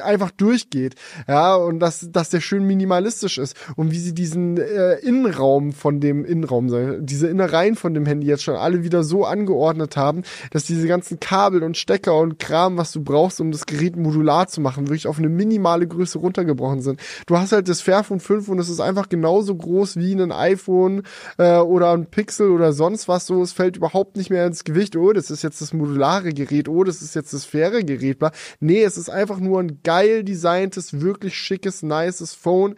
einfach 0.00 0.30
durchgeht, 0.30 0.94
ja, 1.28 1.56
und 1.56 1.80
dass, 1.80 2.08
dass 2.10 2.30
der 2.30 2.40
schön 2.40 2.64
minimalistisch 2.64 3.38
ist 3.38 3.56
und 3.74 3.90
wie 3.90 3.98
sie 3.98 4.14
diesen 4.14 4.58
äh, 4.58 4.94
Innenraum 5.00 5.72
von 5.72 6.00
dem 6.00 6.24
Innenraum, 6.24 7.04
diese 7.04 7.26
Innereien 7.26 7.74
von 7.74 7.92
dem 7.92 8.06
Handy 8.06 8.28
jetzt 8.28 8.44
schon 8.44 8.56
alle 8.56 8.84
wieder 8.84 9.02
so 9.02 9.24
angeordnet 9.24 9.96
haben, 9.96 10.22
dass 10.52 10.64
diese 10.64 10.86
ganzen 10.86 11.18
Kabel 11.18 11.64
und 11.64 11.76
Stecker 11.76 12.16
und 12.16 12.38
Kram, 12.38 12.76
was 12.76 12.92
du 12.92 13.02
brauchst, 13.02 13.40
um 13.40 13.50
das 13.50 13.66
Gerät 13.66 13.96
modular 13.96 14.46
zu 14.46 14.60
machen, 14.60 14.86
wirklich 14.86 15.08
auf 15.08 15.18
eine 15.18 15.28
minimale 15.28 15.88
Größe 15.88 16.20
runtergebrochen 16.20 16.80
sind. 16.80 17.00
Du 17.26 17.36
hast 17.36 17.50
halt 17.50 17.68
das 17.68 17.80
Fairphone 17.80 18.20
5 18.20 18.48
und 18.48 18.60
es 18.60 18.68
ist 18.68 18.80
einfach 18.80 19.08
genauso 19.08 19.56
groß 19.56 19.95
wie 19.96 20.12
ein 20.12 20.32
iPhone 20.32 21.02
äh, 21.38 21.58
oder 21.58 21.92
ein 21.92 22.06
Pixel 22.06 22.50
oder 22.50 22.72
sonst 22.72 23.08
was 23.08 23.26
so. 23.26 23.42
Es 23.42 23.52
fällt 23.52 23.76
überhaupt 23.76 24.16
nicht 24.16 24.30
mehr 24.30 24.46
ins 24.46 24.64
Gewicht. 24.64 24.96
Oh, 24.96 25.12
das 25.12 25.30
ist 25.30 25.42
jetzt 25.42 25.60
das 25.60 25.72
modulare 25.72 26.32
Gerät. 26.32 26.68
Oh, 26.68 26.84
das 26.84 27.02
ist 27.02 27.14
jetzt 27.14 27.32
das 27.32 27.44
faire 27.44 27.82
Gerät. 27.82 28.18
Nee, 28.60 28.82
es 28.82 28.96
ist 28.96 29.10
einfach 29.10 29.38
nur 29.38 29.60
ein 29.60 29.80
geil 29.82 30.24
designtes, 30.24 31.00
wirklich 31.00 31.36
schickes, 31.36 31.82
nices 31.82 32.34
Phone 32.34 32.76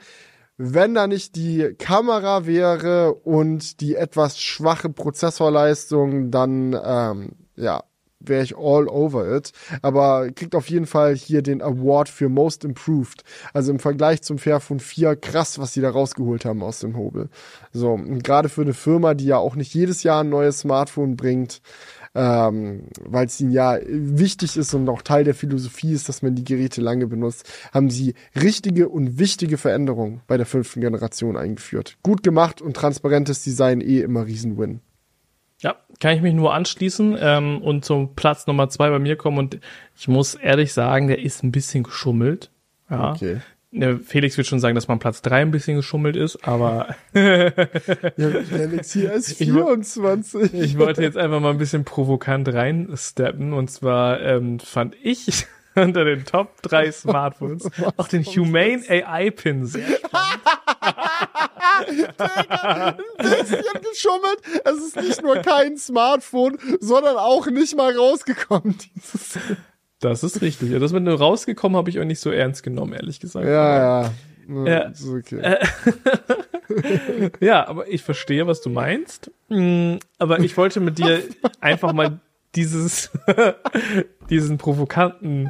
wenn 0.58 0.92
da 0.92 1.06
nicht 1.06 1.36
die 1.36 1.74
Kamera 1.78 2.44
wäre 2.44 3.14
und 3.14 3.80
die 3.80 3.94
etwas 3.94 4.40
schwache 4.40 4.88
Prozessorleistung, 4.88 6.32
dann 6.32 6.76
ähm, 6.84 7.30
ja, 7.54 7.84
wäre 8.29 8.43
ich 8.43 8.57
all 8.57 8.89
over 8.89 9.37
it. 9.37 9.53
Aber 9.83 10.31
kriegt 10.31 10.55
auf 10.55 10.68
jeden 10.70 10.87
Fall 10.87 11.14
hier 11.14 11.43
den 11.43 11.62
Award 11.62 12.09
für 12.09 12.29
Most 12.29 12.64
Improved. 12.64 13.24
Also 13.53 13.72
im 13.72 13.79
Vergleich 13.79 14.22
zum 14.22 14.39
Fairphone 14.39 14.81
4 14.81 15.16
krass, 15.16 15.59
was 15.59 15.72
sie 15.72 15.81
da 15.81 15.91
rausgeholt 15.91 16.45
haben 16.45 16.62
aus 16.62 16.81
dem 16.81 16.97
Hobel. 16.97 17.29
So, 17.72 17.99
gerade 18.22 18.49
für 18.49 18.62
eine 18.62 18.74
Firma, 18.74 19.14
die 19.14 19.26
ja 19.26 19.39
auch 19.39 19.57
nicht 19.57 19.74
jedes 19.74 20.03
Jahr 20.03 20.22
ein 20.22 20.29
neues 20.29 20.61
Smartphone 20.61 21.16
bringt, 21.16 21.61
ähm, 22.14 22.85
weil 23.01 23.26
es 23.26 23.41
ihnen 23.41 23.53
ja 23.53 23.79
wichtig 23.87 24.57
ist 24.57 24.74
und 24.74 24.89
auch 24.89 25.03
Teil 25.03 25.24
der 25.24 25.35
Philosophie 25.35 25.93
ist, 25.93 26.09
dass 26.09 26.22
man 26.22 26.35
die 26.35 26.45
Geräte 26.45 26.81
lange 26.81 27.07
benutzt, 27.07 27.49
haben 27.72 27.91
sie 27.91 28.14
richtige 28.35 28.89
und 28.89 29.18
wichtige 29.18 29.59
Veränderungen 29.59 30.20
bei 30.26 30.37
der 30.37 30.47
fünften 30.47 30.81
Generation 30.81 31.37
eingeführt. 31.37 31.97
Gut 32.03 32.22
gemacht 32.22 32.61
und 32.61 32.74
transparentes 32.74 33.45
Design 33.45 33.81
eh 33.81 34.01
immer 34.01 34.26
Riesenwin. 34.26 34.81
Ja, 35.61 35.76
kann 36.00 36.14
ich 36.14 36.22
mich 36.22 36.34
nur 36.34 36.54
anschließen 36.54 37.16
ähm, 37.20 37.62
und 37.62 37.84
zum 37.84 38.14
Platz 38.14 38.46
Nummer 38.46 38.68
zwei 38.68 38.90
bei 38.90 38.98
mir 38.98 39.16
kommen. 39.16 39.38
Und 39.38 39.59
ich 39.96 40.06
muss 40.06 40.34
ehrlich 40.34 40.72
sagen, 40.72 41.09
der 41.09 41.20
ist 41.20 41.42
ein 41.42 41.50
bisschen 41.50 41.82
geschummelt. 41.82 42.50
Ja. 42.88 43.12
Okay. 43.12 43.40
Felix 43.70 44.38
wird 44.38 44.46
schon 44.46 44.61
sagen, 44.61 44.74
dass 44.74 44.88
man 44.88 44.98
Platz 44.98 45.20
drei 45.20 45.42
ein 45.42 45.50
bisschen 45.50 45.76
geschummelt 45.76 46.16
ist, 46.16 46.36
aber 46.48 46.94
ja, 47.12 47.50
Galaxy 47.50 49.06
S24. 49.06 50.44
Ich, 50.44 50.54
ich, 50.54 50.78
wollte 50.78 51.02
jetzt 51.02 51.18
einfach 51.18 51.38
mal 51.40 51.50
ein 51.50 51.59
bisschen 51.59 51.84
provokant 51.84 52.48
reinsteppen 52.48 53.52
und 53.52 53.70
zwar 53.70 54.22
ähm, 54.22 54.59
fand 54.59 54.96
ich 55.02 55.46
unter 55.74 56.06
den 56.06 56.24
Top 56.24 56.62
drei 56.62 56.90
Smartphones 56.90 57.68
auch 57.98 58.09
den 58.09 58.24
Humane 58.24 58.82
AI 58.88 59.30
Pin 59.30 59.66
sehr 59.66 59.86
spannend. 59.86 60.42
Digga, 61.87 62.97
ein 62.97 62.97
bisschen 63.18 63.64
geschummelt. 63.91 64.41
Es 64.64 64.79
ist 64.79 64.97
nicht 64.97 65.22
nur 65.22 65.37
kein 65.37 65.76
Smartphone, 65.76 66.59
sondern 66.81 67.16
auch 67.16 67.47
nicht 67.47 67.76
mal 67.76 67.97
rausgekommen. 67.97 68.76
Dieses 68.95 69.39
das 70.01 70.22
ist 70.22 70.43
richtig. 70.43 70.70
Ja, 70.70 70.79
das 70.79 70.93
mit 70.93 71.03
nur 71.03 71.18
rausgekommen 71.18 71.76
habe 71.76 71.91
ich 71.91 71.99
auch 71.99 72.05
nicht 72.05 72.20
so 72.20 72.31
ernst 72.31 72.62
genommen, 72.62 72.93
ehrlich 72.93 73.18
gesagt. 73.20 73.47
Ja, 73.47 74.03
ja. 74.05 74.11
Ja, 74.49 74.93
okay. 75.12 75.41
Äh, 75.41 77.31
ja, 77.41 77.68
aber 77.68 77.87
ich 77.89 78.03
verstehe, 78.03 78.47
was 78.47 78.62
du 78.62 78.70
meinst. 78.70 79.31
Mm, 79.51 79.97
aber 80.18 80.41
ich 80.41 80.57
wollte 80.57 80.81
mit 80.81 80.99
dir 80.99 81.22
einfach 81.61 81.93
mal 81.93 82.20
dieses, 82.59 83.11
diesen 84.30 84.59
provokanten 84.59 85.48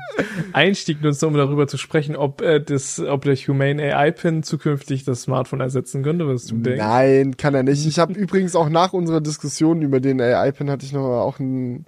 Einstieg 0.52 1.02
nutzen, 1.02 1.26
um 1.26 1.34
darüber 1.34 1.66
zu 1.66 1.78
sprechen, 1.78 2.16
ob 2.16 2.42
äh, 2.42 2.60
das, 2.60 3.00
ob 3.00 3.24
der 3.24 3.34
Humane 3.36 3.96
AI 3.96 4.10
Pin 4.10 4.42
zukünftig 4.42 5.04
das 5.04 5.22
Smartphone 5.22 5.60
ersetzen 5.60 6.02
könnte, 6.02 6.28
was 6.28 6.46
du 6.46 6.56
denkst. 6.56 6.78
Nein, 6.84 7.36
kann 7.36 7.54
er 7.54 7.62
nicht. 7.62 7.86
Ich 7.86 7.98
habe 7.98 8.12
übrigens 8.12 8.54
auch 8.54 8.68
nach 8.68 8.92
unserer 8.92 9.20
Diskussion 9.20 9.80
über 9.82 10.00
den 10.00 10.20
AI 10.20 10.52
Pin 10.52 10.70
hatte 10.70 10.84
ich 10.84 10.92
noch 10.92 11.06
auch 11.06 11.38
ein 11.38 11.86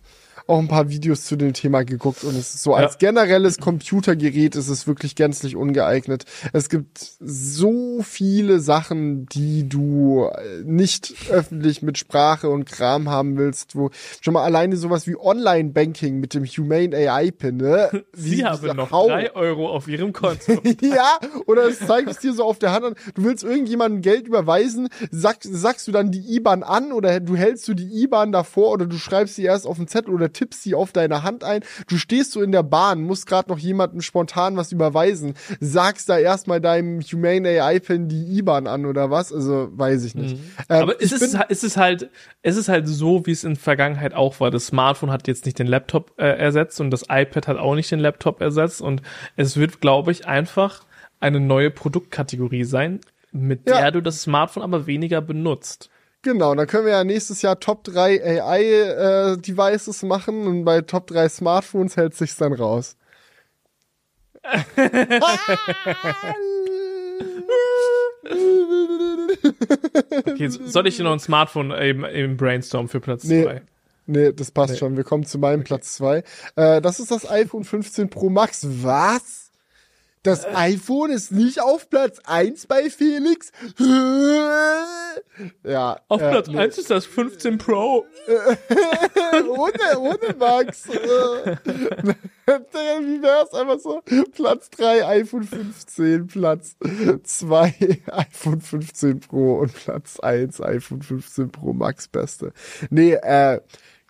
auch 0.51 0.59
ein 0.59 0.69
paar 0.69 0.89
Videos 0.91 1.25
zu 1.25 1.37
dem 1.37 1.53
Thema 1.53 1.85
geguckt 1.85 2.25
und 2.25 2.37
es 2.37 2.55
ist 2.55 2.63
so 2.63 2.75
als 2.75 2.99
generelles 2.99 3.59
Computergerät 3.59 4.57
ist 4.57 4.69
es 4.69 4.87
wirklich 4.87 5.15
gänzlich 5.15 5.57
ungeeignet. 5.57 6.25
Es 6.53 6.69
gibt 6.69 6.99
so 7.21 8.03
viele 8.03 8.59
Sachen, 8.61 9.27
die 9.27 9.69
du 9.69 10.25
äh, 10.27 10.63
nicht 10.65 11.15
öffentlich 11.31 11.83
mit 11.83 11.99
Sprache 11.99 12.49
und 12.51 12.67
Kram 12.67 13.09
haben 13.09 13.39
willst, 13.39 13.77
wo 13.77 13.91
schon 14.21 14.35
mal 14.35 14.43
alleine 14.43 14.77
sowas 14.77 15.07
wie 15.07 15.17
Online-Banking 15.17 16.19
mit 16.19 16.35
dem 16.35 16.45
Humane 16.45 16.97
AI-Pin, 16.97 17.57
ne? 17.57 18.05
Sie 18.13 18.45
haben 18.45 18.77
noch 18.77 18.91
Hau. 18.91 19.07
drei 19.07 19.35
Euro 19.35 19.71
auf 19.71 19.87
ihrem 19.87 20.13
Konto. 20.13 20.53
ja, 20.83 21.19
oder 21.47 21.69
es 21.69 21.79
zeigt 21.79 22.11
es 22.11 22.19
dir 22.19 22.33
so 22.33 22.45
auf 22.45 22.59
der 22.59 22.73
Hand 22.73 22.85
an, 22.85 22.95
du 23.15 23.25
willst 23.25 23.45
irgendjemandem 23.45 24.03
Geld 24.03 24.27
überweisen, 24.27 24.89
sag, 25.13 25.39
sagst 25.43 25.87
du 25.87 25.93
dann 25.93 26.11
die 26.11 26.35
IBAN 26.35 26.65
an 26.65 26.93
oder 26.93 27.21
du 27.21 27.37
hältst 27.37 27.69
du 27.69 27.75
die 27.75 28.03
IBAN 28.03 28.33
davor 28.33 28.73
oder 28.73 28.87
du 28.87 28.99
schreibst 28.99 29.37
sie 29.37 29.45
erst 29.45 29.67
auf 29.67 29.77
den 29.77 29.87
Zettel 29.87 30.13
oder 30.13 30.33
tippst 30.41 30.63
sie 30.63 30.75
auf 30.75 30.93
deine 30.93 31.23
Hand 31.23 31.45
ein. 31.45 31.61
Du 31.89 31.99
stehst 31.99 32.33
so 32.33 32.41
in 32.41 32.51
der 32.51 32.63
Bahn, 32.63 33.03
musst 33.03 33.27
gerade 33.27 33.51
noch 33.51 33.59
jemandem 33.59 34.01
spontan 34.01 34.57
was 34.57 34.73
überweisen, 34.73 35.35
sagst 35.61 36.09
da 36.09 36.19
erstmal 36.19 36.61
deinem 36.61 37.01
Humane 37.01 37.63
AI-Pin 37.63 38.09
die 38.09 38.39
IBAN 38.39 38.67
an 38.67 38.87
oder 38.87 39.11
was? 39.11 39.33
Also 39.33 39.69
weiß 39.73 40.05
ich 40.05 40.15
nicht. 40.15 40.37
Mhm. 40.37 40.43
Ähm, 40.71 40.83
Aber 40.83 41.01
es 41.01 41.13
ist, 41.13 41.39
es 41.49 41.63
ist 41.63 41.77
halt, 41.77 42.11
es 42.43 42.57
ist 42.57 42.69
halt 42.69 42.89
so, 42.89 43.27
wie 43.27 43.33
es 43.33 43.45
in 43.45 43.57
Vergangenheit 43.57 44.15
auch 44.15 44.41
war. 44.41 44.51
Das 44.51 44.67
Smartphone 44.67 45.11
hat 45.11 45.29
jetzt 45.29 45.45
nicht 45.45 45.59
den 45.59 45.67
Laptop 45.67 46.13
äh, 46.17 46.25
ersetzt 46.39 46.81
und 46.81 46.91
das 46.91 47.05
iPad 47.11 47.47
hat 47.47 47.59
auch 47.59 47.75
nicht 47.75 47.91
den 47.91 48.01
Laptop 48.01 48.41
ersetzt 48.41 48.81
und 48.81 49.03
es 49.37 49.59
wird, 49.59 49.81
glaube 49.81 50.11
ich, 50.11 50.27
einfach 50.27 50.85
eine 51.21 51.39
neue 51.39 51.71
Produktkategorie 51.71 52.65
sein, 52.65 53.01
mit 53.31 53.69
ja. 53.69 53.81
der 53.81 53.91
du 53.91 54.01
das 54.01 54.23
Smartphone 54.23 54.63
aber 54.63 54.87
weniger 54.87 55.21
benutzt. 55.21 55.91
Genau, 56.23 56.55
dann 56.55 56.67
können 56.67 56.85
wir 56.85 56.93
ja 56.93 57.05
nächstes 57.05 57.41
Jahr 57.41 57.59
Top 57.61 57.83
3 57.85 58.43
AI-Devices 58.43 60.03
äh, 60.03 60.07
machen 60.07 60.47
und 60.47 60.65
bei 60.65 60.83
Top 60.83 61.07
3 61.07 61.29
Smartphones 61.29 61.97
hält 61.97 62.15
sich's 62.15 62.37
dann 62.37 62.53
raus. 62.53 62.97
okay, 70.27 70.49
soll 70.49 70.87
ich 70.87 70.97
dir 70.97 71.05
noch 71.05 71.13
ein 71.13 71.21
Smartphone 71.21 71.71
im, 71.71 72.05
im 72.05 72.37
Brainstorm 72.37 72.89
für 72.89 73.01
Platz 73.01 73.23
2? 73.23 73.29
Nee. 73.35 73.61
Nee, 74.07 74.33
das 74.33 74.51
passt 74.51 74.73
nee. 74.73 74.79
schon. 74.79 74.97
Wir 74.97 75.05
kommen 75.05 75.25
zu 75.25 75.39
meinem 75.39 75.61
okay. 75.61 75.69
Platz 75.69 75.95
2. 75.95 76.25
Äh, 76.57 76.81
das 76.81 77.01
ist 77.01 77.11
das 77.11 77.31
iPhone 77.31 77.65
15 77.65 78.11
Pro 78.11 78.29
Max. 78.29 78.67
Was? 78.83 79.50
Das 80.23 80.47
iPhone 80.47 81.11
ist 81.11 81.33
nicht 81.33 81.63
auf 81.63 81.89
Platz 81.89 82.19
1 82.25 82.67
bei 82.67 82.91
Felix. 82.91 83.53
ja. 85.65 85.99
Auf 86.09 86.21
äh, 86.21 86.31
Platz 86.31 86.49
nee. 86.49 86.59
1 86.59 86.77
ist 86.77 86.91
das 86.91 87.07
15 87.07 87.57
Pro. 87.57 88.05
ohne, 89.49 89.99
ohne 89.99 90.35
Max. 90.39 90.87
Wie 90.89 90.93
wär's 93.23 93.55
einfach 93.55 93.79
so? 93.79 94.03
Platz 94.33 94.69
3 94.71 95.07
iPhone 95.07 95.45
15, 95.45 96.27
Platz 96.27 96.77
2 97.23 98.03
iPhone 98.09 98.61
15 98.61 99.21
Pro 99.21 99.61
und 99.61 99.73
Platz 99.73 100.21
1 100.21 100.61
iPhone 100.61 101.01
15 101.01 101.51
Pro 101.51 101.73
Max 101.73 102.09
Beste. 102.09 102.53
Nee, 102.91 103.15
äh, 103.15 103.63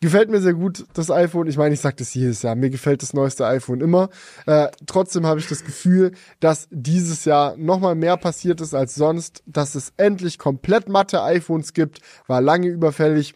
Gefällt 0.02 0.30
mir 0.30 0.40
sehr 0.40 0.54
gut, 0.54 0.86
das 0.94 1.10
iPhone. 1.10 1.46
Ich 1.46 1.58
meine, 1.58 1.74
ich 1.74 1.80
sage 1.80 1.96
das 1.96 2.14
jedes 2.14 2.40
Jahr. 2.40 2.54
Mir 2.54 2.70
gefällt 2.70 3.02
das 3.02 3.12
neueste 3.12 3.46
iPhone 3.46 3.82
immer. 3.82 4.08
Äh, 4.46 4.68
trotzdem 4.86 5.26
habe 5.26 5.40
ich 5.40 5.46
das 5.46 5.62
Gefühl, 5.62 6.12
dass 6.40 6.68
dieses 6.70 7.26
Jahr 7.26 7.54
nochmal 7.58 7.94
mehr 7.94 8.16
passiert 8.16 8.62
ist 8.62 8.72
als 8.72 8.94
sonst. 8.94 9.42
Dass 9.44 9.74
es 9.74 9.92
endlich 9.98 10.38
komplett 10.38 10.88
matte 10.88 11.22
iPhones 11.22 11.74
gibt, 11.74 12.00
war 12.26 12.40
lange 12.40 12.68
überfällig. 12.68 13.34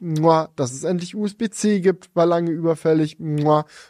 Dass 0.57 0.73
es 0.73 0.85
endlich 0.85 1.15
USB-C 1.15 1.81
gibt, 1.81 2.09
war 2.17 2.25
lange 2.25 2.51
überfällig. 2.51 3.19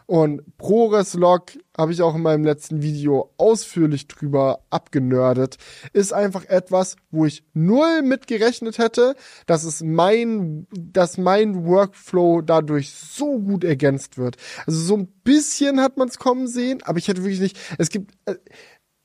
Und 0.07 0.59
ProRes 0.59 1.14
Lock 1.14 1.53
habe 1.77 1.93
ich 1.93 2.03
auch 2.03 2.14
in 2.14 2.22
meinem 2.22 2.45
letzten 2.45 2.83
Video 2.83 3.33
ausführlich 3.37 4.07
drüber 4.07 4.61
abgenördet, 4.70 5.57
ist 5.93 6.12
einfach 6.12 6.45
etwas, 6.47 6.97
wo 7.11 7.27
ich 7.27 7.45
null 7.53 8.03
mit 8.03 8.27
gerechnet 8.27 8.79
hätte, 8.79 9.14
dass 9.47 9.64
es 9.64 9.83
mein, 9.83 10.66
dass 10.70 11.18
mein 11.18 11.66
Workflow 11.66 12.43
dadurch 12.43 12.93
so 12.93 13.39
gut 13.39 13.64
ergänzt 13.64 14.18
wird. 14.18 14.37
Also 14.66 14.81
so 14.81 14.97
ein 14.97 15.09
bisschen 15.25 15.81
hat 15.81 15.97
man 15.97 16.09
es 16.09 16.18
kommen 16.18 16.47
sehen, 16.47 16.83
aber 16.85 16.99
ich 16.99 17.09
hätte 17.09 17.22
wirklich 17.22 17.41
nicht, 17.41 17.59
es 17.79 17.89
gibt, 17.89 18.12
äh, 18.27 18.37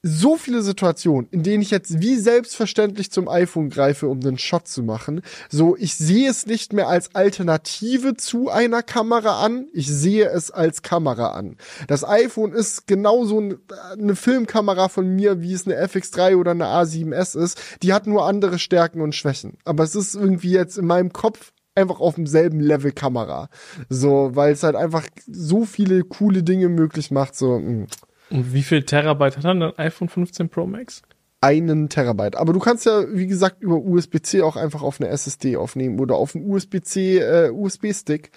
so 0.02 0.38
viele 0.38 0.62
Situationen, 0.62 1.28
in 1.32 1.43
denen 1.43 1.62
ich 1.62 1.72
jetzt 1.72 2.00
wie 2.00 2.16
selbstverständlich 2.16 3.12
zum 3.12 3.28
iPhone 3.28 3.70
greife, 3.70 4.08
um 4.08 4.22
den 4.22 4.38
Shot 4.38 4.68
zu 4.68 4.82
machen. 4.82 5.22
So, 5.50 5.76
ich 5.76 5.95
sehe 5.95 6.30
es 6.30 6.45
nicht 6.45 6.72
mehr 6.72 6.88
als 6.88 7.14
Alternative 7.16 8.16
zu 8.16 8.50
einer 8.50 8.82
Kamera 8.82 9.43
an, 9.43 9.68
ich 9.74 9.88
sehe 9.88 10.30
es 10.30 10.52
als 10.52 10.84
Kamera 10.84 11.32
an. 11.32 11.58
Das 11.88 12.08
iPhone 12.08 12.54
ist 12.54 12.88
genauso 12.88 13.58
eine 13.91 14.16
Filmkamera 14.16 14.88
von 14.88 15.08
mir, 15.08 15.41
wie 15.41 15.54
es 15.54 15.68
eine 15.68 15.76
FX3 15.86 16.38
oder 16.38 16.52
eine 16.52 16.66
A7S 16.66 17.38
ist. 17.38 17.62
Die 17.84 17.91
hat 17.91 18.08
nur 18.08 18.26
andere 18.26 18.58
Stärken 18.58 19.02
und 19.02 19.16
Schwächen. 19.16 19.58
Aber 19.66 19.84
es 19.84 19.96
ist 19.96 20.16
irgendwie 20.16 20.51
jetzt 20.51 20.78
in 20.78 20.86
meinem 20.86 21.12
Kopf 21.12 21.51
einfach 21.76 22.00
auf 22.00 22.16
demselben 22.16 22.62
Level 22.62 22.92
Kamera. 22.93 23.50
So, 23.89 24.32
weil 24.34 24.54
es 24.54 24.63
halt 24.63 24.76
einfach 24.76 25.05
so 25.28 25.66
viele 25.66 26.04
coole 26.04 26.43
Dinge 26.43 26.70
möglich 26.70 27.12
macht, 27.12 27.36
so, 27.36 27.59
mh. 27.59 27.88
Und 28.30 28.54
wie 28.54 28.64
viel 28.64 28.84
Terabyte 28.84 29.38
hat 29.38 29.46
dann 29.46 29.62
ein 29.62 29.78
iPhone 29.78 30.10
15 30.10 30.50
Pro 30.50 30.66
Max? 30.66 31.01
einen 31.42 31.88
Terabyte. 31.88 32.36
Aber 32.36 32.54
du 32.54 32.60
kannst 32.60 32.86
ja, 32.86 33.04
wie 33.12 33.28
gesagt, 33.28 33.62
über 33.62 33.76
USB-C 33.76 34.42
auch 34.42 34.56
einfach 34.56 34.82
auf 34.82 35.00
eine 35.00 35.10
SSD 35.10 35.56
aufnehmen 35.56 36.00
oder 36.00 36.16
auf 36.16 36.36
einen 36.36 36.50
USB-C, 36.50 37.20
äh, 37.20 37.50
USB-Stick. 37.50 38.32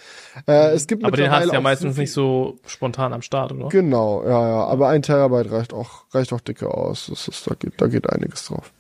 Äh, 0.46 0.72
es 0.72 0.86
gibt 0.86 1.04
Aber 1.04 1.16
den 1.16 1.30
hast 1.30 1.48
du 1.48 1.52
ja 1.52 1.60
meistens 1.60 1.96
nicht 1.96 2.12
so 2.12 2.58
spontan 2.64 3.12
am 3.12 3.22
Start, 3.22 3.52
oder? 3.52 3.68
Genau, 3.68 4.22
ja, 4.22 4.48
ja. 4.48 4.64
Aber 4.66 4.88
ein 4.88 5.02
Terabyte 5.02 5.50
reicht 5.50 5.72
auch, 5.72 6.04
reicht 6.12 6.32
auch 6.32 6.40
dicke 6.40 6.72
aus. 6.72 7.08
Das 7.08 7.26
ist, 7.26 7.50
da 7.50 7.54
geht, 7.54 7.74
da 7.78 7.88
geht 7.88 8.08
einiges 8.08 8.46
drauf. 8.46 8.72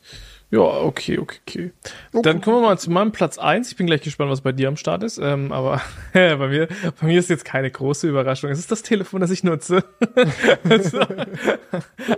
Ja, 0.52 0.60
okay, 0.60 1.18
okay, 1.18 1.40
okay. 1.46 1.72
Dann 2.12 2.42
kommen 2.42 2.58
wir 2.58 2.68
mal 2.68 2.78
zu 2.78 2.90
meinem 2.90 3.10
Platz 3.10 3.38
eins. 3.38 3.70
Ich 3.70 3.76
bin 3.76 3.86
gleich 3.86 4.02
gespannt, 4.02 4.30
was 4.30 4.42
bei 4.42 4.52
dir 4.52 4.68
am 4.68 4.76
Start 4.76 5.02
ist. 5.02 5.16
Ähm, 5.16 5.50
aber 5.50 5.80
bei 6.12 6.36
mir, 6.36 6.68
bei 7.00 7.06
mir 7.06 7.18
ist 7.18 7.30
jetzt 7.30 7.46
keine 7.46 7.70
große 7.70 8.06
Überraschung. 8.06 8.50
Es 8.50 8.58
ist 8.58 8.70
das 8.70 8.82
Telefon, 8.82 9.22
das 9.22 9.30
ich 9.30 9.44
nutze. 9.44 9.82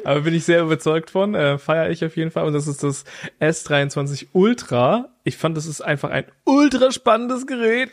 aber 0.04 0.20
bin 0.22 0.34
ich 0.34 0.44
sehr 0.44 0.62
überzeugt 0.62 1.10
von. 1.10 1.36
Äh, 1.36 1.58
Feiere 1.58 1.90
ich 1.90 2.04
auf 2.04 2.16
jeden 2.16 2.32
Fall. 2.32 2.44
Und 2.44 2.54
das 2.54 2.66
ist 2.66 2.82
das 2.82 3.04
S23 3.40 4.26
Ultra. 4.32 5.10
Ich 5.22 5.36
fand, 5.36 5.56
das 5.56 5.66
ist 5.66 5.80
einfach 5.80 6.10
ein 6.10 6.24
ultra 6.44 6.90
spannendes 6.90 7.46
Gerät. 7.46 7.92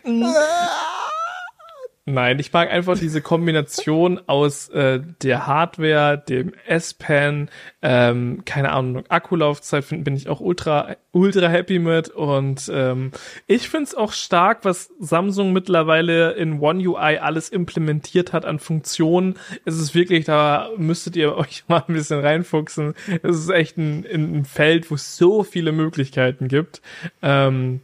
Nein, 2.06 2.40
ich 2.40 2.52
mag 2.52 2.72
einfach 2.72 2.98
diese 2.98 3.22
Kombination 3.22 4.20
aus 4.26 4.70
äh, 4.70 5.02
der 5.22 5.46
Hardware, 5.46 6.18
dem 6.18 6.52
S-Pen, 6.66 7.50
ähm, 7.84 8.42
keine 8.44 8.72
Ahnung, 8.72 9.04
Akkulaufzeit 9.08 9.84
find, 9.84 10.04
bin 10.04 10.16
ich 10.16 10.28
auch 10.28 10.40
ultra 10.40 10.96
ultra 11.12 11.48
happy 11.48 11.78
mit 11.78 12.10
und 12.10 12.72
ähm, 12.74 13.12
ich 13.46 13.70
find's 13.70 13.94
auch 13.94 14.14
stark, 14.14 14.66
was 14.66 14.92
Samsung 15.00 15.54
mittlerweile 15.54 16.32
in 16.32 16.60
One 16.60 16.88
UI 16.88 17.20
alles 17.20 17.50
implementiert 17.50 18.34
hat 18.34 18.46
an 18.46 18.58
Funktionen. 18.58 19.36
Es 19.66 19.78
ist 19.78 19.94
wirklich, 19.94 20.26
da 20.26 20.70
müsstet 20.78 21.16
ihr 21.16 21.36
euch 21.36 21.66
mal 21.68 21.84
ein 21.88 21.94
bisschen 21.94 22.22
reinfuchsen. 22.22 22.96
Es 23.22 23.38
ist 23.38 23.50
echt 23.50 23.78
ein, 23.78 24.08
ein 24.12 24.46
Feld, 24.46 24.90
wo 24.90 24.96
es 24.96 25.18
so 25.18 25.44
viele 25.44 25.72
Möglichkeiten 25.72 26.48
gibt. 26.48 26.82
Ähm, 27.22 27.82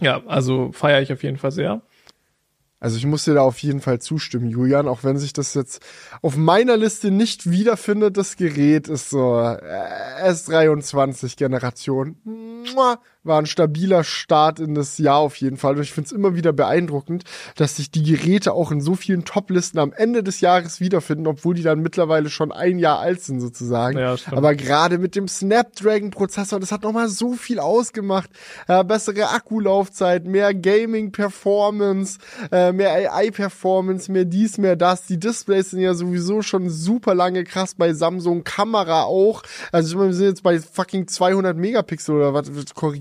ja, 0.00 0.22
also 0.26 0.72
feiere 0.72 1.02
ich 1.02 1.12
auf 1.12 1.22
jeden 1.22 1.38
Fall 1.38 1.52
sehr. 1.52 1.82
Also 2.80 2.96
ich 2.96 3.06
muss 3.06 3.24
dir 3.24 3.34
da 3.34 3.42
auf 3.42 3.58
jeden 3.58 3.80
Fall 3.80 4.00
zustimmen, 4.00 4.48
Julian, 4.48 4.86
auch 4.86 5.02
wenn 5.02 5.18
sich 5.18 5.32
das 5.32 5.54
jetzt 5.54 5.82
auf 6.22 6.36
meiner 6.36 6.76
Liste 6.76 7.10
nicht 7.10 7.50
wiederfindet, 7.50 8.16
das 8.16 8.36
Gerät 8.36 8.86
ist 8.86 9.10
so 9.10 9.36
äh, 9.38 10.30
S23 10.30 11.36
Generation. 11.36 12.16
War 13.24 13.40
ein 13.40 13.46
stabiler 13.46 14.04
Start 14.04 14.60
in 14.60 14.74
das 14.74 14.98
Jahr 14.98 15.18
auf 15.18 15.36
jeden 15.36 15.56
Fall. 15.56 15.76
Und 15.76 15.82
ich 15.82 15.92
finde 15.92 16.06
es 16.06 16.12
immer 16.12 16.34
wieder 16.34 16.52
beeindruckend, 16.52 17.24
dass 17.56 17.76
sich 17.76 17.90
die 17.90 18.02
Geräte 18.02 18.52
auch 18.52 18.70
in 18.70 18.80
so 18.80 18.94
vielen 18.94 19.24
Top-Listen 19.24 19.78
am 19.78 19.92
Ende 19.92 20.22
des 20.22 20.40
Jahres 20.40 20.80
wiederfinden, 20.80 21.26
obwohl 21.26 21.54
die 21.54 21.62
dann 21.62 21.80
mittlerweile 21.80 22.30
schon 22.30 22.52
ein 22.52 22.78
Jahr 22.78 23.00
alt 23.00 23.20
sind 23.20 23.40
sozusagen. 23.40 23.98
Ja, 23.98 24.16
Aber 24.30 24.54
gerade 24.54 24.98
mit 24.98 25.16
dem 25.16 25.26
Snapdragon-Prozessor, 25.26 26.60
das 26.60 26.72
hat 26.72 26.84
nochmal 26.84 27.08
so 27.08 27.32
viel 27.32 27.58
ausgemacht. 27.58 28.30
Äh, 28.66 28.84
bessere 28.84 29.30
Akkulaufzeit, 29.30 30.24
mehr 30.24 30.54
Gaming-Performance, 30.54 32.18
äh, 32.52 32.72
mehr 32.72 32.92
AI-Performance, 32.92 34.10
mehr 34.12 34.24
dies, 34.24 34.58
mehr 34.58 34.76
das. 34.76 35.06
Die 35.06 35.18
Displays 35.18 35.70
sind 35.70 35.80
ja 35.80 35.94
sowieso 35.94 36.42
schon 36.42 36.70
super 36.70 37.14
lange 37.14 37.44
krass 37.44 37.74
bei 37.74 37.92
Samsung. 37.92 38.44
Kamera 38.44 39.02
auch. 39.02 39.42
Also 39.72 39.88
ich 39.88 39.94
meine, 39.96 40.08
wir 40.08 40.14
sind 40.14 40.26
jetzt 40.28 40.42
bei 40.42 40.60
fucking 40.60 41.08
200 41.08 41.56
Megapixel 41.56 42.14
oder 42.14 42.34
was, 42.34 42.50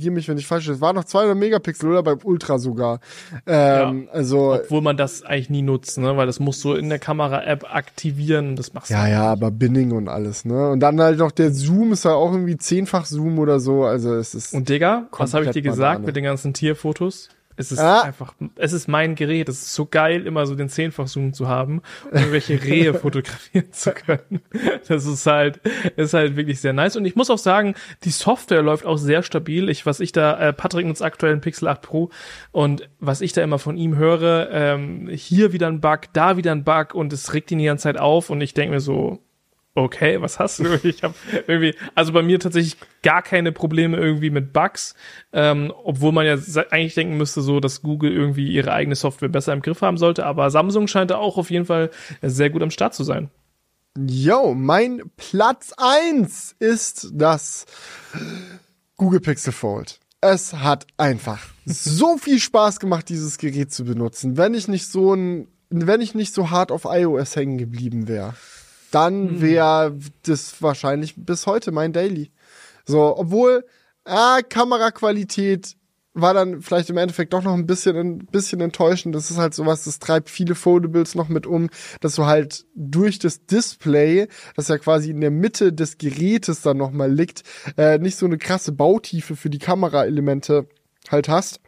korrigiere 0.08 0.14
mich, 0.14 0.28
wenn 0.28 0.38
ich 0.38 0.48
falsch 0.48 0.66
bin. 0.66 0.76
Es 0.76 0.82
war 0.82 0.94
noch 0.94 1.04
200 1.04 1.38
Megapixel 1.38 1.90
oder 1.90 2.04
beim 2.04 2.20
Ultra 2.24 2.60
sogar. 2.60 3.00
Ähm, 3.46 4.08
ja. 4.08 4.14
Also 4.14 4.54
obwohl 4.54 4.82
man 4.82 4.98
das 4.98 5.24
eigentlich 5.24 5.50
nie 5.50 5.62
nutzt, 5.62 5.98
ne, 5.98 6.16
weil 6.18 6.28
das 6.28 6.40
musst 6.40 6.64
du 6.64 6.74
in 6.74 6.90
der 6.90 7.00
Kamera-App 7.00 7.74
aktivieren. 7.74 8.56
Das 8.56 8.74
machst 8.74 8.90
ja, 8.90 9.04
du. 9.04 9.12
Ja, 9.12 9.24
ja, 9.24 9.32
aber 9.32 9.52
Binning 9.52 9.92
und 9.92 10.08
alles, 10.08 10.46
ne. 10.46 10.72
Und 10.72 10.80
dann 10.80 11.00
halt 11.00 11.20
noch 11.20 11.32
der 11.32 11.52
Zoom 11.52 11.94
ist 11.94 12.06
ja 12.06 12.14
auch 12.14 12.32
irgendwie 12.32 12.58
zehnfach 12.58 13.06
Zoom 13.06 13.40
oder 13.40 13.60
so. 13.60 13.84
Also 13.84 14.16
es 14.16 14.36
ist. 14.36 14.54
Und 14.54 14.70
Digga, 14.70 15.08
was 15.12 15.34
habe 15.34 15.46
ich 15.46 15.52
dir 15.52 15.62
gesagt 15.62 16.06
mit 16.06 16.16
den 16.16 16.24
ganzen 16.24 16.54
Tierfotos? 16.54 17.30
Es 17.58 17.72
ist 17.72 17.80
ah. 17.80 18.02
einfach, 18.02 18.36
es 18.56 18.72
ist 18.72 18.88
mein 18.88 19.16
Gerät. 19.16 19.50
Es 19.50 19.64
ist 19.64 19.74
so 19.74 19.88
geil, 19.88 20.28
immer 20.28 20.46
so 20.46 20.54
den 20.56 20.70
Zehnfach-Zoom 20.70 21.34
zu 21.34 21.48
haben 21.48 21.82
und 22.06 22.14
irgendwelche 22.14 22.64
Rehe 22.64 22.94
fotografieren 22.94 23.72
zu 23.74 23.92
können. 23.92 24.42
Das 24.88 25.06
ist 25.06 25.26
halt, 25.26 25.60
ist 25.96 26.14
halt 26.14 26.36
wirklich 26.36 26.62
sehr 26.62 26.74
nice. 26.74 26.96
Und 26.96 27.06
ich 27.06 27.16
muss 27.16 27.32
auch 27.32 27.40
sagen, 27.40 27.74
die 28.04 28.12
Software 28.12 28.62
läuft 28.62 28.86
auch 28.86 28.98
sehr 28.98 29.24
stabil. 29.24 29.70
Ich, 29.70 29.86
was 29.88 30.00
ich 30.00 30.12
da, 30.12 30.40
äh, 30.40 30.54
Patrick 30.54 30.86
nutzt 30.86 31.02
aktuell 31.02 31.34
einen 31.34 31.42
Pixel 31.42 31.68
8 31.68 31.82
Pro 31.82 32.12
und 32.52 32.88
was 33.00 33.22
ich 33.22 33.34
da 33.34 33.42
immer 33.42 33.60
von 33.60 33.76
ihm 33.76 33.98
höre, 33.98 34.50
ähm, 34.52 35.10
hier 35.12 35.52
wieder 35.52 35.68
ein 35.68 35.82
Bug, 35.82 36.02
da 36.14 36.38
wieder 36.38 36.52
ein 36.52 36.64
Bug 36.64 36.94
und 36.94 37.12
es 37.12 37.34
regt 37.34 37.52
ihn 37.52 37.58
die 37.58 37.66
ganze 37.66 37.84
Zeit 37.84 37.98
auf 37.98 38.30
und 38.30 38.40
ich 38.40 38.54
denke 38.54 38.76
mir 38.76 38.80
so, 38.80 39.20
okay, 39.78 40.20
was 40.22 40.40
hast 40.40 40.60
du? 40.60 40.80
Ich 40.84 41.04
habe 41.04 41.14
irgendwie, 41.48 41.76
also 41.96 42.12
bei 42.14 42.22
mir 42.22 42.40
tatsächlich 42.40 42.78
gar 43.04 43.22
keine 43.22 43.52
Probleme 43.52 43.98
irgendwie 43.98 44.30
mit 44.30 44.52
Bugs, 44.52 44.96
ähm, 45.34 45.72
obwohl 45.84 46.12
man 46.12 46.26
ja 46.26 46.38
eigentlich 46.72 46.96
denken 46.96 47.18
müsste, 47.18 47.42
so, 47.42 47.60
dass 47.60 47.82
Google 47.82 48.12
irgendwie 48.12 48.52
ihre 48.52 48.74
eigene 48.74 48.96
Software 48.96 49.30
besser 49.30 49.54
im 49.54 49.62
Griff 49.62 49.82
haben 49.82 49.98
sollte. 49.98 50.26
Aber 50.26 50.50
Samsung 50.50 50.88
scheint 50.88 51.12
da 51.12 51.18
auch 51.18 51.38
auf 51.38 51.52
jeden 51.52 51.66
Fall 51.66 51.92
sehr 52.22 52.50
gut 52.50 52.64
am 52.64 52.72
Start 52.72 52.96
zu 52.96 53.04
sein. 53.04 53.30
Yo, 53.98 54.54
mein 54.54 55.04
Platz 55.16 55.74
eins 55.78 56.56
ist 56.60 57.10
das 57.14 57.66
Google 58.96 59.20
Pixel 59.20 59.54
Fold. 59.54 60.00
Es 60.22 60.54
hat 60.54 60.88
einfach 60.98 61.44
so 61.66 62.18
viel 62.18 62.40
Spaß 62.40 62.80
gemacht, 62.80 63.10
dieses 63.10 63.38
Gerät 63.38 63.72
zu 63.72 63.86
benutzen, 63.86 64.38
wenn 64.38 64.54
ich 64.54 64.68
nicht 64.68 64.88
so 64.88 65.14
ein, 65.14 65.48
wenn 65.70 66.02
ich 66.02 66.16
nicht 66.16 66.34
so 66.34 66.50
hart 66.50 66.72
auf 66.72 66.86
iOS 66.86 67.36
hängen 67.36 67.58
geblieben 67.58 68.08
wäre 68.08 68.34
dann 68.92 69.42
wäre 69.42 69.98
das 70.24 70.62
wahrscheinlich 70.62 71.16
bis 71.18 71.46
heute 71.46 71.72
mein 71.72 71.94
Daily. 71.94 72.32
So, 72.86 73.18
obwohl, 73.18 73.66
ah, 74.06 74.40
Kameraqualität 74.48 75.76
war 76.20 76.34
dann 76.34 76.62
vielleicht 76.62 76.90
im 76.90 76.98
Endeffekt 76.98 77.34
doch 77.34 77.44
noch 77.44 77.54
ein 77.54 77.68
bisschen, 77.68 77.96
ein 77.96 78.18
bisschen 78.26 78.60
enttäuschend. 78.60 79.14
Das 79.14 79.30
ist 79.30 79.38
halt 79.38 79.54
sowas, 79.54 79.84
das 79.84 80.00
treibt 80.00 80.30
viele 80.30 80.56
Foldables 80.56 81.14
noch 81.14 81.30
mit 81.30 81.46
um, 81.46 81.70
dass 82.02 82.16
du 82.16 82.26
halt 82.26 82.66
durch 82.76 83.20
das 83.20 83.46
Display, 83.46 84.28
das 84.56 84.68
ja 84.68 84.80
quasi 84.80 85.12
in 85.12 85.22
der 85.22 85.32
Mitte 85.32 85.74
des 85.74 86.00
Gerätes 86.00 86.62
dann 86.62 86.78
nochmal 86.78 87.12
liegt, 87.12 87.44
äh, 87.78 88.00
nicht 88.00 88.18
so 88.18 88.26
eine 88.26 88.40
krasse 88.40 88.72
Bautiefe 88.72 89.36
für 89.36 89.52
die 89.52 89.60
Kameraelemente 89.60 90.68
halt 91.10 91.30
hast. 91.30 91.60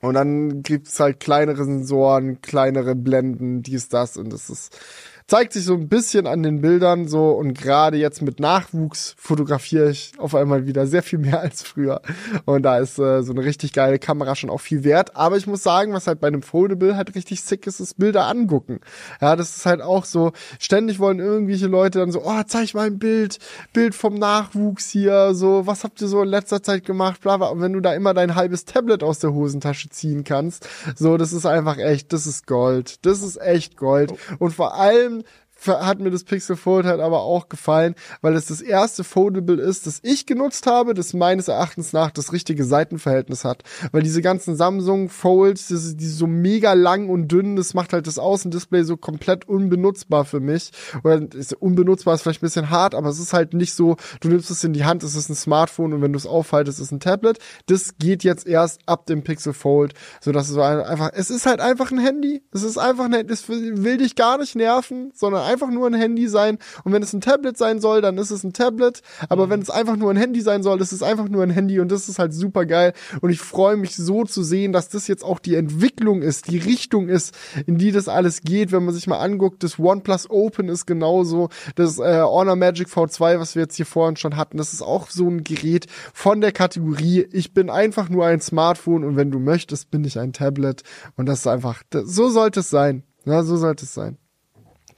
Und 0.00 0.14
dann 0.14 0.62
gibt's 0.62 1.00
halt 1.00 1.20
kleinere 1.20 1.64
Sensoren, 1.64 2.40
kleinere 2.42 2.94
Blenden, 2.94 3.62
dies, 3.62 3.88
das 3.88 4.16
und 4.16 4.32
das 4.32 4.50
ist 4.50 4.78
zeigt 5.26 5.52
sich 5.52 5.64
so 5.64 5.74
ein 5.74 5.88
bisschen 5.88 6.26
an 6.26 6.42
den 6.42 6.60
Bildern 6.60 7.08
so 7.08 7.30
und 7.30 7.54
gerade 7.54 7.96
jetzt 7.96 8.22
mit 8.22 8.40
Nachwuchs 8.40 9.14
fotografiere 9.18 9.90
ich 9.90 10.12
auf 10.18 10.34
einmal 10.34 10.66
wieder 10.66 10.86
sehr 10.86 11.02
viel 11.02 11.18
mehr 11.18 11.40
als 11.42 11.62
früher 11.62 12.02
und 12.44 12.62
da 12.62 12.78
ist 12.78 12.98
äh, 12.98 13.22
so 13.22 13.32
eine 13.32 13.44
richtig 13.44 13.72
geile 13.72 13.98
Kamera 13.98 14.36
schon 14.36 14.50
auch 14.50 14.60
viel 14.60 14.84
wert, 14.84 15.16
aber 15.16 15.36
ich 15.36 15.46
muss 15.46 15.62
sagen, 15.62 15.92
was 15.92 16.06
halt 16.06 16.20
bei 16.20 16.28
einem 16.28 16.42
Foldable 16.42 16.96
halt 16.96 17.14
richtig 17.14 17.42
sick 17.42 17.66
ist, 17.66 17.80
ist 17.80 17.98
Bilder 17.98 18.26
angucken. 18.26 18.80
Ja, 19.20 19.36
das 19.36 19.56
ist 19.56 19.66
halt 19.66 19.80
auch 19.80 20.04
so, 20.04 20.32
ständig 20.58 20.98
wollen 20.98 21.18
irgendwelche 21.18 21.66
Leute 21.66 21.98
dann 21.98 22.12
so, 22.12 22.22
oh, 22.24 22.42
zeig 22.46 22.74
mal 22.74 22.86
ein 22.86 22.98
Bild, 22.98 23.38
Bild 23.72 23.94
vom 23.94 24.14
Nachwuchs 24.14 24.90
hier, 24.90 25.34
so, 25.34 25.66
was 25.66 25.84
habt 25.84 26.00
ihr 26.00 26.08
so 26.08 26.22
in 26.22 26.28
letzter 26.28 26.62
Zeit 26.62 26.84
gemacht, 26.84 27.20
bla, 27.20 27.36
bla. 27.36 27.48
Und 27.48 27.60
wenn 27.60 27.72
du 27.72 27.80
da 27.80 27.94
immer 27.94 28.14
dein 28.14 28.34
halbes 28.34 28.64
Tablet 28.64 29.02
aus 29.02 29.18
der 29.18 29.32
Hosentasche 29.32 29.88
ziehen 29.88 30.24
kannst, 30.24 30.68
so, 30.96 31.16
das 31.16 31.32
ist 31.32 31.46
einfach 31.46 31.78
echt, 31.78 32.12
das 32.12 32.26
ist 32.26 32.46
Gold. 32.46 33.04
Das 33.06 33.22
ist 33.22 33.40
echt 33.40 33.76
Gold. 33.76 34.12
Oh. 34.12 34.44
Und 34.44 34.52
vor 34.52 34.74
allem 34.74 35.23
hat 35.66 36.00
mir 36.00 36.10
das 36.10 36.24
Pixel 36.24 36.56
Fold 36.56 36.86
halt 36.86 37.00
aber 37.00 37.22
auch 37.22 37.48
gefallen, 37.48 37.94
weil 38.20 38.34
es 38.34 38.46
das 38.46 38.60
erste 38.60 39.04
Foldable 39.04 39.60
ist, 39.60 39.86
das 39.86 40.00
ich 40.02 40.26
genutzt 40.26 40.66
habe, 40.66 40.94
das 40.94 41.14
meines 41.14 41.48
Erachtens 41.48 41.92
nach 41.92 42.10
das 42.10 42.32
richtige 42.32 42.64
Seitenverhältnis 42.64 43.44
hat. 43.44 43.62
Weil 43.92 44.02
diese 44.02 44.22
ganzen 44.22 44.56
Samsung 44.56 45.08
Folds, 45.08 45.68
die, 45.68 45.96
die 45.96 46.06
so 46.06 46.26
mega 46.26 46.72
lang 46.72 47.08
und 47.08 47.28
dünn, 47.28 47.56
das 47.56 47.74
macht 47.74 47.92
halt 47.92 48.06
das 48.06 48.18
Außendisplay 48.18 48.84
so 48.84 48.96
komplett 48.96 49.48
unbenutzbar 49.48 50.24
für 50.24 50.40
mich. 50.40 50.70
Oder 51.02 51.22
ist, 51.34 51.54
unbenutzbar 51.54 52.14
ist 52.14 52.22
vielleicht 52.22 52.42
ein 52.42 52.46
bisschen 52.46 52.70
hart, 52.70 52.94
aber 52.94 53.08
es 53.08 53.18
ist 53.18 53.32
halt 53.32 53.54
nicht 53.54 53.74
so, 53.74 53.96
du 54.20 54.28
nimmst 54.28 54.50
es 54.50 54.64
in 54.64 54.72
die 54.72 54.84
Hand, 54.84 55.02
es 55.02 55.14
ist 55.14 55.28
ein 55.28 55.34
Smartphone 55.34 55.92
und 55.92 56.02
wenn 56.02 56.12
du 56.12 56.18
es 56.18 56.26
aufhaltest, 56.26 56.78
ist 56.78 56.86
es 56.86 56.92
ein 56.92 57.00
Tablet. 57.00 57.38
Das 57.66 57.96
geht 57.98 58.24
jetzt 58.24 58.46
erst 58.46 58.80
ab 58.86 59.06
dem 59.06 59.22
Pixel 59.22 59.52
Fold, 59.52 59.94
so 60.20 60.32
dass 60.32 60.48
es 60.48 60.56
einfach, 60.56 61.10
es 61.14 61.30
ist 61.30 61.46
halt 61.46 61.60
einfach 61.60 61.90
ein 61.90 61.98
Handy. 61.98 62.42
Es 62.52 62.62
ist 62.62 62.78
einfach 62.78 63.06
ein, 63.06 63.14
es 63.28 63.48
will 63.48 63.96
dich 63.96 64.16
gar 64.16 64.38
nicht 64.38 64.54
nerven, 64.56 65.12
sondern 65.14 65.42
einfach 65.54 65.70
nur 65.70 65.86
ein 65.86 65.94
Handy 65.94 66.28
sein. 66.28 66.58
Und 66.82 66.92
wenn 66.92 67.02
es 67.02 67.12
ein 67.12 67.20
Tablet 67.20 67.56
sein 67.56 67.80
soll, 67.80 68.00
dann 68.00 68.18
ist 68.18 68.30
es 68.30 68.44
ein 68.44 68.52
Tablet. 68.52 69.00
Aber 69.28 69.46
mhm. 69.46 69.50
wenn 69.50 69.62
es 69.62 69.70
einfach 69.70 69.96
nur 69.96 70.10
ein 70.10 70.16
Handy 70.16 70.40
sein 70.40 70.62
soll, 70.62 70.80
ist 70.80 70.92
es 70.92 71.02
einfach 71.02 71.28
nur 71.28 71.42
ein 71.42 71.50
Handy 71.50 71.80
und 71.80 71.90
das 71.90 72.08
ist 72.08 72.18
halt 72.18 72.34
super 72.34 72.66
geil. 72.66 72.92
Und 73.20 73.30
ich 73.30 73.40
freue 73.40 73.76
mich 73.76 73.96
so 73.96 74.24
zu 74.24 74.42
sehen, 74.42 74.72
dass 74.72 74.88
das 74.88 75.06
jetzt 75.06 75.24
auch 75.24 75.38
die 75.38 75.54
Entwicklung 75.54 76.22
ist, 76.22 76.50
die 76.50 76.58
Richtung 76.58 77.08
ist, 77.08 77.34
in 77.66 77.78
die 77.78 77.92
das 77.92 78.08
alles 78.08 78.42
geht. 78.42 78.72
Wenn 78.72 78.84
man 78.84 78.94
sich 78.94 79.06
mal 79.06 79.18
anguckt, 79.18 79.62
das 79.62 79.78
OnePlus 79.78 80.28
Open 80.28 80.68
ist 80.68 80.86
genauso, 80.86 81.48
das 81.76 81.98
äh, 81.98 82.20
Honor 82.22 82.56
Magic 82.56 82.88
V2, 82.88 83.38
was 83.38 83.54
wir 83.54 83.62
jetzt 83.62 83.76
hier 83.76 83.86
vorhin 83.86 84.16
schon 84.16 84.36
hatten, 84.36 84.58
das 84.58 84.72
ist 84.72 84.82
auch 84.82 85.08
so 85.08 85.28
ein 85.28 85.44
Gerät 85.44 85.86
von 86.12 86.40
der 86.40 86.52
Kategorie, 86.52 87.26
ich 87.32 87.54
bin 87.54 87.70
einfach 87.70 88.08
nur 88.08 88.26
ein 88.26 88.40
Smartphone 88.40 89.04
und 89.04 89.16
wenn 89.16 89.30
du 89.30 89.38
möchtest, 89.38 89.90
bin 89.90 90.04
ich 90.04 90.18
ein 90.18 90.32
Tablet. 90.32 90.82
Und 91.16 91.26
das 91.26 91.40
ist 91.40 91.46
einfach, 91.46 91.82
das, 91.90 92.08
so 92.08 92.28
sollte 92.28 92.60
es 92.60 92.70
sein. 92.70 93.04
Ja, 93.24 93.42
so 93.42 93.56
sollte 93.56 93.84
es 93.84 93.94
sein. 93.94 94.18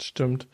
Stimmt. 0.02 0.48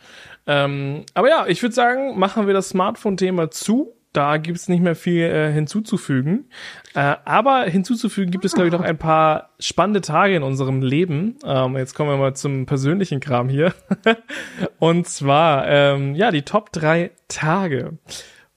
Ähm, 0.46 1.04
aber 1.14 1.28
ja, 1.28 1.46
ich 1.46 1.62
würde 1.62 1.74
sagen, 1.74 2.18
machen 2.18 2.46
wir 2.46 2.54
das 2.54 2.70
Smartphone-Thema 2.70 3.50
zu. 3.50 3.94
Da 4.12 4.36
gibt 4.36 4.58
es 4.58 4.68
nicht 4.68 4.82
mehr 4.82 4.94
viel 4.94 5.22
äh, 5.22 5.50
hinzuzufügen. 5.52 6.50
Äh, 6.94 7.16
aber 7.24 7.62
hinzuzufügen 7.62 8.30
gibt 8.30 8.44
es, 8.44 8.52
glaube 8.52 8.68
ich, 8.68 8.72
noch 8.72 8.82
ein 8.82 8.98
paar 8.98 9.50
spannende 9.58 10.02
Tage 10.02 10.36
in 10.36 10.42
unserem 10.42 10.82
Leben. 10.82 11.38
Ähm, 11.44 11.78
jetzt 11.78 11.94
kommen 11.94 12.10
wir 12.10 12.18
mal 12.18 12.34
zum 12.34 12.66
persönlichen 12.66 13.20
Kram 13.20 13.48
hier. 13.48 13.72
Und 14.78 15.08
zwar, 15.08 15.66
ähm, 15.66 16.14
ja, 16.14 16.30
die 16.30 16.42
Top 16.42 16.72
drei 16.72 17.12
Tage. 17.28 17.96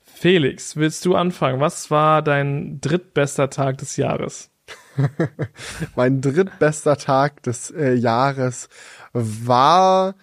Felix, 0.03 0.75
willst 0.75 1.05
du 1.05 1.15
anfangen? 1.15 1.61
Was 1.61 1.89
war 1.89 2.21
dein 2.21 2.81
drittbester 2.81 3.49
Tag 3.49 3.77
des 3.77 3.95
Jahres? 3.95 4.51
mein 5.95 6.21
drittbester 6.21 6.97
Tag 6.97 7.43
des 7.43 7.71
äh, 7.71 7.93
Jahres 7.93 8.69
war 9.13 10.15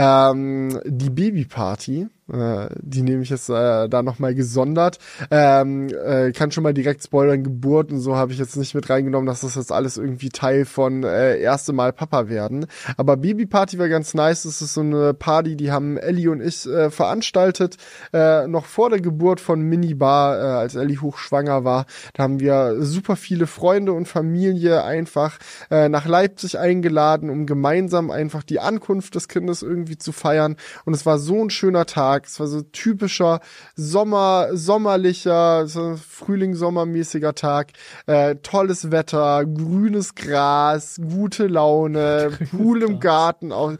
ähm, 0.00 0.80
die 0.86 1.10
Babyparty. 1.10 2.08
Äh, 2.32 2.68
die 2.80 3.02
nehme 3.02 3.22
ich 3.22 3.30
jetzt 3.30 3.48
äh, 3.48 3.88
da 3.88 4.02
nochmal 4.02 4.34
gesondert. 4.34 4.98
Ähm, 5.30 5.88
äh, 5.88 6.32
kann 6.32 6.50
schon 6.50 6.62
mal 6.62 6.74
direkt 6.74 7.02
spoilern, 7.02 7.44
Geburt 7.44 7.92
und 7.92 8.00
so 8.00 8.16
habe 8.16 8.32
ich 8.32 8.38
jetzt 8.38 8.56
nicht 8.56 8.74
mit 8.74 8.88
reingenommen, 8.90 9.26
dass 9.26 9.40
das 9.40 9.54
jetzt 9.54 9.72
alles 9.72 9.96
irgendwie 9.96 10.28
Teil 10.28 10.64
von 10.64 11.04
äh, 11.04 11.38
erste 11.38 11.72
Mal 11.72 11.92
Papa 11.92 12.28
werden. 12.28 12.66
Aber 12.96 13.16
Babyparty 13.16 13.78
war 13.78 13.88
ganz 13.88 14.14
nice. 14.14 14.42
Das 14.44 14.62
ist 14.62 14.74
so 14.74 14.80
eine 14.80 15.14
Party, 15.14 15.56
die 15.56 15.70
haben 15.70 15.96
Ellie 15.96 16.30
und 16.30 16.40
ich 16.40 16.66
äh, 16.66 16.90
veranstaltet, 16.90 17.76
äh, 18.12 18.46
noch 18.46 18.66
vor 18.66 18.90
der 18.90 19.00
Geburt 19.00 19.40
von 19.40 19.60
Minibar, 19.60 20.38
äh, 20.38 20.42
als 20.42 20.74
Ellie 20.74 21.00
hochschwanger 21.00 21.64
war. 21.64 21.86
Da 22.14 22.22
haben 22.24 22.40
wir 22.40 22.76
super 22.80 23.16
viele 23.16 23.46
Freunde 23.46 23.92
und 23.92 24.06
Familie 24.06 24.84
einfach 24.84 25.38
äh, 25.70 25.88
nach 25.88 26.06
Leipzig 26.06 26.58
eingeladen, 26.58 27.30
um 27.30 27.46
gemeinsam 27.46 28.10
einfach 28.10 28.42
die 28.42 28.60
Ankunft 28.60 29.14
des 29.14 29.28
Kindes 29.28 29.62
irgendwie 29.62 29.98
zu 29.98 30.12
feiern. 30.12 30.56
Und 30.84 30.94
es 30.94 31.06
war 31.06 31.18
so 31.18 31.42
ein 31.42 31.50
schöner 31.50 31.86
Tag. 31.86 32.19
Tag. 32.20 32.26
Es 32.26 32.40
war 32.40 32.46
so 32.46 32.62
typischer 32.62 33.40
Sommer, 33.74 34.48
sommerlicher, 34.52 35.66
so 35.66 35.96
Frühling-Sommermäßiger 35.96 37.34
Tag. 37.34 37.72
Äh, 38.06 38.36
tolles 38.36 38.90
Wetter, 38.90 39.44
grünes 39.44 40.14
Gras, 40.14 41.00
gute 41.00 41.46
Laune, 41.46 42.30
Pool 42.50 42.82
im 42.82 43.00
Garten, 43.00 43.52
auch, 43.52 43.72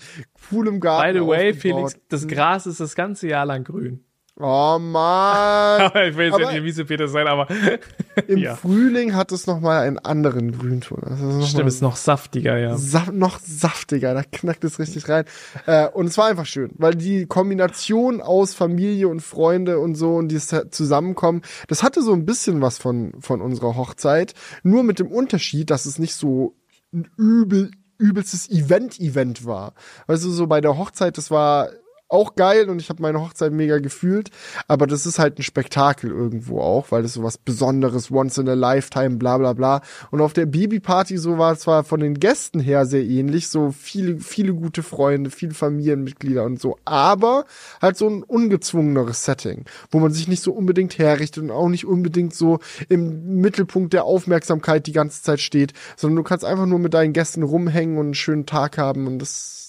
Pool 0.49 0.69
im 0.69 0.81
Garten. 0.81 1.13
By 1.13 1.19
the 1.19 1.27
way, 1.27 1.55
Felix, 1.55 1.97
das 2.09 2.27
Gras 2.27 2.67
ist 2.67 2.81
das 2.81 2.95
ganze 2.95 3.29
Jahr 3.29 3.47
lang 3.47 3.65
grün. 3.65 4.05
Oh 4.43 4.79
man. 4.81 5.91
ich 6.09 6.17
will 6.17 6.27
jetzt 6.27 6.35
aber 6.35 6.53
nicht 6.53 6.87
Peter 6.87 7.09
sein, 7.09 7.27
aber 7.27 7.47
im 8.27 8.39
ja. 8.39 8.57
Frühling 8.57 9.15
hat 9.15 9.33
es 9.33 9.47
noch 9.47 9.61
mal 9.61 9.83
einen 9.83 9.99
anderen 9.99 10.57
Grünton. 10.57 11.03
Also 11.05 11.43
Stimmt, 11.43 11.69
ist 11.69 11.83
noch 11.83 11.97
saftiger, 11.97 12.57
ja. 12.59 12.77
Sa 12.77 13.07
noch 13.13 13.39
saftiger, 13.39 14.15
da 14.15 14.23
knackt 14.23 14.65
es 14.65 14.79
richtig 14.79 15.09
rein. 15.09 15.25
Äh, 15.67 15.89
und 15.89 16.07
es 16.07 16.17
war 16.17 16.27
einfach 16.27 16.47
schön, 16.47 16.71
weil 16.79 16.95
die 16.95 17.27
Kombination 17.27 18.23
aus 18.23 18.55
Familie 18.55 19.09
und 19.09 19.21
Freunde 19.21 19.79
und 19.79 19.95
so 19.95 20.15
und 20.15 20.29
dieses 20.29 20.71
Zusammenkommen, 20.71 21.43
das 21.69 21.83
hatte 21.83 22.03
so 22.03 22.15
ein 22.15 22.25
bisschen 22.25 22.63
was 22.63 22.79
von 22.79 23.13
von 23.21 23.43
unserer 23.43 23.77
Hochzeit, 23.77 24.35
nur 24.63 24.85
mit 24.85 24.99
dem 24.99 25.09
Unterschied, 25.09 25.71
dass 25.71 25.85
es 25.85 25.99
nicht 25.99 26.15
so 26.15 26.55
ein 26.93 27.09
übel 27.17 27.71
übelstes 27.99 28.51
Event-Event 28.51 29.45
war. 29.45 29.75
Also 30.07 30.31
so 30.31 30.47
bei 30.47 30.63
der 30.63 30.79
Hochzeit, 30.79 31.19
das 31.19 31.31
war 31.31 31.69
auch 32.11 32.35
geil 32.35 32.69
und 32.69 32.81
ich 32.81 32.89
habe 32.89 33.03
meine 33.03 33.21
Hochzeit 33.21 33.53
mega 33.53 33.79
gefühlt, 33.79 34.31
aber 34.69 34.87
das 34.87 35.07
ist 35.07 35.19
halt 35.19 35.39
ein 35.39 35.43
Spektakel 35.43 36.11
irgendwo 36.11 36.61
auch, 36.61 36.91
weil 36.91 37.03
das 37.03 37.15
so 37.15 37.23
was 37.23 37.39
Besonderes, 37.39 38.11
once 38.11 38.39
in 38.39 38.49
a 38.49 38.55
lifetime, 38.55 39.17
bla 39.17 39.39
bla 39.39 39.53
bla. 39.53 39.81
Und 40.11 40.21
auf 40.21 40.33
der 40.33 40.47
Babyparty 40.47 41.17
so 41.17 41.39
war 41.39 41.53
es 41.53 41.61
zwar 41.61 41.85
von 41.85 42.01
den 42.01 42.15
Gästen 42.15 42.61
her 42.61 42.85
sehr 42.87 43.05
ähnlich, 43.05 43.49
so 43.49 43.71
viele, 43.71 44.19
viele 44.19 44.55
gute 44.55 44.83
Freunde, 44.83 45.31
viele 45.31 45.55
Familienmitglieder 45.55 46.45
und 46.45 46.61
so, 46.61 46.77
aber 46.85 47.45
halt 47.81 47.97
so 47.97 48.09
ein 48.09 48.23
ungezwungeneres 48.23 49.25
Setting, 49.25 49.65
wo 49.91 50.01
man 50.01 50.13
sich 50.13 50.29
nicht 50.29 50.43
so 50.43 50.53
unbedingt 50.53 50.99
herrichtet 50.99 51.45
und 51.45 51.51
auch 51.51 51.69
nicht 51.69 51.87
unbedingt 51.87 52.35
so 52.35 52.59
im 52.89 53.37
Mittelpunkt 53.41 53.93
der 53.93 54.05
Aufmerksamkeit 54.05 54.87
die 54.87 54.93
ganze 54.93 55.23
Zeit 55.23 55.41
steht, 55.41 55.73
sondern 55.97 56.17
du 56.17 56.23
kannst 56.25 56.45
einfach 56.45 56.67
nur 56.67 56.79
mit 56.79 56.95
deinen 56.95 57.13
Gästen 57.13 57.43
rumhängen 57.43 57.99
und 57.99 58.07
einen 58.07 58.15
schönen 58.15 58.47
Tag 58.47 58.79
haben 58.79 59.07
und 59.07 59.21
das 59.21 59.60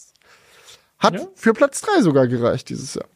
hat 1.01 1.15
ja. 1.15 1.27
für 1.35 1.53
Platz 1.53 1.81
drei 1.81 2.01
sogar 2.01 2.27
gereicht 2.27 2.69
dieses 2.69 2.93
Jahr. 2.93 3.07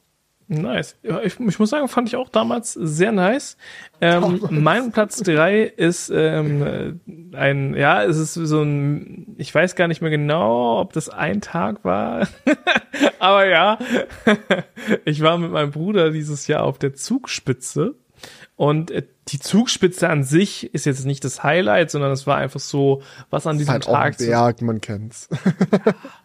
Nice. 0.48 0.96
Ich, 1.02 1.40
ich, 1.40 1.60
muss 1.60 1.72
sagen, 1.72 1.88
fand 1.88 2.08
ich 2.08 2.16
auch 2.18 2.30
damals 2.30 2.74
sehr 2.74 3.12
nice. 3.12 3.58
Ähm, 4.00 4.46
mein 4.52 4.92
Platz 4.92 5.18
drei 5.24 5.64
ist 5.64 6.12
ähm, 6.14 7.00
ein, 7.34 7.74
ja, 7.74 8.04
es 8.04 8.18
ist 8.18 8.36
so 8.36 8.62
ein, 8.62 9.36
ich 9.38 9.54
weiß 9.54 9.76
gar 9.76 9.88
nicht 9.88 10.02
mehr 10.02 10.12
genau, 10.12 10.80
ob 10.80 10.94
das 10.94 11.10
ein 11.10 11.42
Tag 11.42 11.84
war, 11.84 12.28
aber 13.20 13.48
ja, 13.48 13.80
ich 15.06 15.22
war 15.22 15.40
mit 15.40 15.52
meinem 15.52 15.72
Bruder 15.72 16.12
dieses 16.12 16.46
Jahr 16.46 16.64
auf 16.64 16.78
der 16.78 16.94
Zugspitze 16.94 17.96
und 18.56 18.92
äh, 18.92 19.04
die 19.28 19.40
Zugspitze 19.40 20.10
an 20.10 20.24
sich 20.24 20.74
ist 20.74 20.86
jetzt 20.86 21.06
nicht 21.06 21.24
das 21.24 21.44
Highlight, 21.44 21.90
sondern 21.90 22.12
es 22.12 22.28
war 22.28 22.38
einfach 22.38 22.60
so, 22.60 23.02
was 23.32 23.48
an 23.48 23.58
diesem 23.58 23.74
halt 23.74 23.84
Tag. 23.86 24.20
Ein 24.20 24.28
Berg, 24.28 24.62
man 24.62 24.82
kennt's. 24.82 25.28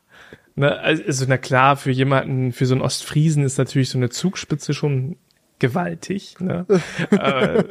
Ne, 0.60 0.78
also 0.78 1.24
na 1.26 1.38
klar, 1.38 1.78
für 1.78 1.90
jemanden, 1.90 2.52
für 2.52 2.66
so 2.66 2.74
einen 2.74 2.82
Ostfriesen 2.82 3.44
ist 3.44 3.56
natürlich 3.56 3.88
so 3.88 3.96
eine 3.96 4.10
Zugspitze 4.10 4.74
schon 4.74 5.16
gewaltig. 5.58 6.38
Ne? 6.38 6.66
äh, 7.12 7.64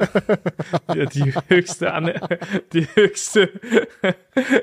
die 1.14 1.32
höchste 1.46 1.92
An 1.92 2.12
die 2.72 2.88
höchste 2.92 3.48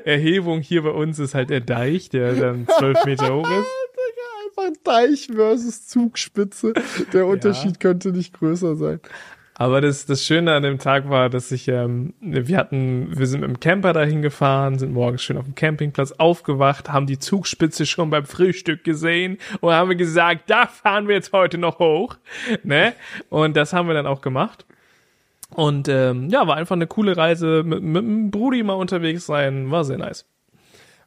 Erhebung 0.04 0.60
hier 0.60 0.82
bei 0.82 0.90
uns 0.90 1.18
ist 1.18 1.34
halt 1.34 1.48
der 1.48 1.62
Deich, 1.62 2.10
der 2.10 2.34
dann 2.34 2.68
zwölf 2.78 3.02
Meter 3.06 3.34
hoch 3.34 3.48
ist. 3.48 3.66
Einfach 4.58 4.82
Deich 4.84 5.28
versus 5.32 5.86
Zugspitze. 5.86 6.74
Der 7.14 7.26
Unterschied 7.26 7.76
ja. 7.76 7.78
könnte 7.78 8.12
nicht 8.12 8.34
größer 8.34 8.76
sein. 8.76 9.00
Aber 9.60 9.80
das, 9.80 10.06
das 10.06 10.24
Schöne 10.24 10.54
an 10.54 10.62
dem 10.62 10.78
Tag 10.78 11.10
war, 11.10 11.28
dass 11.28 11.50
ich, 11.50 11.66
ähm, 11.66 12.14
wir 12.20 12.56
hatten, 12.56 13.18
wir 13.18 13.26
sind 13.26 13.40
mit 13.40 13.50
dem 13.50 13.58
Camper 13.58 13.92
dahin 13.92 14.22
gefahren, 14.22 14.78
sind 14.78 14.92
morgens 14.92 15.20
schön 15.20 15.36
auf 15.36 15.46
dem 15.46 15.56
Campingplatz 15.56 16.12
aufgewacht, 16.12 16.90
haben 16.92 17.08
die 17.08 17.18
Zugspitze 17.18 17.84
schon 17.84 18.08
beim 18.08 18.24
Frühstück 18.24 18.84
gesehen 18.84 19.38
und 19.60 19.72
haben 19.72 19.98
gesagt, 19.98 20.48
da 20.48 20.68
fahren 20.68 21.08
wir 21.08 21.16
jetzt 21.16 21.32
heute 21.32 21.58
noch 21.58 21.80
hoch, 21.80 22.14
ne? 22.62 22.94
Und 23.30 23.56
das 23.56 23.72
haben 23.72 23.88
wir 23.88 23.94
dann 23.94 24.06
auch 24.06 24.20
gemacht. 24.20 24.64
Und 25.50 25.88
ähm, 25.88 26.28
ja, 26.28 26.46
war 26.46 26.56
einfach 26.56 26.76
eine 26.76 26.86
coole 26.86 27.16
Reise, 27.16 27.64
mit, 27.64 27.82
mit 27.82 28.02
dem 28.02 28.30
Brudi 28.30 28.62
mal 28.62 28.74
unterwegs 28.74 29.26
sein, 29.26 29.72
war 29.72 29.84
sehr 29.84 29.98
nice. 29.98 30.24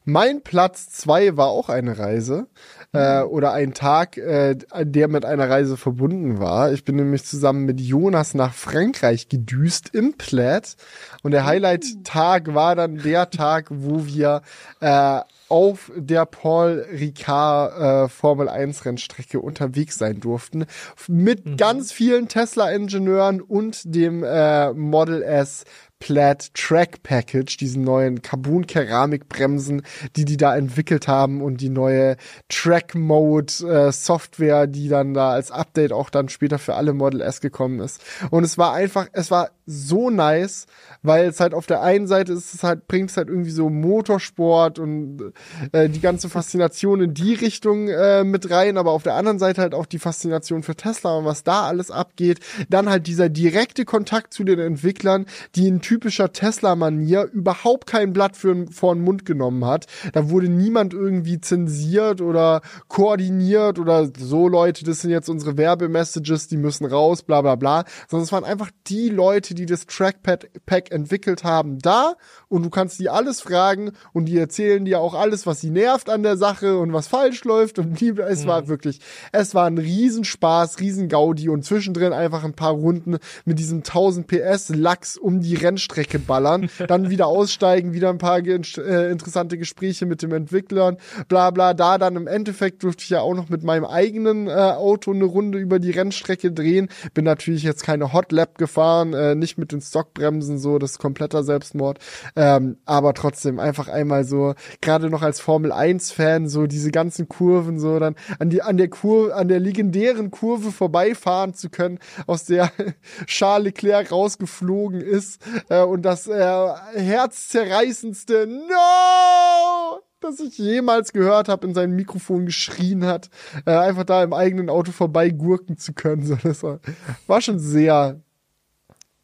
Mein 0.04 0.42
Platz 0.42 0.90
zwei 0.90 1.36
war 1.36 1.48
auch 1.48 1.68
eine 1.68 1.98
Reise 1.98 2.48
äh, 2.92 3.22
oder 3.22 3.52
ein 3.52 3.72
Tag, 3.72 4.16
äh, 4.16 4.56
der 4.80 5.08
mit 5.08 5.24
einer 5.24 5.48
Reise 5.48 5.76
verbunden 5.76 6.40
war. 6.40 6.72
Ich 6.72 6.84
bin 6.84 6.96
nämlich 6.96 7.24
zusammen 7.24 7.64
mit 7.64 7.80
Jonas 7.80 8.34
nach 8.34 8.52
Frankreich 8.52 9.28
gedüst 9.28 9.94
im 9.94 10.14
Plaid 10.14 10.76
und 11.22 11.30
der 11.30 11.44
Highlight-Tag 11.44 12.54
war 12.54 12.74
dann 12.74 12.98
der 12.98 13.30
Tag, 13.30 13.68
wo 13.70 14.06
wir 14.06 14.42
äh, 14.80 15.20
auf 15.48 15.92
der 15.94 16.24
Paul 16.24 16.86
Ricard 16.90 17.78
äh, 17.78 18.08
Formel 18.08 18.48
1 18.48 18.86
Rennstrecke 18.86 19.38
unterwegs 19.38 19.98
sein 19.98 20.18
durften 20.18 20.64
mit 21.08 21.44
mhm. 21.44 21.56
ganz 21.58 21.92
vielen 21.92 22.26
Tesla 22.28 22.70
Ingenieuren 22.70 23.42
und 23.42 23.82
dem 23.84 24.24
äh, 24.24 24.72
Model 24.72 25.22
S 25.22 25.64
Plaid 26.02 26.52
Track 26.54 27.04
Package, 27.04 27.56
diesen 27.58 27.84
neuen 27.84 28.22
Carbon 28.22 28.66
Keramikbremsen, 28.66 29.82
die 30.16 30.24
die 30.24 30.36
da 30.36 30.56
entwickelt 30.56 31.06
haben 31.06 31.40
und 31.40 31.60
die 31.60 31.68
neue 31.68 32.16
Track 32.48 32.96
Mode 32.96 33.52
äh, 33.64 33.92
Software, 33.92 34.66
die 34.66 34.88
dann 34.88 35.14
da 35.14 35.30
als 35.30 35.52
Update 35.52 35.92
auch 35.92 36.10
dann 36.10 36.28
später 36.28 36.58
für 36.58 36.74
alle 36.74 36.92
Model 36.92 37.20
S 37.20 37.40
gekommen 37.40 37.78
ist. 37.78 38.02
Und 38.30 38.42
es 38.42 38.58
war 38.58 38.72
einfach, 38.72 39.06
es 39.12 39.30
war 39.30 39.50
so 39.64 40.10
nice, 40.10 40.66
weil 41.02 41.26
es 41.26 41.38
halt 41.38 41.54
auf 41.54 41.66
der 41.66 41.82
einen 41.82 42.08
Seite 42.08 42.32
ist 42.32 42.52
es 42.52 42.64
halt 42.64 42.88
bringt 42.88 43.10
es 43.10 43.16
halt 43.16 43.28
irgendwie 43.28 43.52
so 43.52 43.70
Motorsport 43.70 44.80
und 44.80 45.32
äh, 45.70 45.88
die 45.88 46.00
ganze 46.00 46.28
Faszination 46.28 47.00
in 47.00 47.14
die 47.14 47.34
Richtung 47.34 47.86
äh, 47.86 48.24
mit 48.24 48.50
rein, 48.50 48.76
aber 48.76 48.90
auf 48.90 49.04
der 49.04 49.14
anderen 49.14 49.38
Seite 49.38 49.60
halt 49.60 49.74
auch 49.74 49.86
die 49.86 50.00
Faszination 50.00 50.64
für 50.64 50.74
Tesla 50.74 51.16
und 51.16 51.26
was 51.26 51.44
da 51.44 51.62
alles 51.62 51.92
abgeht. 51.92 52.40
Dann 52.68 52.90
halt 52.90 53.06
dieser 53.06 53.28
direkte 53.28 53.84
Kontakt 53.84 54.34
zu 54.34 54.42
den 54.42 54.58
Entwicklern, 54.58 55.26
die 55.54 55.68
in 55.68 55.80
typischer 55.92 56.32
Tesla-Manier 56.32 57.28
überhaupt 57.34 57.86
kein 57.86 58.14
Blatt 58.14 58.34
für, 58.34 58.66
vor 58.70 58.94
den 58.94 59.04
Mund 59.04 59.26
genommen 59.26 59.66
hat. 59.66 59.86
Da 60.14 60.30
wurde 60.30 60.48
niemand 60.48 60.94
irgendwie 60.94 61.38
zensiert 61.38 62.22
oder 62.22 62.62
koordiniert 62.88 63.78
oder 63.78 64.10
so 64.18 64.48
Leute, 64.48 64.84
das 64.84 65.02
sind 65.02 65.10
jetzt 65.10 65.28
unsere 65.28 65.58
Werbemessages, 65.58 66.48
die 66.48 66.56
müssen 66.56 66.86
raus, 66.86 67.22
bla 67.22 67.42
bla 67.42 67.56
bla. 67.56 67.84
Sondern 68.08 68.24
es 68.24 68.32
waren 68.32 68.44
einfach 68.44 68.70
die 68.86 69.10
Leute, 69.10 69.54
die 69.54 69.66
das 69.66 69.84
Trackpad-Pack 69.84 70.90
entwickelt 70.92 71.44
haben, 71.44 71.78
da 71.78 72.14
und 72.48 72.62
du 72.62 72.70
kannst 72.70 72.98
die 72.98 73.10
alles 73.10 73.42
fragen 73.42 73.92
und 74.14 74.24
die 74.26 74.38
erzählen 74.38 74.86
dir 74.86 74.98
auch 74.98 75.12
alles, 75.12 75.46
was 75.46 75.60
sie 75.60 75.70
nervt 75.70 76.08
an 76.08 76.22
der 76.22 76.38
Sache 76.38 76.78
und 76.78 76.94
was 76.94 77.06
falsch 77.06 77.44
läuft 77.44 77.78
und 77.78 78.00
die, 78.00 78.14
es 78.18 78.44
mhm. 78.44 78.48
war 78.48 78.68
wirklich, 78.68 79.00
es 79.30 79.54
war 79.54 79.66
ein 79.66 79.76
Riesenspaß, 79.76 80.80
Riesengaudi 80.80 81.50
und 81.50 81.66
zwischendrin 81.66 82.14
einfach 82.14 82.44
ein 82.44 82.54
paar 82.54 82.72
Runden 82.72 83.18
mit 83.44 83.58
diesem 83.58 83.78
1000 83.80 84.26
PS 84.26 84.70
Lachs 84.70 85.18
um 85.18 85.40
die 85.40 85.54
Rennstrecke 85.54 85.81
ballern, 86.26 86.70
dann 86.88 87.10
wieder 87.10 87.26
aussteigen, 87.26 87.92
wieder 87.92 88.10
ein 88.10 88.18
paar 88.18 88.38
äh, 88.38 89.10
interessante 89.10 89.58
Gespräche 89.58 90.06
mit 90.06 90.22
dem 90.22 90.32
Entwicklern, 90.32 90.96
bla 91.28 91.50
bla, 91.50 91.74
da 91.74 91.98
dann 91.98 92.16
im 92.16 92.26
Endeffekt 92.26 92.82
durfte 92.82 93.02
ich 93.04 93.10
ja 93.10 93.20
auch 93.20 93.34
noch 93.34 93.48
mit 93.48 93.62
meinem 93.64 93.84
eigenen 93.84 94.46
äh, 94.46 94.52
Auto 94.52 95.12
eine 95.12 95.24
Runde 95.24 95.58
über 95.58 95.78
die 95.78 95.90
Rennstrecke 95.90 96.52
drehen, 96.52 96.88
bin 97.14 97.24
natürlich 97.24 97.62
jetzt 97.62 97.84
keine 97.84 98.12
Hot 98.12 98.32
Lap 98.32 98.58
gefahren, 98.58 99.14
äh, 99.14 99.34
nicht 99.34 99.58
mit 99.58 99.72
den 99.72 99.80
Stockbremsen 99.80 100.58
so, 100.58 100.78
das 100.78 100.92
ist 100.92 100.98
kompletter 100.98 101.42
Selbstmord, 101.42 101.98
ähm, 102.36 102.76
aber 102.84 103.14
trotzdem 103.14 103.58
einfach 103.58 103.88
einmal 103.88 104.24
so, 104.24 104.54
gerade 104.80 105.10
noch 105.10 105.22
als 105.22 105.40
Formel 105.40 105.72
1 105.72 106.12
Fan, 106.12 106.48
so 106.48 106.66
diese 106.66 106.90
ganzen 106.90 107.28
Kurven 107.28 107.78
so 107.78 107.98
dann 107.98 108.14
an 108.38 108.50
die, 108.50 108.62
an 108.62 108.76
der 108.76 108.88
Kurve, 108.88 109.34
an 109.34 109.48
der 109.48 109.60
legendären 109.60 110.30
Kurve 110.30 110.70
vorbeifahren 110.70 111.54
zu 111.54 111.68
können, 111.68 111.98
aus 112.26 112.44
der 112.44 112.70
Charles 113.26 113.72
Leclerc 113.72 114.12
rausgeflogen 114.12 115.00
ist 115.00 115.40
äh, 115.68 115.82
und 115.82 116.02
das 116.02 116.26
äh, 116.26 116.68
herzzerreißendste 116.94 118.46
No! 118.46 120.00
das 120.22 120.40
ich 120.40 120.58
jemals 120.58 121.12
gehört 121.12 121.48
habe, 121.48 121.66
in 121.66 121.74
sein 121.74 121.90
Mikrofon 121.92 122.46
geschrien 122.46 123.04
hat, 123.04 123.28
äh, 123.66 123.72
einfach 123.72 124.04
da 124.04 124.22
im 124.22 124.32
eigenen 124.32 124.70
Auto 124.70 124.92
vorbei 124.92 125.30
gurken 125.30 125.76
zu 125.76 125.92
können. 125.92 126.22
So, 126.32 126.36
das 126.36 126.62
war, 126.62 126.80
war 127.26 127.40
schon 127.40 127.58
sehr, 127.58 128.20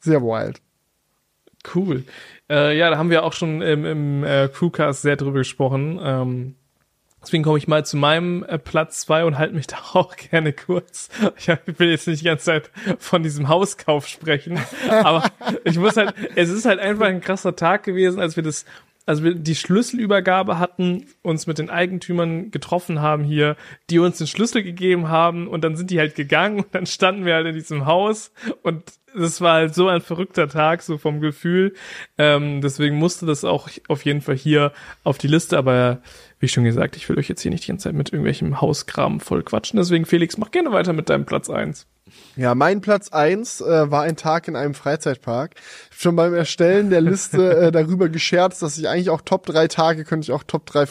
sehr 0.00 0.20
wild. 0.22 0.60
Cool. 1.74 2.04
Äh, 2.50 2.76
ja, 2.76 2.90
da 2.90 2.98
haben 2.98 3.10
wir 3.10 3.24
auch 3.24 3.32
schon 3.32 3.62
im, 3.62 3.84
im 3.84 4.24
äh, 4.24 4.48
Crewcast 4.48 5.02
sehr 5.02 5.16
drüber 5.16 5.38
gesprochen. 5.38 6.00
Ähm, 6.02 6.54
deswegen 7.22 7.42
komme 7.42 7.58
ich 7.58 7.68
mal 7.68 7.84
zu 7.84 7.96
meinem 7.96 8.44
äh, 8.44 8.58
Platz 8.58 9.00
zwei 9.00 9.24
und 9.24 9.38
halte 9.38 9.54
mich 9.54 9.66
da 9.66 9.76
auch 9.92 10.16
gerne 10.16 10.52
kurz. 10.52 11.08
Ich, 11.36 11.48
ich 11.48 11.78
will 11.78 11.90
jetzt 11.90 12.06
nicht 12.06 12.20
die 12.20 12.26
ganze 12.26 12.46
Zeit 12.46 12.70
von 12.98 13.22
diesem 13.22 13.48
Hauskauf 13.48 14.06
sprechen, 14.06 14.58
aber 14.90 15.24
ich 15.64 15.78
muss 15.78 15.96
halt, 15.96 16.14
es 16.34 16.50
ist 16.50 16.64
halt 16.64 16.80
einfach 16.80 17.06
ein 17.06 17.20
krasser 17.20 17.56
Tag 17.56 17.82
gewesen, 17.84 18.20
als 18.20 18.36
wir 18.36 18.42
das 18.42 18.64
also 19.08 19.24
wir 19.24 19.34
die 19.34 19.54
Schlüsselübergabe 19.54 20.58
hatten, 20.58 21.06
uns 21.22 21.46
mit 21.46 21.56
den 21.56 21.70
Eigentümern 21.70 22.50
getroffen 22.50 23.00
haben 23.00 23.24
hier, 23.24 23.56
die 23.88 24.00
uns 24.00 24.18
den 24.18 24.26
Schlüssel 24.26 24.62
gegeben 24.62 25.08
haben 25.08 25.48
und 25.48 25.64
dann 25.64 25.76
sind 25.76 25.90
die 25.90 25.98
halt 25.98 26.14
gegangen 26.14 26.58
und 26.58 26.74
dann 26.74 26.84
standen 26.84 27.24
wir 27.24 27.32
halt 27.32 27.46
in 27.46 27.54
diesem 27.54 27.86
Haus 27.86 28.32
und 28.62 28.84
das 29.14 29.40
war 29.40 29.54
halt 29.54 29.74
so 29.74 29.88
ein 29.88 30.00
verrückter 30.00 30.48
Tag, 30.48 30.82
so 30.82 30.98
vom 30.98 31.20
Gefühl. 31.20 31.74
Ähm, 32.16 32.60
deswegen 32.60 32.96
musste 32.96 33.26
das 33.26 33.44
auch 33.44 33.68
auf 33.88 34.04
jeden 34.04 34.20
Fall 34.20 34.36
hier 34.36 34.72
auf 35.04 35.18
die 35.18 35.28
Liste, 35.28 35.56
aber 35.58 36.00
wie 36.40 36.48
schon 36.48 36.64
gesagt, 36.64 36.96
ich 36.96 37.08
will 37.08 37.18
euch 37.18 37.28
jetzt 37.28 37.42
hier 37.42 37.50
nicht 37.50 37.64
die 37.64 37.68
ganze 37.68 37.84
Zeit 37.84 37.94
mit 37.94 38.12
irgendwelchem 38.12 38.60
Hauskram 38.60 39.20
voll 39.20 39.42
quatschen. 39.42 39.78
Deswegen, 39.78 40.06
Felix, 40.06 40.38
mach 40.38 40.50
gerne 40.50 40.72
weiter 40.72 40.92
mit 40.92 41.08
deinem 41.08 41.26
Platz 41.26 41.50
eins. 41.50 41.86
Ja, 42.36 42.54
mein 42.54 42.80
Platz 42.80 43.10
eins 43.10 43.60
äh, 43.60 43.90
war 43.90 44.02
ein 44.02 44.16
Tag 44.16 44.48
in 44.48 44.56
einem 44.56 44.74
Freizeitpark. 44.74 45.56
Schon 45.90 46.16
beim 46.16 46.34
Erstellen 46.34 46.90
der 46.90 47.00
Liste 47.00 47.56
äh, 47.56 47.72
darüber 47.72 48.08
gescherzt, 48.08 48.62
dass 48.62 48.78
ich 48.78 48.88
eigentlich 48.88 49.10
auch 49.10 49.20
Top 49.20 49.44
drei 49.46 49.68
Tage 49.68 50.04
könnte 50.04 50.26
ich 50.26 50.32
auch 50.32 50.44
Top 50.44 50.64
drei 50.66 50.86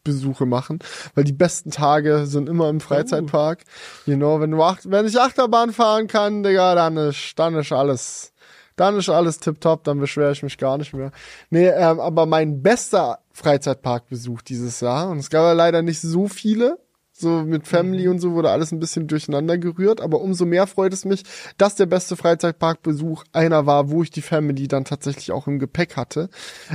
Freizeitparkbesuche 0.00 0.46
machen, 0.46 0.78
weil 1.14 1.24
die 1.24 1.32
besten 1.32 1.70
Tage 1.70 2.26
sind 2.26 2.48
immer 2.48 2.68
im 2.68 2.80
Freizeitpark. 2.80 3.64
Oh. 4.06 4.10
You 4.10 4.16
know, 4.16 4.40
wenn 4.40 4.50
du 4.50 4.62
acht, 4.62 4.90
wenn 4.90 5.06
ich 5.06 5.18
Achterbahn 5.18 5.72
fahren 5.72 6.06
kann, 6.06 6.42
Digga, 6.42 6.74
dann 6.74 6.96
ist, 6.96 7.38
dann 7.38 7.54
ist 7.54 7.72
alles, 7.72 8.32
dann 8.76 8.96
ist 8.96 9.08
alles 9.08 9.38
tipptopp, 9.38 9.84
dann 9.84 10.00
beschwere 10.00 10.32
ich 10.32 10.42
mich 10.42 10.58
gar 10.58 10.78
nicht 10.78 10.94
mehr. 10.94 11.12
Nee, 11.50 11.68
ähm, 11.68 12.00
aber 12.00 12.26
mein 12.26 12.62
bester 12.62 13.20
Freizeitparkbesuch 13.32 14.42
dieses 14.42 14.80
Jahr, 14.80 15.10
und 15.10 15.18
es 15.18 15.30
gab 15.30 15.42
ja 15.42 15.52
leider 15.52 15.82
nicht 15.82 16.00
so 16.00 16.28
viele, 16.28 16.78
so 17.12 17.42
mit 17.42 17.66
Family 17.66 18.06
mhm. 18.06 18.12
und 18.12 18.18
so 18.20 18.32
wurde 18.32 18.50
alles 18.50 18.72
ein 18.72 18.80
bisschen 18.80 19.06
durcheinander 19.06 19.58
gerührt, 19.58 20.00
aber 20.00 20.22
umso 20.22 20.46
mehr 20.46 20.66
freut 20.66 20.94
es 20.94 21.04
mich, 21.04 21.24
dass 21.58 21.74
der 21.74 21.84
beste 21.84 22.16
Freizeitparkbesuch 22.16 23.24
einer 23.32 23.66
war, 23.66 23.90
wo 23.90 24.02
ich 24.02 24.10
die 24.10 24.22
Family 24.22 24.68
dann 24.68 24.86
tatsächlich 24.86 25.30
auch 25.30 25.46
im 25.46 25.58
Gepäck 25.58 25.98
hatte. 25.98 26.30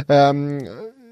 Ähm, 0.08 0.68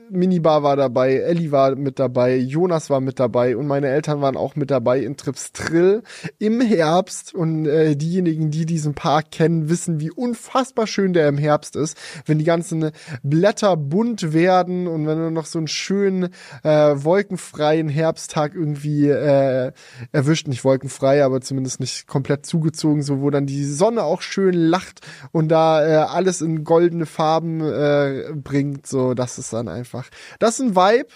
Minibar 0.09 0.63
war 0.63 0.75
dabei, 0.75 1.15
Ellie 1.17 1.51
war 1.51 1.75
mit 1.75 1.99
dabei, 1.99 2.35
Jonas 2.35 2.89
war 2.89 2.99
mit 2.99 3.19
dabei 3.19 3.55
und 3.55 3.67
meine 3.67 3.88
Eltern 3.88 4.21
waren 4.21 4.35
auch 4.35 4.55
mit 4.55 4.71
dabei 4.71 4.99
in 4.99 5.17
Trips 5.17 5.51
Trill 5.51 6.03
im 6.39 6.61
Herbst. 6.61 7.34
Und 7.34 7.65
äh, 7.65 7.95
diejenigen, 7.95 8.51
die 8.51 8.65
diesen 8.65 8.95
Park 8.95 9.31
kennen, 9.31 9.69
wissen, 9.69 9.99
wie 9.99 10.11
unfassbar 10.11 10.88
schön 10.88 11.13
der 11.13 11.27
im 11.27 11.38
Herbst 11.38 11.75
ist, 11.75 11.97
wenn 12.25 12.39
die 12.39 12.45
ganzen 12.45 12.91
Blätter 13.21 13.77
bunt 13.77 14.34
werden 14.34 14.88
und 14.88 15.07
wenn 15.07 15.17
du 15.17 15.31
noch 15.31 15.45
so 15.45 15.59
einen 15.59 15.67
schönen 15.67 16.30
äh, 16.63 16.69
wolkenfreien 16.69 17.88
Herbsttag 17.88 18.55
irgendwie 18.55 19.07
äh, 19.09 19.71
erwischt, 20.11 20.47
nicht 20.47 20.63
wolkenfrei, 20.63 21.23
aber 21.23 21.41
zumindest 21.41 21.80
nicht 21.80 22.07
komplett 22.07 22.45
zugezogen, 22.45 23.03
so 23.03 23.21
wo 23.21 23.30
dann 23.30 23.45
die 23.45 23.65
Sonne 23.65 24.03
auch 24.03 24.21
schön 24.21 24.53
lacht 24.53 25.01
und 25.31 25.49
da 25.49 25.85
äh, 25.85 25.95
alles 26.07 26.41
in 26.41 26.63
goldene 26.63 27.05
Farben 27.05 27.61
äh, 27.61 28.34
bringt, 28.34 28.88
so 28.88 29.13
das 29.13 29.38
ist 29.38 29.53
dann 29.53 29.67
einfach 29.67 29.93
einfach. 29.94 30.10
Das 30.40 30.60
ist 30.60 30.61
ein 30.61 30.76
Vibe. 30.76 31.10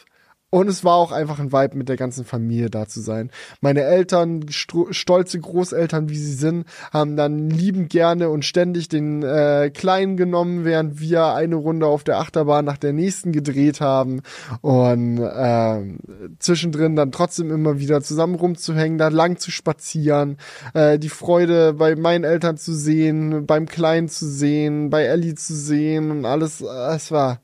Und 0.49 0.69
es 0.69 0.85
war 0.85 0.93
auch 0.93 1.11
einfach 1.11 1.39
ein 1.39 1.51
Vibe, 1.51 1.75
mit 1.75 1.89
der 1.89 1.97
ganzen 1.97 2.23
Familie 2.23 2.69
da 2.69 2.87
zu 2.87 3.01
sein. 3.01 3.31
Meine 3.59 3.81
Eltern, 3.81 4.45
stolze 4.47 5.41
Großeltern, 5.41 6.07
wie 6.07 6.17
sie 6.17 6.33
sind, 6.33 6.65
haben 6.93 7.17
dann 7.17 7.49
liebend 7.49 7.89
gerne 7.89 8.29
und 8.29 8.45
ständig 8.45 8.87
den 8.87 9.23
äh, 9.23 9.69
Kleinen 9.73 10.15
genommen, 10.15 10.63
während 10.63 11.01
wir 11.01 11.33
eine 11.33 11.55
Runde 11.55 11.87
auf 11.87 12.05
der 12.05 12.19
Achterbahn 12.19 12.63
nach 12.63 12.77
der 12.77 12.93
nächsten 12.93 13.33
gedreht 13.33 13.81
haben. 13.81 14.21
Und 14.61 15.17
äh, 15.17 15.81
zwischendrin 16.39 16.95
dann 16.95 17.11
trotzdem 17.11 17.51
immer 17.51 17.79
wieder 17.79 18.01
zusammen 18.01 18.35
rumzuhängen, 18.35 18.97
da 18.97 19.09
lang 19.09 19.39
zu 19.39 19.51
spazieren, 19.51 20.37
äh, 20.73 20.97
die 20.97 21.09
Freude 21.09 21.73
bei 21.73 21.97
meinen 21.97 22.23
Eltern 22.23 22.55
zu 22.55 22.73
sehen, 22.73 23.45
beim 23.45 23.65
Kleinen 23.65 24.07
zu 24.07 24.25
sehen, 24.25 24.89
bei 24.91 25.03
Ellie 25.03 25.35
zu 25.35 25.53
sehen 25.53 26.09
und 26.09 26.23
alles. 26.23 26.61
Äh, 26.61 26.95
es 26.95 27.11
war 27.11 27.41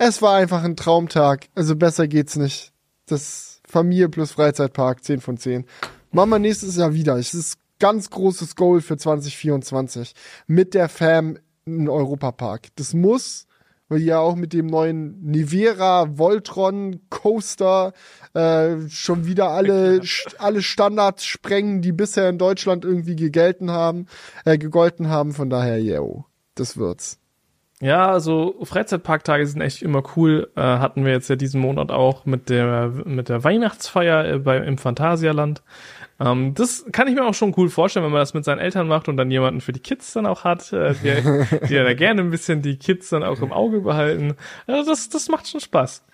es 0.00 0.22
war 0.22 0.36
einfach 0.36 0.64
ein 0.64 0.76
Traumtag. 0.76 1.48
Also 1.54 1.76
besser 1.76 2.08
geht's 2.08 2.36
nicht. 2.36 2.72
Das 3.06 3.60
Familie 3.68 4.08
plus 4.08 4.32
Freizeitpark, 4.32 5.04
10 5.04 5.20
von 5.20 5.36
10. 5.36 5.66
Machen 6.10 6.30
wir 6.30 6.38
nächstes 6.38 6.76
Jahr 6.76 6.94
wieder. 6.94 7.16
Es 7.16 7.34
ist 7.34 7.58
ganz 7.78 8.08
großes 8.08 8.56
Goal 8.56 8.80
für 8.80 8.96
2024. 8.96 10.14
Mit 10.46 10.72
der 10.72 10.88
Fam 10.88 11.38
in 11.66 11.88
Europapark. 11.88 12.68
Das 12.76 12.94
muss, 12.94 13.46
weil 13.90 13.98
die 13.98 14.06
ja 14.06 14.20
auch 14.20 14.36
mit 14.36 14.54
dem 14.54 14.68
neuen 14.68 15.20
Nivera 15.22 16.16
Voltron 16.16 17.00
Coaster 17.10 17.92
äh, 18.32 18.88
schon 18.88 19.26
wieder 19.26 19.50
alle, 19.50 20.00
alle 20.38 20.62
Standards 20.62 21.26
sprengen, 21.26 21.82
die 21.82 21.92
bisher 21.92 22.30
in 22.30 22.38
Deutschland 22.38 22.86
irgendwie 22.86 23.16
gegelten 23.16 23.70
haben, 23.70 24.06
äh, 24.46 24.56
gegolten 24.56 25.10
haben. 25.10 25.32
Von 25.34 25.50
daher, 25.50 25.78
yo, 25.78 26.24
das 26.54 26.78
wird's. 26.78 27.19
Ja, 27.82 28.10
also 28.10 28.56
Freizeitparktage 28.62 29.46
sind 29.46 29.62
echt 29.62 29.80
immer 29.80 30.02
cool. 30.14 30.50
Äh, 30.54 30.60
hatten 30.60 31.06
wir 31.06 31.12
jetzt 31.12 31.30
ja 31.30 31.36
diesen 31.36 31.62
Monat 31.62 31.90
auch 31.90 32.26
mit 32.26 32.50
der 32.50 32.92
mit 33.06 33.30
der 33.30 33.42
Weihnachtsfeier 33.42 34.24
äh, 34.26 34.38
bei, 34.38 34.58
im 34.58 34.76
Phantasialand. 34.76 35.62
Ähm, 36.20 36.52
das 36.54 36.84
kann 36.92 37.08
ich 37.08 37.14
mir 37.14 37.24
auch 37.24 37.32
schon 37.32 37.54
cool 37.56 37.70
vorstellen, 37.70 38.04
wenn 38.04 38.12
man 38.12 38.20
das 38.20 38.34
mit 38.34 38.44
seinen 38.44 38.58
Eltern 38.58 38.86
macht 38.86 39.08
und 39.08 39.16
dann 39.16 39.30
jemanden 39.30 39.62
für 39.62 39.72
die 39.72 39.80
Kids 39.80 40.12
dann 40.12 40.26
auch 40.26 40.44
hat, 40.44 40.70
äh, 40.74 40.92
die, 41.02 41.66
die 41.68 41.74
ja 41.74 41.82
da 41.82 41.94
gerne 41.94 42.20
ein 42.20 42.30
bisschen 42.30 42.60
die 42.60 42.76
Kids 42.76 43.08
dann 43.08 43.22
auch 43.22 43.40
im 43.40 43.50
Auge 43.52 43.80
behalten. 43.80 44.34
Also 44.66 44.90
das, 44.90 45.08
das 45.08 45.30
macht 45.30 45.48
schon 45.48 45.60
Spaß. 45.60 46.04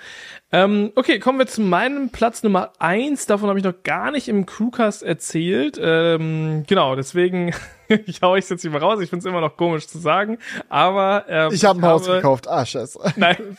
Ähm, 0.52 0.92
okay, 0.94 1.18
kommen 1.18 1.40
wir 1.40 1.48
zu 1.48 1.62
meinem 1.62 2.10
Platz 2.10 2.44
Nummer 2.44 2.74
eins. 2.78 3.26
Davon 3.26 3.48
habe 3.48 3.58
ich 3.58 3.64
noch 3.64 3.82
gar 3.82 4.12
nicht 4.12 4.28
im 4.28 4.46
Crewcast 4.46 5.02
erzählt. 5.02 5.80
Ähm, 5.82 6.62
genau, 6.68 6.94
deswegen 6.94 7.52
ich 8.06 8.22
hau 8.22 8.36
ich 8.36 8.48
jetzt 8.48 8.62
hier 8.62 8.70
mal 8.70 8.78
raus. 8.80 9.00
Ich 9.00 9.10
finde 9.10 9.26
es 9.26 9.30
immer 9.30 9.40
noch 9.40 9.56
komisch 9.56 9.86
zu 9.86 9.98
sagen, 9.98 10.38
aber 10.68 11.24
ähm, 11.28 11.52
ich, 11.52 11.64
hab 11.64 11.76
ein 11.76 11.84
Haus 11.84 12.06
gekauft. 12.06 12.48
Ah, 12.48 12.64
scheiße. 12.64 12.98
Nein. 13.16 13.56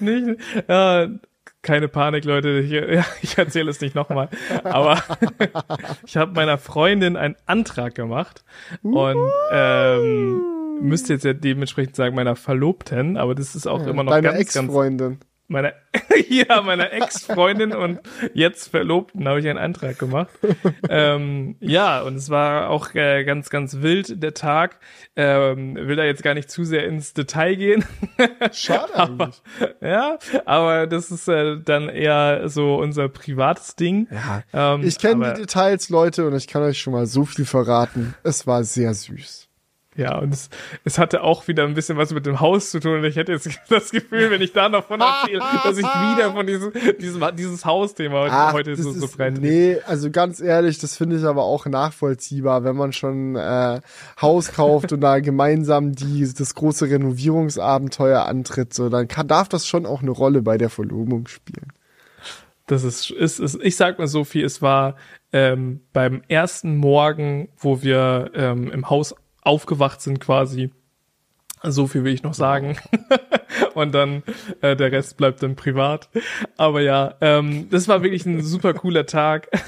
nicht, 0.00 0.40
ja, 0.68 1.08
keine 1.62 1.88
Panik, 1.88 2.24
Leute. 2.24 2.60
Ich, 2.60 2.70
ja, 2.70 3.04
ich 3.22 3.38
erzähle 3.38 3.70
es 3.70 3.80
nicht 3.80 3.94
nochmal. 3.94 4.28
Aber 4.64 5.02
ich 6.06 6.16
habe 6.16 6.32
meiner 6.32 6.58
Freundin 6.58 7.16
einen 7.16 7.36
Antrag 7.46 7.94
gemacht 7.94 8.44
und 8.82 9.30
ähm, 9.50 10.42
müsste 10.80 11.14
jetzt 11.14 11.24
ja 11.24 11.32
dementsprechend 11.32 11.96
sagen 11.96 12.14
meiner 12.14 12.36
Verlobten, 12.36 13.16
aber 13.16 13.34
das 13.34 13.54
ist 13.54 13.66
auch 13.66 13.80
Ja, 13.80 13.88
immer 13.88 14.04
noch 14.04 14.12
Deine 14.12 14.28
ganz, 14.28 14.52
ganz 14.52 14.66
Ex-Freundin. 14.68 15.18
Meiner 15.54 15.72
ja 16.28 16.60
meiner 16.62 16.92
Ex-Freundin 16.92 17.72
und 17.72 18.00
jetzt 18.34 18.68
Verlobten 18.68 19.26
habe 19.26 19.40
ich 19.40 19.48
einen 19.48 19.58
Antrag 19.58 19.98
gemacht. 19.98 20.28
ähm, 20.90 21.56
ja, 21.60 22.02
und 22.02 22.16
es 22.16 22.28
war 22.28 22.68
auch 22.68 22.94
äh, 22.94 23.24
ganz 23.24 23.48
ganz 23.48 23.80
wild 23.80 24.22
der 24.22 24.34
Tag. 24.34 24.78
Ähm, 25.16 25.76
will 25.76 25.96
da 25.96 26.04
jetzt 26.04 26.22
gar 26.22 26.34
nicht 26.34 26.50
zu 26.50 26.64
sehr 26.64 26.84
ins 26.86 27.14
Detail 27.14 27.54
gehen. 27.54 27.84
Schade 28.52 28.94
aber, 28.94 29.24
eigentlich. 29.24 29.42
ja, 29.80 30.18
aber 30.44 30.86
das 30.86 31.10
ist 31.10 31.28
äh, 31.28 31.56
dann 31.64 31.88
eher 31.88 32.48
so 32.48 32.76
unser 32.76 33.08
privates 33.08 33.76
Ding. 33.76 34.08
Ja. 34.10 34.42
Ähm, 34.74 34.82
Ich 34.84 34.98
kenne 34.98 35.26
aber- 35.26 35.34
die 35.34 35.42
Details, 35.42 35.88
Leute, 35.88 36.26
und 36.26 36.34
ich 36.34 36.48
kann 36.48 36.62
euch 36.62 36.78
schon 36.78 36.92
mal 36.92 37.06
so 37.06 37.24
viel 37.24 37.44
verraten. 37.44 38.14
Es 38.24 38.46
war 38.46 38.64
sehr 38.64 38.92
süß. 38.94 39.43
Ja, 39.96 40.18
und 40.18 40.34
es, 40.34 40.50
es 40.84 40.98
hatte 40.98 41.22
auch 41.22 41.46
wieder 41.46 41.64
ein 41.64 41.74
bisschen 41.74 41.96
was 41.96 42.12
mit 42.12 42.26
dem 42.26 42.40
Haus 42.40 42.70
zu 42.70 42.80
tun. 42.80 42.98
Und 42.98 43.04
ich 43.04 43.16
hätte 43.16 43.32
jetzt 43.32 43.48
das 43.68 43.90
Gefühl, 43.90 44.30
wenn 44.30 44.42
ich 44.42 44.52
da 44.52 44.68
noch 44.68 44.84
von 44.86 45.00
erzähle, 45.00 45.40
dass 45.62 45.78
ich 45.78 45.84
wieder 45.84 46.32
von 46.32 46.46
diesem, 46.46 46.72
diesem 47.00 47.24
dieses 47.36 47.64
Hausthema 47.64 48.20
heute, 48.20 48.32
Ach, 48.34 48.52
heute 48.52 48.76
so, 48.76 48.92
so 48.92 49.04
ist, 49.04 49.14
frei 49.14 49.30
trete. 49.30 49.40
Nee, 49.42 49.78
also 49.86 50.10
ganz 50.10 50.40
ehrlich, 50.40 50.78
das 50.78 50.96
finde 50.96 51.16
ich 51.16 51.24
aber 51.24 51.44
auch 51.44 51.66
nachvollziehbar, 51.66 52.64
wenn 52.64 52.76
man 52.76 52.92
schon 52.92 53.36
äh, 53.36 53.80
Haus 54.20 54.52
kauft 54.52 54.92
und 54.92 55.00
da 55.00 55.18
gemeinsam 55.20 55.92
die, 55.92 56.28
das 56.36 56.54
große 56.54 56.90
Renovierungsabenteuer 56.90 58.26
antritt, 58.26 58.74
so 58.74 58.88
dann 58.88 59.06
kann, 59.06 59.28
darf 59.28 59.48
das 59.48 59.66
schon 59.66 59.86
auch 59.86 60.02
eine 60.02 60.10
Rolle 60.10 60.42
bei 60.42 60.58
der 60.58 60.70
Verlobung 60.70 61.28
spielen. 61.28 61.72
Das 62.66 62.82
ist, 62.82 63.10
ist, 63.10 63.40
ist, 63.40 63.58
ich 63.62 63.76
sag 63.76 63.98
mal 63.98 64.06
so 64.06 64.24
viel, 64.24 64.44
es 64.44 64.62
war 64.62 64.96
ähm, 65.32 65.80
beim 65.92 66.22
ersten 66.28 66.76
Morgen, 66.76 67.48
wo 67.58 67.82
wir 67.82 68.30
ähm, 68.34 68.70
im 68.70 68.88
Haus 68.88 69.14
aufgewacht 69.44 70.00
sind 70.00 70.20
quasi. 70.20 70.70
So 71.62 71.86
viel 71.86 72.04
will 72.04 72.12
ich 72.12 72.22
noch 72.22 72.34
sagen. 72.34 72.76
Und 73.74 73.94
dann 73.94 74.22
äh, 74.60 74.76
der 74.76 74.92
Rest 74.92 75.16
bleibt 75.16 75.42
dann 75.42 75.56
privat. 75.56 76.08
Aber 76.56 76.80
ja, 76.82 77.14
ähm, 77.20 77.68
das 77.70 77.88
war 77.88 78.02
wirklich 78.02 78.26
ein 78.26 78.42
super 78.42 78.74
cooler 78.74 79.06
Tag. 79.06 79.48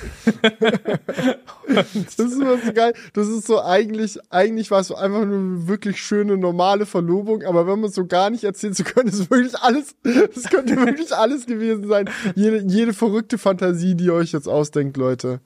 Das 1.69 1.94
ist 1.94 2.40
immer 2.40 2.59
so 2.59 2.73
geil. 2.73 2.94
Das 3.12 3.27
ist 3.27 3.47
so 3.47 3.61
eigentlich, 3.61 4.19
eigentlich 4.31 4.70
war 4.70 4.81
es 4.81 4.89
so 4.89 4.94
einfach 4.94 5.24
nur 5.24 5.36
eine 5.36 5.69
wirklich 5.69 6.01
schöne, 6.01 6.36
normale 6.36 6.86
Verlobung, 6.86 7.43
aber 7.43 7.66
wenn 7.66 7.81
man 7.81 7.90
es 7.90 7.97
so 7.97 8.07
gar 8.07 8.31
nicht 8.31 8.44
erzählen 8.44 8.73
zu 8.73 8.85
können, 8.85 9.09
ist 9.09 9.31
wirklich 9.31 9.57
alles, 9.57 9.97
das 10.03 10.44
könnte 10.44 10.77
wirklich 10.77 11.12
alles 11.12 11.44
gewesen 11.44 11.89
sein. 11.89 12.09
Jede, 12.36 12.62
jede 12.66 12.93
verrückte 12.93 13.36
Fantasie, 13.36 13.97
die 13.97 14.05
ihr 14.07 14.15
euch 14.15 14.32
jetzt 14.32 14.48
ausdenkt, 14.48 14.97
Leute. 14.97 15.40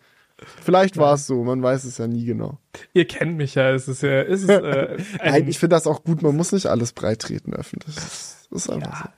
Vielleicht 0.63 0.97
war 0.97 1.15
es 1.15 1.27
so, 1.27 1.43
man 1.45 1.63
weiß 1.63 1.85
es 1.85 1.99
ja 1.99 2.07
nie 2.07 2.25
genau. 2.25 2.59
Ihr 2.93 3.07
kennt 3.07 3.37
mich 3.37 3.55
ja, 3.55 3.71
es 3.71 3.89
ist 3.89 4.03
ja, 4.03 4.23
es 4.23 4.43
ist 4.43 4.49
äh, 4.49 4.97
ein, 5.21 5.33
Nein, 5.33 5.49
ich 5.49 5.59
finde 5.59 5.77
das 5.77 5.87
auch 5.87 6.05
gut, 6.05 6.23
man 6.23 6.37
muss 6.37 6.53
nicht 6.53 6.67
alles 6.67 6.93
breit 6.93 7.21
treten 7.21 7.55
öffentlich. 7.55 7.95
Das 7.95 8.49
ist 8.51 8.71
einfach 8.71 9.05
so. 9.05 9.09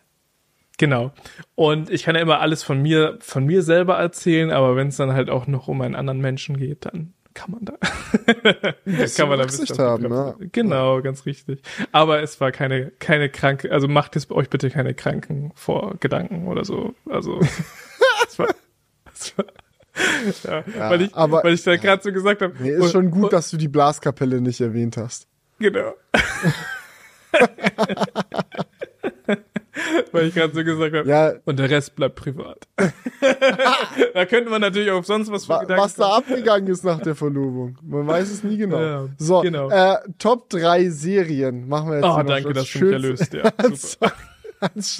Genau. 0.78 1.12
Und 1.54 1.90
ich 1.90 2.02
kann 2.02 2.14
ja 2.14 2.22
immer 2.22 2.40
alles 2.40 2.62
von 2.62 2.80
mir, 2.80 3.18
von 3.20 3.44
mir 3.44 3.62
selber 3.62 3.98
erzählen, 3.98 4.50
aber 4.50 4.74
wenn 4.74 4.88
es 4.88 4.96
dann 4.96 5.12
halt 5.12 5.30
auch 5.30 5.46
noch 5.46 5.68
um 5.68 5.80
einen 5.80 5.94
anderen 5.94 6.20
Menschen 6.20 6.56
geht, 6.56 6.86
dann 6.86 7.14
kann 7.34 7.50
man 7.50 7.64
da, 7.64 7.74
kann 9.16 9.28
man 9.28 9.38
da 9.38 9.44
Rücksicht 9.44 9.78
haben, 9.78 10.02
begrenzen. 10.02 10.50
Genau, 10.52 11.00
ganz 11.00 11.24
richtig. 11.26 11.62
Aber 11.92 12.22
es 12.22 12.40
war 12.40 12.52
keine, 12.52 12.90
keine 12.98 13.28
kranke, 13.28 13.70
also 13.70 13.88
macht 13.88 14.16
es 14.16 14.30
euch 14.30 14.50
bitte 14.50 14.70
keine 14.70 14.94
kranken 14.94 15.52
Vorgedanken 15.54 16.48
oder 16.48 16.64
so. 16.64 16.94
Also, 17.08 17.40
es 18.26 18.38
war, 18.38 18.48
es 19.12 19.38
war 19.38 19.46
ja, 20.44 20.64
Ja, 20.76 20.90
weil 20.90 21.02
ich, 21.02 21.14
aber- 21.14 21.42
weil 21.44 21.54
ich 21.54 21.62
da 21.62 21.76
gerade 21.76 22.02
so 22.02 22.12
gesagt 22.12 22.42
habe. 22.42 22.54
Nee, 22.58 22.70
ist 22.70 22.92
schon 22.92 23.10
gut, 23.10 23.32
dass 23.32 23.50
du 23.50 23.56
die 23.56 23.68
Blaskapelle 23.68 24.40
nicht 24.40 24.60
erwähnt 24.60 24.96
hast. 24.96 25.26
Genau. 25.58 25.94
Weil 30.12 30.26
ich 30.28 30.34
gerade 30.34 30.54
so 30.54 30.62
gesagt 30.62 30.94
habe. 30.94 31.08
Ja, 31.08 31.32
Und 31.46 31.58
der 31.58 31.70
Rest 31.70 31.96
bleibt 31.96 32.16
privat. 32.16 32.68
da 34.14 34.26
könnte 34.26 34.50
man 34.50 34.60
natürlich 34.60 34.90
auch 34.90 35.02
sonst 35.04 35.30
was 35.32 35.46
für 35.46 35.60
Gedanken 35.60 35.82
was 35.82 35.94
da 35.94 36.16
abgegangen 36.16 36.66
ist 36.68 36.84
nach 36.84 37.00
der 37.00 37.14
Verlobung. 37.14 37.78
Man 37.82 38.06
weiß 38.06 38.30
es 38.30 38.44
nie 38.44 38.58
genau. 38.58 38.80
Ja, 38.80 39.08
so, 39.16 39.40
genau. 39.40 39.70
äh, 39.70 39.96
Top 40.18 40.50
3 40.50 40.90
Serien 40.90 41.68
machen 41.68 41.88
wir 41.90 41.96
jetzt 41.96 42.04
Oh, 42.04 42.22
danke, 42.22 42.32
als 42.32 42.42
dass 42.42 42.52
du 42.54 42.58
mich 42.58 42.68
schön- 42.70 42.92
erlöst. 42.92 43.32
Ja, 43.32 43.42
als, 43.56 43.98
als, 44.60 44.98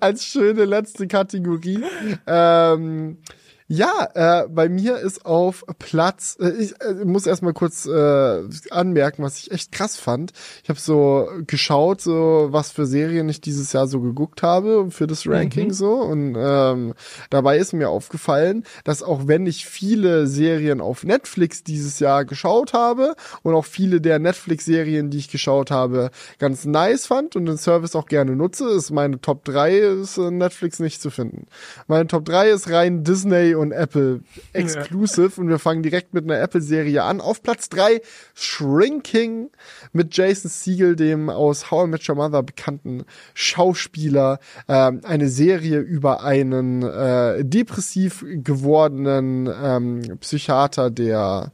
als 0.00 0.24
schöne 0.24 0.64
letzte 0.64 1.06
Kategorie. 1.06 1.82
Ähm, 2.26 3.18
ja, 3.66 4.08
äh, 4.14 4.48
bei 4.48 4.68
mir 4.68 4.98
ist 4.98 5.24
auf 5.24 5.64
Platz, 5.78 6.36
äh, 6.38 6.50
ich 6.50 6.74
äh, 6.82 7.04
muss 7.04 7.26
erstmal 7.26 7.54
kurz 7.54 7.86
äh, 7.86 8.42
anmerken, 8.70 9.22
was 9.22 9.38
ich 9.38 9.52
echt 9.52 9.72
krass 9.72 9.96
fand. 9.96 10.32
Ich 10.62 10.68
habe 10.68 10.78
so 10.78 11.30
geschaut, 11.46 12.02
so 12.02 12.48
was 12.50 12.72
für 12.72 12.84
Serien 12.84 13.26
ich 13.30 13.40
dieses 13.40 13.72
Jahr 13.72 13.86
so 13.86 14.00
geguckt 14.00 14.42
habe 14.42 14.90
für 14.90 15.06
das 15.06 15.26
Ranking 15.26 15.72
so 15.72 15.94
und 15.94 16.36
ähm, 16.38 16.92
dabei 17.30 17.56
ist 17.56 17.72
mir 17.72 17.88
aufgefallen, 17.88 18.64
dass 18.84 19.02
auch 19.02 19.28
wenn 19.28 19.46
ich 19.46 19.64
viele 19.64 20.26
Serien 20.26 20.82
auf 20.82 21.02
Netflix 21.02 21.64
dieses 21.64 22.00
Jahr 22.00 22.26
geschaut 22.26 22.74
habe 22.74 23.14
und 23.42 23.54
auch 23.54 23.64
viele 23.64 24.02
der 24.02 24.18
Netflix-Serien, 24.18 25.08
die 25.08 25.18
ich 25.18 25.30
geschaut 25.30 25.70
habe, 25.70 26.10
ganz 26.38 26.66
nice 26.66 27.06
fand 27.06 27.34
und 27.34 27.46
den 27.46 27.56
Service 27.56 27.96
auch 27.96 28.06
gerne 28.06 28.36
nutze, 28.36 28.68
ist 28.68 28.90
meine 28.90 29.22
Top 29.22 29.42
3 29.44 29.78
ist 29.78 30.18
Netflix 30.18 30.80
nicht 30.80 31.00
zu 31.00 31.08
finden. 31.08 31.46
Meine 31.86 32.06
Top 32.06 32.26
3 32.26 32.50
ist 32.50 32.70
rein 32.70 33.04
Disney 33.04 33.53
und 33.54 33.72
Apple 33.72 34.20
exclusive 34.52 35.40
und 35.40 35.48
wir 35.48 35.58
fangen 35.58 35.82
direkt 35.82 36.14
mit 36.14 36.24
einer 36.24 36.40
Apple-Serie 36.40 37.02
an. 37.02 37.20
Auf 37.20 37.42
Platz 37.42 37.68
3 37.68 38.00
Shrinking 38.34 39.50
mit 39.92 40.16
Jason 40.16 40.50
Siegel, 40.50 40.96
dem 40.96 41.30
aus 41.30 41.70
How 41.70 41.86
I 41.86 41.90
Met 41.90 42.08
Your 42.08 42.16
Mother 42.16 42.42
bekannten 42.42 43.04
Schauspieler. 43.34 44.38
Ähm, 44.68 45.00
eine 45.04 45.28
Serie 45.28 45.78
über 45.80 46.22
einen 46.22 46.82
äh, 46.82 47.44
depressiv 47.44 48.24
gewordenen 48.28 49.48
ähm, 49.62 50.18
Psychiater, 50.20 50.90
der 50.90 51.52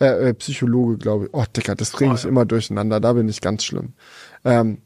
äh, 0.00 0.28
äh, 0.28 0.34
Psychologe, 0.34 0.96
glaube 0.98 1.26
ich. 1.26 1.30
Oh, 1.34 1.44
Dicker, 1.56 1.74
das 1.74 1.90
bringe 1.90 2.12
Oh, 2.12 2.14
ich 2.14 2.22
ja. 2.22 2.28
immer 2.28 2.44
durcheinander. 2.46 3.00
Da 3.00 3.12
bin 3.14 3.28
ich 3.28 3.40
ganz 3.40 3.64
schlimm. 3.64 3.94
Ähm, 4.44 4.78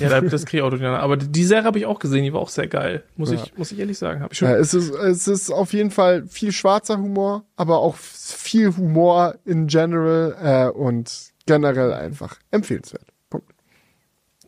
Ja, 0.00 0.08
da- 0.10 0.20
das 0.20 0.44
kriege 0.44 0.58
ich 0.58 0.62
auch 0.62 0.70
durcheinander. 0.70 1.00
Aber 1.00 1.16
die 1.16 1.44
Serie 1.44 1.64
habe 1.64 1.78
ich 1.78 1.86
auch 1.86 1.98
gesehen, 1.98 2.22
die 2.24 2.32
war 2.32 2.40
auch 2.40 2.50
sehr 2.50 2.66
geil. 2.68 3.04
Muss 3.16 3.30
Ja. 3.32 3.42
ich, 3.42 3.56
muss 3.56 3.72
ich 3.72 3.78
ehrlich 3.78 3.98
sagen. 3.98 4.20
Hab 4.22 4.32
ich 4.32 4.38
schon. 4.38 4.48
Ja, 4.48 4.56
es 4.56 4.74
ist, 4.74 4.90
es 4.94 5.26
ist 5.28 5.50
auf 5.50 5.72
jeden 5.72 5.90
Fall 5.90 6.26
viel 6.28 6.52
schwarzer 6.52 6.98
Humor, 6.98 7.44
aber 7.56 7.78
auch 7.78 7.96
viel 7.96 8.76
Humor 8.76 9.36
in 9.44 9.66
general 9.66 10.36
äh, 10.42 10.76
und 10.78 11.10
generell 11.46 11.92
einfach 11.94 12.36
empfehlenswert. 12.50 13.06
Punkt. 13.30 13.48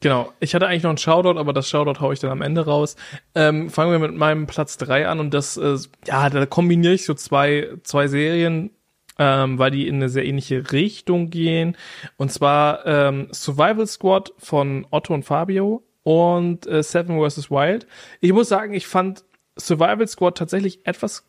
Genau. 0.01 0.33
Ich 0.41 0.55
hatte 0.55 0.67
eigentlich 0.67 0.83
noch 0.83 0.91
einen 0.91 0.99
Shoutout, 0.99 1.39
aber 1.39 1.53
das 1.55 1.69
Shoutout 1.69 2.01
hau 2.01 2.13
ich 2.13 2.21
dann 2.21 2.31
am 2.31 2.43
Ende 2.43 2.65
raus. 2.67 2.97
Ähm, 3.35 3.71
fangen 3.71 3.93
wir 3.93 3.99
mit 3.99 4.15
meinem 4.15 4.47
Platz 4.47 4.77
drei 4.77 5.09
an 5.09 5.21
und 5.21 5.33
das, 5.35 5.57
äh, 5.57 5.77
ja, 6.07 6.29
da 6.31 6.45
kombiniere 6.47 6.93
ich 6.95 7.05
so 7.07 7.15
zwei, 7.15 7.69
zwei 7.83 8.07
Serien, 8.09 8.71
ähm, 9.21 9.59
weil 9.59 9.71
die 9.71 9.87
in 9.87 9.97
eine 9.97 10.09
sehr 10.09 10.25
ähnliche 10.25 10.73
Richtung 10.73 11.29
gehen. 11.29 11.77
Und 12.17 12.33
zwar 12.33 12.87
ähm, 12.87 13.29
Survival 13.33 13.87
Squad 13.87 14.33
von 14.39 14.87
Otto 14.91 15.13
und 15.13 15.25
Fabio 15.25 15.85
und 16.03 16.67
äh, 16.67 16.83
Seven 16.83 17.21
vs. 17.21 17.51
Wild. 17.51 17.87
Ich 18.21 18.33
muss 18.33 18.49
sagen, 18.49 18.73
ich 18.73 18.87
fand 18.87 19.25
Survival 19.59 20.09
Squad 20.09 20.39
tatsächlich 20.39 20.87
etwas 20.87 21.27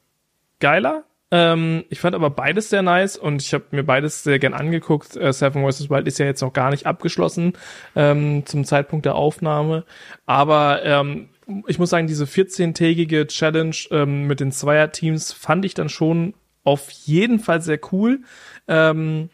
geiler. 0.61 1.03
Ähm, 1.31 1.83
ich 1.89 1.99
fand 1.99 2.15
aber 2.15 2.29
beides 2.29 2.69
sehr 2.69 2.81
nice 2.81 3.17
und 3.17 3.41
ich 3.41 3.53
habe 3.53 3.65
mir 3.71 3.83
beides 3.83 4.23
sehr 4.23 4.39
gern 4.39 4.53
angeguckt. 4.53 5.17
Äh, 5.17 5.33
Seven 5.33 5.69
vs. 5.69 5.89
Wild 5.89 6.07
ist 6.07 6.17
ja 6.17 6.25
jetzt 6.25 6.41
noch 6.41 6.53
gar 6.53 6.71
nicht 6.71 6.85
abgeschlossen 6.85 7.53
ähm, 7.97 8.45
zum 8.45 8.63
Zeitpunkt 8.63 9.05
der 9.05 9.15
Aufnahme. 9.15 9.83
Aber 10.25 10.81
ähm, 10.85 11.27
ich 11.67 11.77
muss 11.77 11.89
sagen, 11.89 12.07
diese 12.07 12.23
14-tägige 12.23 13.27
Challenge 13.27 13.75
ähm, 13.91 14.27
mit 14.27 14.39
den 14.39 14.53
Zweierteams 14.53 15.33
fand 15.33 15.65
ich 15.65 15.73
dann 15.73 15.89
schon 15.89 16.33
auf 16.63 16.89
jeden 16.91 17.39
Fall 17.39 17.61
sehr 17.61 17.79
cool. 17.91 18.21
Ähm, 18.67 19.29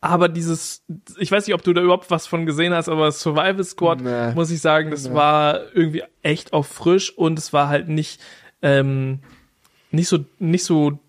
aber 0.00 0.28
dieses, 0.28 0.84
ich 1.18 1.32
weiß 1.32 1.46
nicht, 1.46 1.54
ob 1.54 1.62
du 1.62 1.72
da 1.72 1.80
überhaupt 1.82 2.10
was 2.10 2.26
von 2.26 2.46
gesehen 2.46 2.72
hast, 2.72 2.88
aber 2.88 3.10
Survival 3.10 3.64
Squad, 3.64 4.00
Nee. 4.00 4.32
muss 4.34 4.50
ich 4.50 4.60
sagen, 4.60 4.90
das 4.92 5.08
Nee. 5.08 5.14
war 5.14 5.60
irgendwie 5.74 6.04
echt 6.22 6.52
auch 6.52 6.66
frisch 6.66 7.10
und 7.16 7.38
es 7.38 7.52
war 7.52 7.68
halt 7.68 7.88
nicht, 7.88 8.20
ähm, 8.62 9.18
nicht 9.90 10.06
so, 10.08 10.24
nicht 10.38 10.62
so, 10.64 11.00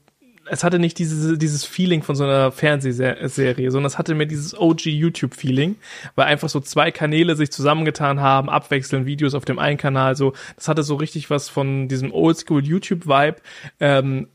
es 0.52 0.64
hatte 0.64 0.80
nicht 0.80 0.98
diese, 0.98 1.38
dieses 1.38 1.66
Feeling 1.66 2.02
von 2.02 2.16
so 2.16 2.24
einer 2.24 2.52
Fernsehserie, 2.52 3.70
sondern 3.70 3.86
es 3.86 4.00
hatte 4.00 4.16
mehr 4.16 4.26
dieses 4.26 4.58
OG-YouTube-Feeling, 4.58 5.76
weil 6.16 6.26
einfach 6.26 6.50
so 6.50 6.60
zwei 6.60 6.90
Kanäle 6.90 7.36
sich 7.36 7.52
zusammengetan 7.52 8.20
haben, 8.22 8.50
abwechselnd 8.50 9.06
Videos 9.06 9.36
auf 9.36 9.46
dem 9.46 9.60
einen 9.60 9.78
Kanal, 9.78 10.16
so, 10.16 10.34
das 10.56 10.68
hatte 10.68 10.82
so 10.82 10.96
richtig 10.96 11.30
was 11.30 11.48
von 11.50 11.88
diesem 11.90 12.12
Oldschool-YouTube-Vibe, 12.12 13.36
ähm, 13.80 14.30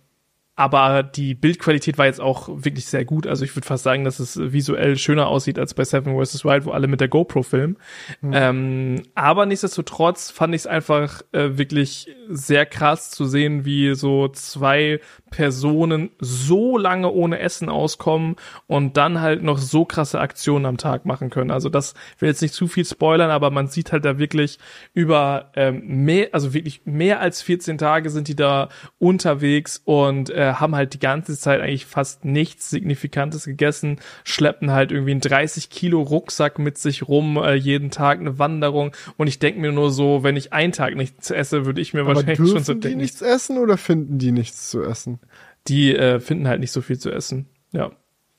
aber 0.56 1.02
die 1.02 1.34
Bildqualität 1.34 1.98
war 1.98 2.06
jetzt 2.06 2.20
auch 2.20 2.48
wirklich 2.48 2.86
sehr 2.86 3.04
gut. 3.04 3.26
Also 3.26 3.44
ich 3.44 3.56
würde 3.56 3.66
fast 3.66 3.82
sagen, 3.82 4.04
dass 4.04 4.20
es 4.20 4.38
visuell 4.40 4.96
schöner 4.96 5.26
aussieht 5.26 5.58
als 5.58 5.74
bei 5.74 5.84
Seven 5.84 6.16
vs. 6.16 6.44
Wild, 6.44 6.64
wo 6.64 6.70
alle 6.70 6.86
mit 6.86 7.00
der 7.00 7.08
GoPro 7.08 7.42
filmen. 7.42 7.76
Mhm. 8.20 8.32
Ähm, 8.32 9.02
aber 9.16 9.46
nichtsdestotrotz 9.46 10.30
fand 10.30 10.54
ich 10.54 10.62
es 10.62 10.66
einfach 10.68 11.22
äh, 11.32 11.58
wirklich 11.58 12.08
sehr 12.28 12.66
krass 12.66 13.10
zu 13.10 13.24
sehen, 13.24 13.64
wie 13.64 13.94
so 13.94 14.28
zwei 14.28 15.00
Personen 15.30 16.10
so 16.20 16.78
lange 16.78 17.10
ohne 17.10 17.40
Essen 17.40 17.68
auskommen 17.68 18.36
und 18.68 18.96
dann 18.96 19.20
halt 19.20 19.42
noch 19.42 19.58
so 19.58 19.84
krasse 19.84 20.20
Aktionen 20.20 20.66
am 20.66 20.76
Tag 20.76 21.04
machen 21.04 21.30
können. 21.30 21.50
Also 21.50 21.68
das 21.68 21.94
will 22.20 22.28
jetzt 22.28 22.42
nicht 22.42 22.54
zu 22.54 22.68
viel 22.68 22.84
spoilern, 22.84 23.30
aber 23.30 23.50
man 23.50 23.66
sieht 23.66 23.90
halt 23.90 24.04
da 24.04 24.18
wirklich 24.18 24.60
über 24.92 25.50
ähm, 25.56 26.04
mehr, 26.04 26.28
also 26.30 26.54
wirklich 26.54 26.82
mehr 26.84 27.18
als 27.18 27.42
14 27.42 27.78
Tage 27.78 28.10
sind 28.10 28.28
die 28.28 28.36
da 28.36 28.68
unterwegs 28.98 29.82
und 29.84 30.30
äh, 30.30 30.43
haben 30.52 30.74
halt 30.74 30.94
die 30.94 30.98
ganze 30.98 31.38
Zeit 31.38 31.60
eigentlich 31.60 31.86
fast 31.86 32.24
nichts 32.24 32.70
Signifikantes 32.70 33.44
gegessen, 33.44 33.98
schleppen 34.24 34.70
halt 34.70 34.92
irgendwie 34.92 35.12
einen 35.12 35.20
30 35.20 35.70
Kilo 35.70 36.02
Rucksack 36.02 36.58
mit 36.58 36.78
sich 36.78 37.08
rum, 37.08 37.36
äh, 37.36 37.54
jeden 37.54 37.90
Tag 37.90 38.20
eine 38.20 38.38
Wanderung 38.38 38.92
und 39.16 39.26
ich 39.26 39.38
denke 39.38 39.60
mir 39.60 39.72
nur 39.72 39.90
so, 39.90 40.22
wenn 40.22 40.36
ich 40.36 40.52
einen 40.52 40.72
Tag 40.72 40.96
nichts 40.96 41.30
esse, 41.30 41.66
würde 41.66 41.80
ich 41.80 41.94
mir 41.94 42.00
aber 42.00 42.16
wahrscheinlich 42.16 42.36
schon 42.36 42.62
so 42.62 42.74
denken. 42.74 42.88
die 42.88 42.96
nichts 42.96 43.22
essen 43.22 43.58
oder 43.58 43.76
finden 43.76 44.18
die 44.18 44.32
nichts 44.32 44.70
zu 44.70 44.82
essen? 44.82 45.20
die 45.68 45.94
äh, 45.94 46.20
finden 46.20 46.48
halt 46.48 46.60
nicht 46.60 46.72
so 46.72 46.80
viel 46.80 46.98
zu 46.98 47.10
essen. 47.10 47.46
Ja. 47.72 47.90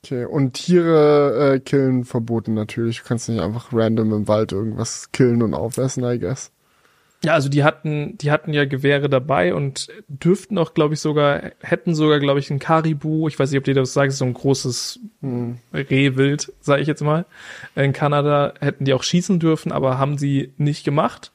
Okay, 0.04 0.26
und 0.26 0.54
Tiere 0.54 1.56
äh, 1.56 1.60
killen 1.60 2.06
verboten 2.06 2.54
natürlich. 2.54 3.00
Du 3.00 3.08
kannst 3.08 3.28
nicht 3.28 3.42
einfach 3.42 3.74
random 3.74 4.14
im 4.14 4.28
Wald 4.28 4.52
irgendwas 4.52 5.12
killen 5.12 5.42
und 5.42 5.54
aufessen, 5.56 6.04
I 6.04 6.20
guess. 6.20 6.52
Ja, 7.24 7.34
also 7.34 7.50
die 7.50 7.64
hatten, 7.64 8.18
die 8.18 8.32
hatten 8.32 8.54
ja 8.54 8.66
Gewehre 8.66 9.10
dabei 9.10 9.54
und 9.54 9.88
dürften 10.08 10.58
auch, 10.58 10.74
glaube 10.74 10.94
ich, 10.94 11.00
sogar, 11.00 11.52
hätten 11.62 11.96
sogar, 11.96 12.20
glaube 12.20 12.40
ich, 12.40 12.52
ein 12.52 12.60
Karibu. 12.60 13.28
Ich 13.28 13.40
weiß 13.40 13.50
nicht, 13.50 13.58
ob 13.58 13.64
dir 13.64 13.74
das 13.74 13.94
sagt, 13.94 14.12
so 14.14 14.26
ein 14.26 14.34
großes 14.34 15.00
hm. 15.22 15.58
Rehwild, 15.74 16.54
sage 16.62 16.82
ich 16.82 16.88
jetzt 16.88 17.02
mal. 17.02 17.26
In 17.76 17.94
Kanada 17.94 18.54
hätten 18.60 18.86
die 18.86 18.94
auch 18.94 19.04
schießen 19.04 19.40
dürfen, 19.40 19.72
aber 19.72 19.98
haben 19.98 20.18
sie 20.18 20.54
nicht 20.58 20.84
gemacht. 20.84 21.32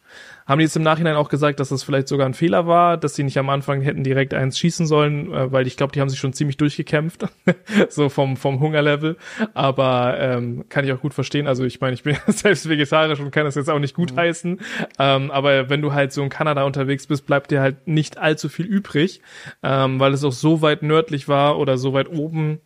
Haben 0.51 0.59
die 0.59 0.65
jetzt 0.65 0.75
im 0.75 0.83
Nachhinein 0.83 1.15
auch 1.15 1.29
gesagt, 1.29 1.61
dass 1.61 1.69
das 1.69 1.85
vielleicht 1.85 2.09
sogar 2.09 2.27
ein 2.27 2.35
Fehler 2.35 2.67
war, 2.67 2.97
dass 2.97 3.15
sie 3.15 3.23
nicht 3.23 3.39
am 3.39 3.49
Anfang 3.51 3.83
hätten 3.83 4.03
direkt 4.03 4.35
eins 4.35 4.59
schießen 4.59 4.85
sollen, 4.85 5.33
äh, 5.33 5.53
weil 5.53 5.69
ich 5.69 5.77
glaube, 5.77 5.93
die 5.93 6.01
haben 6.01 6.09
sich 6.09 6.19
schon 6.19 6.33
ziemlich 6.33 6.57
durchgekämpft, 6.57 7.29
so 7.89 8.09
vom, 8.09 8.37
vom 8.37 8.59
Hungerlevel. 8.59 9.17
Aber 9.55 10.17
ähm, 10.19 10.65
kann 10.69 10.85
ich 10.85 10.93
auch 10.93 11.01
gut 11.01 11.15
verstehen. 11.15 11.47
Also 11.47 11.63
ich 11.63 11.81
meine, 11.81 11.95
ich 11.95 12.03
bin 12.03 12.17
selbst 12.27 12.69
vegetarisch 12.69 13.21
und 13.21 13.31
kann 13.31 13.45
das 13.45 13.55
jetzt 13.55 13.71
auch 13.71 13.79
nicht 13.79 13.95
gut 13.95 14.11
mhm. 14.11 14.17
heißen. 14.17 14.61
Ähm, 14.99 15.31
aber 15.31 15.71
wenn 15.71 15.83
du 15.83 15.93
halt 15.93 16.13
so 16.13 16.21
in 16.21 16.31
Kanada 16.31 16.65
unterwegs 16.65 17.07
bist, 17.07 17.27
bleibt 17.27 17.53
dir 17.53 17.61
halt 17.61 17.87
nicht 17.87 18.19
allzu 18.19 18.49
viel 18.49 18.67
übrig, 18.67 19.21
ähm, 19.63 20.01
weil 20.01 20.13
es 20.15 20.25
auch 20.25 20.33
so 20.33 20.63
weit 20.63 20.83
nördlich 20.83 21.29
war 21.29 21.61
oder 21.61 21.79
so 21.79 21.93
weit 21.93 22.09
oben, 22.09 22.59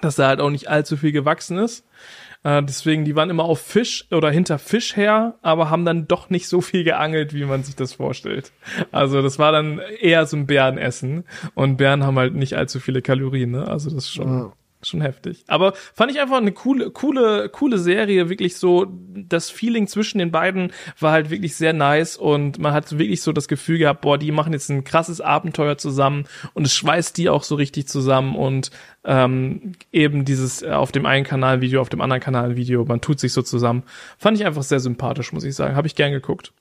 dass 0.00 0.14
da 0.14 0.28
halt 0.28 0.40
auch 0.40 0.50
nicht 0.50 0.68
allzu 0.68 0.96
viel 0.96 1.10
gewachsen 1.10 1.58
ist. 1.58 1.84
Äh, 2.44 2.62
deswegen, 2.62 3.04
die 3.04 3.16
waren 3.16 3.30
immer 3.30 3.44
auf 3.44 3.60
Fisch 3.60 4.06
oder 4.10 4.30
hinter 4.30 4.58
Fisch 4.58 4.96
her, 4.96 5.34
aber 5.42 5.70
haben 5.70 5.84
dann 5.84 6.06
doch 6.06 6.30
nicht 6.30 6.48
so 6.48 6.60
viel 6.60 6.84
geangelt, 6.84 7.34
wie 7.34 7.44
man 7.44 7.62
sich 7.62 7.76
das 7.76 7.94
vorstellt. 7.94 8.52
Also 8.92 9.22
das 9.22 9.38
war 9.38 9.52
dann 9.52 9.80
eher 10.00 10.26
so 10.26 10.36
ein 10.36 10.46
Bärenessen. 10.46 11.24
Und 11.54 11.76
Bären 11.76 12.04
haben 12.04 12.18
halt 12.18 12.34
nicht 12.34 12.54
allzu 12.56 12.80
viele 12.80 13.02
Kalorien, 13.02 13.50
ne? 13.50 13.66
Also 13.66 13.90
das 13.90 14.04
ist 14.04 14.12
schon. 14.12 14.28
Ja 14.28 14.52
schon 14.82 15.00
heftig. 15.00 15.44
Aber 15.48 15.72
fand 15.94 16.12
ich 16.12 16.20
einfach 16.20 16.36
eine 16.36 16.52
coole, 16.52 16.90
coole, 16.90 17.48
coole 17.48 17.78
Serie. 17.78 18.28
Wirklich 18.28 18.56
so, 18.56 18.86
das 19.14 19.50
Feeling 19.50 19.86
zwischen 19.86 20.18
den 20.18 20.30
beiden 20.30 20.72
war 21.00 21.12
halt 21.12 21.30
wirklich 21.30 21.56
sehr 21.56 21.72
nice 21.72 22.16
und 22.16 22.58
man 22.58 22.72
hat 22.72 22.98
wirklich 22.98 23.22
so 23.22 23.32
das 23.32 23.48
Gefühl 23.48 23.78
gehabt, 23.78 24.02
boah, 24.02 24.18
die 24.18 24.32
machen 24.32 24.52
jetzt 24.52 24.70
ein 24.70 24.84
krasses 24.84 25.20
Abenteuer 25.20 25.78
zusammen 25.78 26.24
und 26.54 26.66
es 26.66 26.74
schweißt 26.74 27.16
die 27.16 27.28
auch 27.28 27.42
so 27.42 27.56
richtig 27.56 27.88
zusammen 27.88 28.36
und 28.36 28.70
ähm, 29.04 29.72
eben 29.92 30.24
dieses 30.24 30.62
äh, 30.62 30.70
auf 30.70 30.92
dem 30.92 31.06
einen 31.06 31.24
Kanal 31.24 31.60
Video, 31.60 31.80
auf 31.80 31.88
dem 31.88 32.00
anderen 32.00 32.22
Kanal 32.22 32.56
Video, 32.56 32.84
man 32.84 33.00
tut 33.00 33.20
sich 33.20 33.32
so 33.32 33.42
zusammen. 33.42 33.82
Fand 34.18 34.38
ich 34.38 34.46
einfach 34.46 34.62
sehr 34.62 34.80
sympathisch, 34.80 35.32
muss 35.32 35.44
ich 35.44 35.54
sagen. 35.54 35.76
Habe 35.76 35.86
ich 35.86 35.94
gern 35.94 36.12
geguckt. 36.12 36.52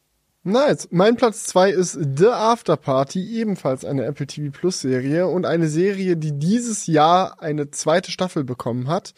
Nice. 0.48 0.88
Mein 0.92 1.18
Platz 1.18 1.44
zwei 1.44 1.72
ist 1.72 1.92
The 1.92 2.28
After 2.28 2.78
Party, 2.78 3.38
ebenfalls 3.38 3.84
eine 3.84 4.06
Apple 4.06 4.28
TV 4.28 4.58
Plus 4.58 4.80
Serie 4.80 5.28
und 5.28 5.46
eine 5.46 5.68
Serie, 5.68 6.16
die 6.16 6.40
dieses 6.40 6.88
Jahr 6.88 7.42
eine 7.42 7.70
zweite 7.72 8.12
Staffel 8.12 8.46
bekommen 8.46 8.88
hat. 8.88 9.14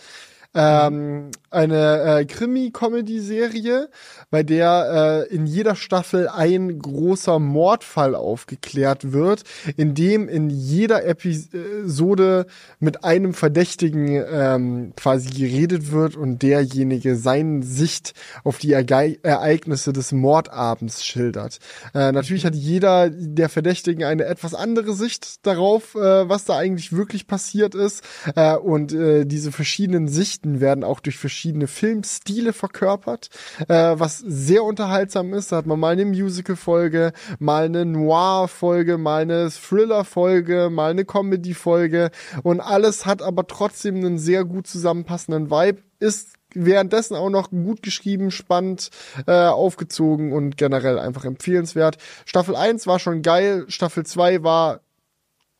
Ähm, 0.56 1.30
eine 1.52 2.20
äh, 2.20 2.26
Krimi-Comedy-Serie, 2.26 3.90
bei 4.32 4.44
der 4.44 5.28
äh, 5.30 5.34
in 5.34 5.46
jeder 5.46 5.76
Staffel 5.76 6.28
ein 6.28 6.80
großer 6.80 7.40
Mordfall 7.40 8.16
aufgeklärt 8.16 9.12
wird, 9.12 9.44
in 9.78 9.94
dem 9.94 10.28
in 10.28 10.50
jeder 10.50 11.06
Episode 11.06 12.48
mit 12.80 13.04
einem 13.04 13.34
Verdächtigen 13.34 14.24
ähm, 14.32 14.94
quasi 14.96 15.30
geredet 15.30 15.92
wird 15.92 16.16
und 16.16 16.42
derjenige 16.42 17.16
seine 17.16 17.64
Sicht 17.64 18.14
auf 18.44 18.58
die 18.58 18.74
Erge 18.74 19.20
Ereignisse 19.24 19.94
des 19.94 20.12
Mordabends 20.12 21.06
schildert. 21.06 21.60
Äh, 21.94 22.12
natürlich 22.12 22.46
hat 22.46 22.56
jeder 22.56 23.10
der 23.10 23.50
Verdächtigen 23.50 24.04
eine 24.04 24.26
etwas 24.26 24.54
andere 24.56 24.94
Sicht 24.94 25.46
darauf, 25.46 25.96
äh, 25.96 26.28
was 26.28 26.46
da 26.46 26.58
eigentlich 26.58 26.92
wirklich 26.92 27.28
passiert 27.28 27.76
ist 27.76 28.04
äh, 28.36 28.56
und 28.56 28.94
äh, 28.94 29.26
diese 29.26 29.52
verschiedenen 29.52 30.08
Sichten 30.08 30.39
Geschichten 30.40 30.62
werden 30.62 30.84
auch 30.84 31.00
durch 31.00 31.18
verschiedene 31.18 31.68
Filmstile 31.68 32.54
verkörpert, 32.54 33.30
äh, 33.68 33.96
was 33.98 34.20
sehr 34.20 34.64
unterhaltsam 34.64 35.34
ist. 35.34 35.52
Da 35.52 35.58
hat 35.58 35.66
man 35.66 35.80
mal 35.80 35.94
eine 35.94 36.06
Musical-Folge, 36.06 37.12
mal 37.40 37.66
eine 37.66 37.86
Noir-Folge, 37.86 38.98
mal 38.98 39.24
eine 39.24 39.50
Thriller-Folge, 39.50 40.70
mal 40.72 40.92
eine 40.92 41.04
Comedy-Folge 41.04 42.12
und 42.44 42.62
alles 42.62 43.06
hat 43.06 43.22
aber 43.22 43.48
trotzdem 43.48 43.96
einen 43.98 44.18
sehr 44.18 44.46
gut 44.46 44.68
zusammenpassenden 44.68 45.52
Vibe, 45.52 45.82
ist 46.00 46.36
währenddessen 46.54 47.16
auch 47.16 47.30
noch 47.30 47.52
gut 47.52 47.82
geschrieben, 47.84 48.32
spannend 48.32 48.90
äh, 49.28 49.48
aufgezogen 49.48 50.32
und 50.32 50.58
generell 50.58 50.98
einfach 50.98 51.26
empfehlenswert. 51.26 51.98
Staffel 52.26 52.56
1 52.56 52.88
war 52.88 53.00
schon 53.00 53.22
geil, 53.22 53.66
Staffel 53.68 54.06
2 54.06 54.42
war 54.44 54.80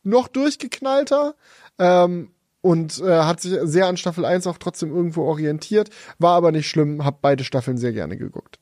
noch 0.02 0.28
durchgeknallter. 0.28 1.34
Ähm, 1.78 2.30
und 2.60 3.00
äh, 3.00 3.20
hat 3.20 3.40
sich 3.40 3.58
sehr 3.62 3.86
an 3.86 3.96
Staffel 3.96 4.24
1 4.24 4.46
auch 4.46 4.58
trotzdem 4.58 4.94
irgendwo 4.94 5.22
orientiert, 5.22 5.90
war 6.18 6.34
aber 6.34 6.52
nicht 6.52 6.68
schlimm, 6.68 7.04
hab 7.04 7.22
beide 7.22 7.44
Staffeln 7.44 7.78
sehr 7.78 7.92
gerne 7.92 8.16
geguckt. 8.16 8.58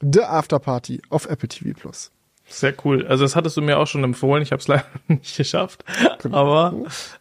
The 0.00 0.22
After 0.22 0.58
Party 0.58 1.02
auf 1.10 1.28
Apple 1.28 1.48
TV 1.48 1.78
Plus. 1.78 2.12
Sehr 2.50 2.72
cool. 2.84 3.06
Also 3.06 3.24
das 3.24 3.36
hattest 3.36 3.56
du 3.58 3.62
mir 3.62 3.78
auch 3.78 3.86
schon 3.86 4.02
empfohlen. 4.04 4.42
Ich 4.42 4.52
habe 4.52 4.60
es 4.60 4.68
leider 4.68 4.86
nicht 5.06 5.36
geschafft, 5.36 5.84
genau. 6.22 6.36
aber 6.36 6.74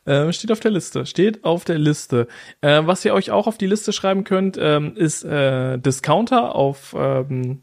äh, 0.06 0.32
steht 0.32 0.52
auf 0.52 0.62
der 0.62 0.72
Liste. 0.72 1.06
Steht 1.06 1.44
auf 1.44 1.66
der 1.66 1.78
Liste. 1.78 2.28
Äh, 2.62 2.82
was 2.86 3.04
ihr 3.04 3.14
euch 3.14 3.32
auch 3.32 3.48
auf 3.48 3.58
die 3.58 3.68
Liste 3.68 3.92
schreiben 3.92 4.24
könnt, 4.24 4.58
ähm, 4.60 4.96
ist 4.96 5.24
äh, 5.24 5.78
Discounter 5.80 6.56
auf 6.56 6.96
ähm, 6.98 7.62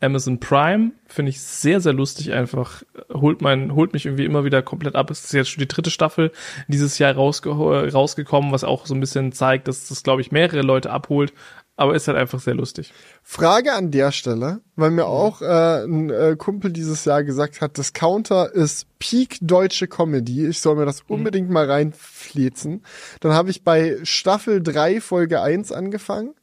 Amazon 0.00 0.40
Prime 0.40 0.92
finde 1.06 1.30
ich 1.30 1.42
sehr, 1.42 1.80
sehr 1.80 1.92
lustig 1.92 2.32
einfach. 2.32 2.82
Holt 3.12 3.42
mein, 3.42 3.74
holt 3.74 3.92
mich 3.92 4.06
irgendwie 4.06 4.24
immer 4.24 4.44
wieder 4.44 4.62
komplett 4.62 4.94
ab. 4.94 5.10
Es 5.10 5.24
ist 5.24 5.32
jetzt 5.32 5.50
schon 5.50 5.60
die 5.60 5.68
dritte 5.68 5.90
Staffel 5.90 6.32
dieses 6.68 6.98
Jahr 6.98 7.14
rausge 7.14 7.50
rausgekommen, 7.50 8.50
was 8.50 8.64
auch 8.64 8.86
so 8.86 8.94
ein 8.94 9.00
bisschen 9.00 9.32
zeigt, 9.32 9.68
dass 9.68 9.88
das, 9.88 10.02
glaube 10.02 10.22
ich, 10.22 10.32
mehrere 10.32 10.62
Leute 10.62 10.90
abholt. 10.90 11.34
Aber 11.76 11.94
ist 11.94 12.08
halt 12.08 12.18
einfach 12.18 12.40
sehr 12.40 12.54
lustig. 12.54 12.92
Frage 13.22 13.72
an 13.72 13.90
der 13.90 14.12
Stelle, 14.12 14.60
weil 14.76 14.90
mir 14.90 15.06
auch 15.06 15.40
äh, 15.40 15.84
ein 15.84 16.10
äh, 16.10 16.36
Kumpel 16.36 16.72
dieses 16.72 17.06
Jahr 17.06 17.24
gesagt 17.24 17.62
hat, 17.62 17.78
Discounter 17.78 18.52
ist 18.52 18.86
Peak 18.98 19.38
deutsche 19.40 19.86
Comedy. 19.86 20.46
Ich 20.46 20.60
soll 20.60 20.76
mir 20.76 20.84
das 20.84 21.04
mhm. 21.08 21.14
unbedingt 21.16 21.48
mhm. 21.48 21.54
mal 21.54 21.70
reinflezen. 21.70 22.82
Dann 23.20 23.32
habe 23.32 23.48
ich 23.48 23.64
bei 23.64 23.96
Staffel 24.02 24.62
3 24.62 25.00
Folge 25.00 25.40
1 25.40 25.72
angefangen 25.72 26.34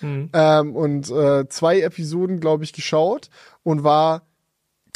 mhm. 0.00 0.30
ähm, 0.32 0.76
und 0.76 1.10
äh, 1.10 1.48
zwei 1.48 1.80
Episoden, 1.80 2.40
glaube 2.40 2.64
ich, 2.64 2.72
geschaut 2.72 3.28
und 3.62 3.84
war 3.84 4.22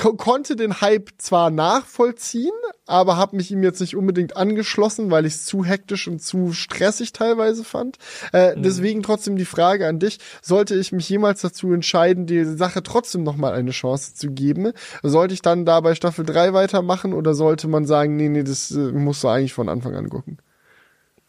ko 0.01 0.14
konnte 0.14 0.56
den 0.56 0.81
Hype 0.81 1.10
zwar 1.18 1.51
nachvollziehen, 1.51 2.55
aber 2.86 3.18
habe 3.18 3.36
mich 3.36 3.51
ihm 3.51 3.62
jetzt 3.62 3.81
nicht 3.81 3.94
unbedingt 3.94 4.35
angeschlossen, 4.35 5.10
weil 5.10 5.27
ich 5.27 5.35
es 5.35 5.44
zu 5.44 5.62
hektisch 5.62 6.09
und 6.09 6.22
zu 6.22 6.52
stressig 6.52 7.12
teilweise 7.12 7.64
fand. 7.64 7.98
Äh, 8.32 8.56
mhm. 8.56 8.62
Deswegen 8.62 9.02
trotzdem 9.02 9.36
die 9.36 9.44
Frage 9.44 9.86
an 9.86 9.98
dich: 9.98 10.18
Sollte 10.40 10.74
ich 10.74 10.93
mich 10.93 11.09
jemals 11.09 11.43
dazu 11.43 11.72
entscheiden, 11.72 12.27
die 12.27 12.44
Sache 12.44 12.82
trotzdem 12.82 13.24
noch 13.24 13.36
mal 13.36 13.52
eine 13.52 13.72
Chance 13.72 14.14
zu 14.14 14.31
geben, 14.31 14.72
sollte 15.02 15.35
ich 15.35 15.43
dann 15.43 15.66
da 15.66 15.81
bei 15.81 15.94
Staffel 15.94 16.24
3 16.24 16.55
weitermachen 16.55 17.12
oder 17.12 17.35
sollte 17.35 17.68
man 17.68 17.85
sagen, 17.85 18.16
nee, 18.16 18.31
nee, 18.31 18.43
das 18.43 18.70
äh, 18.70 18.78
musst 18.78 19.22
du 19.22 19.28
eigentlich 19.28 19.52
von 19.52 19.68
Anfang 19.68 19.94
an 19.94 20.09
gucken? 20.09 20.39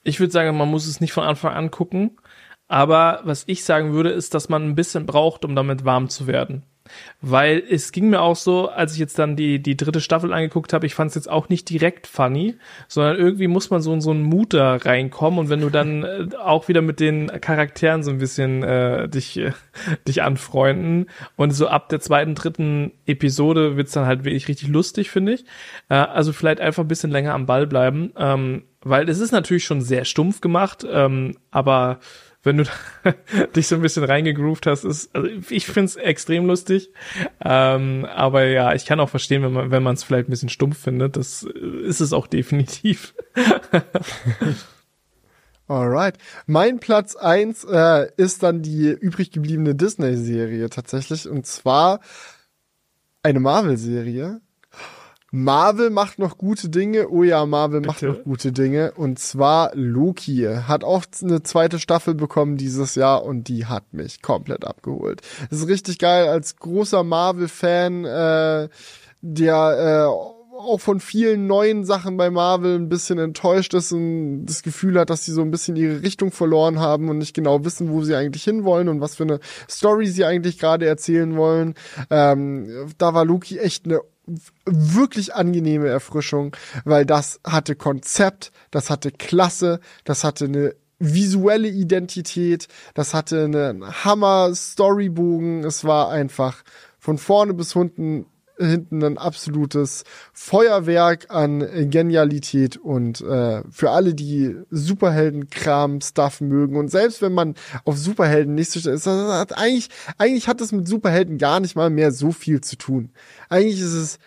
Ich 0.04 0.20
würde 0.20 0.32
sagen, 0.32 0.56
man 0.58 0.70
muss 0.70 0.88
es 0.88 1.02
nicht 1.02 1.14
von 1.14 1.26
Anfang 1.26 1.54
an 1.54 1.72
gucken. 1.72 2.18
Aber 2.72 3.20
was 3.26 3.44
ich 3.48 3.66
sagen 3.66 3.92
würde, 3.92 4.12
ist, 4.12 4.34
dass 4.34 4.48
man 4.48 4.64
ein 4.64 4.76
bisschen 4.76 5.06
braucht, 5.06 5.44
um 5.44 5.58
damit 5.58 5.84
warm 5.84 6.08
zu 6.08 6.26
werden. 6.26 6.64
weil 7.22 7.62
es 7.70 7.92
ging 7.92 8.10
mir 8.10 8.22
auch 8.22 8.36
so, 8.36 8.70
als 8.70 8.94
ich 8.94 9.00
jetzt 9.00 9.20
dann 9.20 9.36
die, 9.36 9.62
die 9.62 9.78
dritte 9.78 10.02
Staffel 10.02 10.34
angeguckt 10.34 10.74
habe, 10.74 10.86
ich 10.86 10.96
fand 10.96 11.10
es 11.10 11.16
jetzt 11.16 11.30
auch 11.30 11.50
nicht 11.50 11.70
direkt 11.70 12.08
funny, 12.08 12.56
sondern 12.88 13.18
irgendwie 13.18 13.48
muss 13.48 13.70
man 13.70 13.82
so 13.82 13.94
in 13.94 14.02
so 14.02 14.12
einen 14.12 14.24
Mut 14.24 14.54
da 14.54 14.76
reinkommen 14.78 15.40
und 15.40 15.50
wenn 15.50 15.62
du 15.62 15.70
dann 15.70 16.04
äh, 16.04 16.28
auch 16.38 16.68
wieder 16.68 16.82
mit 16.82 17.00
den 17.00 17.28
Charakteren 17.42 18.04
so 18.04 18.12
ein 18.12 18.18
bisschen 18.18 18.64
äh, 18.64 19.08
dich, 19.08 19.38
äh, 19.38 19.52
dich 20.08 20.24
anfreunden 20.24 21.08
und 21.36 21.52
so 21.52 21.68
ab 21.68 21.90
der 21.90 22.00
zweiten, 22.00 22.36
dritten 22.36 22.92
Episode 23.06 23.78
wird's 23.78 23.92
dann 23.92 24.06
halt 24.06 24.24
wirklich 24.24 24.48
richtig 24.48 24.68
lustig, 24.70 25.12
finde 25.12 25.34
ich. 25.34 25.46
Äh, 25.90 25.96
also 25.96 26.34
vielleicht 26.34 26.60
einfach 26.60 26.84
ein 26.84 26.90
bisschen 26.90 27.12
länger 27.12 27.34
am 27.34 27.46
Ball 27.46 27.68
bleiben, 27.68 28.12
ähm, 28.18 28.64
weil 28.84 29.08
es 29.10 29.20
ist 29.20 29.32
natürlich 29.32 29.66
schon 29.66 29.82
sehr 29.82 30.06
stumpf 30.06 30.42
gemacht, 30.42 30.86
ähm, 30.90 31.38
aber 31.52 32.00
wenn 32.44 32.58
du 32.58 32.64
dich 33.56 33.68
so 33.68 33.76
ein 33.76 33.82
bisschen 33.82 34.04
reingegroovt 34.04 34.66
hast, 34.68 34.84
ist, 34.84 35.16
also 35.16 35.30
ich 35.50 35.66
find's 35.66 35.96
extrem 35.96 36.46
lustig. 36.46 36.92
Ähm, 37.44 38.06
aber 38.06 38.46
ja, 38.46 38.74
ich 38.74 38.86
kann 38.86 39.00
auch 39.00 39.10
verstehen, 39.10 39.44
wenn 39.44 39.54
man 39.54 39.72
wenn 39.72 39.84
man 39.84 39.96
es 39.96 40.04
vielleicht 40.04 40.28
ein 40.28 40.32
bisschen 40.32 40.50
stumpf 40.50 40.80
findet. 40.80 41.18
Das 41.18 41.44
ist 41.44 42.00
es 42.00 42.14
auch 42.14 42.28
definitiv. 42.28 43.14
Alright. 45.68 46.18
Mein 46.48 46.80
Platz 46.80 47.16
eins 47.16 47.64
äh, 47.64 48.10
ist 48.18 48.44
dann 48.44 48.62
die 48.62 48.90
übrig 48.90 49.32
gebliebene 49.32 49.74
Disney-Serie 49.74 50.70
tatsächlich. 50.70 51.30
Und 51.30 51.46
zwar 51.46 52.02
eine 53.24 53.40
Marvel-Serie. 53.40 54.42
Marvel 55.34 55.90
macht 55.92 56.20
noch 56.20 56.38
gute 56.38 56.68
Dinge. 56.68 57.08
Oh 57.10 57.24
ja, 57.24 57.46
Marvel 57.46 57.80
Bitte? 57.80 57.88
macht 57.88 58.02
noch 58.04 58.24
gute 58.26 58.52
Dinge. 58.52 58.92
Und 58.92 59.18
zwar 59.18 59.72
Loki 59.74 60.46
hat 60.68 60.84
auch 60.84 61.06
eine 61.22 61.42
zweite 61.42 61.80
Staffel 61.80 62.16
bekommen 62.16 62.58
dieses 62.58 62.96
Jahr 62.96 63.24
und 63.24 63.48
die 63.48 63.66
hat 63.66 63.94
mich 63.94 64.22
komplett 64.22 64.66
abgeholt. 64.66 65.22
Das 65.50 65.60
ist 65.60 65.68
richtig 65.70 66.00
geil 66.00 66.28
als 66.28 66.58
großer 66.58 67.04
Marvel-Fan, 67.06 68.04
äh, 68.04 68.70
der 69.22 70.10
äh, 70.12 70.32
auch 70.62 70.80
von 70.80 71.00
vielen 71.00 71.48
neuen 71.48 71.86
Sachen 71.86 72.18
bei 72.18 72.30
Marvel 72.30 72.76
ein 72.76 72.90
bisschen 72.90 73.18
enttäuscht 73.18 73.74
ist 73.74 73.94
und 73.94 74.46
das 74.46 74.64
Gefühl 74.64 75.00
hat, 75.00 75.10
dass 75.10 75.26
sie 75.26 75.32
so 75.32 75.42
ein 75.42 75.50
bisschen 75.50 75.76
ihre 75.76 76.04
Richtung 76.04 76.32
verloren 76.32 76.80
haben 76.80 77.10
und 77.10 77.18
nicht 77.18 77.34
genau 77.34 77.64
wissen, 77.66 77.90
wo 77.90 78.04
sie 78.04 78.16
eigentlich 78.16 78.44
hinwollen 78.44 78.90
und 78.90 79.02
was 79.02 79.16
für 79.16 79.24
eine 79.24 79.40
Story 79.70 80.08
sie 80.08 80.26
eigentlich 80.26 80.60
gerade 80.60 80.86
erzählen 80.86 81.36
wollen. 81.36 81.74
Ähm, 82.10 82.68
da 82.98 83.14
war 83.14 83.26
Loki 83.26 83.58
echt 83.58 83.86
eine 83.86 84.02
wirklich 84.66 85.36
angenehme 85.36 85.88
Erfrischung, 85.88 86.56
weil 86.86 87.06
das 87.06 87.40
hatte 87.44 87.76
Konzept, 87.76 88.52
das 88.72 88.90
hatte 88.90 89.12
Klasse, 89.12 89.80
das 90.04 90.24
hatte 90.24 90.46
eine 90.46 90.76
visuelle 91.00 91.68
Identität, 91.68 92.68
das 92.94 93.14
hatte 93.14 93.46
einen 93.46 94.06
Hammer 94.06 94.54
Storybogen, 94.54 95.64
es 95.64 95.84
war 95.84 96.10
einfach 96.12 96.64
von 97.00 97.18
vorne 97.18 97.54
bis 97.54 97.76
unten 97.76 98.28
hinten 98.66 99.04
ein 99.04 99.18
absolutes 99.18 100.04
Feuerwerk 100.34 101.28
an 101.30 101.90
Genialität 101.90 102.78
und 102.78 103.22
äh, 103.22 103.64
für 103.70 103.92
alle, 103.92 104.14
die 104.14 104.56
Superhelden-Kram-Stuff 104.70 106.42
mögen 106.42 106.76
und 106.76 106.90
selbst 106.90 107.22
wenn 107.22 107.34
man 107.34 107.56
auf 107.86 107.98
Superhelden 107.98 108.56
nicht 108.56 108.72
so 108.72 108.90
ist, 108.90 109.08
hat 109.08 109.58
eigentlich, 109.58 109.90
eigentlich 110.18 110.48
hat 110.48 110.62
es 110.62 110.72
mit 110.72 110.88
Superhelden 110.88 111.38
gar 111.38 111.60
nicht 111.60 111.76
mal 111.76 111.90
mehr 111.90 112.12
so 112.12 112.32
viel 112.32 112.62
zu 112.62 112.78
tun. 112.78 113.12
Eigentlich 113.50 113.80
ist 113.82 113.94
es 113.94 114.20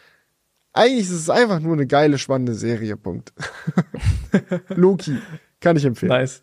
eigentlich 0.74 1.05
ist 1.05 1.12
es 1.12 1.31
einfach 1.31 1.61
nur 1.61 1.74
eine 1.74 1.86
geile, 1.86 2.19
spannende 2.19 2.55
Serie, 2.55 2.97
Punkt. 2.97 3.32
Loki, 4.69 5.19
kann 5.61 5.77
ich 5.77 5.85
empfehlen. 5.85 6.11
Nice. 6.11 6.43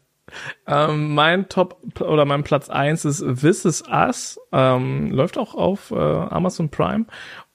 Ähm, 0.68 1.14
mein 1.14 1.50
Top 1.50 2.02
oder 2.02 2.26
mein 2.26 2.44
Platz 2.44 2.70
eins 2.70 3.06
ist 3.06 3.20
This 3.42 3.66
Is 3.66 3.84
Us. 3.90 4.40
Ähm, 4.52 5.12
läuft 5.12 5.38
auch 5.38 5.56
auf 5.56 5.92
äh, 5.92 5.96
Amazon 5.96 6.70
Prime. 6.70 7.06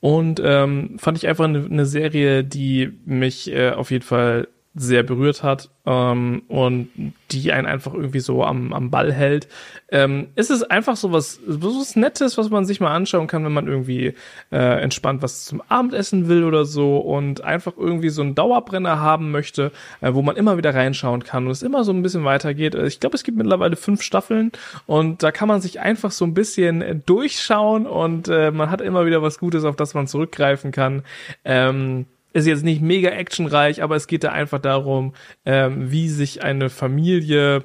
Und 0.01 0.41
ähm, 0.45 0.99
fand 0.99 1.19
ich 1.19 1.27
einfach 1.27 1.45
eine, 1.45 1.65
eine 1.65 1.87
Serie, 1.87 2.45
die 2.45 2.93
mich 3.05 3.51
äh, 3.53 3.71
auf 3.71 3.91
jeden 3.91 4.05
Fall 4.05 4.49
sehr 4.79 5.03
berührt 5.03 5.43
hat 5.43 5.71
ähm, 5.87 6.43
und 6.49 6.91
die 7.31 7.51
einen 7.51 7.67
einfach 7.67 7.95
irgendwie 7.95 8.21
so 8.21 8.45
am, 8.45 8.75
am 8.75 8.91
Ball 8.91 9.11
hält. 9.11 9.49
Ähm, 9.89 10.29
ist 10.35 10.51
es 10.51 10.63
einfach 10.63 10.97
so 10.97 11.13
was, 11.13 11.41
so 11.47 11.81
was 11.81 11.97
Nettes, 11.97 12.37
was 12.37 12.51
man 12.51 12.67
sich 12.67 12.79
mal 12.79 12.95
anschauen 12.95 13.27
kann, 13.27 13.43
wenn 13.45 13.55
man 13.55 13.69
irgendwie 13.69 14.13
äh, 14.53 14.83
entspannt 14.83 15.23
was 15.23 15.47
zum 15.47 15.63
Abendessen 15.69 16.29
will 16.29 16.45
oder 16.45 16.67
so 16.67 16.99
und 16.99 17.43
einfach 17.43 17.73
irgendwie 17.79 18.11
so 18.11 18.21
einen 18.21 18.35
Dauerbrenner 18.35 19.01
haben 19.01 19.31
möchte, 19.31 19.73
äh, 20.03 20.13
wo 20.13 20.21
man 20.21 20.37
immer 20.37 20.59
wieder 20.59 20.75
reinschauen 20.75 21.25
kann 21.25 21.47
und 21.47 21.53
es 21.53 21.63
immer 21.63 21.83
so 21.83 21.93
ein 21.93 22.03
bisschen 22.03 22.25
weitergeht. 22.25 22.75
Äh, 22.75 22.87
ich 22.87 23.01
glaube, 23.01 23.17
es 23.17 23.25
gibt 23.25 23.39
mittlerweile 23.39 23.77
fünf 23.77 24.03
Staffeln 24.03 24.53
und 24.85 25.23
da 25.23 25.33
kann 25.33 25.49
man 25.49 25.63
sich 25.63 25.81
einfach 25.81 26.11
so 26.11 26.27
ein 26.27 26.35
bisschen 26.35 26.83
äh, 26.83 26.95
durchschauen 26.95 27.87
und 27.87 28.29
äh, 28.29 28.51
man 28.51 28.71
hat 28.71 28.83
immer 28.83 29.07
wieder 29.07 29.23
was 29.23 29.39
Gutes, 29.39 29.65
auf 29.65 29.77
das 29.77 29.95
man 29.95 30.07
zurückgreifen 30.07 30.71
kann. 30.71 31.03
Ähm, 31.47 32.05
ist 32.37 32.47
jetzt 32.47 32.65
nicht 32.65 32.83
mega 32.83 33.11
actionreich, 33.11 33.83
aber 33.83 33.97
es 33.97 34.07
geht 34.07 34.25
da 34.25 34.31
einfach 34.31 34.61
darum, 34.61 35.15
ähm, 35.45 35.91
wie 35.91 36.09
sich 36.09 36.43
eine 36.43 36.71
Familie 36.71 37.65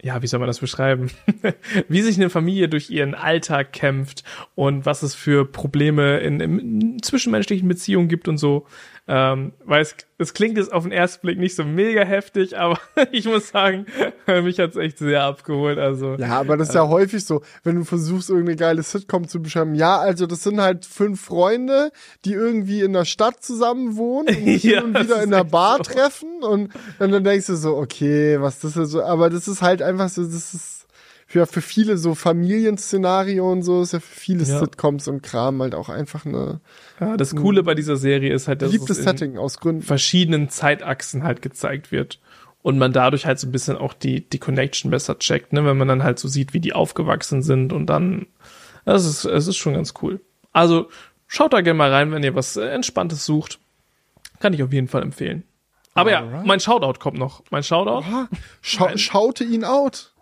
ja, 0.00 0.22
wie 0.22 0.28
soll 0.28 0.38
man 0.38 0.46
das 0.46 0.60
beschreiben? 0.60 1.10
wie 1.88 2.02
sich 2.02 2.16
eine 2.18 2.30
Familie 2.30 2.68
durch 2.68 2.88
ihren 2.88 3.14
Alltag 3.14 3.72
kämpft 3.72 4.22
und 4.54 4.86
was 4.86 5.02
es 5.02 5.14
für 5.14 5.44
Probleme 5.44 6.18
in, 6.18 6.38
in 6.38 7.02
zwischenmenschlichen 7.02 7.68
Beziehungen 7.68 8.08
gibt 8.08 8.28
und 8.28 8.38
so. 8.38 8.66
Ähm, 9.10 9.54
weil 9.64 9.80
es, 9.80 9.96
es 10.18 10.34
klingt 10.34 10.58
jetzt 10.58 10.70
auf 10.70 10.82
den 10.82 10.92
ersten 10.92 11.26
Blick 11.26 11.38
nicht 11.38 11.56
so 11.56 11.64
mega 11.64 12.02
heftig, 12.02 12.58
aber 12.58 12.78
ich 13.10 13.24
muss 13.24 13.48
sagen, 13.48 13.86
mich 14.26 14.58
hat's 14.58 14.76
echt 14.76 14.98
sehr 14.98 15.22
abgeholt. 15.22 15.78
Also 15.78 16.16
ja, 16.16 16.38
aber 16.38 16.58
das 16.58 16.68
ist 16.68 16.74
ja 16.74 16.84
äh, 16.84 16.88
häufig 16.88 17.24
so, 17.24 17.40
wenn 17.64 17.76
du 17.76 17.84
versuchst, 17.84 18.28
irgendeine 18.28 18.56
geile 18.56 18.82
Sitcom 18.82 19.26
zu 19.26 19.40
beschreiben. 19.40 19.74
Ja, 19.74 19.98
also 19.98 20.26
das 20.26 20.42
sind 20.42 20.60
halt 20.60 20.84
fünf 20.84 21.22
Freunde, 21.22 21.90
die 22.26 22.34
irgendwie 22.34 22.82
in 22.82 22.92
der 22.92 23.06
Stadt 23.06 23.42
zusammen 23.42 23.96
wohnen 23.96 24.28
und 24.28 24.44
sich 24.44 24.62
ja, 24.64 24.84
und 24.84 24.98
wieder 24.98 25.22
in 25.22 25.30
der 25.30 25.44
Bar 25.44 25.78
so. 25.78 25.84
treffen 25.84 26.42
und, 26.42 26.74
und 26.98 27.10
dann 27.10 27.24
denkst 27.24 27.46
du 27.46 27.56
so, 27.56 27.78
okay, 27.78 28.38
was 28.40 28.60
das 28.60 28.76
ist 28.76 28.90
so. 28.90 29.02
Aber 29.02 29.30
das 29.30 29.48
ist 29.48 29.62
halt 29.62 29.80
einfach 29.80 30.10
so, 30.10 30.22
das 30.22 30.52
ist 30.52 30.77
für, 31.30 31.46
für 31.46 31.60
viele 31.60 31.98
so 31.98 32.14
Familienszenario 32.14 33.52
und 33.52 33.62
so 33.62 33.82
ist 33.82 33.92
ja 33.92 34.00
für 34.00 34.18
viele 34.18 34.44
ja. 34.44 34.58
Sitcoms 34.58 35.08
und 35.08 35.22
Kram 35.22 35.60
halt 35.60 35.74
auch 35.74 35.90
einfach 35.90 36.24
eine. 36.24 36.60
Ja, 36.98 37.18
das 37.18 37.36
Coole 37.36 37.62
bei 37.62 37.74
dieser 37.74 37.98
Serie 37.98 38.32
ist 38.32 38.48
halt, 38.48 38.62
dass 38.62 38.72
es 38.72 38.96
Setting 38.96 39.36
aus 39.36 39.60
Gründen. 39.60 39.82
verschiedenen 39.82 40.48
Zeitachsen 40.48 41.24
halt 41.24 41.42
gezeigt 41.42 41.92
wird 41.92 42.18
und 42.62 42.78
man 42.78 42.94
dadurch 42.94 43.26
halt 43.26 43.38
so 43.38 43.46
ein 43.46 43.52
bisschen 43.52 43.76
auch 43.76 43.92
die, 43.92 44.26
die 44.26 44.38
Connection 44.38 44.90
besser 44.90 45.18
checkt, 45.18 45.52
ne, 45.52 45.66
wenn 45.66 45.76
man 45.76 45.86
dann 45.86 46.02
halt 46.02 46.18
so 46.18 46.28
sieht, 46.28 46.54
wie 46.54 46.60
die 46.60 46.72
aufgewachsen 46.72 47.42
sind 47.42 47.74
und 47.74 47.86
dann, 47.88 48.26
das 48.86 49.04
ist, 49.04 49.26
es 49.26 49.48
ist 49.48 49.58
schon 49.58 49.74
ganz 49.74 49.92
cool. 50.00 50.22
Also, 50.54 50.88
schaut 51.26 51.52
da 51.52 51.60
gerne 51.60 51.76
mal 51.76 51.92
rein, 51.92 52.10
wenn 52.10 52.24
ihr 52.24 52.34
was 52.34 52.56
Entspanntes 52.56 53.26
sucht. 53.26 53.58
Kann 54.40 54.54
ich 54.54 54.62
auf 54.62 54.72
jeden 54.72 54.88
Fall 54.88 55.02
empfehlen. 55.02 55.42
Aber 55.92 56.16
Alright. 56.16 56.32
ja, 56.32 56.42
mein 56.46 56.60
Shoutout 56.60 57.00
kommt 57.00 57.18
noch. 57.18 57.42
Mein 57.50 57.62
Shoutout. 57.62 58.06
Schau, 58.62 58.96
schaute 58.96 59.44
ihn 59.44 59.64
out. 59.64 60.14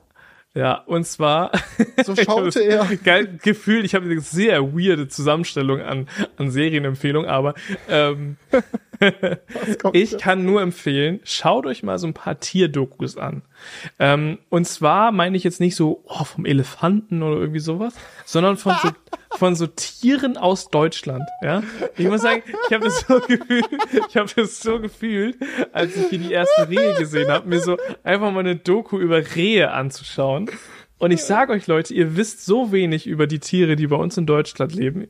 Ja, 0.56 0.82
und 0.86 1.06
zwar. 1.06 1.52
So 2.04 2.14
schaute 2.14 2.60
er. 2.60 2.84
Geil, 3.04 3.38
Gefühl, 3.42 3.84
ich 3.84 3.94
habe 3.94 4.04
eine 4.04 4.20
sehr 4.20 4.62
weirde 4.74 5.08
Zusammenstellung 5.08 5.80
an, 5.80 6.08
an 6.36 6.50
Serienempfehlungen, 6.50 7.28
aber 7.28 7.54
ähm, 7.88 8.36
ich 9.92 10.18
kann 10.18 10.44
nur 10.44 10.62
empfehlen, 10.62 11.20
schaut 11.24 11.66
euch 11.66 11.82
mal 11.82 11.98
so 11.98 12.06
ein 12.06 12.14
paar 12.14 12.40
Tierdokus 12.40 13.16
an. 13.16 13.42
Ähm, 13.98 14.38
und 14.48 14.66
zwar 14.66 15.12
meine 15.12 15.36
ich 15.36 15.44
jetzt 15.44 15.60
nicht 15.60 15.76
so 15.76 16.02
oh, 16.06 16.24
vom 16.24 16.44
Elefanten 16.46 17.22
oder 17.22 17.36
irgendwie 17.36 17.60
sowas, 17.60 17.94
sondern 18.24 18.56
von 18.56 18.74
so, 18.82 18.90
von 19.38 19.54
so 19.54 19.66
Tieren 19.66 20.36
aus 20.36 20.68
Deutschland. 20.68 21.24
Ja, 21.42 21.62
ich 21.96 22.06
muss 22.06 22.22
sagen, 22.22 22.42
ich 22.46 22.74
habe 22.74 22.84
das 22.84 23.00
so 23.00 23.20
gefühlt, 23.26 23.66
ich 24.08 24.16
habe 24.16 24.30
das 24.34 24.60
so 24.60 24.80
gefühlt, 24.80 25.36
als 25.72 25.96
ich 25.96 26.08
hier 26.08 26.18
die 26.18 26.32
ersten 26.32 26.62
Rehe 26.62 26.94
gesehen 26.94 27.30
habe, 27.30 27.48
mir 27.48 27.60
so 27.60 27.76
einfach 28.02 28.30
mal 28.30 28.40
eine 28.40 28.56
Doku 28.56 28.98
über 28.98 29.22
Rehe 29.34 29.70
anzuschauen. 29.70 30.50
Und 30.98 31.10
ich 31.10 31.22
sage 31.22 31.52
euch 31.52 31.66
Leute, 31.66 31.92
ihr 31.92 32.16
wisst 32.16 32.46
so 32.46 32.72
wenig 32.72 33.06
über 33.06 33.26
die 33.26 33.38
Tiere, 33.38 33.76
die 33.76 33.86
bei 33.86 33.96
uns 33.96 34.16
in 34.16 34.24
Deutschland 34.24 34.74
leben. 34.74 35.08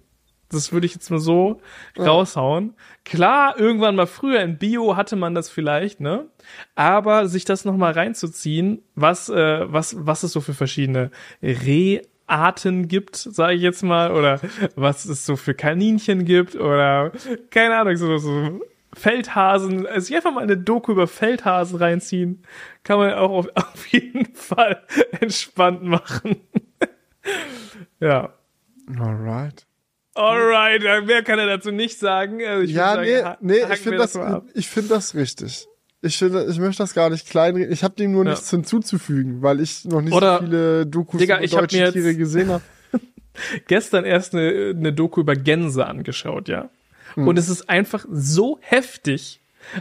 Das 0.50 0.72
würde 0.72 0.86
ich 0.86 0.94
jetzt 0.94 1.10
mal 1.10 1.18
so 1.18 1.60
raushauen. 1.98 2.74
Klar, 3.04 3.58
irgendwann 3.58 3.96
mal 3.96 4.06
früher 4.06 4.40
in 4.40 4.58
Bio 4.58 4.96
hatte 4.96 5.16
man 5.16 5.34
das 5.34 5.50
vielleicht, 5.50 6.00
ne? 6.00 6.26
Aber 6.74 7.26
sich 7.28 7.44
das 7.44 7.64
noch 7.64 7.76
mal 7.76 7.92
reinzuziehen, 7.92 8.82
was 8.94 9.28
äh, 9.28 9.72
was 9.72 9.96
was 10.06 10.22
es 10.22 10.32
so 10.32 10.40
für 10.40 10.54
verschiedene 10.54 11.10
Reharten 11.42 12.86
gibt, 12.86 13.16
sage 13.16 13.54
ich 13.54 13.62
jetzt 13.62 13.82
mal, 13.82 14.12
oder 14.12 14.40
was 14.76 15.04
es 15.04 15.26
so 15.26 15.36
für 15.36 15.54
Kaninchen 15.54 16.24
gibt 16.24 16.54
oder 16.54 17.10
keine 17.50 17.76
Ahnung, 17.76 17.96
so, 17.96 18.16
so 18.18 18.60
Feldhasen, 18.96 19.86
also 19.86 20.14
einfach 20.14 20.32
mal 20.32 20.42
eine 20.42 20.56
Doku 20.56 20.92
über 20.92 21.06
Feldhasen 21.06 21.78
reinziehen, 21.78 22.42
kann 22.82 22.98
man 22.98 23.12
auch 23.12 23.30
auf, 23.30 23.48
auf 23.54 23.86
jeden 23.88 24.34
Fall 24.34 24.82
entspannt 25.20 25.82
machen. 25.82 26.36
ja. 28.00 28.32
Alright. 28.98 29.65
Alright, 30.16 30.82
mehr 31.06 31.22
kann 31.22 31.38
er 31.38 31.46
dazu 31.46 31.70
nicht 31.70 31.98
sagen. 31.98 32.40
Also 32.44 32.62
ich 32.62 32.72
ja, 32.72 33.00
nee, 33.00 33.18
sagen, 33.18 33.38
nee, 33.40 33.58
ich 33.58 33.80
finde 33.80 33.98
das, 33.98 34.12
das 34.12 34.42
ich 34.54 34.66
finde 34.68 34.88
das 34.88 35.14
richtig. 35.14 35.66
Ich 36.00 36.16
finde, 36.18 36.46
ich 36.48 36.58
möchte 36.58 36.82
das 36.82 36.94
gar 36.94 37.10
nicht 37.10 37.28
kleinreden. 37.28 37.72
Ich 37.72 37.84
habe 37.84 37.94
dem 37.96 38.12
nur 38.12 38.24
ja. 38.24 38.30
nichts 38.30 38.50
hinzuzufügen, 38.50 39.42
weil 39.42 39.60
ich 39.60 39.84
noch 39.84 40.00
nicht 40.00 40.14
Oder, 40.14 40.38
so 40.38 40.44
viele 40.44 40.86
Dokus 40.86 41.20
Digga, 41.20 41.38
über 41.38 41.46
deutsche 41.46 41.92
Tiere 41.92 42.14
gesehen 42.14 42.48
habe. 42.48 42.62
gestern 43.66 44.04
erst 44.04 44.34
eine, 44.34 44.74
eine 44.74 44.92
Doku 44.92 45.20
über 45.20 45.34
Gänse 45.34 45.86
angeschaut, 45.86 46.48
ja. 46.48 46.70
Hm. 47.14 47.28
Und 47.28 47.38
es 47.38 47.48
ist 47.48 47.68
einfach 47.68 48.06
so 48.10 48.58
heftig, 48.60 49.40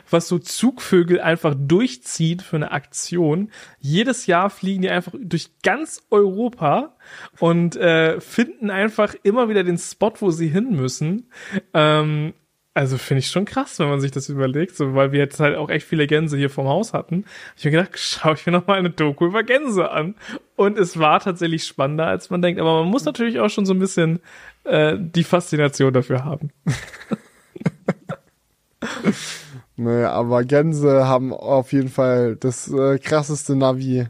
was 0.09 0.27
so 0.27 0.39
Zugvögel 0.39 1.21
einfach 1.21 1.55
durchzieht 1.57 2.41
für 2.41 2.55
eine 2.55 2.71
Aktion. 2.71 3.51
Jedes 3.79 4.27
Jahr 4.27 4.49
fliegen 4.49 4.81
die 4.81 4.89
einfach 4.89 5.13
durch 5.19 5.51
ganz 5.63 6.03
Europa 6.09 6.95
und 7.39 7.75
äh, 7.75 8.19
finden 8.19 8.69
einfach 8.69 9.15
immer 9.23 9.49
wieder 9.49 9.63
den 9.63 9.77
Spot, 9.77 10.13
wo 10.19 10.31
sie 10.31 10.47
hin 10.47 10.75
müssen. 10.75 11.29
Ähm, 11.73 12.33
also 12.75 12.97
finde 12.97 13.19
ich 13.19 13.27
schon 13.27 13.45
krass, 13.45 13.79
wenn 13.79 13.87
man 13.87 14.01
sich 14.01 14.11
das 14.11 14.27
überlegt, 14.27 14.75
so, 14.75 14.95
weil 14.95 15.13
wir 15.13 15.19
jetzt 15.19 15.39
halt 15.39 15.55
auch 15.55 15.69
echt 15.69 15.87
viele 15.87 16.07
Gänse 16.07 16.35
hier 16.35 16.49
vom 16.49 16.67
Haus 16.67 16.91
hatten. 16.91 17.23
Ich 17.55 17.63
habe 17.63 17.71
gedacht, 17.71 17.91
schau 17.95 18.33
ich 18.33 18.45
mir 18.45 18.51
noch 18.51 18.67
mal 18.67 18.77
eine 18.77 18.89
Doku 18.89 19.27
über 19.27 19.43
Gänse 19.43 19.89
an. 19.89 20.15
Und 20.57 20.77
es 20.77 20.99
war 20.99 21.21
tatsächlich 21.21 21.63
spannender, 21.63 22.07
als 22.07 22.29
man 22.29 22.41
denkt. 22.41 22.59
Aber 22.59 22.81
man 22.81 22.91
muss 22.91 23.05
natürlich 23.05 23.39
auch 23.39 23.49
schon 23.49 23.65
so 23.65 23.73
ein 23.73 23.79
bisschen 23.79 24.19
äh, 24.65 24.97
die 24.99 25.23
Faszination 25.23 25.93
dafür 25.93 26.25
haben. 26.25 26.49
Naja, 29.77 30.11
aber 30.11 30.43
Gänse 30.43 31.07
haben 31.07 31.33
auf 31.33 31.73
jeden 31.73 31.89
Fall 31.89 32.35
das 32.37 32.71
äh, 32.71 32.97
krasseste 32.97 33.55
Navi, 33.55 34.07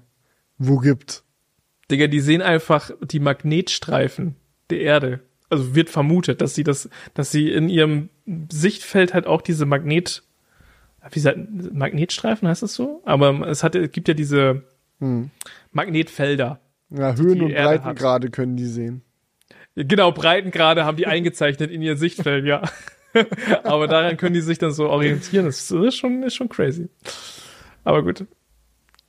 wo 0.57 0.77
gibt. 0.77 1.23
Digga, 1.89 2.07
die 2.07 2.19
sehen 2.19 2.41
einfach 2.41 2.91
die 3.01 3.19
Magnetstreifen 3.19 4.35
der 4.69 4.81
Erde. 4.81 5.19
Also 5.49 5.75
wird 5.75 5.89
vermutet, 5.89 6.41
dass 6.41 6.55
sie 6.55 6.63
das, 6.63 6.89
dass 7.13 7.31
sie 7.31 7.51
in 7.51 7.69
ihrem 7.69 8.09
Sichtfeld 8.51 9.13
halt 9.13 9.27
auch 9.27 9.41
diese 9.41 9.65
Magnet, 9.65 10.23
wie 11.11 11.19
sagt, 11.19 11.37
Magnetstreifen 11.73 12.47
heißt 12.47 12.63
das 12.63 12.73
so? 12.73 13.01
Aber 13.05 13.47
es 13.47 13.63
hat, 13.63 13.75
es 13.75 13.91
gibt 13.91 14.07
ja 14.07 14.13
diese 14.13 14.63
Hm. 14.99 15.29
Magnetfelder. 15.71 16.59
Ja, 16.89 17.15
Höhen- 17.15 17.41
und 17.41 17.51
Erde 17.51 17.69
hat. 17.69 17.83
Breitengrade 17.83 18.29
können 18.29 18.55
die 18.55 18.65
sehen. 18.65 19.01
Genau, 19.75 20.11
Breitengrade 20.11 20.85
haben 20.85 20.97
die 20.97 21.05
eingezeichnet 21.07 21.69
in 21.69 21.81
ihr 21.81 21.97
Sichtfeld, 21.97 22.45
ja. 22.45 22.61
Aber 23.63 23.87
daran 23.87 24.17
können 24.17 24.33
die 24.33 24.41
sich 24.41 24.57
dann 24.57 24.71
so 24.71 24.89
orientieren. 24.89 25.45
Das 25.45 25.71
ist 25.71 25.95
schon, 25.95 26.23
ist 26.23 26.35
schon 26.35 26.49
crazy. 26.49 26.89
Aber 27.83 28.03
gut. 28.03 28.25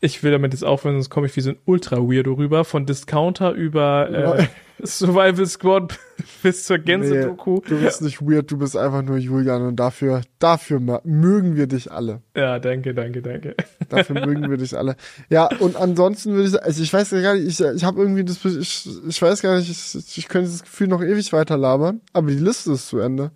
Ich 0.00 0.22
will 0.22 0.30
damit 0.30 0.52
jetzt 0.52 0.62
aufhören, 0.62 0.94
sonst 0.96 1.08
komme 1.08 1.26
ich 1.26 1.34
wie 1.36 1.40
so 1.40 1.50
ein 1.50 1.58
Ultra-Weirdo 1.64 2.34
rüber. 2.34 2.64
Von 2.64 2.84
Discounter 2.84 3.52
über 3.52 4.10
äh, 4.10 4.46
Survival 4.84 5.46
Squad 5.46 5.98
bis 6.42 6.64
zur 6.64 6.78
Gänse-Doku. 6.78 7.60
Du 7.66 7.80
bist 7.80 8.02
nicht 8.02 8.20
weird, 8.20 8.50
du 8.50 8.58
bist 8.58 8.76
einfach 8.76 9.02
nur 9.02 9.16
Julian 9.16 9.62
und 9.62 9.76
dafür, 9.76 10.20
dafür 10.38 10.80
mögen 11.04 11.56
wir 11.56 11.66
dich 11.66 11.90
alle. 11.90 12.20
Ja, 12.36 12.58
danke, 12.58 12.94
danke, 12.94 13.22
danke. 13.22 13.54
Dafür 13.88 14.26
mögen 14.26 14.50
wir 14.50 14.56
dich 14.56 14.76
alle. 14.76 14.96
Ja, 15.30 15.48
und 15.60 15.76
ansonsten 15.76 16.32
würde 16.32 16.44
ich 16.46 16.50
sagen, 16.50 16.64
also 16.64 16.82
ich 16.82 16.92
weiß 16.92 17.10
gar 17.10 17.34
nicht, 17.34 17.46
ich, 17.46 17.60
ich 17.60 17.84
habe 17.84 18.02
irgendwie 18.02 18.24
das, 18.24 18.44
ich, 18.44 18.88
ich 19.08 19.22
weiß 19.22 19.42
gar 19.42 19.56
nicht, 19.56 19.70
ich, 19.70 20.18
ich 20.18 20.28
könnte 20.28 20.50
das 20.50 20.64
Gefühl 20.64 20.88
noch 20.88 21.02
ewig 21.02 21.32
weiter 21.32 21.56
labern, 21.56 22.00
aber 22.12 22.28
die 22.28 22.38
Liste 22.38 22.72
ist 22.72 22.88
zu 22.88 22.98
Ende. 22.98 23.30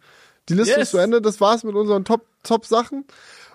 Die 0.49 0.55
Liste 0.55 0.73
Yes. 0.75 0.83
ist 0.85 0.91
zu 0.91 0.99
Ende, 0.99 1.21
das 1.21 1.41
war's 1.41 1.63
mit 1.65 1.75
unseren 1.75 2.05
Top, 2.05 2.25
Top 2.43 2.67
Sachen. 2.67 3.05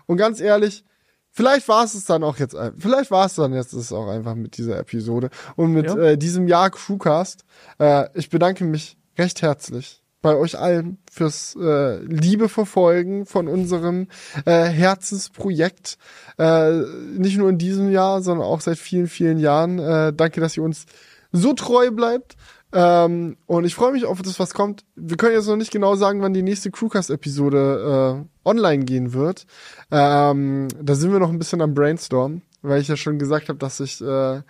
Und 0.06 0.18
ganz 0.18 0.40
ehrlich, 0.40 0.84
vielleicht 1.32 1.68
war 1.68 1.84
es 1.84 2.06
dann 2.06 2.24
auch 2.24 2.38
jetzt, 2.38 2.56
ein- 2.56 2.74
vielleicht 2.78 3.12
war 3.12 3.26
es 3.26 3.36
dann 3.36 3.54
jetzt 3.54 3.74
es 3.74 3.92
auch 3.92 4.08
einfach 4.08 4.36
mit 4.36 4.58
dieser 4.58 4.78
Episode 4.80 5.30
und 5.56 5.72
mit 5.72 5.88
Ja. 5.88 5.98
äh, 5.98 6.18
diesem 6.18 6.48
Jahr 6.48 6.70
Crewcast. 6.70 7.44
Äh, 7.80 8.08
ich 8.14 8.30
bedanke 8.30 8.64
mich 8.64 8.98
recht 9.18 9.42
herzlich 9.42 10.02
bei 10.22 10.36
euch 10.36 10.58
allen 10.58 10.98
fürs 11.12 11.56
äh, 11.60 12.00
Liebe 12.00 12.50
verfolgen 12.50 13.26
von 13.26 13.48
unserem 13.48 14.08
äh, 14.46 14.64
Herzensprojekt. 14.64 15.98
Äh, 16.38 16.72
nicht 17.18 17.38
nur 17.38 17.50
in 17.50 17.58
diesem 17.58 17.92
Jahr, 17.92 18.22
sondern 18.22 18.46
auch 18.48 18.62
seit 18.62 18.78
vielen, 18.78 19.08
vielen 19.08 19.38
Jahren. 19.40 19.80
Äh, 19.80 20.14
danke, 20.14 20.42
dass 20.42 20.58
ihr 20.58 20.64
uns 20.64 20.86
so 21.32 21.54
treu 21.54 21.92
bleibt. 21.92 22.36
Ähm, 22.76 23.38
und 23.46 23.64
ich 23.64 23.74
freue 23.74 23.94
mich 23.94 24.04
auf 24.04 24.22
das, 24.22 24.38
was 24.38 24.54
kommt. 24.54 24.84
Wir 24.98 25.16
können 25.16 25.34
jetzt 25.34 25.48
noch 25.48 25.56
nicht 25.56 25.72
genau 25.72 25.96
sagen, 25.96 26.22
wann 26.22 26.34
die 26.34 26.42
nächste 26.42 26.72
Crewcast-Episode 26.72 28.26
äh, 28.26 28.48
online 28.48 28.84
gehen 28.84 29.14
wird. 29.14 29.46
Ähm, 29.92 30.68
da 30.82 30.96
sind 30.96 31.14
wir 31.14 31.20
noch 31.20 31.30
ein 31.30 31.40
bisschen 31.40 31.62
am 31.62 31.74
Brainstorm, 31.74 32.42
weil 32.62 32.82
ich 32.82 32.90
ja 32.90 32.98
schon 32.98 33.18
gesagt 33.18 33.48
habe, 33.48 33.58
dass 33.60 33.80
ich 33.80 34.02
äh, 34.02 34.42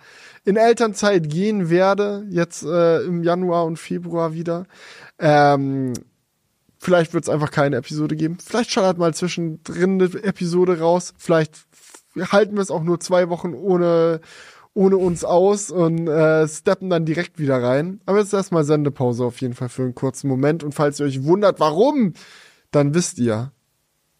in 0.44 0.56
Elternzeit 0.56 1.30
gehen 1.30 1.70
werde, 1.70 2.26
jetzt 2.28 2.64
äh, 2.64 3.02
im 3.02 3.22
Januar 3.22 3.64
und 3.64 3.78
Februar 3.78 4.32
wieder. 4.32 4.66
Ähm, 5.20 5.92
vielleicht 6.78 7.14
wird 7.14 7.22
es 7.22 7.30
einfach 7.30 7.52
keine 7.52 7.76
Episode 7.76 8.16
geben. 8.16 8.38
Vielleicht 8.44 8.72
schallert 8.72 8.98
mal 8.98 9.14
zwischendrin 9.14 10.02
eine 10.02 10.24
Episode 10.24 10.80
raus. 10.80 11.14
Vielleicht 11.16 11.64
halten 12.32 12.56
wir 12.56 12.62
es 12.62 12.72
auch 12.72 12.82
nur 12.82 12.98
zwei 12.98 13.28
Wochen 13.28 13.54
ohne 13.54 14.20
ohne 14.76 14.98
uns 14.98 15.24
aus 15.24 15.70
und 15.70 16.06
äh, 16.06 16.46
steppen 16.46 16.90
dann 16.90 17.06
direkt 17.06 17.38
wieder 17.38 17.62
rein. 17.62 18.00
Aber 18.04 18.18
jetzt 18.18 18.34
erstmal 18.34 18.62
Sendepause 18.64 19.24
auf 19.24 19.40
jeden 19.40 19.54
Fall 19.54 19.70
für 19.70 19.82
einen 19.82 19.94
kurzen 19.94 20.28
Moment. 20.28 20.62
Und 20.62 20.74
falls 20.74 21.00
ihr 21.00 21.06
euch 21.06 21.24
wundert, 21.24 21.60
warum, 21.60 22.12
dann 22.72 22.94
wisst 22.94 23.18
ihr, 23.18 23.52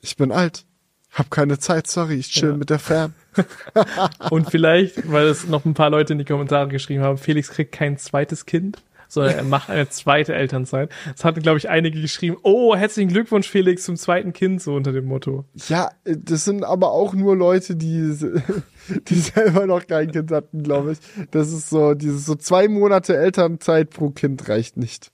ich 0.01 0.17
bin 0.17 0.33
alt. 0.33 0.65
Hab 1.13 1.31
keine 1.31 1.59
Zeit, 1.59 1.87
sorry, 1.87 2.15
ich 2.15 2.31
chill 2.31 2.51
Ja. 2.51 2.57
mit 2.57 2.71
der 2.71 2.79
Fam. 2.79 3.13
Und 4.31 4.51
vielleicht, 4.51 5.11
weil 5.11 5.27
es 5.27 5.47
noch 5.47 5.65
ein 5.67 5.75
paar 5.75 5.91
Leute 5.91 6.15
in 6.15 6.19
die 6.19 6.25
Kommentare 6.25 6.69
geschrieben 6.69 7.03
haben, 7.03 7.19
Felix 7.19 7.51
kriegt 7.51 7.73
kein 7.73 7.99
zweites 7.99 8.47
Kind, 8.47 8.79
sondern 9.09 9.35
er 9.35 9.45
macht 9.45 9.71
eine 9.71 9.89
zweite 9.89 10.35
Elternzeit. 10.35 10.91
Es 11.15 11.25
hatten, 11.25 11.43
glaube 11.43 11.59
ich, 11.59 11.69
einige 11.69 12.01
geschrieben, 12.01 12.37
oh, 12.43 12.75
herzlichen 12.75 13.09
Glückwunsch, 13.11 13.49
Felix, 13.49 13.85
zum 13.85 13.97
zweiten 13.97 14.33
Kind, 14.33 14.63
so 14.63 14.75
unter 14.75 14.93
dem 14.93 15.07
Motto. 15.07 15.45
Ja, 15.69 15.91
äh, 16.05 16.17
das 16.19 16.45
sind 16.45 16.65
aber 16.65 16.93
auch 16.93 17.15
nur 17.15 17.37
Leute, 17.37 17.77
die, 17.77 18.17
die 19.09 19.15
selber 19.15 19.67
noch 19.67 19.87
kein 19.87 20.11
Kind 20.11 20.31
hatten, 20.31 20.63
glaube 20.63 20.93
ich. 20.93 20.99
Das 21.31 21.53
ist 21.53 21.71
so, 21.71 21.95
dieses 21.95 22.27
so 22.27 22.35
zwei 22.35 22.69
Monate 22.69 23.17
Elternzeit 23.17 23.91
pro 23.91 24.11
Kind 24.11 24.49
reicht 24.49 24.77
nicht. 24.77 25.11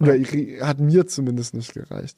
Oder 0.00 0.14
hat 0.66 0.80
mir 0.80 1.06
zumindest 1.06 1.54
nicht 1.54 1.74
gereicht. 1.74 2.16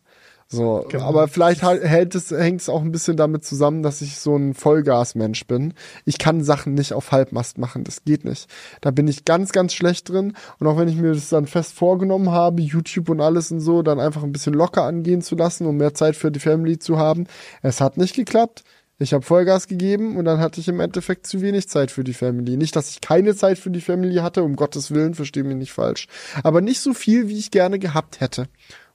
So, 0.48 0.84
Genau. 0.88 1.04
aber 1.04 1.26
vielleicht 1.28 1.62
hält 1.62 2.14
es, 2.14 2.30
hängt 2.30 2.60
es 2.60 2.68
auch 2.68 2.82
ein 2.82 2.92
bisschen 2.92 3.16
damit 3.16 3.44
zusammen, 3.44 3.82
dass 3.82 4.02
ich 4.02 4.18
so 4.18 4.36
ein 4.36 4.54
Vollgasmensch 4.54 5.46
bin. 5.46 5.74
Ich 6.04 6.18
kann 6.18 6.44
Sachen 6.44 6.74
nicht 6.74 6.92
auf 6.92 7.12
Halbmast 7.12 7.58
machen, 7.58 7.82
das 7.84 8.04
geht 8.04 8.24
nicht. 8.24 8.48
Da 8.80 8.90
bin 8.90 9.08
ich 9.08 9.24
ganz, 9.24 9.52
ganz 9.52 9.72
schlecht 9.74 10.08
drin. 10.08 10.34
Und 10.58 10.66
auch 10.66 10.76
wenn 10.76 10.88
ich 10.88 10.96
mir 10.96 11.12
das 11.12 11.28
dann 11.28 11.46
fest 11.46 11.72
vorgenommen 11.72 12.30
habe, 12.30 12.62
YouTube 12.62 13.08
und 13.08 13.20
alles 13.20 13.50
und 13.50 13.60
so, 13.60 13.82
dann 13.82 13.98
einfach 14.00 14.22
ein 14.22 14.32
bisschen 14.32 14.54
locker 14.54 14.84
angehen 14.84 15.22
zu 15.22 15.34
lassen, 15.34 15.66
um 15.66 15.76
mehr 15.76 15.94
Zeit 15.94 16.14
für 16.16 16.30
die 16.30 16.40
Family 16.40 16.78
zu 16.78 16.98
haben. 16.98 17.26
Es 17.62 17.80
hat 17.80 17.96
nicht 17.96 18.14
geklappt. 18.14 18.62
Ich 19.00 19.12
habe 19.12 19.24
Vollgas 19.24 19.66
gegeben 19.66 20.16
und 20.16 20.24
dann 20.24 20.38
hatte 20.38 20.60
ich 20.60 20.68
im 20.68 20.78
Endeffekt 20.78 21.26
zu 21.26 21.42
wenig 21.42 21.68
Zeit 21.68 21.90
für 21.90 22.04
die 22.04 22.14
Family. 22.14 22.56
Nicht, 22.56 22.76
dass 22.76 22.90
ich 22.90 23.00
keine 23.00 23.34
Zeit 23.34 23.58
für 23.58 23.70
die 23.70 23.80
Family 23.80 24.16
hatte, 24.16 24.44
um 24.44 24.54
Gottes 24.54 24.92
Willen, 24.92 25.14
verstehe 25.14 25.42
mich 25.42 25.56
nicht 25.56 25.72
falsch. 25.72 26.06
Aber 26.44 26.60
nicht 26.60 26.80
so 26.80 26.94
viel, 26.94 27.26
wie 27.28 27.36
ich 27.36 27.50
gerne 27.50 27.80
gehabt 27.80 28.20
hätte. 28.20 28.46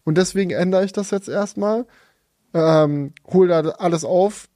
Und 0.09 0.17
deswegen 0.17 0.49
ändere 0.49 0.83
ich 0.83 0.91
das 0.91 1.11
jetzt 1.11 1.29
erstmal. 1.29 1.85
Ähm, 2.55 3.13
hol 3.31 3.47
da 3.47 3.59
alles 3.59 4.03
auf, 4.03 4.49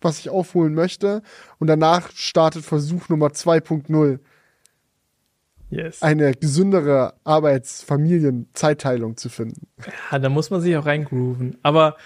was 0.00 0.18
ich 0.18 0.30
aufholen 0.30 0.74
möchte. 0.74 1.22
Und 1.60 1.68
danach 1.68 2.10
startet 2.10 2.64
Versuch 2.64 3.08
Nummer 3.08 3.28
2.0. 3.28 4.18
Yes. 5.70 6.02
Eine 6.02 6.34
gesündere 6.34 7.14
Arbeits-Familien-Zeitteilung 7.22 9.16
zu 9.16 9.28
finden. 9.28 9.68
Ja, 10.10 10.18
da 10.18 10.28
muss 10.28 10.50
man 10.50 10.60
sich 10.60 10.76
auch 10.76 10.86
reingrooven. 10.86 11.56
Aber 11.62 11.96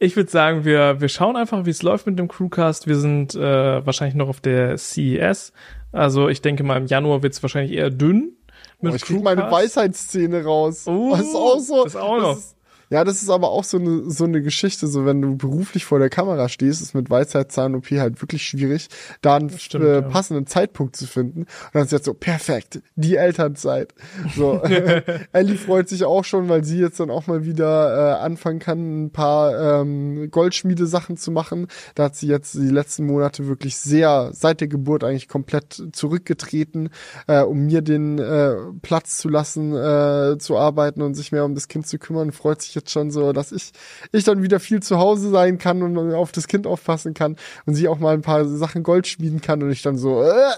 ich 0.00 0.16
würde 0.16 0.28
sagen, 0.28 0.64
wir, 0.64 1.00
wir 1.00 1.08
schauen 1.08 1.36
einfach, 1.36 1.66
wie 1.66 1.70
es 1.70 1.84
läuft 1.84 2.08
mit 2.08 2.18
dem 2.18 2.26
Crewcast. 2.26 2.88
Wir 2.88 2.96
sind 2.96 3.36
äh, 3.36 3.86
wahrscheinlich 3.86 4.16
noch 4.16 4.28
auf 4.28 4.40
der 4.40 4.76
CES. 4.76 5.52
Also 5.92 6.28
ich 6.28 6.42
denke 6.42 6.64
mal, 6.64 6.78
im 6.78 6.86
Januar 6.86 7.22
wird 7.22 7.32
es 7.32 7.44
wahrscheinlich 7.44 7.76
eher 7.76 7.90
dünn. 7.90 8.32
Mit 8.80 8.92
Oh, 8.92 8.96
ich 8.96 9.02
krieg 9.02 9.22
meine. 9.22 9.50
Weisheitsszene 9.50 10.44
raus. 10.44 10.86
Oh, 10.86 11.10
das 11.10 11.20
ist 11.26 11.34
auch 11.34 11.58
so. 11.58 11.84
das 11.84 11.96
auch 11.96 12.18
noch. 12.18 12.36
ist, 12.38 12.56
ja, 12.90 13.04
das 13.04 13.22
ist 13.22 13.30
aber 13.30 13.50
auch 13.50 13.62
so 13.62 13.78
eine, 13.78 14.10
so 14.10 14.24
eine 14.24 14.42
Geschichte, 14.42 14.88
so 14.88 15.06
wenn 15.06 15.22
du 15.22 15.36
beruflich 15.36 15.84
vor 15.84 16.00
der 16.00 16.10
Kamera 16.10 16.48
stehst, 16.48 16.82
ist 16.82 16.92
mit 16.92 17.08
Weisheitszahn-OP 17.08 17.88
halt 17.92 18.20
wirklich 18.20 18.44
schwierig, 18.44 18.88
da 19.22 19.36
einen 19.36 19.56
stimmt, 19.56 19.84
äh, 19.84 19.94
ja. 19.94 20.00
passenden 20.00 20.48
Zeitpunkt 20.48 20.96
zu 20.96 21.06
finden. 21.06 21.42
Und 21.42 21.48
dann 21.72 21.84
ist 21.84 21.92
jetzt 21.92 22.06
so, 22.06 22.14
perfekt, 22.14 22.82
die 22.96 23.14
Elternzeit. 23.14 23.94
So, 24.34 24.60
Ellie 25.32 25.56
freut 25.56 25.88
sich 25.88 26.04
auch 26.04 26.24
schon, 26.24 26.48
weil 26.48 26.64
sie 26.64 26.80
jetzt 26.80 26.98
dann 26.98 27.10
auch 27.10 27.28
mal 27.28 27.44
wieder 27.44 28.18
äh, 28.18 28.24
anfangen 28.24 28.58
kann, 28.58 29.04
ein 29.04 29.10
paar 29.12 29.80
ähm, 29.82 30.28
Goldschmiedesachen 30.28 31.16
zu 31.16 31.30
machen. 31.30 31.68
Da 31.94 32.04
hat 32.04 32.16
sie 32.16 32.26
jetzt 32.26 32.54
die 32.54 32.70
letzten 32.70 33.06
Monate 33.06 33.46
wirklich 33.46 33.76
sehr, 33.76 34.30
seit 34.32 34.60
der 34.60 34.68
Geburt 34.68 35.04
eigentlich 35.04 35.28
komplett 35.28 35.80
zurückgetreten, 35.92 36.90
äh, 37.28 37.42
um 37.42 37.66
mir 37.66 37.82
den 37.82 38.18
äh, 38.18 38.56
Platz 38.82 39.18
zu 39.18 39.28
lassen, 39.28 39.76
äh, 39.76 40.38
zu 40.38 40.56
arbeiten 40.56 41.02
und 41.02 41.14
sich 41.14 41.30
mehr 41.30 41.44
um 41.44 41.54
das 41.54 41.68
Kind 41.68 41.86
zu 41.86 41.98
kümmern. 41.98 42.32
Freut 42.32 42.62
sich 42.62 42.79
jetzt 42.80 42.90
schon 42.90 43.10
so, 43.10 43.32
dass 43.32 43.52
ich, 43.52 43.72
ich 44.12 44.24
dann 44.24 44.42
wieder 44.42 44.60
viel 44.60 44.82
zu 44.82 44.98
Hause 44.98 45.30
sein 45.30 45.58
kann 45.58 45.82
und 45.82 45.96
auf 46.14 46.32
das 46.32 46.48
Kind 46.48 46.66
aufpassen 46.66 47.14
kann 47.14 47.36
und 47.66 47.74
sie 47.74 47.88
auch 47.88 47.98
mal 47.98 48.14
ein 48.14 48.22
paar 48.22 48.44
Sachen 48.44 48.82
Gold 48.82 49.06
schmieden 49.06 49.40
kann 49.40 49.62
und 49.62 49.70
ich 49.70 49.82
dann 49.82 49.96
so, 49.96 50.22
äh, 50.22 50.50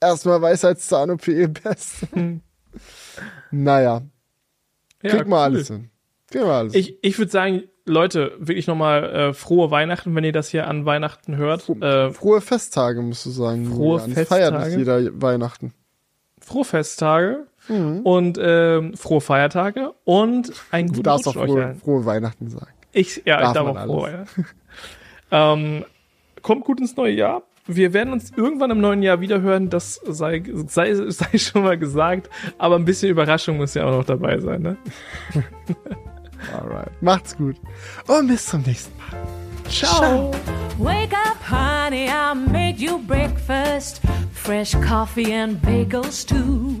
erstmal 0.00 0.40
Weisheitszahn-OP 0.42 1.26
best. 1.62 2.06
naja, 3.50 4.02
Ja, 5.02 5.10
krieg 5.10 5.26
mal 5.28 5.36
cool. 5.48 5.54
alles 5.56 5.68
hin. 5.68 5.90
Krieg 6.30 6.42
mal 6.42 6.58
alles 6.58 6.74
Ich, 6.74 6.98
ich 7.02 7.18
würde 7.18 7.30
sagen, 7.30 7.62
Leute, 7.86 8.32
wirklich 8.38 8.66
nochmal 8.66 9.04
äh, 9.04 9.32
frohe 9.32 9.70
Weihnachten, 9.70 10.14
wenn 10.14 10.22
ihr 10.24 10.32
das 10.32 10.50
hier 10.50 10.66
an 10.68 10.84
Weihnachten 10.84 11.36
hört. 11.36 11.68
Äh, 11.80 12.10
Frohe 12.10 12.42
Festtage, 12.42 13.00
musst 13.00 13.24
du 13.24 13.30
sagen. 13.30 13.66
Frohe 13.66 14.00
Julian. 14.00 14.10
Es 14.18 14.28
Feiert 14.28 14.52
Festtage? 14.54 14.68
nicht 14.76 14.78
jeder 14.78 15.22
Weihnachten. 15.22 15.72
frohe 16.40 16.64
Festtage. 16.66 17.46
Und 17.68 18.38
ähm, 18.40 18.96
frohe 18.96 19.20
Feiertage 19.20 19.92
und 20.04 20.52
ein 20.70 20.86
Du 20.86 20.92
guten 20.94 21.02
darfst 21.04 21.28
auch 21.28 21.34
frohe, 21.34 21.74
frohe 21.74 22.04
Weihnachten 22.06 22.48
sagen. 22.48 22.72
Ich, 22.92 23.22
ja, 23.26 23.38
Darf 23.40 23.48
ich 23.48 23.54
darf 23.54 23.66
man 23.66 23.76
auch 23.76 23.80
alles. 23.80 24.30
frohe 24.30 24.46
ja. 25.30 25.52
ähm, 25.54 25.84
Kommt 26.42 26.64
gut 26.64 26.80
ins 26.80 26.96
neue 26.96 27.12
Jahr. 27.12 27.42
Wir 27.66 27.92
werden 27.92 28.14
uns 28.14 28.30
irgendwann 28.34 28.70
im 28.70 28.80
neuen 28.80 29.02
Jahr 29.02 29.20
wiederhören, 29.20 29.68
das 29.68 30.00
sei, 30.06 30.42
sei, 30.66 30.94
sei 30.94 31.26
schon 31.38 31.62
mal 31.62 31.76
gesagt, 31.76 32.30
aber 32.56 32.76
ein 32.76 32.86
bisschen 32.86 33.10
Überraschung 33.10 33.58
muss 33.58 33.74
ja 33.74 33.84
auch 33.84 33.90
noch 33.90 34.04
dabei 34.04 34.38
sein, 34.40 34.62
ne? 34.62 34.76
Alright. 36.58 36.90
Macht's 37.02 37.36
gut. 37.36 37.56
Und 38.06 38.28
bis 38.28 38.46
zum 38.46 38.62
nächsten 38.62 38.96
Mal. 38.96 39.68
Ciao. 39.68 40.30
Wake 40.78 41.12
up, 41.12 41.36
honey, 41.50 42.06
I 42.08 42.32
made 42.34 42.78
you 42.78 42.98
breakfast. 43.06 44.00
Fresh 44.32 44.72
coffee 44.80 45.34
and 45.34 45.60
bagels, 45.60 46.24
too. 46.24 46.80